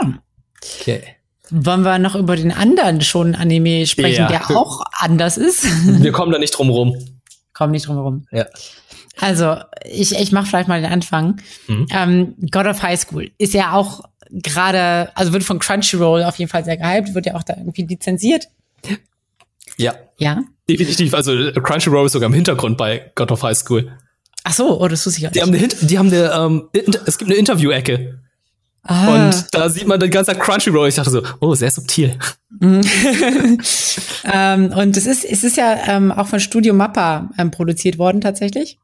Ja. 0.00 0.20
Okay. 0.62 1.17
Wollen 1.50 1.82
wir 1.82 1.98
noch 1.98 2.14
über 2.14 2.36
den 2.36 2.52
anderen 2.52 3.00
Shonen 3.00 3.34
Anime 3.34 3.86
sprechen, 3.86 4.22
ja. 4.22 4.28
der 4.28 4.50
auch 4.50 4.82
anders 4.98 5.36
ist? 5.36 5.64
Wir 6.02 6.12
kommen 6.12 6.32
da 6.32 6.38
nicht 6.38 6.50
drum 6.50 6.70
rum. 6.70 6.96
Kommen 7.52 7.72
nicht 7.72 7.86
drum 7.86 7.98
rum. 7.98 8.26
Ja. 8.30 8.46
Also, 9.20 9.56
ich, 9.84 10.12
ich 10.12 10.32
mache 10.32 10.46
vielleicht 10.46 10.68
mal 10.68 10.80
den 10.80 10.90
Anfang. 10.90 11.40
Mhm. 11.66 11.86
Ähm, 11.90 12.34
God 12.52 12.66
of 12.66 12.82
High 12.82 13.00
School 13.00 13.30
ist 13.38 13.54
ja 13.54 13.72
auch 13.72 14.02
gerade, 14.30 15.10
also 15.16 15.32
wird 15.32 15.42
von 15.42 15.58
Crunchyroll 15.58 16.22
auf 16.22 16.36
jeden 16.36 16.50
Fall 16.50 16.64
sehr 16.64 16.76
gehypt, 16.76 17.14
wird 17.14 17.26
ja 17.26 17.34
auch 17.34 17.42
da 17.42 17.54
irgendwie 17.56 17.82
lizenziert. 17.82 18.48
Ja. 19.76 19.94
Ja. 20.18 20.42
Definitiv. 20.68 21.14
Also 21.14 21.32
Crunchyroll 21.52 22.06
ist 22.06 22.12
sogar 22.12 22.28
im 22.28 22.34
Hintergrund 22.34 22.76
bei 22.76 23.10
God 23.14 23.32
of 23.32 23.42
High 23.42 23.56
School. 23.56 23.92
Ach 24.44 24.52
so, 24.52 24.80
oh, 24.80 24.88
das 24.88 25.04
wusste 25.06 25.20
ich 25.20 25.26
auch 25.26 25.32
nicht. 25.32 25.36
Die 25.36 25.42
haben 25.42 25.54
eine, 25.54 25.68
die 25.68 25.98
haben 25.98 26.08
eine, 26.08 26.32
ähm, 26.32 26.68
es 27.06 27.18
gibt 27.18 27.30
eine 27.30 27.38
Interview-Ecke. 27.38 28.20
Ah. 28.82 29.28
Und 29.28 29.46
da 29.52 29.68
sieht 29.68 29.86
man 29.86 30.00
den 30.00 30.10
ganzen 30.10 30.38
Crunchyroll. 30.38 30.88
Ich 30.88 30.94
dachte 30.94 31.10
so, 31.10 31.22
oh, 31.40 31.54
sehr 31.54 31.70
subtil. 31.70 32.18
ähm, 32.60 32.82
und 34.72 34.96
es 34.96 35.06
ist, 35.06 35.24
es 35.24 35.44
ist 35.44 35.56
ja 35.56 35.78
ähm, 35.86 36.10
auch 36.10 36.26
von 36.26 36.40
Studio 36.40 36.74
Mappa 36.74 37.30
ähm, 37.38 37.50
produziert 37.50 37.98
worden 37.98 38.20
tatsächlich. 38.20 38.78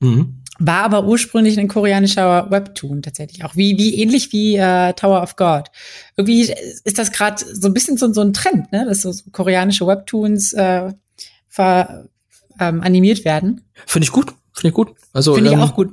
Mhm. 0.00 0.42
War 0.58 0.84
aber 0.84 1.04
ursprünglich 1.04 1.58
ein 1.58 1.68
koreanischer 1.68 2.50
Webtoon 2.50 3.02
tatsächlich 3.02 3.44
auch, 3.44 3.56
wie, 3.56 3.76
wie 3.78 4.00
ähnlich 4.00 4.32
wie 4.32 4.56
äh, 4.56 4.92
Tower 4.94 5.22
of 5.22 5.36
God. 5.36 5.68
Irgendwie 6.16 6.52
ist 6.84 6.98
das 6.98 7.10
gerade 7.10 7.42
so 7.52 7.68
ein 7.68 7.74
bisschen 7.74 7.96
so, 7.96 8.12
so 8.12 8.20
ein 8.20 8.32
Trend, 8.32 8.70
ne, 8.72 8.84
dass 8.86 9.02
so, 9.02 9.12
so 9.12 9.24
koreanische 9.32 9.86
Webtoons 9.86 10.52
äh, 10.52 10.92
ver, 11.48 12.06
ähm, 12.60 12.80
animiert 12.82 13.24
werden. 13.24 13.62
Finde 13.86 14.04
ich 14.04 14.12
gut, 14.12 14.32
finde 14.52 14.68
ich 14.68 14.74
gut. 14.74 14.92
Also 15.12 15.34
finde 15.34 15.50
ich 15.50 15.56
ähm, 15.56 15.62
auch 15.62 15.74
gut. 15.74 15.92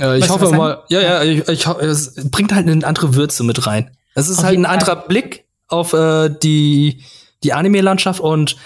Äh, 0.00 0.18
ich 0.18 0.28
hoffe 0.28 0.50
mal, 0.50 0.84
ja, 0.88 1.00
ja, 1.00 1.22
ich, 1.22 1.48
ich, 1.48 1.66
es 1.66 2.14
bringt 2.30 2.54
halt 2.54 2.68
eine 2.68 2.86
andere 2.86 3.14
Würze 3.14 3.44
mit 3.44 3.66
rein. 3.66 3.90
Es 4.14 4.28
ist 4.28 4.38
Auf 4.38 4.44
halt 4.44 4.58
ein 4.58 4.66
anderer 4.66 4.96
Fall. 4.96 5.08
Blick 5.08 5.44
auf 5.68 5.92
äh, 5.92 6.28
die, 6.42 7.02
die 7.42 7.52
Anime-Landschaft 7.52 8.20
und 8.20 8.56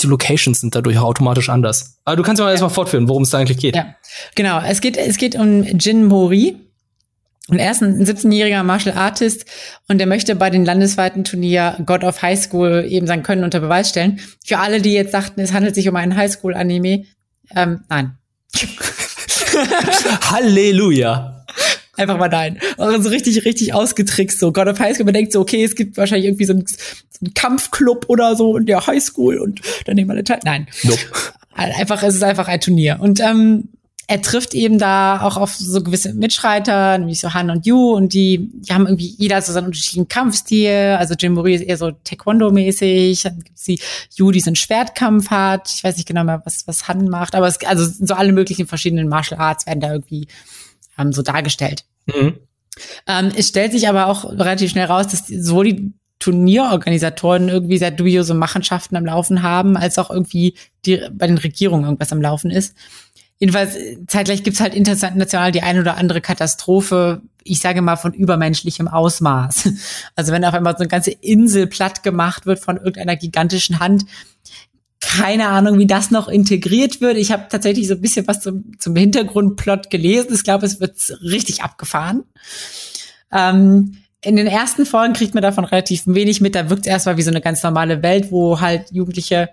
die 0.00 0.06
Locations 0.06 0.60
sind 0.60 0.74
dadurch 0.74 0.98
automatisch 0.98 1.48
anders. 1.48 1.98
Aber 2.04 2.16
du 2.16 2.22
kannst 2.22 2.40
ja 2.40 2.44
mal 2.44 2.50
erstmal 2.50 2.70
fortführen, 2.70 3.08
worum 3.08 3.22
es 3.22 3.30
da 3.30 3.38
eigentlich 3.38 3.58
geht. 3.58 3.76
Ja, 3.76 3.94
genau. 4.34 4.60
Es 4.60 4.80
geht, 4.80 4.96
es 4.96 5.16
geht 5.16 5.36
um 5.36 5.62
Jin 5.62 6.04
Mori. 6.06 6.56
Und 7.48 7.58
er 7.58 7.72
ist 7.72 7.82
ein 7.82 8.04
17-jähriger 8.04 8.62
Martial 8.62 8.96
Artist 8.96 9.44
und 9.88 10.00
er 10.00 10.06
möchte 10.06 10.36
bei 10.36 10.50
den 10.50 10.64
landesweiten 10.64 11.24
Turnier 11.24 11.78
God 11.84 12.04
of 12.04 12.22
High 12.22 12.40
School 12.40 12.84
eben 12.88 13.08
sein 13.08 13.24
Können 13.24 13.42
unter 13.42 13.58
Beweis 13.58 13.88
stellen. 13.88 14.20
Für 14.44 14.58
alle, 14.58 14.80
die 14.80 14.92
jetzt 14.92 15.10
sagten, 15.10 15.40
es 15.40 15.52
handelt 15.52 15.74
sich 15.74 15.88
um 15.88 15.96
einen 15.96 16.14
Highschool-Anime, 16.14 17.06
ähm, 17.56 17.80
nein. 17.88 18.18
Halleluja. 20.30 21.44
Einfach 21.96 22.18
mal 22.18 22.28
nein. 22.28 22.58
Und 22.76 23.02
so 23.02 23.10
richtig, 23.10 23.44
richtig 23.44 23.74
ausgetrickst. 23.74 24.38
So 24.38 24.52
God 24.52 24.68
of 24.68 24.78
High 24.78 24.94
School, 24.94 25.04
man 25.04 25.14
denkt 25.14 25.32
so, 25.32 25.40
okay, 25.40 25.62
es 25.64 25.74
gibt 25.74 25.96
wahrscheinlich 25.96 26.26
irgendwie 26.26 26.46
so 26.46 26.54
einen, 26.54 26.66
so 26.66 27.24
einen 27.24 27.34
Kampfclub 27.34 28.06
oder 28.08 28.36
so 28.36 28.56
in 28.56 28.66
der 28.66 28.86
High 28.86 29.02
School 29.02 29.38
und 29.38 29.60
dann 29.84 29.96
nehmen 29.96 30.10
alle 30.10 30.24
teil. 30.24 30.40
Nein. 30.44 30.66
Nope. 30.82 30.98
Einfach, 31.52 32.02
es 32.02 32.14
ist 32.14 32.22
einfach 32.22 32.48
ein 32.48 32.60
Turnier. 32.60 32.98
Und 33.00 33.20
ähm, 33.20 33.68
er 34.10 34.20
trifft 34.20 34.54
eben 34.54 34.76
da 34.76 35.20
auch 35.22 35.36
auf 35.36 35.54
so 35.54 35.84
gewisse 35.84 36.12
Mitschreiter, 36.14 36.98
nämlich 36.98 37.20
so 37.20 37.32
Han 37.32 37.48
und 37.48 37.64
Yu, 37.64 37.92
und 37.92 38.12
die, 38.12 38.50
die 38.54 38.74
haben 38.74 38.88
irgendwie 38.88 39.14
jeder 39.16 39.40
so 39.40 39.52
seinen 39.52 39.66
unterschiedlichen 39.66 40.08
Kampfstil. 40.08 40.96
Also 40.98 41.14
Jim 41.14 41.34
Murray 41.34 41.54
ist 41.54 41.60
eher 41.60 41.76
so 41.76 41.92
Taekwondo-mäßig, 41.92 43.22
dann 43.22 43.38
gibt's 43.38 43.62
die 43.62 43.78
Yu, 44.16 44.32
die 44.32 44.40
so 44.40 44.48
einen 44.48 44.56
Schwertkampf 44.56 45.30
hat. 45.30 45.72
Ich 45.72 45.84
weiß 45.84 45.96
nicht 45.96 46.08
genau 46.08 46.24
mehr, 46.24 46.42
was, 46.44 46.66
was 46.66 46.88
Han 46.88 47.08
macht, 47.08 47.36
aber 47.36 47.46
es, 47.46 47.64
also 47.64 47.86
so 47.86 48.14
alle 48.14 48.32
möglichen 48.32 48.66
verschiedenen 48.66 49.06
Martial 49.06 49.38
Arts 49.38 49.66
werden 49.66 49.78
da 49.78 49.92
irgendwie 49.92 50.26
ähm, 50.98 51.12
so 51.12 51.22
dargestellt. 51.22 51.84
Mhm. 52.06 52.34
Ähm, 53.06 53.30
es 53.36 53.46
stellt 53.46 53.70
sich 53.70 53.88
aber 53.88 54.08
auch 54.08 54.24
relativ 54.24 54.72
schnell 54.72 54.86
raus, 54.86 55.06
dass 55.06 55.28
sowohl 55.28 55.72
die 55.72 55.92
Turnierorganisatoren 56.18 57.48
irgendwie 57.48 57.78
sehr 57.78 57.92
dubiose 57.92 58.34
Machenschaften 58.34 58.96
am 58.96 59.06
Laufen 59.06 59.42
haben, 59.42 59.76
als 59.76 59.98
auch 59.98 60.10
irgendwie 60.10 60.54
die, 60.84 61.00
bei 61.12 61.26
den 61.28 61.38
Regierungen 61.38 61.84
irgendwas 61.84 62.12
am 62.12 62.20
Laufen 62.20 62.50
ist. 62.50 62.74
Jedenfalls, 63.40 63.74
zeitgleich 64.06 64.42
gibt's 64.42 64.60
halt 64.60 64.74
international 64.74 65.50
die 65.50 65.62
eine 65.62 65.80
oder 65.80 65.96
andere 65.96 66.20
Katastrophe, 66.20 67.22
ich 67.42 67.60
sage 67.60 67.80
mal 67.80 67.96
von 67.96 68.12
übermenschlichem 68.12 68.86
Ausmaß. 68.86 69.68
Also 70.14 70.32
wenn 70.32 70.44
auf 70.44 70.52
einmal 70.52 70.74
so 70.74 70.80
eine 70.80 70.88
ganze 70.88 71.10
Insel 71.10 71.66
platt 71.66 72.02
gemacht 72.02 72.44
wird 72.44 72.58
von 72.58 72.76
irgendeiner 72.76 73.16
gigantischen 73.16 73.80
Hand, 73.80 74.04
keine 75.00 75.48
Ahnung, 75.48 75.78
wie 75.78 75.86
das 75.86 76.10
noch 76.10 76.28
integriert 76.28 77.00
wird. 77.00 77.16
Ich 77.16 77.32
habe 77.32 77.46
tatsächlich 77.48 77.88
so 77.88 77.94
ein 77.94 78.02
bisschen 78.02 78.28
was 78.28 78.42
zum, 78.42 78.78
zum 78.78 78.94
Hintergrundplot 78.94 79.88
gelesen. 79.88 80.34
Ich 80.34 80.44
glaube, 80.44 80.66
es 80.66 80.78
wird 80.78 80.94
richtig 81.22 81.62
abgefahren. 81.62 82.24
Ähm, 83.32 83.96
in 84.22 84.36
den 84.36 84.46
ersten 84.46 84.84
Folgen 84.84 85.14
kriegt 85.14 85.32
man 85.32 85.42
davon 85.42 85.64
relativ 85.64 86.02
wenig 86.06 86.42
mit. 86.42 86.54
Da 86.54 86.68
wirkt 86.68 86.86
es 86.86 86.92
erstmal 86.92 87.16
wie 87.16 87.22
so 87.22 87.30
eine 87.30 87.40
ganz 87.40 87.62
normale 87.62 88.02
Welt, 88.02 88.30
wo 88.30 88.60
halt 88.60 88.92
Jugendliche 88.92 89.48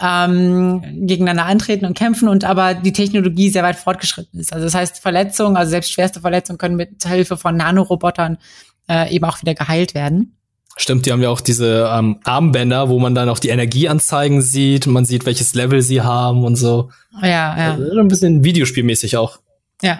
ähm, 0.00 0.82
gegeneinander 1.06 1.44
antreten 1.44 1.84
und 1.84 1.96
kämpfen 1.96 2.28
und 2.28 2.44
aber 2.44 2.74
die 2.74 2.92
Technologie 2.92 3.50
sehr 3.50 3.62
weit 3.62 3.76
fortgeschritten 3.76 4.40
ist. 4.40 4.52
Also 4.52 4.64
das 4.64 4.74
heißt, 4.74 4.98
Verletzungen, 4.98 5.56
also 5.56 5.70
selbst 5.70 5.92
schwerste 5.92 6.20
Verletzungen 6.20 6.58
können 6.58 6.76
mit 6.76 7.04
Hilfe 7.06 7.36
von 7.36 7.56
Nanorobotern 7.56 8.38
äh, 8.88 9.14
eben 9.14 9.24
auch 9.24 9.40
wieder 9.42 9.54
geheilt 9.54 9.94
werden. 9.94 10.36
Stimmt, 10.76 11.04
die 11.04 11.12
haben 11.12 11.20
ja 11.20 11.28
auch 11.28 11.42
diese 11.42 11.90
ähm, 11.92 12.20
Armbänder, 12.24 12.88
wo 12.88 12.98
man 12.98 13.14
dann 13.14 13.28
auch 13.28 13.38
die 13.38 13.50
Energieanzeigen 13.50 14.40
sieht, 14.40 14.86
man 14.86 15.04
sieht, 15.04 15.26
welches 15.26 15.54
Level 15.54 15.82
sie 15.82 16.00
haben 16.00 16.44
und 16.44 16.56
so. 16.56 16.90
Ja, 17.20 17.28
ja. 17.28 17.72
Also 17.74 17.98
ein 17.98 18.08
bisschen 18.08 18.44
Videospielmäßig 18.44 19.18
auch. 19.18 19.40
Ja. 19.82 19.98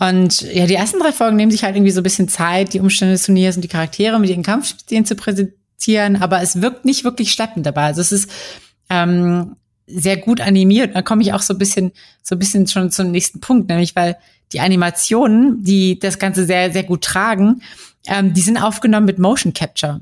Und 0.00 0.42
ja, 0.52 0.66
die 0.66 0.74
ersten 0.74 0.98
drei 0.98 1.12
Folgen 1.12 1.36
nehmen 1.36 1.52
sich 1.52 1.64
halt 1.64 1.76
irgendwie 1.76 1.92
so 1.92 2.00
ein 2.00 2.04
bisschen 2.04 2.28
Zeit, 2.28 2.72
die 2.72 2.80
Umstände 2.80 3.14
des 3.14 3.24
Turniers 3.24 3.56
und 3.56 3.62
die 3.62 3.68
Charaktere 3.68 4.18
mit 4.18 4.30
ihren 4.30 4.42
Kampfspielen 4.42 5.04
zu 5.04 5.14
präsentieren, 5.14 6.16
aber 6.22 6.40
es 6.40 6.62
wirkt 6.62 6.84
nicht 6.84 7.04
wirklich 7.04 7.32
schleppend 7.32 7.66
dabei. 7.66 7.84
Also 7.84 8.00
es 8.00 8.10
ist 8.10 8.30
ähm, 8.88 9.56
sehr 9.86 10.18
gut 10.18 10.40
animiert. 10.40 10.94
Da 10.94 11.02
komme 11.02 11.22
ich 11.22 11.32
auch 11.32 11.40
so 11.40 11.54
ein 11.54 11.58
bisschen, 11.58 11.92
so 12.22 12.34
ein 12.34 12.38
bisschen 12.38 12.66
schon 12.66 12.90
zum 12.90 13.10
nächsten 13.10 13.40
Punkt, 13.40 13.68
nämlich 13.68 13.96
weil 13.96 14.16
die 14.52 14.60
Animationen, 14.60 15.62
die 15.62 15.98
das 15.98 16.18
Ganze 16.18 16.44
sehr, 16.44 16.72
sehr 16.72 16.84
gut 16.84 17.02
tragen, 17.02 17.62
ähm, 18.06 18.34
die 18.34 18.40
sind 18.40 18.58
aufgenommen 18.58 19.06
mit 19.06 19.18
Motion 19.18 19.52
Capture 19.52 20.00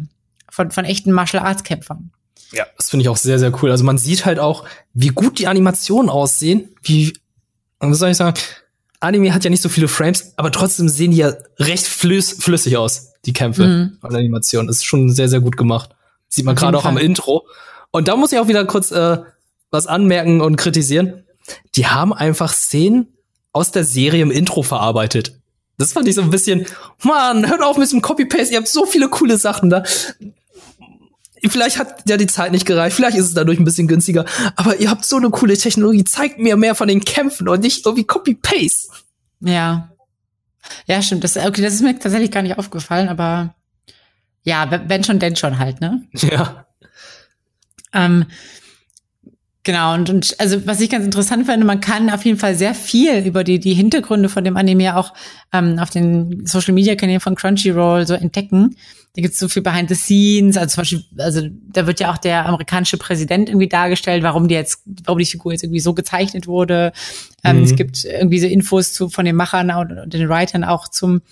von, 0.51 0.71
von 0.71 0.85
echten 0.85 1.13
Martial 1.13 1.45
Arts 1.45 1.65
Kämpfern. 1.65 2.11
Ja, 2.53 2.65
das 2.77 2.91
finde 2.91 3.03
ich 3.03 3.09
auch 3.09 3.17
sehr, 3.17 3.39
sehr 3.39 3.53
cool. 3.63 3.71
Also 3.71 3.85
man 3.85 3.99
sieht 3.99 4.25
halt 4.25 4.39
auch, 4.39 4.65
wie 4.95 5.09
gut 5.09 5.39
die 5.39 5.49
Animationen 5.49 6.09
aussehen, 6.09 6.69
wie, 6.83 7.13
was 7.81 7.99
soll 7.99 8.11
ich 8.11 8.17
sagen, 8.17 8.39
Anime 9.01 9.35
hat 9.35 9.45
ja 9.45 9.51
nicht 9.51 9.63
so 9.63 9.69
viele 9.69 9.89
Frames, 9.89 10.33
aber 10.37 10.51
trotzdem 10.51 10.89
sehen 10.89 11.11
die 11.11 11.19
ja 11.19 11.35
recht 11.59 11.87
flüss, 11.87 12.33
flüssig 12.33 12.77
aus, 12.77 13.13
die 13.25 13.33
Kämpfe 13.33 13.67
mhm. 13.67 13.99
und 14.01 14.15
Animationen. 14.15 14.69
Das 14.69 14.77
ist 14.77 14.85
schon 14.85 15.11
sehr, 15.11 15.29
sehr 15.29 15.41
gut 15.41 15.57
gemacht. 15.57 15.91
Sieht 16.29 16.45
man 16.45 16.57
gerade 16.57 16.79
auch 16.79 16.85
am 16.85 16.99
Intro. 16.99 17.47
Und 17.97 18.09
da 18.09 18.17
muss 18.17 18.31
ich 18.31 18.39
auch 18.39 18.47
wieder 18.47 18.67
kurz 18.67 18.91
äh, 18.91 19.17
was 19.71 19.87
anmerken 19.87 20.43
und 20.43 20.57
kritisieren. 20.57 21.25
Die 21.77 21.87
haben 21.87 22.13
einfach 22.13 22.53
Szenen 22.53 23.09
aus 23.55 23.71
der 23.71 23.85
Serie 23.85 24.21
im 24.21 24.31
Intro 24.31 24.63
verarbeitet. 24.63 25.41
Das 25.79 25.95
fand 25.95 26.07
ich 26.07 26.15
so 26.15 26.21
ein 26.21 26.29
bisschen, 26.29 26.67
Mann, 27.03 27.49
hört 27.49 27.63
auf 27.63 27.79
mit 27.79 27.91
dem 27.91 28.03
Copy-Paste, 28.03 28.53
ihr 28.53 28.59
habt 28.59 28.69
so 28.69 28.85
viele 28.85 29.09
coole 29.09 29.39
Sachen 29.39 29.71
da. 29.71 29.83
Vielleicht 31.43 31.79
hat 31.79 32.07
ja 32.07 32.19
die 32.19 32.27
Zeit 32.27 32.53
nicht 32.53 32.67
gereicht, 32.67 32.95
vielleicht 32.95 33.17
ist 33.17 33.29
es 33.29 33.35
dadurch 33.35 33.59
ein 33.59 33.65
bisschen 33.65 33.89
günstiger, 33.89 34.27
aber 34.57 34.77
ihr 34.77 34.91
habt 34.91 35.07
so 35.07 35.17
eine 35.17 35.31
coole 35.31 35.57
Technologie, 35.57 36.05
zeigt 36.05 36.39
mir 36.39 36.59
mehr 36.59 36.75
von 36.75 36.89
den 36.89 37.03
Kämpfen 37.03 37.49
und 37.49 37.63
nicht 37.63 37.87
irgendwie 37.87 38.05
Copy-Paste. 38.05 38.89
Ja. 39.41 39.91
Ja, 40.85 41.01
stimmt. 41.01 41.25
Das, 41.25 41.39
okay, 41.39 41.63
das 41.63 41.73
ist 41.73 41.81
mir 41.81 41.99
tatsächlich 41.99 42.31
gar 42.31 42.43
nicht 42.43 42.59
aufgefallen, 42.59 43.09
aber 43.09 43.55
ja, 44.43 44.83
wenn 44.87 45.03
schon, 45.03 45.19
denn 45.19 45.37
schon 45.37 45.59
halt, 45.59 45.81
ne? 45.81 46.07
Ja. 46.13 46.67
Ähm, 47.97 48.27
Genau, 49.67 49.93
und, 49.95 50.09
und 50.11 50.37
also 50.39 50.65
was 50.65 50.81
ich 50.81 50.89
ganz 50.89 51.05
interessant 51.05 51.47
finde, 51.47 51.67
man 51.67 51.81
kann 51.81 52.09
auf 52.11 52.25
jeden 52.25 52.39
Fall 52.39 52.55
sehr 52.55 52.73
viel 52.73 53.27
über 53.27 53.43
die, 53.43 53.59
die 53.59 53.75
Hintergründe 53.75 54.29
von 54.29 54.45
dem 54.45 54.57
Anime 54.57 54.97
auch 54.97 55.13
ähm, 55.53 55.81
auf 55.81 55.91
den 55.91 56.47
Social 56.47 56.73
Media 56.73 56.95
Kanälen 56.95 57.19
von 57.19 57.35
Crunchyroll 57.35 58.07
so 58.07 58.15
entdecken. 58.15 58.77
Da 59.17 59.23
gibt 59.23 59.35
es 59.35 59.41
so 59.41 59.49
viel 59.49 59.63
behind 59.63 59.89
the 59.89 59.97
scenes, 59.97 60.57
also 60.57 60.73
zum 60.73 60.83
Beispiel, 60.83 61.03
also 61.19 61.49
da 61.73 61.85
wird 61.89 61.99
ja 61.99 62.13
auch 62.13 62.19
der 62.19 62.47
amerikanische 62.47 62.97
Präsident 62.97 63.49
irgendwie 63.49 63.67
dargestellt, 63.67 64.23
warum 64.23 64.47
die 64.47 64.55
jetzt, 64.55 64.83
warum 65.05 65.19
die 65.19 65.27
Figur 65.27 65.51
jetzt 65.51 65.65
irgendwie 65.65 65.81
so 65.81 65.95
gezeichnet 65.95 66.47
wurde. 66.47 66.93
Ähm, 67.43 67.57
mhm. 67.57 67.65
Es 67.65 67.75
gibt 67.75 68.05
irgendwie 68.05 68.39
so 68.39 68.47
Infos 68.47 68.93
zu 68.93 69.09
von 69.09 69.25
den 69.25 69.35
Machern 69.35 69.73
und, 69.73 69.99
und 69.99 70.15
den 70.15 70.29
Writern 70.29 70.63
auch 70.63 70.87
zum 70.87 71.23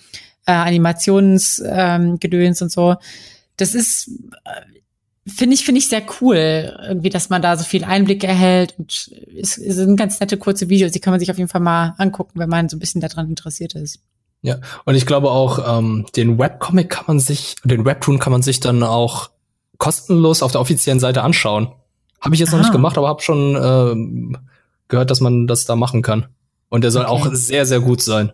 äh, 0.45 0.51
Animationsgedöns 0.51 2.61
ähm, 2.61 2.65
und 2.65 2.69
so. 2.69 2.95
Das 3.55 3.73
ist 3.73 4.11
finde 5.27 5.55
ich, 5.55 5.65
finde 5.65 5.79
ich 5.79 5.87
sehr 5.87 6.03
cool, 6.21 6.77
irgendwie, 6.87 7.09
dass 7.09 7.29
man 7.29 7.41
da 7.41 7.57
so 7.57 7.63
viel 7.63 7.83
Einblick 7.83 8.23
erhält 8.23 8.75
und 8.77 9.11
es, 9.39 9.57
es 9.57 9.75
sind 9.75 9.97
ganz 9.97 10.19
nette 10.19 10.37
kurze 10.37 10.69
Videos, 10.69 10.91
die 10.91 10.99
kann 10.99 11.11
man 11.11 11.19
sich 11.19 11.31
auf 11.31 11.37
jeden 11.37 11.49
Fall 11.49 11.61
mal 11.61 11.95
angucken, 11.97 12.39
wenn 12.39 12.49
man 12.49 12.69
so 12.69 12.77
ein 12.77 12.79
bisschen 12.79 13.01
daran 13.01 13.29
interessiert 13.29 13.73
ist. 13.73 13.99
Ja, 14.41 14.59
und 14.85 14.93
ich 14.93 15.07
glaube 15.07 15.31
auch, 15.31 15.79
ähm, 15.79 16.05
den 16.15 16.37
Webcomic 16.37 16.89
kann 16.89 17.05
man 17.07 17.19
sich, 17.19 17.55
den 17.63 17.85
Webtoon 17.85 18.19
kann 18.19 18.31
man 18.31 18.43
sich 18.43 18.59
dann 18.59 18.83
auch 18.83 19.31
kostenlos 19.77 20.43
auf 20.43 20.51
der 20.51 20.61
offiziellen 20.61 20.99
Seite 20.99 21.23
anschauen. 21.23 21.69
Habe 22.21 22.35
ich 22.35 22.39
jetzt 22.39 22.51
noch 22.51 22.59
nicht 22.59 22.71
gemacht, 22.71 22.97
aber 22.97 23.07
habe 23.07 23.21
schon 23.21 23.55
ähm, 23.55 24.37
gehört, 24.87 25.09
dass 25.09 25.21
man 25.21 25.47
das 25.47 25.65
da 25.65 25.75
machen 25.75 26.03
kann. 26.03 26.27
Und 26.69 26.83
der 26.83 26.91
soll 26.91 27.05
okay. 27.05 27.11
auch 27.11 27.33
sehr, 27.33 27.65
sehr 27.65 27.79
gut 27.79 28.01
sein. 28.01 28.31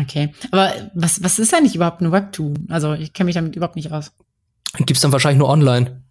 Okay, 0.00 0.32
aber 0.50 0.72
was, 0.94 1.22
was 1.22 1.38
ist 1.38 1.54
eigentlich 1.54 1.74
überhaupt 1.76 2.00
ein 2.00 2.12
Webtoon? 2.12 2.66
Also 2.70 2.94
ich 2.94 3.12
kenne 3.12 3.26
mich 3.26 3.34
damit 3.34 3.56
überhaupt 3.56 3.76
nicht 3.76 3.92
aus. 3.92 4.12
Gibt's 4.78 5.02
dann 5.02 5.12
wahrscheinlich 5.12 5.38
nur 5.38 5.48
online. 5.48 6.03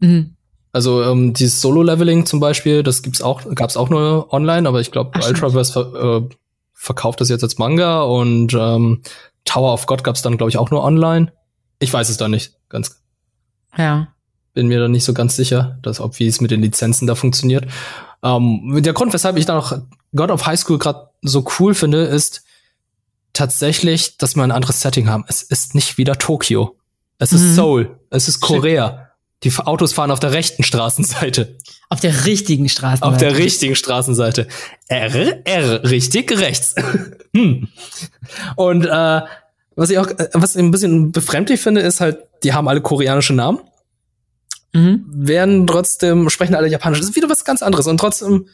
Mhm. 0.00 0.34
Also 0.72 1.02
ähm, 1.02 1.32
dieses 1.32 1.60
Solo-Leveling 1.60 2.26
zum 2.26 2.40
Beispiel, 2.40 2.82
das 2.82 3.02
gibt's 3.02 3.22
auch, 3.22 3.42
gab's 3.54 3.76
auch 3.76 3.88
nur 3.88 4.32
online, 4.32 4.68
aber 4.68 4.80
ich 4.80 4.90
glaube, 4.90 5.18
Ultraverse 5.18 5.72
ver 5.72 5.94
äh, 5.94 6.28
verkauft 6.72 7.20
das 7.20 7.28
jetzt 7.28 7.42
als 7.42 7.58
Manga 7.58 8.02
und 8.02 8.54
ähm, 8.54 9.02
Tower 9.44 9.74
of 9.74 9.86
God 9.86 10.04
gab's 10.04 10.22
dann, 10.22 10.36
glaube 10.36 10.50
ich, 10.50 10.58
auch 10.58 10.70
nur 10.70 10.82
online. 10.82 11.32
Ich 11.78 11.92
weiß 11.92 12.08
es 12.08 12.16
da 12.16 12.28
nicht, 12.28 12.54
ganz. 12.68 13.02
Ja. 13.76 14.08
Bin 14.54 14.68
mir 14.68 14.80
da 14.80 14.88
nicht 14.88 15.04
so 15.04 15.12
ganz 15.12 15.36
sicher, 15.36 15.78
dass 15.82 16.00
ob 16.00 16.18
wie 16.18 16.26
es 16.26 16.40
mit 16.40 16.50
den 16.50 16.62
Lizenzen 16.62 17.06
da 17.06 17.14
funktioniert. 17.14 17.66
Ähm, 18.22 18.80
der 18.82 18.92
Grund, 18.92 19.12
weshalb 19.12 19.36
ich 19.36 19.46
da 19.46 19.54
noch 19.54 19.76
God 20.14 20.30
of 20.30 20.46
High 20.46 20.58
School 20.58 20.78
gerade 20.78 21.10
so 21.22 21.44
cool 21.58 21.74
finde, 21.74 22.02
ist 22.02 22.44
tatsächlich, 23.32 24.16
dass 24.18 24.36
wir 24.36 24.42
ein 24.42 24.50
anderes 24.50 24.80
Setting 24.80 25.08
haben. 25.08 25.24
Es 25.28 25.42
ist 25.42 25.74
nicht 25.74 25.98
wieder 25.98 26.16
Tokio. 26.16 26.76
Es 27.18 27.32
ist 27.32 27.42
mhm. 27.42 27.54
Seoul. 27.54 28.00
Es 28.10 28.28
ist 28.28 28.40
Korea. 28.40 29.09
Die 29.42 29.52
Autos 29.56 29.92
fahren 29.92 30.10
auf 30.10 30.20
der 30.20 30.32
rechten 30.32 30.62
Straßenseite. 30.62 31.56
Auf 31.88 32.00
der 32.00 32.26
richtigen 32.26 32.68
Straßenseite. 32.68 33.12
Auf 33.12 33.18
der 33.18 33.38
richtigen 33.38 33.74
Straßenseite. 33.74 34.46
R, 34.88 35.46
R, 35.46 35.84
richtig 35.84 36.38
rechts. 36.38 36.74
hm. 37.34 37.68
Und 38.56 38.84
äh, 38.84 39.20
was 39.76 39.90
ich 39.90 39.98
auch, 39.98 40.08
äh, 40.08 40.28
was 40.34 40.56
ich 40.56 40.62
ein 40.62 40.70
bisschen 40.70 41.10
befremdlich 41.10 41.60
finde, 41.60 41.80
ist 41.80 42.00
halt, 42.00 42.18
die 42.42 42.52
haben 42.52 42.68
alle 42.68 42.82
koreanische 42.82 43.32
Namen. 43.32 43.60
Mhm. 44.72 45.04
Werden 45.08 45.66
trotzdem, 45.66 46.28
sprechen 46.30 46.54
alle 46.54 46.68
Japanisch. 46.68 47.00
Das 47.00 47.08
ist 47.08 47.16
wieder 47.16 47.30
was 47.30 47.44
ganz 47.44 47.62
anderes. 47.62 47.86
Und 47.86 47.98
trotzdem, 47.98 48.46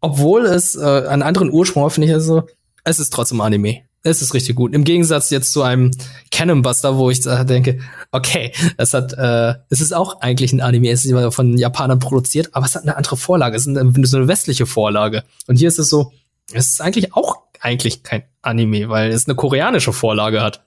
obwohl 0.00 0.46
es 0.46 0.74
äh, 0.74 1.06
einen 1.08 1.22
anderen 1.22 1.52
Ursprung 1.52 1.84
hat, 1.84 1.92
finde 1.92 2.08
ich 2.08 2.14
also, 2.14 2.44
es 2.84 2.98
ist 2.98 3.12
trotzdem 3.12 3.40
Anime. 3.40 3.82
Es 4.10 4.22
ist 4.22 4.34
richtig 4.34 4.56
gut. 4.56 4.74
Im 4.74 4.84
Gegensatz 4.84 5.30
jetzt 5.30 5.52
zu 5.52 5.62
einem 5.62 5.90
Cannon 6.30 6.62
Buster, 6.62 6.96
wo 6.96 7.10
ich 7.10 7.20
denke, 7.22 7.80
okay, 8.12 8.52
es 8.76 8.94
hat, 8.94 9.12
äh, 9.12 9.54
es 9.68 9.80
ist 9.80 9.92
auch 9.92 10.20
eigentlich 10.20 10.52
ein 10.52 10.60
Anime, 10.60 10.90
es 10.90 11.04
ist 11.04 11.34
von 11.34 11.58
Japanern 11.58 11.98
produziert, 11.98 12.50
aber 12.52 12.66
es 12.66 12.74
hat 12.74 12.82
eine 12.82 12.96
andere 12.96 13.16
Vorlage, 13.16 13.56
es 13.56 13.66
ist 13.66 13.76
eine, 13.76 14.06
so 14.06 14.16
eine 14.16 14.28
westliche 14.28 14.66
Vorlage. 14.66 15.24
Und 15.46 15.56
hier 15.56 15.68
ist 15.68 15.78
es 15.78 15.90
so, 15.90 16.12
es 16.52 16.72
ist 16.72 16.80
eigentlich 16.80 17.14
auch 17.14 17.38
eigentlich 17.60 18.02
kein 18.02 18.22
Anime, 18.42 18.88
weil 18.88 19.10
es 19.10 19.26
eine 19.26 19.34
koreanische 19.34 19.92
Vorlage 19.92 20.42
hat. 20.42 20.64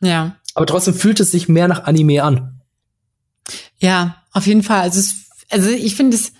Ja. 0.00 0.36
Aber 0.54 0.66
trotzdem 0.66 0.94
fühlt 0.94 1.20
es 1.20 1.30
sich 1.30 1.48
mehr 1.48 1.68
nach 1.68 1.84
Anime 1.84 2.22
an. 2.22 2.60
Ja, 3.78 4.22
auf 4.32 4.46
jeden 4.46 4.62
Fall. 4.62 4.80
Also, 4.80 5.00
es, 5.00 5.14
also 5.50 5.70
ich 5.70 5.96
finde 5.96 6.16
es, 6.16 6.32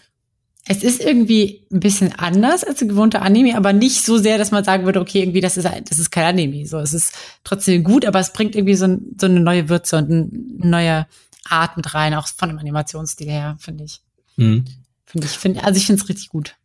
es 0.69 0.83
ist 0.83 1.01
irgendwie 1.01 1.65
ein 1.73 1.81
bisschen 1.81 2.13
anders 2.19 2.65
als 2.65 2.83
ein 2.83 2.89
gewohnter 2.89 3.23
Anime, 3.23 3.57
aber 3.57 3.73
nicht 3.73 4.05
so 4.05 4.19
sehr, 4.19 4.37
dass 4.37 4.51
man 4.51 4.65
sagen 4.65 4.85
würde, 4.85 5.01
okay, 5.01 5.21
irgendwie, 5.21 5.41
das 5.41 5.57
ist, 5.57 5.65
das 5.65 5.99
ist 5.99 6.11
kein 6.11 6.25
Anime. 6.25 6.67
So, 6.67 6.79
es 6.79 6.93
ist 6.93 7.15
trotzdem 7.45 7.85
gut, 7.85 8.05
aber 8.05 8.19
es 8.19 8.33
bringt 8.33 8.57
irgendwie 8.57 8.75
so, 8.75 8.87
ein, 8.87 9.17
so 9.21 9.27
eine 9.27 9.39
neue 9.39 9.69
Würze 9.69 9.97
und 9.97 10.11
eine 10.11 10.29
neue 10.33 11.07
Art 11.49 11.77
mit 11.77 11.95
rein, 11.95 12.15
auch 12.15 12.27
von 12.27 12.49
dem 12.49 12.59
Animationsstil 12.59 13.31
her, 13.31 13.57
finde 13.61 13.85
ich. 13.85 14.01
Mhm. 14.37 14.65
Finde 15.05 15.27
ich, 15.29 15.33
finde, 15.33 15.63
also 15.63 15.79
ich 15.79 15.87
finde 15.87 16.03
es 16.03 16.09
richtig 16.09 16.31
gut. 16.31 16.57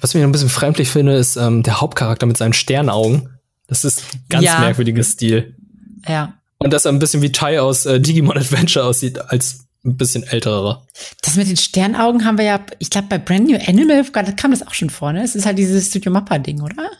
Was 0.00 0.14
ich 0.14 0.22
ein 0.22 0.32
bisschen 0.32 0.48
fremdlich 0.48 0.88
finde, 0.88 1.14
ist 1.16 1.36
ähm, 1.36 1.62
der 1.62 1.82
Hauptcharakter 1.82 2.26
mit 2.26 2.38
seinen 2.38 2.54
Sternaugen. 2.54 3.28
Das 3.66 3.84
ist 3.84 4.04
ganz 4.30 4.44
ja. 4.44 4.58
merkwürdiges 4.58 5.12
Stil. 5.12 5.56
Ja. 6.08 6.34
Und 6.58 6.72
dass 6.72 6.86
er 6.86 6.92
ein 6.92 6.98
bisschen 6.98 7.20
wie 7.22 7.32
Tai 7.32 7.60
aus 7.60 7.84
äh, 7.84 8.00
Digimon 8.00 8.36
Adventure 8.38 8.86
aussieht, 8.86 9.18
als 9.18 9.66
ein 9.84 9.96
bisschen 9.96 10.22
älterer. 10.24 10.86
Das 11.22 11.36
mit 11.36 11.48
den 11.48 11.56
Sternaugen 11.56 12.24
haben 12.24 12.38
wir 12.38 12.44
ja, 12.44 12.60
ich 12.78 12.90
glaube, 12.90 13.08
bei 13.08 13.18
Brand 13.18 13.48
New 13.48 13.58
Animal 13.66 14.04
kam 14.36 14.50
das 14.50 14.66
auch 14.66 14.74
schon 14.74 14.90
vor, 14.90 15.12
ne? 15.12 15.22
Es 15.22 15.34
ist 15.34 15.46
halt 15.46 15.58
dieses 15.58 15.88
Studio 15.88 16.12
Mappa-Ding, 16.12 16.60
oder? 16.60 16.90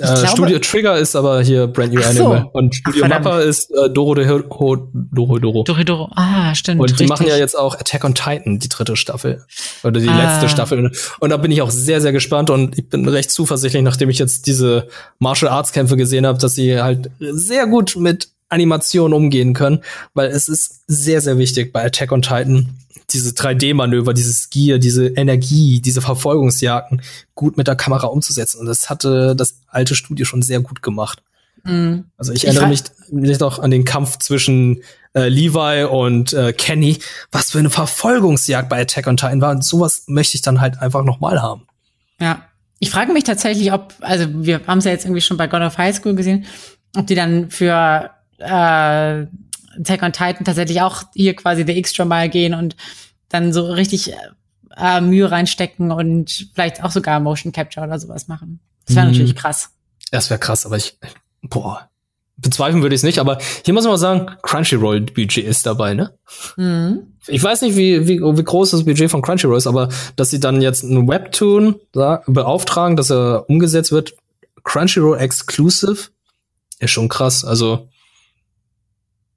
Äh, 0.00 0.26
Studio 0.28 0.58
Trigger 0.58 0.96
ist 0.96 1.16
aber 1.16 1.42
hier 1.42 1.66
Brand 1.66 1.92
New 1.92 2.00
so. 2.00 2.08
Animal. 2.08 2.50
Und 2.52 2.74
Studio 2.74 3.04
Ach, 3.04 3.08
Mappa 3.08 3.40
ist 3.40 3.70
äh, 3.70 3.90
Doro 3.90 4.14
de 4.14 4.28
Ho 4.28 4.76
Doro 4.92 5.38
Doro. 5.38 5.64
Doro 5.64 5.84
Doro. 5.84 6.10
Ah, 6.14 6.54
stimmt. 6.54 6.80
Und 6.80 6.90
die 6.90 6.92
richtig. 6.92 7.08
machen 7.08 7.26
ja 7.26 7.36
jetzt 7.36 7.58
auch 7.58 7.74
Attack 7.74 8.04
on 8.04 8.14
Titan, 8.14 8.58
die 8.58 8.68
dritte 8.68 8.96
Staffel. 8.96 9.44
Oder 9.82 10.00
die 10.00 10.08
ah. 10.08 10.34
letzte 10.34 10.48
Staffel. 10.48 10.92
Und 11.20 11.30
da 11.30 11.36
bin 11.36 11.50
ich 11.50 11.62
auch 11.62 11.70
sehr, 11.70 12.00
sehr 12.00 12.12
gespannt 12.12 12.50
und 12.50 12.78
ich 12.78 12.88
bin 12.88 13.08
recht 13.08 13.30
zuversichtlich, 13.30 13.82
nachdem 13.82 14.10
ich 14.10 14.18
jetzt 14.18 14.46
diese 14.46 14.88
Martial 15.18 15.50
Arts 15.50 15.72
Kämpfe 15.72 15.96
gesehen 15.96 16.26
habe, 16.26 16.38
dass 16.38 16.54
sie 16.54 16.80
halt 16.80 17.10
sehr 17.18 17.66
gut 17.66 17.96
mit 17.96 18.28
Animation 18.48 19.12
umgehen 19.12 19.54
können, 19.54 19.82
weil 20.14 20.30
es 20.30 20.48
ist 20.48 20.82
sehr, 20.86 21.20
sehr 21.20 21.38
wichtig 21.38 21.72
bei 21.72 21.84
Attack 21.84 22.12
on 22.12 22.22
Titan, 22.22 22.78
diese 23.10 23.30
3D-Manöver, 23.30 24.12
dieses 24.12 24.50
Gear, 24.50 24.78
diese 24.78 25.08
Energie, 25.08 25.80
diese 25.80 26.00
Verfolgungsjagden 26.00 27.02
gut 27.34 27.56
mit 27.56 27.66
der 27.66 27.76
Kamera 27.76 28.08
umzusetzen. 28.08 28.60
Und 28.60 28.66
das 28.66 28.90
hatte 28.90 29.34
das 29.34 29.60
alte 29.68 29.94
Studio 29.94 30.26
schon 30.26 30.42
sehr 30.42 30.60
gut 30.60 30.82
gemacht. 30.82 31.22
Mhm. 31.64 32.04
Also 32.16 32.32
ich 32.32 32.46
erinnere 32.46 32.68
mich 32.68 32.84
nicht 33.10 33.42
auch 33.42 33.58
an 33.58 33.70
den 33.70 33.84
Kampf 33.84 34.18
zwischen 34.18 34.82
äh, 35.14 35.28
Levi 35.28 35.84
und 35.84 36.32
äh, 36.32 36.52
Kenny. 36.52 36.98
Was 37.32 37.52
für 37.52 37.58
eine 37.58 37.70
Verfolgungsjagd 37.70 38.68
bei 38.68 38.80
Attack 38.82 39.06
on 39.06 39.16
Titan 39.16 39.40
war. 39.40 39.52
Und 39.52 39.64
sowas 39.64 40.04
möchte 40.06 40.36
ich 40.36 40.42
dann 40.42 40.60
halt 40.60 40.80
einfach 40.80 41.04
noch 41.04 41.20
mal 41.20 41.40
haben. 41.42 41.66
Ja. 42.20 42.42
Ich 42.80 42.90
frage 42.90 43.12
mich 43.12 43.24
tatsächlich, 43.24 43.72
ob, 43.72 43.94
also 44.00 44.26
wir 44.30 44.60
haben 44.68 44.78
es 44.78 44.84
ja 44.84 44.92
jetzt 44.92 45.04
irgendwie 45.04 45.20
schon 45.20 45.36
bei 45.36 45.48
God 45.48 45.62
of 45.62 45.78
High 45.78 45.96
School 45.96 46.14
gesehen, 46.14 46.46
ob 46.94 47.08
die 47.08 47.16
dann 47.16 47.50
für 47.50 48.10
äh, 48.38 49.26
Attack 49.78 50.02
on 50.02 50.12
Titan 50.12 50.44
tatsächlich 50.44 50.80
auch 50.80 51.04
hier 51.14 51.34
quasi 51.34 51.64
der 51.64 51.76
extra 51.76 52.04
Mal 52.04 52.28
gehen 52.28 52.54
und 52.54 52.76
dann 53.28 53.52
so 53.52 53.70
richtig 53.70 54.12
äh, 54.76 55.00
Mühe 55.00 55.30
reinstecken 55.30 55.92
und 55.92 56.48
vielleicht 56.54 56.82
auch 56.82 56.90
sogar 56.90 57.20
Motion 57.20 57.52
Capture 57.52 57.86
oder 57.86 57.98
sowas 57.98 58.28
machen. 58.28 58.60
Das 58.86 58.96
wäre 58.96 59.06
mhm. 59.06 59.12
natürlich 59.12 59.36
krass. 59.36 59.70
Das 60.10 60.30
wäre 60.30 60.40
krass, 60.40 60.64
aber 60.64 60.76
ich, 60.76 60.98
boah, 61.42 61.88
bezweifeln 62.38 62.82
würde 62.82 62.94
ich 62.94 63.00
es 63.00 63.04
nicht, 63.04 63.18
aber 63.18 63.38
hier 63.64 63.74
muss 63.74 63.84
man 63.84 63.92
mal 63.92 63.98
sagen, 63.98 64.30
Crunchyroll-Budget 64.42 65.44
ist 65.44 65.66
dabei, 65.66 65.94
ne? 65.94 66.14
Mhm. 66.56 67.14
Ich 67.26 67.42
weiß 67.42 67.62
nicht, 67.62 67.76
wie, 67.76 68.06
wie, 68.08 68.20
wie 68.20 68.44
groß 68.44 68.70
das 68.70 68.84
Budget 68.84 69.10
von 69.10 69.22
Crunchyroll 69.22 69.58
ist, 69.58 69.66
aber 69.66 69.88
dass 70.16 70.30
sie 70.30 70.40
dann 70.40 70.62
jetzt 70.62 70.84
einen 70.84 71.08
Webtoon 71.08 71.76
da, 71.92 72.22
beauftragen, 72.26 72.96
dass 72.96 73.10
er 73.10 73.48
umgesetzt 73.50 73.92
wird, 73.92 74.14
Crunchyroll 74.62 75.18
Exclusive, 75.18 76.08
ist 76.78 76.90
schon 76.90 77.08
krass. 77.08 77.44
Also, 77.44 77.88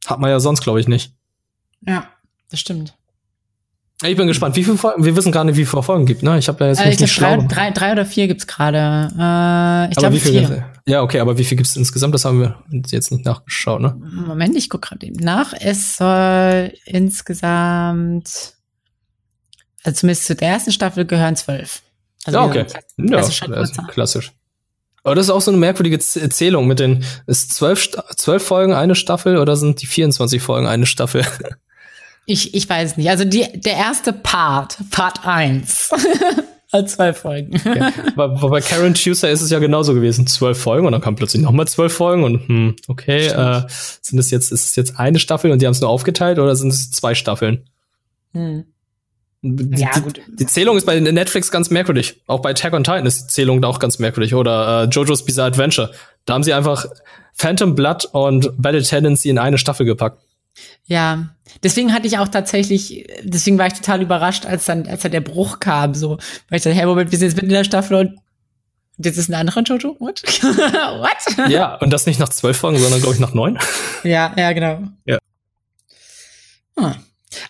hat 0.05 0.19
man 0.19 0.29
ja 0.29 0.39
sonst, 0.39 0.61
glaube 0.61 0.79
ich, 0.79 0.87
nicht. 0.87 1.13
Ja, 1.85 2.07
das 2.49 2.59
stimmt. 2.59 2.95
Ich 4.03 4.17
bin 4.17 4.27
gespannt, 4.27 4.55
wie 4.55 4.63
viele 4.63 4.77
Folgen, 4.77 5.05
wir 5.05 5.15
wissen 5.15 5.31
gar 5.31 5.43
nicht, 5.43 5.57
wie 5.57 5.65
viele 5.65 5.83
Folgen 5.83 6.07
gibt, 6.07 6.23
ne? 6.23 6.39
Ich 6.39 6.47
habe 6.47 6.63
ja 6.63 6.69
jetzt 6.71 6.81
äh, 6.81 6.87
nicht, 6.87 7.01
nicht 7.01 7.21
drei, 7.21 7.37
drei, 7.37 7.69
drei 7.69 7.91
oder 7.91 8.03
vier 8.03 8.27
gibt's 8.27 8.47
gerade. 8.47 9.11
Äh, 9.15 9.91
ich 9.91 9.97
glaube 9.97 10.17
vier. 10.17 10.65
Ja, 10.87 11.03
okay, 11.03 11.19
aber 11.19 11.37
wie 11.37 11.43
viel 11.43 11.55
gibt's 11.55 11.75
insgesamt? 11.75 12.15
Das 12.15 12.25
haben 12.25 12.39
wir 12.39 12.57
jetzt 12.87 13.11
nicht 13.11 13.25
nachgeschaut, 13.25 13.79
ne? 13.79 13.95
Moment, 14.27 14.55
ich 14.55 14.71
guck 14.71 14.81
gerade 14.81 15.05
eben 15.05 15.23
nach. 15.23 15.53
Es 15.53 15.97
soll 15.97 16.73
insgesamt, 16.85 18.55
also 19.83 19.99
zumindest 19.99 20.25
zu 20.25 20.35
der 20.35 20.49
ersten 20.49 20.71
Staffel 20.71 21.05
gehören 21.05 21.35
zwölf. 21.35 21.83
Also 22.25 22.39
ja, 22.39 22.45
okay. 22.45 22.65
Ja, 22.97 23.17
das 23.17 23.29
ist 23.29 23.87
klassisch. 23.89 24.31
Aber 25.03 25.15
das 25.15 25.25
ist 25.25 25.31
auch 25.31 25.41
so 25.41 25.51
eine 25.51 25.59
merkwürdige 25.59 25.97
Erzählung 25.97 26.67
mit 26.67 26.79
den, 26.79 27.03
ist 27.25 27.53
zwölf, 27.53 27.89
zwölf 28.15 28.43
Folgen 28.43 28.73
eine 28.73 28.95
Staffel 28.95 29.37
oder 29.37 29.55
sind 29.55 29.81
die 29.81 29.87
24 29.87 30.41
Folgen 30.41 30.67
eine 30.67 30.85
Staffel? 30.85 31.25
Ich, 32.27 32.53
ich 32.53 32.69
weiß 32.69 32.97
nicht. 32.97 33.09
Also 33.09 33.25
die, 33.25 33.45
der 33.59 33.73
erste 33.73 34.13
Part, 34.13 34.77
Part 34.91 35.25
1. 35.25 35.89
Als 36.71 36.93
zwölf 36.93 37.17
Folgen. 37.17 37.55
Okay. 37.55 37.91
Bei, 38.15 38.27
bei 38.27 38.61
Karen 38.61 38.93
Tuesday 38.93 39.33
ist 39.33 39.41
es 39.41 39.49
ja 39.49 39.59
genauso 39.59 39.93
gewesen. 39.93 40.25
Zwölf 40.27 40.57
Folgen 40.57 40.85
und 40.85 40.93
dann 40.93 41.01
kam 41.01 41.15
plötzlich 41.15 41.41
nochmal 41.41 41.67
zwölf 41.67 41.93
Folgen 41.93 42.23
und 42.23 42.47
hm, 42.47 42.75
okay, 42.87 43.27
äh, 43.27 43.63
sind 44.01 44.19
es 44.19 44.31
jetzt, 44.31 44.53
ist 44.53 44.65
es 44.65 44.75
jetzt 44.77 44.97
eine 44.97 45.19
Staffel 45.19 45.51
und 45.51 45.61
die 45.61 45.65
haben 45.65 45.73
es 45.73 45.81
nur 45.81 45.89
aufgeteilt 45.89 46.39
oder 46.39 46.55
sind 46.55 46.69
es 46.69 46.91
zwei 46.91 47.13
Staffeln? 47.15 47.65
Hm. 48.31 48.65
Die, 49.43 49.81
ja, 49.81 49.97
gut. 49.99 50.21
Die, 50.27 50.45
Zählung 50.45 50.77
ist 50.77 50.85
bei 50.85 50.99
Netflix 50.99 51.49
ganz 51.49 51.71
merkwürdig. 51.71 52.21
Auch 52.27 52.41
bei 52.41 52.51
Attack 52.51 52.73
on 52.73 52.83
Titan 52.83 53.07
ist 53.07 53.23
die 53.23 53.27
Zählung 53.27 53.61
da 53.61 53.67
auch 53.67 53.79
ganz 53.79 53.97
merkwürdig. 53.97 54.35
Oder 54.35 54.83
äh, 54.83 54.85
JoJo's 54.85 55.25
Bizarre 55.25 55.47
Adventure. 55.47 55.91
Da 56.25 56.35
haben 56.35 56.43
sie 56.43 56.53
einfach 56.53 56.85
Phantom 57.33 57.73
Blood 57.73 58.05
und 58.11 58.51
Battle 58.61 58.83
Tendency 58.83 59.29
in 59.29 59.39
eine 59.39 59.57
Staffel 59.57 59.85
gepackt. 59.85 60.21
Ja, 60.85 61.29
deswegen 61.63 61.93
hatte 61.93 62.05
ich 62.07 62.19
auch 62.19 62.27
tatsächlich, 62.27 63.07
deswegen 63.23 63.57
war 63.57 63.67
ich 63.67 63.73
total 63.73 64.01
überrascht, 64.01 64.45
als 64.45 64.65
dann, 64.65 64.85
als 64.87 65.01
dann 65.01 65.11
der 65.11 65.21
Bruch 65.21 65.59
kam, 65.59 65.95
so, 65.95 66.17
weil 66.49 66.57
ich 66.57 66.63
dachte, 66.63 66.75
hey, 66.75 66.85
Moment, 66.85 67.11
wir 67.11 67.17
sind 67.17 67.29
jetzt 67.29 67.35
mitten 67.35 67.49
in 67.49 67.55
der 67.55 67.63
Staffel 67.63 67.95
und 67.95 68.19
jetzt 68.97 69.17
ist 69.17 69.29
ein 69.29 69.35
anderer 69.35 69.61
Jojo? 69.61 69.95
What? 69.99 70.21
What? 70.33 71.49
Ja, 71.49 71.75
und 71.75 71.91
das 71.91 72.05
nicht 72.05 72.19
nach 72.19 72.29
zwölf 72.29 72.57
Folgen, 72.57 72.77
sondern 72.77 72.99
glaube 72.99 73.15
ich 73.15 73.21
nach 73.21 73.33
neun. 73.33 73.57
Ja, 74.03 74.33
ja, 74.37 74.51
genau. 74.51 74.81
Ja. 75.05 75.17
Hm. 76.77 76.95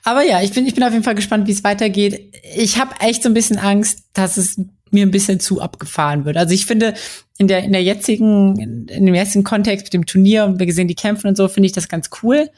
Aber 0.04 0.24
ja, 0.24 0.42
ich 0.42 0.52
bin, 0.52 0.66
ich 0.66 0.76
bin 0.76 0.84
auf 0.84 0.92
jeden 0.92 1.04
Fall 1.04 1.16
gespannt, 1.16 1.48
wie 1.48 1.52
es 1.52 1.64
weitergeht. 1.64 2.36
Ich 2.56 2.78
habe 2.78 3.00
echt 3.00 3.24
so 3.24 3.30
ein 3.30 3.34
bisschen 3.34 3.58
Angst, 3.58 4.04
dass 4.14 4.38
es 4.38 4.60
mir 4.92 5.06
ein 5.06 5.12
bisschen 5.12 5.40
zu 5.40 5.62
abgefahren 5.62 6.26
wird. 6.26 6.38
Also 6.38 6.54
ich 6.54 6.66
finde, 6.66 6.94
in 7.38 7.48
der, 7.48 7.64
in 7.64 7.72
der 7.72 7.84
jetzigen, 7.84 8.88
in 8.88 9.06
dem 9.06 9.16
jetzigen 9.16 9.44
Kontext 9.44 9.86
mit 9.86 9.94
dem 9.94 10.06
Turnier 10.06 10.46
und 10.46 10.60
wir 10.60 10.66
gesehen 10.66 10.88
die 10.88 10.96
Kämpfe 10.96 11.28
und 11.28 11.38
so, 11.38 11.48
finde 11.48 11.68
ich 11.68 11.74
das 11.74 11.90
ganz 11.90 12.10
cool. 12.22 12.50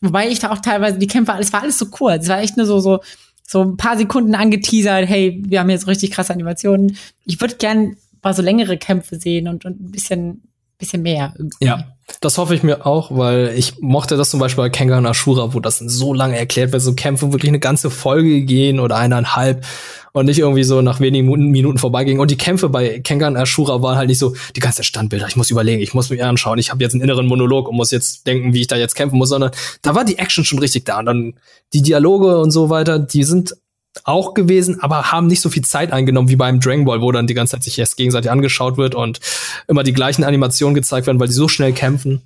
Wobei 0.00 0.28
ich 0.28 0.38
da 0.38 0.52
auch 0.52 0.58
teilweise 0.58 0.98
die 0.98 1.06
Kämpfe, 1.06 1.34
es 1.40 1.52
war 1.52 1.62
alles 1.62 1.78
so 1.78 1.86
kurz. 1.86 2.24
Es 2.24 2.28
war 2.28 2.40
echt 2.40 2.56
nur 2.56 2.66
so, 2.66 2.78
so, 2.80 3.00
so 3.46 3.62
ein 3.62 3.76
paar 3.76 3.96
Sekunden 3.96 4.34
angeteasert, 4.34 5.08
hey, 5.08 5.42
wir 5.46 5.60
haben 5.60 5.70
jetzt 5.70 5.86
richtig 5.86 6.10
krasse 6.10 6.32
Animationen. 6.32 6.96
Ich 7.24 7.40
würde 7.40 7.56
gern 7.56 7.96
mal 8.22 8.34
so 8.34 8.42
längere 8.42 8.76
Kämpfe 8.76 9.18
sehen 9.18 9.48
und, 9.48 9.64
und 9.64 9.80
ein 9.80 9.90
bisschen, 9.90 10.42
bisschen 10.78 11.02
mehr. 11.02 11.34
Irgendwie. 11.36 11.64
Ja, 11.64 11.84
das 12.20 12.38
hoffe 12.38 12.54
ich 12.54 12.62
mir 12.62 12.86
auch, 12.86 13.10
weil 13.16 13.54
ich 13.56 13.80
mochte 13.80 14.16
das 14.16 14.30
zum 14.30 14.40
Beispiel 14.40 14.64
bei 14.64 14.70
Kengan 14.70 15.06
Ashura, 15.06 15.54
wo 15.54 15.60
das 15.60 15.78
so 15.78 16.12
lange 16.12 16.38
erklärt 16.38 16.72
wird, 16.72 16.82
so 16.82 16.94
Kämpfe 16.94 17.32
wirklich 17.32 17.50
eine 17.50 17.60
ganze 17.60 17.90
Folge 17.90 18.42
gehen 18.42 18.80
oder 18.80 18.96
eineinhalb 18.96 19.64
und 20.12 20.26
nicht 20.26 20.38
irgendwie 20.38 20.64
so 20.64 20.82
nach 20.82 21.00
wenigen 21.00 21.26
Minuten 21.50 21.78
vorbeiging. 21.78 22.20
Und 22.20 22.30
die 22.30 22.36
Kämpfe 22.36 22.68
bei 22.68 23.00
Kengan 23.00 23.36
Ashura 23.36 23.82
waren 23.82 23.96
halt 23.96 24.08
nicht 24.08 24.18
so 24.18 24.34
die 24.54 24.60
ganze 24.60 24.84
Standbilder. 24.84 25.26
Ich 25.28 25.36
muss 25.36 25.50
überlegen, 25.50 25.82
ich 25.82 25.94
muss 25.94 26.10
mir 26.10 26.24
anschauen, 26.26 26.58
ich 26.58 26.70
habe 26.70 26.84
jetzt 26.84 26.94
einen 26.94 27.02
inneren 27.02 27.26
Monolog 27.26 27.68
und 27.68 27.76
muss 27.76 27.90
jetzt 27.90 28.26
denken, 28.26 28.54
wie 28.54 28.60
ich 28.60 28.66
da 28.66 28.76
jetzt 28.76 28.94
kämpfen 28.94 29.18
muss, 29.18 29.30
sondern 29.30 29.50
da 29.82 29.94
war 29.94 30.04
die 30.04 30.18
Action 30.18 30.44
schon 30.44 30.58
richtig 30.58 30.84
da. 30.84 30.98
Und 30.98 31.06
dann 31.06 31.34
die 31.72 31.82
Dialoge 31.82 32.38
und 32.38 32.50
so 32.50 32.70
weiter, 32.70 32.98
die 32.98 33.24
sind 33.24 33.56
auch 34.02 34.34
gewesen, 34.34 34.80
aber 34.80 35.12
haben 35.12 35.28
nicht 35.28 35.40
so 35.40 35.50
viel 35.50 35.64
Zeit 35.64 35.92
eingenommen 35.92 36.28
wie 36.28 36.36
beim 36.36 36.60
Dragon 36.60 36.84
Ball, 36.84 37.00
wo 37.00 37.12
dann 37.12 37.26
die 37.26 37.34
ganze 37.34 37.52
Zeit 37.52 37.62
sich 37.62 37.78
erst 37.78 37.96
gegenseitig 37.96 38.30
angeschaut 38.30 38.76
wird 38.76 38.94
und 38.94 39.20
immer 39.68 39.84
die 39.84 39.92
gleichen 39.92 40.24
Animationen 40.24 40.74
gezeigt 40.74 41.06
werden, 41.06 41.20
weil 41.20 41.28
die 41.28 41.34
so 41.34 41.48
schnell 41.48 41.72
kämpfen. 41.72 42.22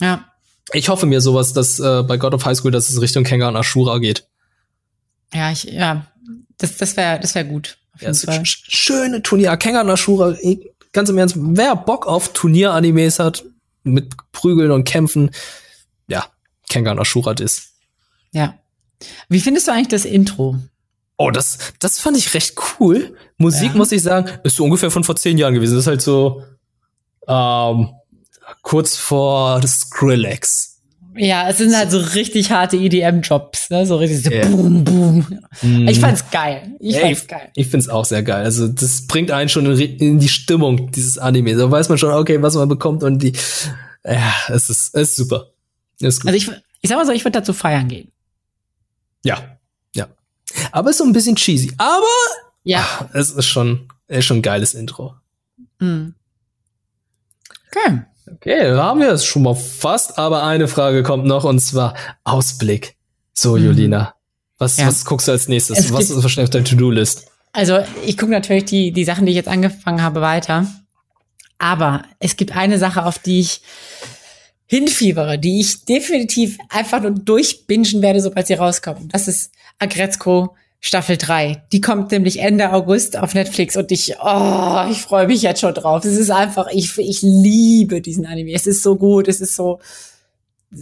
Ja. 0.00 0.24
Ich 0.72 0.88
hoffe 0.88 1.06
mir 1.06 1.20
sowas, 1.20 1.52
dass 1.52 1.78
äh, 1.78 2.02
bei 2.02 2.16
God 2.16 2.34
of 2.34 2.44
High 2.44 2.56
School, 2.56 2.70
dass 2.70 2.88
es 2.88 3.00
Richtung 3.00 3.24
Kengan 3.24 3.56
Ashura 3.56 3.98
geht. 3.98 4.26
Ja, 5.34 5.50
ich, 5.52 5.64
ja, 5.64 6.06
das, 6.58 6.76
das 6.76 6.96
wäre 6.96 7.20
das 7.20 7.34
wär 7.34 7.44
gut. 7.44 7.78
Auf 7.94 8.02
jeden 8.02 8.14
ja, 8.14 8.32
Fall. 8.32 8.42
Schöne 8.44 9.22
Turnier. 9.22 9.56
Kengan 9.56 9.88
Ashura, 9.90 10.36
ganz 10.92 11.08
im 11.10 11.18
Ernst, 11.18 11.36
wer 11.38 11.76
Bock 11.76 12.06
auf 12.06 12.32
Turnier-Animes 12.32 13.18
hat, 13.18 13.44
mit 13.82 14.14
Prügeln 14.32 14.70
und 14.70 14.84
Kämpfen, 14.84 15.30
ja, 16.06 16.26
Kengan 16.68 16.98
Ashura 16.98 17.32
ist. 17.32 17.72
Ja. 18.32 18.54
Wie 19.28 19.40
findest 19.40 19.66
du 19.66 19.72
eigentlich 19.72 19.88
das 19.88 20.04
Intro? 20.04 20.58
Oh, 21.22 21.30
das, 21.30 21.58
das 21.80 22.00
fand 22.00 22.16
ich 22.16 22.32
recht 22.32 22.54
cool. 22.80 23.14
Musik, 23.36 23.72
ja. 23.72 23.76
muss 23.76 23.92
ich 23.92 24.00
sagen, 24.00 24.30
ist 24.42 24.56
so 24.56 24.64
ungefähr 24.64 24.90
von 24.90 25.04
vor 25.04 25.16
zehn 25.16 25.36
Jahren 25.36 25.52
gewesen. 25.52 25.74
Das 25.74 25.82
ist 25.82 25.86
halt 25.86 26.00
so, 26.00 26.42
ähm, 27.28 27.90
kurz 28.62 28.96
vor 28.96 29.60
Skrillex. 29.66 30.80
Ja, 31.14 31.46
es 31.50 31.58
sind 31.58 31.76
halt 31.76 31.90
so 31.90 31.98
richtig 31.98 32.50
harte 32.50 32.78
EDM-Jobs, 32.78 33.68
ne? 33.68 33.84
So 33.84 33.96
richtig 33.96 34.22
so 34.22 34.30
yeah. 34.30 34.46
boom, 34.48 34.82
boom. 34.82 35.40
Mm. 35.60 35.88
Ich 35.88 36.00
fand's 36.00 36.24
geil. 36.30 36.74
Ich 36.80 36.96
hey, 36.96 37.14
fand's 37.14 37.26
geil. 37.26 37.50
Ich 37.54 37.66
find's 37.66 37.90
auch 37.90 38.06
sehr 38.06 38.22
geil. 38.22 38.42
Also, 38.42 38.68
das 38.68 39.06
bringt 39.06 39.30
einen 39.30 39.50
schon 39.50 39.66
in 39.78 40.20
die 40.20 40.28
Stimmung 40.28 40.90
dieses 40.90 41.18
Anime. 41.18 41.54
Da 41.54 41.70
weiß 41.70 41.90
man 41.90 41.98
schon, 41.98 42.14
okay, 42.14 42.40
was 42.40 42.54
man 42.54 42.66
bekommt 42.66 43.02
und 43.02 43.18
die, 43.18 43.34
ja, 44.06 44.32
es 44.48 44.70
ist, 44.70 44.94
es 44.94 45.10
ist 45.10 45.16
super. 45.16 45.50
Ist 45.98 46.26
also 46.26 46.34
ich, 46.34 46.50
ich 46.80 46.88
sag 46.88 46.96
mal 46.96 47.04
so, 47.04 47.12
ich 47.12 47.26
würde 47.26 47.40
dazu 47.40 47.52
feiern 47.52 47.88
gehen. 47.88 48.10
Ja. 49.22 49.59
Aber 50.72 50.90
es 50.90 50.96
ist 50.96 50.98
so 50.98 51.04
ein 51.04 51.12
bisschen 51.12 51.36
cheesy. 51.36 51.72
Aber 51.78 52.04
ja, 52.62 52.80
ach, 52.80 53.06
es 53.12 53.30
ist 53.30 53.46
schon, 53.46 53.88
ist 54.08 54.24
schon 54.24 54.38
ein 54.38 54.42
geiles 54.42 54.74
Intro. 54.74 55.14
Mhm. 55.78 56.14
Okay. 57.68 58.02
Okay, 58.32 58.70
da 58.70 58.84
haben 58.84 59.00
wir 59.00 59.10
es 59.10 59.24
schon 59.24 59.42
mal 59.42 59.54
fast, 59.54 60.18
aber 60.18 60.44
eine 60.44 60.68
Frage 60.68 61.02
kommt 61.02 61.26
noch 61.26 61.44
und 61.44 61.60
zwar 61.60 61.94
Ausblick. 62.24 62.96
So, 63.32 63.56
mhm. 63.56 63.64
Julina, 63.64 64.14
was, 64.58 64.76
ja. 64.76 64.86
was 64.86 65.04
guckst 65.04 65.26
du 65.26 65.32
als 65.32 65.48
nächstes? 65.48 65.78
Es 65.78 65.92
was 65.92 66.10
ist 66.10 66.22
wahrscheinlich 66.22 66.48
auf 66.48 66.52
deiner 66.52 66.64
To-Do-List? 66.64 67.26
Also, 67.52 67.80
ich 68.06 68.16
gucke 68.16 68.30
natürlich 68.30 68.66
die, 68.66 68.92
die 68.92 69.04
Sachen, 69.04 69.26
die 69.26 69.32
ich 69.32 69.36
jetzt 69.36 69.48
angefangen 69.48 70.02
habe, 70.02 70.20
weiter. 70.20 70.66
Aber 71.58 72.04
es 72.20 72.36
gibt 72.36 72.56
eine 72.56 72.78
Sache, 72.78 73.04
auf 73.04 73.18
die 73.18 73.40
ich 73.40 73.62
hinfiebere, 74.70 75.36
die 75.36 75.60
ich 75.60 75.84
definitiv 75.84 76.56
einfach 76.68 77.02
nur 77.02 77.10
durchbingen 77.10 78.02
werde, 78.02 78.20
sobald 78.20 78.46
sie 78.46 78.54
rauskommt. 78.54 79.12
Das 79.12 79.26
ist 79.26 79.50
Agretzko 79.80 80.54
Staffel 80.78 81.16
3. 81.16 81.64
Die 81.72 81.80
kommt 81.80 82.12
nämlich 82.12 82.38
Ende 82.38 82.72
August 82.72 83.18
auf 83.18 83.34
Netflix 83.34 83.76
und 83.76 83.90
ich, 83.90 84.14
oh, 84.22 84.86
ich 84.88 85.02
freue 85.02 85.26
mich 85.26 85.42
jetzt 85.42 85.60
schon 85.60 85.74
drauf. 85.74 86.04
Es 86.04 86.16
ist 86.16 86.30
einfach, 86.30 86.68
ich, 86.72 86.96
ich 86.98 87.20
liebe 87.20 88.00
diesen 88.00 88.26
Anime. 88.26 88.52
Es 88.52 88.68
ist 88.68 88.84
so 88.84 88.94
gut, 88.94 89.26
es 89.26 89.40
ist 89.40 89.56
so 89.56 89.80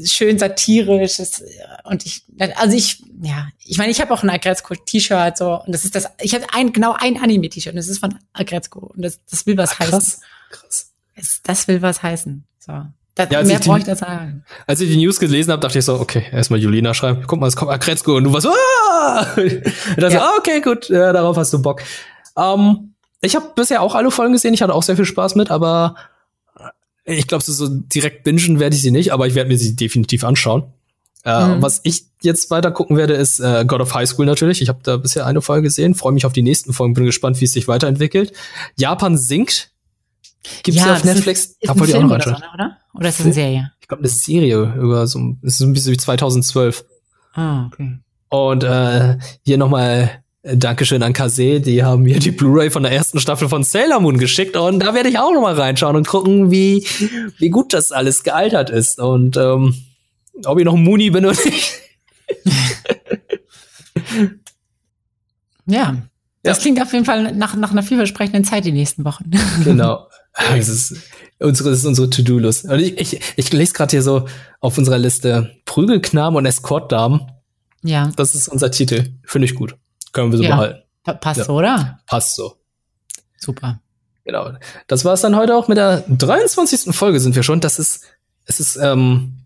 schön 0.05 0.39
satirisch. 0.39 1.19
Es, 1.19 1.43
und 1.85 2.05
ich, 2.05 2.25
also 2.57 2.77
ich, 2.77 3.03
ja, 3.23 3.49
ich 3.65 3.79
meine, 3.79 3.91
ich 3.91 4.03
habe 4.03 4.13
auch 4.13 4.23
ein 4.23 4.29
Agretzko-T-Shirt 4.29 5.39
so 5.39 5.63
und 5.63 5.73
das 5.73 5.87
ist 5.87 5.95
das, 5.95 6.09
ich 6.21 6.35
habe 6.35 6.45
ein, 6.53 6.75
genau 6.75 6.93
ein 6.93 7.17
Anime-T-Shirt 7.17 7.73
und 7.73 7.79
das 7.79 7.89
ist 7.89 8.01
von 8.01 8.19
Agretzko 8.35 8.81
und 8.95 9.01
das, 9.01 9.19
das 9.31 9.47
will 9.47 9.57
was 9.57 9.71
Ach, 9.73 9.79
krass, 9.79 9.95
heißen. 9.95 10.23
Krass. 10.51 10.93
Es, 11.15 11.43
das 11.43 11.67
will 11.69 11.81
was 11.81 12.03
heißen. 12.03 12.45
So. 12.59 12.85
Das, 13.19 13.31
ja, 13.31 13.43
mehr 13.43 13.59
brauche 13.59 13.79
ich 13.81 13.85
da 13.85 13.97
sagen. 13.97 14.45
Als 14.69 14.81
ich 14.81 14.89
die 14.91 14.97
News 14.97 15.19
gelesen 15.19 15.51
habe, 15.51 15.61
dachte 15.61 15.81
ich 15.81 15.85
so, 15.85 15.99
okay, 15.99 16.23
erstmal 16.31 16.61
Julina 16.61 16.95
schreiben. 16.95 17.25
Guck 17.27 17.41
mal, 17.41 17.49
es 17.49 17.57
kommt 17.57 17.73
Akretzko 17.73 18.17
und 18.17 18.23
du 18.23 18.33
warst 18.33 18.47
so, 18.47 18.51
ah! 18.51 19.27
Und 19.37 19.63
dann 19.97 20.13
ja. 20.13 20.19
so, 20.19 20.19
ah, 20.19 20.31
okay, 20.39 20.61
gut, 20.61 20.89
ja, 20.89 21.13
darauf 21.13 21.37
hast 21.37 21.53
du 21.53 21.61
Bock. 21.61 21.83
Ähm, 22.37 22.95
ich 23.21 23.35
habe 23.35 23.51
bisher 23.57 23.83
auch 23.83 23.97
alle 23.97 24.13
Folgen 24.13 24.35
gesehen, 24.35 24.55
ich 24.55 24.63
hatte 24.63 24.73
auch 24.73 24.85
sehr 24.85 24.95
viel 24.95 25.05
Spaß 25.05 25.35
mit, 25.35 25.51
aber 25.51 25.97
ich 27.05 27.27
glaube, 27.27 27.43
so 27.43 27.67
direkt 27.69 28.23
bingen 28.23 28.61
werde 28.61 28.77
ich 28.77 28.83
sie 28.83 28.93
nicht, 28.93 29.13
aber 29.13 29.27
ich 29.27 29.35
werde 29.35 29.49
mir 29.49 29.59
sie 29.59 29.75
definitiv 29.75 30.23
anschauen. 30.23 30.65
Äh, 31.25 31.57
mhm. 31.57 31.63
Was 31.63 31.81
ich 31.83 32.05
jetzt 32.23 32.51
weiter 32.51 32.71
gucken 32.71 32.97
werde, 32.97 33.15
ist 33.15 33.41
äh, 33.41 33.65
God 33.67 33.81
of 33.81 33.95
High 33.95 34.09
School 34.09 34.27
natürlich. 34.27 34.63
Ich 34.63 34.69
habe 34.69 34.79
da 34.83 34.97
bisher 34.97 35.27
eine 35.27 35.41
Folge 35.41 35.63
gesehen, 35.63 35.95
freue 35.95 36.13
mich 36.13 36.25
auf 36.25 36.33
die 36.33 36.43
nächsten 36.43 36.73
Folgen, 36.73 36.95
bin 36.95 37.05
gespannt, 37.05 37.41
wie 37.41 37.47
es 37.47 37.53
sich 37.53 37.67
weiterentwickelt. 37.67 38.33
Japan 38.77 39.17
sinkt 39.17 39.73
Gibt's 40.63 40.81
ja, 40.81 40.95
auf 40.95 41.05
Netflix? 41.05 41.47
Ist, 41.47 41.63
ist 41.63 41.71
ein 41.71 41.85
Film 41.85 42.05
auch 42.07 42.19
noch 42.19 42.27
oder, 42.27 42.37
so, 42.37 42.55
oder? 42.55 42.77
Oder 42.95 43.09
ist 43.09 43.19
das 43.19 43.27
eine 43.27 43.35
Serie? 43.35 43.73
Ich 43.81 43.89
glaube, 43.89 44.03
eine 44.03 44.09
Serie 44.09 44.75
über 44.75 45.07
so, 45.07 45.37
es 45.43 45.55
ist 45.55 45.61
ein 45.61 45.73
bisschen 45.73 45.93
wie 45.93 45.97
2012. 45.97 46.85
Ah, 47.35 47.67
okay. 47.67 47.99
Und 48.29 48.65
äh, 48.65 49.17
hier 49.45 49.59
nochmal 49.59 50.23
äh, 50.43 50.57
Dankeschön 50.57 51.03
an 51.03 51.13
Kase, 51.13 51.61
die 51.61 51.83
haben 51.83 52.03
mir 52.03 52.19
die 52.19 52.31
Blu-ray 52.31 52.71
von 52.71 52.83
der 52.83 52.93
ersten 52.93 53.19
Staffel 53.19 53.49
von 53.49 53.65
Sailor 53.65 54.01
Moon 54.01 54.19
geschickt 54.19 54.57
und 54.57 54.81
da 54.81 54.95
werde 54.95 55.09
ich 55.09 55.19
auch 55.19 55.33
nochmal 55.33 55.55
reinschauen 55.55 55.97
und 55.97 56.07
gucken, 56.07 56.51
wie, 56.51 56.87
wie 57.39 57.51
gut 57.51 57.73
das 57.73 57.93
alles 57.93 58.23
gealtert 58.23 58.71
ist 58.71 58.99
und 58.99 59.37
ähm, 59.37 59.75
ob 60.45 60.59
ich 60.59 60.65
noch 60.65 60.75
ein 60.75 60.85
Muni 60.85 61.11
bin 61.11 61.25
oder 61.27 61.39
nicht. 61.45 61.73
ja, 65.67 65.97
das 66.43 66.59
ja. 66.59 66.63
klingt 66.63 66.83
auf 66.83 66.93
jeden 66.93 67.05
Fall 67.05 67.33
nach, 67.33 67.57
nach 67.57 67.73
einer 67.73 67.83
vielversprechenden 67.83 68.45
Zeit 68.45 68.65
die 68.65 68.73
nächsten 68.73 69.05
Wochen. 69.05 69.31
Genau. 69.65 70.07
Das 70.57 70.69
ist 70.69 70.97
unsere, 71.39 71.71
das 71.71 71.81
ist 71.81 71.85
unsere 71.85 72.11
To-Do-List. 72.11 72.65
Und 72.67 72.79
ich, 72.79 72.99
ich, 72.99 73.21
ich 73.37 73.53
lese 73.53 73.73
gerade 73.73 73.91
hier 73.91 74.03
so 74.03 74.27
auf 74.61 74.79
unserer 74.79 74.99
Liste 74.99 75.57
Prügelknaben 75.65 76.37
und 76.37 76.47
Escortdamen. 76.47 77.27
Ja. 77.83 78.11
Das 78.17 78.35
ist 78.35 78.49
unser 78.49 78.71
Titel. 78.71 79.13
Finde 79.25 79.47
ich 79.47 79.55
gut. 79.55 79.77
Können 80.13 80.33
wir 80.33 80.39
so 80.39 80.45
ja. 80.45 80.57
behalten. 80.57 80.83
Passt 81.21 81.39
ja. 81.39 81.45
so, 81.45 81.55
oder? 81.55 82.01
Passt 82.07 82.37
so. 82.37 82.57
Super. 83.37 83.81
Genau. 84.25 84.53
Das 84.89 85.05
war 85.05 85.15
es 85.15 85.23
dann 85.23 85.37
heute 85.37 85.55
auch 85.55 85.69
mit 85.69 85.79
der 85.79 86.05
23. 86.09 86.95
Folge 86.95 87.21
sind 87.21 87.35
wir 87.35 87.43
schon. 87.43 87.61
Das 87.61 87.79
ist, 87.79 88.03
es 88.45 88.61
ist, 88.61 88.77
ähm, 88.77 89.39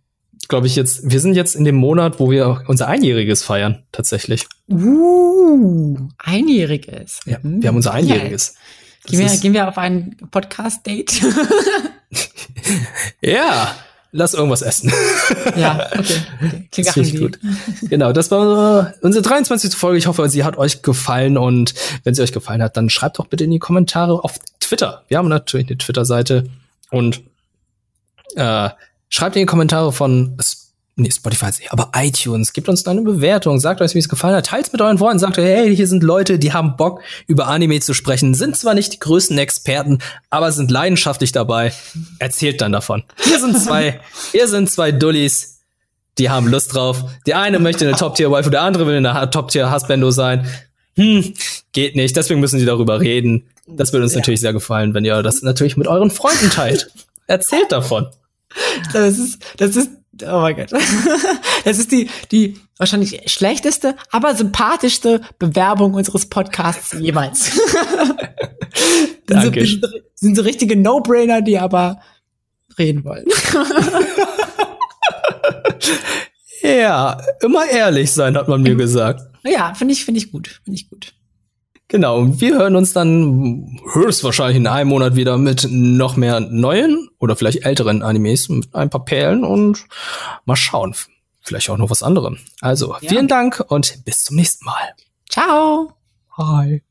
glaube 0.48 0.66
ich, 0.66 0.74
jetzt, 0.74 1.08
wir 1.08 1.20
sind 1.20 1.34
jetzt 1.34 1.54
in 1.54 1.64
dem 1.64 1.76
Monat, 1.76 2.18
wo 2.18 2.30
wir 2.30 2.64
unser 2.66 2.88
Einjähriges 2.88 3.44
feiern, 3.44 3.84
tatsächlich. 3.92 4.46
Uh, 4.68 6.08
Einjähriges. 6.18 7.20
Ja, 7.26 7.38
wir 7.42 7.68
haben 7.68 7.76
unser 7.76 7.92
Einjähriges. 7.92 8.54
Gehen 9.06 9.18
wir, 9.18 9.36
gehen 9.38 9.52
wir 9.52 9.68
auf 9.68 9.78
ein 9.78 10.16
Podcast-Date? 10.30 11.22
ja, 13.20 13.74
lass 14.12 14.34
irgendwas 14.34 14.62
essen. 14.62 14.92
ja, 15.56 15.88
okay. 15.98 16.16
okay. 16.38 16.68
Klingt 16.70 16.88
das 16.88 16.96
ich 16.96 17.18
gut. 17.18 17.38
Genau, 17.82 18.12
das 18.12 18.30
war 18.30 18.94
unsere 19.00 19.22
23. 19.22 19.74
Folge. 19.74 19.98
Ich 19.98 20.06
hoffe, 20.06 20.28
sie 20.28 20.44
hat 20.44 20.56
euch 20.56 20.82
gefallen 20.82 21.36
und 21.36 21.74
wenn 22.04 22.14
sie 22.14 22.22
euch 22.22 22.32
gefallen 22.32 22.62
hat, 22.62 22.76
dann 22.76 22.90
schreibt 22.90 23.18
doch 23.18 23.26
bitte 23.26 23.44
in 23.44 23.50
die 23.50 23.58
Kommentare 23.58 24.22
auf 24.22 24.38
Twitter. 24.60 25.02
Wir 25.08 25.18
haben 25.18 25.28
natürlich 25.28 25.66
eine 25.66 25.78
Twitter-Seite 25.78 26.44
und 26.90 27.22
äh, 28.36 28.70
schreibt 29.08 29.34
in 29.34 29.42
die 29.42 29.46
Kommentare 29.46 29.92
von 29.92 30.36
Nee, 30.94 31.10
Spotify 31.10 31.48
ist 31.48 31.60
nicht, 31.60 31.72
aber 31.72 31.90
iTunes. 31.96 32.52
Gebt 32.52 32.68
uns 32.68 32.82
da 32.82 32.90
eine 32.90 33.00
Bewertung, 33.00 33.58
sagt 33.58 33.80
euch, 33.80 33.94
wie 33.94 33.98
es 33.98 34.10
gefallen 34.10 34.36
hat. 34.36 34.46
Teilt 34.46 34.72
mit 34.72 34.82
euren 34.82 34.98
Freunden, 34.98 35.18
sagt 35.18 35.38
euch, 35.38 35.46
hey, 35.46 35.74
hier 35.74 35.86
sind 35.86 36.02
Leute, 36.02 36.38
die 36.38 36.52
haben 36.52 36.76
Bock, 36.76 37.00
über 37.26 37.48
Anime 37.48 37.80
zu 37.80 37.94
sprechen, 37.94 38.34
sind 38.34 38.58
zwar 38.58 38.74
nicht 38.74 38.92
die 38.92 38.98
größten 38.98 39.38
Experten, 39.38 40.00
aber 40.28 40.52
sind 40.52 40.70
leidenschaftlich 40.70 41.32
dabei. 41.32 41.72
Erzählt 42.18 42.60
dann 42.60 42.72
davon. 42.72 43.04
Hier 43.24 43.40
sind 43.40 43.58
zwei, 43.58 44.00
hier 44.32 44.48
sind 44.48 44.70
zwei 44.70 44.92
Dullis, 44.92 45.60
die 46.18 46.28
haben 46.28 46.46
Lust 46.46 46.74
drauf. 46.74 47.02
Der 47.26 47.40
eine 47.40 47.58
möchte 47.58 47.86
eine 47.86 47.96
Top-Tier-Wife, 47.96 48.50
der 48.50 48.60
andere 48.60 48.86
will 48.86 48.96
eine 48.96 49.30
Top-Tier-Husbando 49.30 50.10
sein. 50.10 50.46
Hm, 50.96 51.32
geht 51.72 51.96
nicht, 51.96 52.14
deswegen 52.16 52.40
müssen 52.40 52.58
sie 52.58 52.66
darüber 52.66 53.00
reden. 53.00 53.48
Das 53.66 53.94
würde 53.94 54.04
uns 54.04 54.12
ja. 54.12 54.18
natürlich 54.18 54.40
sehr 54.40 54.52
gefallen, 54.52 54.92
wenn 54.92 55.06
ihr 55.06 55.22
das 55.22 55.40
natürlich 55.40 55.78
mit 55.78 55.86
euren 55.86 56.10
Freunden 56.10 56.50
teilt. 56.50 56.90
Erzählt 57.26 57.72
davon. 57.72 58.08
Das 58.92 59.16
ist, 59.18 59.42
das 59.56 59.74
ist 59.76 59.88
Oh 60.22 60.40
mein 60.40 60.56
Gott. 60.56 60.70
Das 61.64 61.78
ist 61.78 61.92
die, 61.92 62.10
die 62.32 62.58
wahrscheinlich 62.76 63.22
schlechteste, 63.30 63.94
aber 64.10 64.34
sympathischste 64.34 65.20
Bewerbung 65.38 65.94
unseres 65.94 66.26
Podcasts 66.26 66.92
jemals. 66.98 67.52
Danke. 69.26 69.64
Sind 69.66 69.84
so, 69.84 69.88
sind 70.14 70.36
so 70.36 70.42
richtige 70.42 70.74
No-Brainer, 70.76 71.40
die 71.40 71.58
aber 71.58 72.00
reden 72.78 73.04
wollen. 73.04 73.26
ja, 76.62 77.20
immer 77.42 77.66
ehrlich 77.68 78.10
sein, 78.10 78.36
hat 78.36 78.48
man 78.48 78.62
mir 78.62 78.74
gesagt. 78.74 79.22
Ja, 79.44 79.74
finde 79.74 79.94
ich, 79.94 80.04
finde 80.04 80.18
ich 80.18 80.32
gut, 80.32 80.60
finde 80.64 80.80
ich 80.80 80.88
gut. 80.88 81.14
Genau, 81.92 82.20
und 82.20 82.40
wir 82.40 82.54
hören 82.54 82.74
uns 82.74 82.94
dann 82.94 83.78
höchstwahrscheinlich 83.92 84.56
in 84.56 84.66
einem 84.66 84.88
Monat 84.88 85.14
wieder 85.14 85.36
mit 85.36 85.68
noch 85.70 86.16
mehr 86.16 86.40
neuen 86.40 87.10
oder 87.18 87.36
vielleicht 87.36 87.66
älteren 87.66 88.02
Animes 88.02 88.48
mit 88.48 88.74
ein 88.74 88.88
paar 88.88 89.04
Perlen 89.04 89.44
und 89.44 89.84
mal 90.46 90.56
schauen. 90.56 90.94
Vielleicht 91.42 91.68
auch 91.68 91.76
noch 91.76 91.90
was 91.90 92.02
anderem. 92.02 92.38
Also, 92.62 92.94
ja. 93.02 93.10
vielen 93.10 93.28
Dank 93.28 93.62
und 93.68 94.06
bis 94.06 94.24
zum 94.24 94.36
nächsten 94.36 94.64
Mal. 94.64 94.94
Ciao. 95.28 95.92
Hi. 96.38 96.82